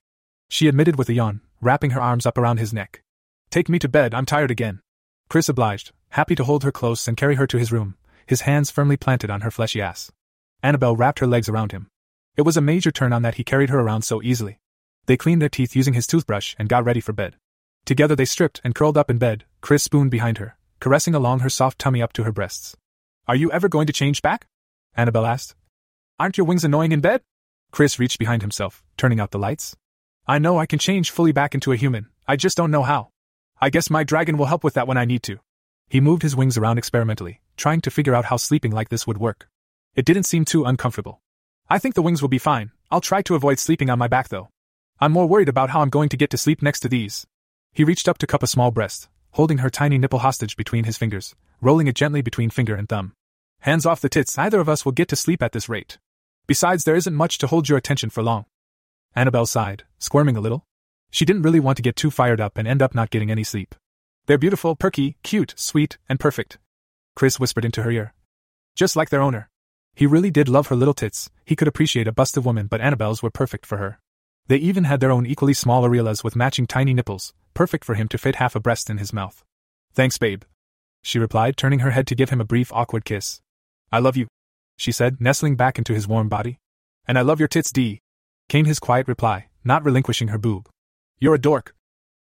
She 0.49 0.68
admitted 0.68 0.98
with 0.98 1.10
a 1.10 1.14
yawn, 1.14 1.41
wrapping 1.62 1.91
her 1.91 2.02
arms 2.02 2.26
up 2.26 2.38
around 2.38 2.60
his 2.60 2.74
neck. 2.74 3.02
Take 3.49 3.70
me 3.70 3.80
to 3.80 3.88
bed, 3.88 4.14
I'm 4.14 4.26
tired 4.26 4.52
again. 4.52 4.82
Chris 5.30 5.49
obliged, 5.49 5.91
happy 6.10 6.36
to 6.36 6.44
hold 6.44 6.64
her 6.64 6.72
close 6.72 7.07
and 7.07 7.18
carry 7.18 7.36
her 7.36 7.48
to 7.48 7.57
his 7.57 7.72
room, 7.72 7.95
his 8.28 8.41
hands 8.41 8.72
firmly 8.72 8.98
planted 8.98 9.30
on 9.30 9.41
her 9.41 9.52
fleshy 9.52 9.82
ass. 9.82 10.12
Annabelle 10.62 10.95
wrapped 10.95 11.20
her 11.20 11.28
legs 11.28 11.49
around 11.49 11.72
him. 11.72 11.88
It 12.36 12.41
was 12.41 12.57
a 12.57 12.62
major 12.62 12.91
turn 12.91 13.14
on 13.14 13.22
that 13.22 13.36
he 13.36 13.44
carried 13.44 13.70
her 13.70 13.80
around 13.80 14.02
so 14.02 14.22
easily. 14.22 14.60
They 15.06 15.18
cleaned 15.18 15.41
their 15.41 15.49
teeth 15.49 15.76
using 15.76 15.94
his 15.94 16.07
toothbrush 16.07 16.56
and 16.60 16.68
got 16.68 16.84
ready 16.84 16.99
for 16.99 17.14
bed. 17.14 17.36
Together 17.86 18.16
they 18.16 18.26
stripped 18.26 18.60
and 18.64 18.76
curled 18.76 18.98
up 18.98 19.10
in 19.10 19.18
bed, 19.18 19.45
Chris 19.62 19.84
spooned 19.84 20.12
behind 20.12 20.40
her, 20.40 20.57
caressing 20.80 21.16
along 21.16 21.40
her 21.40 21.49
soft 21.49 21.80
tummy 21.80 22.02
up 22.02 22.14
to 22.14 22.24
her 22.24 22.32
breasts. 22.32 22.76
Are 23.28 23.36
you 23.36 23.52
ever 23.52 23.68
going 23.68 23.88
to 23.88 23.94
change 23.94 24.22
back? 24.22 24.46
Annabelle 24.96 25.26
asked. 25.26 25.56
Aren't 26.20 26.38
your 26.38 26.46
wings 26.46 26.64
annoying 26.64 26.92
in 26.92 27.02
bed? 27.02 27.22
Chris 27.72 27.98
reached 27.98 28.20
behind 28.20 28.44
himself, 28.44 28.84
turning 28.98 29.20
out 29.20 29.32
the 29.32 29.40
lights. 29.40 29.76
I 30.28 30.38
know 30.38 30.60
I 30.60 30.68
can 30.68 30.78
change 30.78 31.10
fully 31.10 31.32
back 31.32 31.56
into 31.56 31.72
a 31.72 31.76
human, 31.76 32.10
I 32.28 32.36
just 32.36 32.56
don't 32.56 32.70
know 32.70 32.84
how. 32.84 33.10
I 33.60 33.72
guess 33.72 33.90
my 33.90 34.04
dragon 34.04 34.38
will 34.38 34.46
help 34.46 34.64
with 34.64 34.76
that 34.76 34.88
when 34.88 34.98
I 34.98 35.06
need 35.06 35.24
to. 35.24 35.40
He 35.90 36.00
moved 36.00 36.22
his 36.22 36.36
wings 36.36 36.56
around 36.56 36.78
experimentally, 36.78 37.42
trying 37.58 37.82
to 37.82 37.90
figure 37.90 38.14
out 38.14 38.26
how 38.26 38.38
sleeping 38.38 38.72
like 38.72 38.90
this 38.90 39.08
would 39.08 39.18
work. 39.18 39.50
It 39.96 40.06
didn't 40.06 40.24
seem 40.24 40.46
too 40.46 40.64
uncomfortable. 40.64 41.20
I 41.68 41.80
think 41.80 41.96
the 41.96 42.04
wings 42.04 42.22
will 42.22 42.30
be 42.30 42.38
fine, 42.38 42.74
I'll 42.92 43.02
try 43.02 43.24
to 43.24 43.34
avoid 43.34 43.58
sleeping 43.58 43.90
on 43.90 43.98
my 43.98 44.08
back 44.08 44.30
though. 44.30 44.50
I'm 45.00 45.12
more 45.12 45.26
worried 45.26 45.50
about 45.50 45.72
how 45.72 45.82
I'm 45.82 45.90
going 45.90 46.10
to 46.10 46.18
get 46.18 46.30
to 46.30 46.38
sleep 46.38 46.62
next 46.62 46.82
to 46.82 46.90
these. 46.90 47.26
He 47.74 47.84
reached 47.84 48.08
up 48.08 48.20
to 48.20 48.28
cup 48.28 48.44
a 48.44 48.48
small 48.48 48.70
breast, 48.70 49.10
holding 49.32 49.58
her 49.58 49.72
tiny 49.72 49.98
nipple 49.98 50.20
hostage 50.20 50.56
between 50.56 50.84
his 50.84 50.98
fingers, 50.98 51.36
rolling 51.61 51.88
it 51.88 51.95
gently 51.95 52.22
between 52.22 52.49
finger 52.49 52.76
and 52.76 52.88
thumb. 52.88 53.14
Hands 53.61 53.86
off 53.86 54.02
the 54.02 54.10
tits, 54.10 54.38
neither 54.38 54.60
of 54.60 54.69
us 54.69 54.86
will 54.86 54.91
get 54.91 55.07
to 55.10 55.15
sleep 55.15 55.41
at 55.41 55.52
this 55.52 55.69
rate. 55.69 55.98
Besides, 56.48 56.84
there 56.84 56.95
isn't 56.95 57.15
much 57.15 57.38
to 57.40 57.48
hold 57.48 57.68
your 57.68 57.77
attention 57.77 58.10
for 58.10 58.22
long. 58.22 58.45
Annabelle 59.15 59.45
sighed, 59.45 59.84
squirming 59.98 60.38
a 60.38 60.41
little. 60.41 60.65
She 61.10 61.26
didn't 61.26 61.41
really 61.41 61.60
want 61.60 61.77
to 61.77 61.82
get 61.82 61.95
too 61.95 62.11
fired 62.11 62.41
up 62.41 62.57
and 62.57 62.68
end 62.68 62.82
up 62.82 62.94
not 62.94 63.10
getting 63.10 63.32
any 63.32 63.44
sleep. 63.44 63.73
They're 64.26 64.38
beautiful, 64.38 64.76
perky, 64.76 65.18
cute, 65.23 65.53
sweet, 65.57 65.98
and 66.10 66.19
perfect. 66.19 66.57
Chris 67.15 67.40
whispered 67.40 67.65
into 67.65 67.84
her 67.84 67.91
ear. 67.91 68.14
Just 68.76 68.95
like 68.95 69.10
their 69.10 69.22
owner. 69.22 69.49
He 69.95 70.06
really 70.06 70.30
did 70.30 70.49
love 70.49 70.68
her 70.68 70.76
little 70.76 70.94
tits, 70.94 71.30
he 71.45 71.56
could 71.56 71.68
appreciate 71.68 72.07
a 72.07 72.11
busted 72.11 72.44
woman, 72.44 72.68
but 72.68 72.82
Annabelle's 72.82 73.23
were 73.23 73.30
perfect 73.30 73.65
for 73.65 73.77
her. 73.77 73.99
They 74.48 74.57
even 74.57 74.84
had 74.84 74.99
their 74.99 75.11
own 75.11 75.26
equally 75.26 75.53
small 75.53 75.84
areolas 75.84 76.23
with 76.23 76.36
matching 76.36 76.68
tiny 76.68 76.94
nipples, 76.94 77.34
perfect 77.53 77.86
for 77.86 77.95
him 77.95 78.07
to 78.10 78.18
fit 78.18 78.36
half 78.36 78.56
a 78.56 78.60
breast 78.60 78.90
in 78.90 78.98
his 78.98 79.14
mouth. 79.14 79.44
Thanks, 79.94 80.18
babe. 80.18 80.44
She 81.06 81.19
replied, 81.19 81.56
turning 81.56 81.80
her 81.80 81.91
head 81.91 82.07
to 82.07 82.15
give 82.15 82.32
him 82.32 82.41
a 82.41 82.45
brief, 82.45 82.73
awkward 82.73 83.06
kiss. 83.06 83.40
I 83.91 83.99
love 83.99 84.18
you, 84.18 84.26
she 84.76 84.91
said, 84.91 85.22
nestling 85.22 85.56
back 85.56 85.77
into 85.77 85.94
his 85.94 86.07
warm 86.07 86.30
body. 86.30 86.57
And 87.07 87.15
I 87.15 87.22
love 87.22 87.38
your 87.38 87.48
tits, 87.48 87.72
D. 87.72 87.99
Came 88.49 88.65
his 88.65 88.80
quiet 88.80 89.07
reply, 89.07 89.49
not 89.64 89.86
relinquishing 89.86 90.30
her 90.30 90.40
boob. 90.40 90.68
You're 91.19 91.36
a 91.36 91.40
dork, 91.40 91.76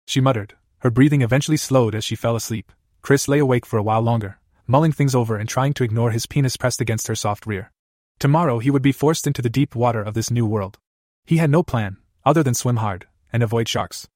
she 0.06 0.20
muttered, 0.20 0.52
her 0.80 0.90
breathing 0.90 1.22
eventually 1.22 1.56
slowed 1.56 1.94
as 1.94 2.04
she 2.04 2.14
fell 2.14 2.36
asleep. 2.36 2.72
Chris 3.00 3.26
lay 3.26 3.38
awake 3.38 3.64
for 3.64 3.78
a 3.78 3.82
while 3.82 4.02
longer, 4.02 4.38
mulling 4.66 4.92
things 4.92 5.14
over 5.14 5.38
and 5.38 5.48
trying 5.48 5.72
to 5.72 5.84
ignore 5.84 6.10
his 6.10 6.26
penis 6.26 6.58
pressed 6.58 6.82
against 6.82 7.06
her 7.06 7.14
soft 7.14 7.46
rear. 7.46 7.72
Tomorrow 8.18 8.58
he 8.58 8.70
would 8.70 8.82
be 8.82 8.92
forced 8.92 9.26
into 9.26 9.40
the 9.40 9.48
deep 9.48 9.74
water 9.74 10.02
of 10.02 10.12
this 10.12 10.30
new 10.30 10.44
world. 10.44 10.76
He 11.24 11.38
had 11.38 11.48
no 11.48 11.62
plan, 11.62 11.96
other 12.26 12.42
than 12.42 12.52
swim 12.52 12.76
hard 12.76 13.06
and 13.32 13.42
avoid 13.42 13.66
sharks. 13.66 14.08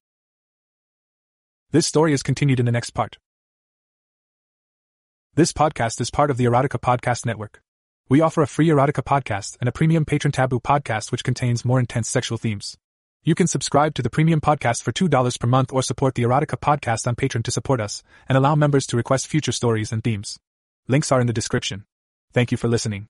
This 1.70 1.86
story 1.86 2.12
is 2.12 2.22
continued 2.22 2.60
in 2.60 2.66
the 2.66 2.72
next 2.72 2.90
part. 2.90 3.16
This 5.38 5.52
podcast 5.52 6.00
is 6.00 6.10
part 6.10 6.32
of 6.32 6.36
the 6.36 6.46
Erotica 6.46 6.80
Podcast 6.80 7.24
Network. 7.24 7.62
We 8.08 8.20
offer 8.20 8.42
a 8.42 8.46
free 8.48 8.66
erotica 8.70 9.04
podcast 9.04 9.56
and 9.60 9.68
a 9.68 9.72
premium 9.78 10.04
patron 10.04 10.32
taboo 10.32 10.58
podcast 10.58 11.12
which 11.12 11.22
contains 11.22 11.64
more 11.64 11.78
intense 11.78 12.08
sexual 12.08 12.38
themes. 12.38 12.76
You 13.22 13.36
can 13.36 13.46
subscribe 13.46 13.94
to 13.94 14.02
the 14.02 14.10
premium 14.10 14.40
podcast 14.40 14.82
for 14.82 14.90
$2 14.90 15.38
per 15.38 15.46
month 15.46 15.72
or 15.72 15.80
support 15.80 16.16
the 16.16 16.24
Erotica 16.24 16.58
podcast 16.58 17.06
on 17.06 17.14
Patreon 17.14 17.44
to 17.44 17.52
support 17.52 17.80
us 17.80 18.02
and 18.28 18.36
allow 18.36 18.56
members 18.56 18.84
to 18.88 18.96
request 18.96 19.28
future 19.28 19.52
stories 19.52 19.92
and 19.92 20.02
themes. 20.02 20.40
Links 20.88 21.12
are 21.12 21.20
in 21.20 21.28
the 21.28 21.32
description. 21.32 21.84
Thank 22.32 22.50
you 22.50 22.58
for 22.58 22.66
listening. 22.66 23.06